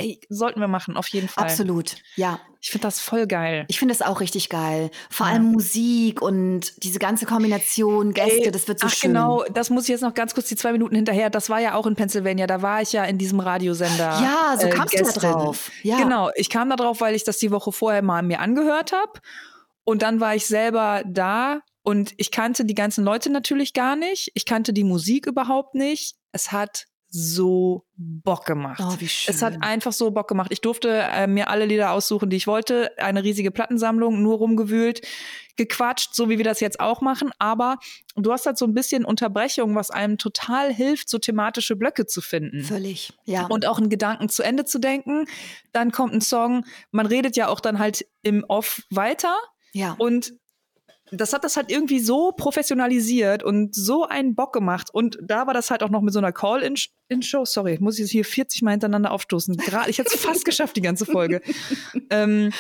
ey, 0.01 0.21
sollten 0.29 0.61
wir 0.61 0.69
machen, 0.69 0.97
auf 0.97 1.09
jeden 1.09 1.29
Fall. 1.29 1.45
Absolut, 1.45 1.97
ja. 2.17 2.41
Ich 2.63 2.71
finde 2.71 2.87
das 2.87 3.01
voll 3.01 3.27
geil. 3.27 3.65
Ich 3.69 3.79
finde 3.79 3.95
das 3.95 4.07
auch 4.07 4.21
richtig 4.21 4.51
geil. 4.51 4.91
Vor 5.09 5.27
ja. 5.27 5.33
allem 5.33 5.45
Musik 5.45 6.21
und 6.21 6.75
diese 6.83 6.99
ganze 6.99 7.25
Kombination, 7.25 8.13
Gäste, 8.13 8.45
ey, 8.45 8.51
das 8.51 8.69
wird 8.69 8.81
so 8.81 8.87
ach 8.87 8.93
schön. 8.93 9.13
Genau, 9.13 9.45
das 9.53 9.71
muss 9.71 9.85
ich 9.85 9.89
jetzt 9.89 10.03
noch 10.03 10.13
ganz 10.13 10.35
kurz 10.35 10.49
die 10.49 10.57
zwei 10.57 10.73
Minuten 10.73 10.95
hinterher. 10.95 11.31
Das 11.31 11.49
war 11.49 11.59
ja 11.59 11.75
auch 11.75 11.87
in 11.87 11.97
Pennsylvania, 11.97 12.47
da 12.47 12.61
war 12.61 12.83
ich 12.83 12.93
ja 12.93 13.05
in 13.05 13.17
diesem 13.17 13.41
Radiosender. 13.41 14.21
Ja, 14.23 14.57
so 14.59 14.67
äh, 14.67 14.71
kamst 14.71 14.95
Gästin. 14.95 15.15
du 15.15 15.21
da 15.21 15.33
drauf. 15.33 15.71
Ja. 15.83 15.97
Genau, 15.97 16.31
ich 16.35 16.51
kam 16.51 16.69
da 16.69 16.77
drauf, 16.77 17.01
weil 17.01 17.15
ich 17.15 17.25
das 17.25 17.39
die 17.39 17.51
Woche 17.51 17.73
vorher 17.73 18.03
mal 18.03 18.23
mir 18.23 18.41
angehört 18.41 18.93
habe. 18.93 19.21
Und 19.85 20.03
dann 20.03 20.21
war 20.21 20.35
ich 20.35 20.47
selber 20.47 21.03
da 21.07 21.61
und 21.83 22.13
ich 22.19 22.31
kannte 22.31 22.67
die 22.67 22.75
ganzen 22.75 23.05
Leute 23.05 23.31
natürlich 23.31 23.73
gar 23.73 23.97
nicht. 23.97 24.31
Ich 24.35 24.45
kannte 24.45 24.75
die 24.75 24.85
Musik 24.85 25.27
überhaupt 25.27 25.75
nicht. 25.75 26.17
Es 26.33 26.53
hat 26.53 26.87
so 27.11 27.85
Bock 27.97 28.47
gemacht. 28.47 28.81
Oh, 28.83 28.95
wie 29.01 29.09
schön. 29.09 29.35
Es 29.35 29.43
hat 29.43 29.63
einfach 29.63 29.93
so 29.93 30.13
Bock 30.13 30.29
gemacht. 30.29 30.53
Ich 30.53 30.61
durfte 30.61 30.89
äh, 30.89 31.27
mir 31.27 31.49
alle 31.49 31.67
Lieder 31.67 31.91
aussuchen, 31.91 32.31
die 32.31 32.37
ich 32.37 32.47
wollte. 32.47 32.97
Eine 32.99 33.25
riesige 33.25 33.51
Plattensammlung, 33.51 34.23
nur 34.23 34.39
rumgewühlt, 34.39 35.01
gequatscht, 35.57 36.15
so 36.15 36.29
wie 36.29 36.39
wir 36.39 36.45
das 36.45 36.61
jetzt 36.61 36.79
auch 36.79 37.01
machen. 37.01 37.33
Aber 37.41 37.79
du 38.15 38.33
hast 38.33 38.47
halt 38.47 38.59
so 38.59 38.65
ein 38.65 38.75
bisschen 38.75 39.05
Unterbrechung, 39.05 39.75
was 39.75 39.91
einem 39.91 40.19
total 40.19 40.73
hilft, 40.73 41.09
so 41.09 41.19
thematische 41.19 41.75
Blöcke 41.75 42.07
zu 42.07 42.21
finden. 42.21 42.63
Völlig, 42.63 43.13
ja. 43.25 43.47
Und 43.47 43.67
auch 43.67 43.79
einen 43.79 43.91
Gedanken 43.91 44.29
zu 44.29 44.45
Ende 44.45 44.65
zu 44.65 44.79
denken. 44.79 45.25
Dann 45.73 45.91
kommt 45.91 46.15
ein 46.15 46.21
Song. 46.21 46.65
Man 46.93 47.07
redet 47.07 47.37
ja 47.37 47.49
auch 47.49 47.61
dann 47.61 47.81
halt 47.81 48.07
im 48.23 48.45
Off 48.47 48.83
weiter. 48.91 49.35
Ja. 49.73 49.97
Und 49.99 50.35
das 51.13 51.33
hat 51.33 51.43
das 51.43 51.57
halt 51.57 51.71
irgendwie 51.71 51.99
so 51.99 52.31
professionalisiert 52.33 53.43
und 53.43 53.75
so 53.75 54.07
einen 54.07 54.37
Bock 54.37 54.53
gemacht. 54.53 54.91
Und 54.93 55.19
da 55.21 55.49
war 55.49 55.55
das 55.55 55.71
halt 55.73 55.83
auch 55.83 55.91
noch 55.91 56.03
mit 56.03 56.13
so 56.13 56.21
einer 56.21 56.33
Call-In-Show. 57.11 57.45
Sorry, 57.45 57.79
muss 57.81 57.95
ich 57.95 58.01
jetzt 58.01 58.11
hier 58.11 58.25
40 58.25 58.63
Mal 58.63 58.73
hintereinander 58.73 59.11
aufstoßen. 59.11 59.57
Gerade, 59.57 59.91
ich 59.91 59.99
hätte 59.99 60.11
es 60.15 60.21
fast 60.21 60.45
geschafft, 60.45 60.77
die 60.77 60.81
ganze 60.81 61.07
Folge. 61.07 61.43
ähm, 62.11 62.51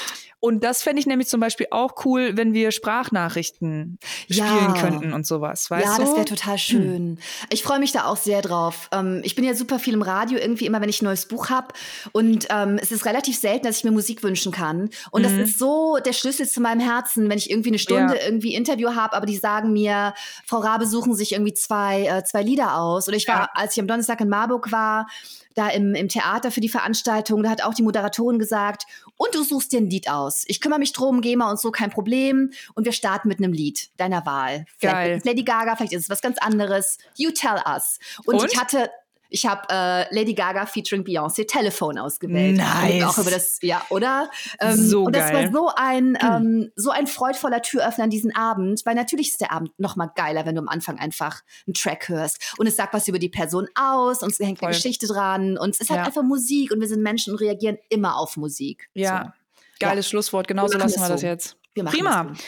und 0.41 0.65
das 0.65 0.83
fände 0.83 1.01
ich 1.01 1.07
nämlich 1.07 1.29
zum 1.29 1.39
Beispiel 1.39 1.67
auch 1.71 2.07
cool, 2.07 2.35
wenn 2.35 2.55
wir 2.55 2.71
Sprachnachrichten 2.71 3.99
ja. 4.27 4.47
spielen 4.47 4.75
könnten 4.75 5.13
und 5.13 5.27
sowas. 5.27 5.71
Weißt 5.71 5.85
ja, 5.85 5.97
du? 5.97 6.03
das 6.03 6.15
wäre 6.15 6.25
total 6.25 6.55
hm. 6.55 6.59
schön. 6.59 6.97
Hm. 6.97 7.19
Ich 7.51 7.63
freue 7.63 7.79
mich 7.79 7.93
da 7.93 8.07
auch 8.07 8.17
sehr 8.17 8.41
drauf. 8.41 8.89
Ähm, 8.91 9.21
ich 9.23 9.35
bin 9.35 9.45
ja 9.45 9.55
super 9.55 9.79
viel 9.79 9.93
im 9.93 10.01
Radio 10.01 10.39
irgendwie 10.39 10.65
immer, 10.65 10.81
wenn 10.81 10.89
ich 10.89 11.03
ein 11.03 11.05
neues 11.05 11.27
Buch 11.27 11.51
habe. 11.51 11.69
Und 12.13 12.47
ähm, 12.49 12.79
es 12.81 12.91
ist 12.91 13.05
relativ 13.05 13.39
selten, 13.39 13.67
dass 13.67 13.79
ich 13.79 13.85
mir 13.85 13.91
Musik 13.91 14.23
wünschen 14.23 14.51
kann. 14.51 14.89
Und 15.11 15.23
mhm. 15.23 15.25
das 15.25 15.33
ist 15.35 15.59
so 15.59 15.99
der 16.03 16.15
Schlüssel 16.15 16.49
zu 16.49 16.63
meinem 16.63 16.81
Herzen, 16.81 17.29
wenn 17.29 17.37
ich 17.37 17.51
irgendwie 17.51 17.71
eine 17.71 17.79
Stunde 17.79 18.17
ja. 18.17 18.25
irgendwie 18.25 18.55
Interview 18.55 18.95
habe, 18.95 19.15
aber 19.15 19.27
die 19.27 19.37
sagen 19.37 19.75
mir, 19.75 20.15
Frau 20.47 20.59
Rabe, 20.59 20.87
suchen 20.87 21.15
sich 21.15 21.33
irgendwie 21.33 21.53
zwei, 21.53 22.07
äh, 22.07 22.25
zwei 22.25 22.43
Lieder 22.43 22.79
aus. 22.79 23.09
Oder 23.09 23.19
ich 23.19 23.29
war, 23.29 23.41
ja. 23.41 23.49
als 23.53 23.77
ich 23.77 23.81
am 23.81 23.87
Donnerstag 23.87 24.23
in 24.23 24.31
Marburg 24.41 24.73
war, 24.73 25.07
da 25.55 25.69
im, 25.69 25.95
im 25.95 26.09
Theater 26.09 26.51
für 26.51 26.61
die 26.61 26.69
Veranstaltung, 26.69 27.43
da 27.43 27.51
hat 27.51 27.63
auch 27.63 27.75
die 27.75 27.83
Moderatorin 27.83 28.39
gesagt, 28.39 28.85
und 29.17 29.35
du 29.35 29.43
suchst 29.43 29.73
dir 29.73 29.81
ein 29.81 29.91
Lied 29.91 30.09
aus. 30.09 30.45
Ich 30.47 30.61
kümmere 30.61 30.79
mich 30.79 30.93
drum, 30.93 31.21
GEMA 31.21 31.51
und 31.51 31.61
so, 31.61 31.71
kein 31.71 31.91
Problem. 31.91 32.53
Und 32.75 32.85
wir 32.85 32.93
starten 32.93 33.29
mit 33.29 33.39
einem 33.39 33.53
Lied 33.53 33.91
deiner 33.99 34.25
Wahl. 34.25 34.65
Vielleicht 34.79 34.95
Geil. 34.95 35.11
ist 35.13 35.19
es 35.19 35.25
Lady 35.25 35.43
Gaga, 35.43 35.77
vielleicht 35.77 35.93
ist 35.93 36.05
es 36.05 36.11
was 36.11 36.23
ganz 36.23 36.39
anderes. 36.39 36.99
You 37.17 37.31
tell 37.33 37.61
us. 37.67 37.99
Und, 38.25 38.37
und? 38.37 38.51
ich 38.51 38.59
hatte 38.59 38.91
ich 39.31 39.47
habe 39.47 39.63
äh, 39.71 40.15
Lady 40.15 40.35
Gaga 40.35 40.67
featuring 40.67 41.05
Beyoncé 41.05 41.47
Telefon 41.47 41.99
ausgewählt. 41.99 42.57
Nice. 42.57 43.05
auch 43.05 43.19
über 43.19 43.31
das, 43.31 43.59
ja, 43.63 43.83
oder? 43.89 44.31
Ähm, 44.59 44.77
so 44.77 45.05
und 45.05 45.15
das 45.15 45.31
geil. 45.31 45.53
war 45.53 45.53
so 45.53 45.73
ein, 45.75 46.19
ähm, 46.21 46.73
so 46.77 46.91
ein 46.91 47.07
freudvoller 47.07 47.63
Türöffner 47.63 48.05
an 48.05 48.11
diesen 48.11 48.35
Abend, 48.35 48.85
weil 48.85 48.95
natürlich 48.95 49.31
ist 49.31 49.41
der 49.41 49.53
Abend 49.53 49.71
noch 49.79 49.97
mal 49.97 50.11
geiler, 50.15 50.45
wenn 50.47 50.57
du 50.57 50.61
am 50.61 50.69
Anfang 50.69 50.99
einfach 50.99 51.43
einen 51.67 51.75
Track 51.75 52.09
hörst 52.09 52.55
und 52.59 52.67
es 52.67 52.77
sagt 52.77 52.93
was 52.93 53.09
über 53.09 53.19
die 53.19 53.29
Person 53.29 53.69
aus 53.75 54.23
und 54.23 54.33
es 54.33 54.39
hängt 54.39 54.63
eine 54.63 54.73
Geschichte 54.73 55.07
dran 55.07 55.57
und 55.57 55.71
es 55.71 55.81
ist 55.81 55.91
halt 55.91 56.01
ja. 56.01 56.07
einfach 56.07 56.23
Musik 56.23 56.73
und 56.73 56.81
wir 56.81 56.89
sind 56.89 57.03
Menschen 57.03 57.33
und 57.33 57.41
reagieren 57.41 57.79
immer 57.89 58.17
auf 58.17 58.37
Musik. 58.37 58.91
Ja, 58.95 59.33
so. 59.35 59.87
geiles 59.87 60.07
ja. 60.07 60.11
Schlusswort. 60.11 60.49
Genauso 60.49 60.77
lassen 60.77 61.01
wir 61.01 61.09
das, 61.09 61.21
so. 61.21 61.27
jetzt. 61.27 61.57
Wir 61.75 61.85
Prima. 61.85 62.25
Das 62.25 62.39
so. 62.39 62.45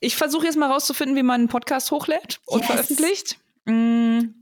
Ich 0.00 0.16
versuche 0.16 0.46
jetzt 0.46 0.56
mal 0.56 0.70
rauszufinden, 0.70 1.16
wie 1.16 1.22
man 1.22 1.40
einen 1.40 1.48
Podcast 1.48 1.90
hochlädt 1.90 2.40
und 2.46 2.60
yes. 2.60 2.66
veröffentlicht. 2.66 3.38
Mm. 3.64 4.37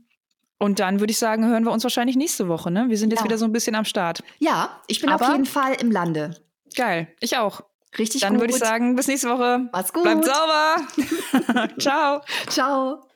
Und 0.59 0.79
dann 0.79 0.99
würde 0.99 1.11
ich 1.11 1.19
sagen, 1.19 1.45
hören 1.47 1.63
wir 1.63 1.71
uns 1.71 1.83
wahrscheinlich 1.83 2.15
nächste 2.15 2.47
Woche. 2.47 2.71
Ne? 2.71 2.85
Wir 2.89 2.97
sind 2.97 3.11
jetzt 3.11 3.19
ja. 3.19 3.25
wieder 3.25 3.37
so 3.37 3.45
ein 3.45 3.51
bisschen 3.51 3.75
am 3.75 3.85
Start. 3.85 4.23
Ja, 4.39 4.81
ich 4.87 5.01
bin 5.01 5.09
Aber 5.09 5.25
auf 5.25 5.31
jeden 5.31 5.45
Fall 5.45 5.73
im 5.79 5.91
Lande. 5.91 6.35
Geil, 6.75 7.07
ich 7.19 7.37
auch. 7.37 7.61
Richtig 7.97 8.21
Dann 8.21 8.33
gut. 8.33 8.41
würde 8.41 8.53
ich 8.53 8.59
sagen, 8.59 8.95
bis 8.95 9.07
nächste 9.07 9.29
Woche. 9.29 9.69
Mach's 9.71 9.93
gut. 9.93 10.03
Bleibt 10.03 10.25
sauber. 10.25 11.67
Ciao. 11.79 12.21
Ciao. 12.47 13.06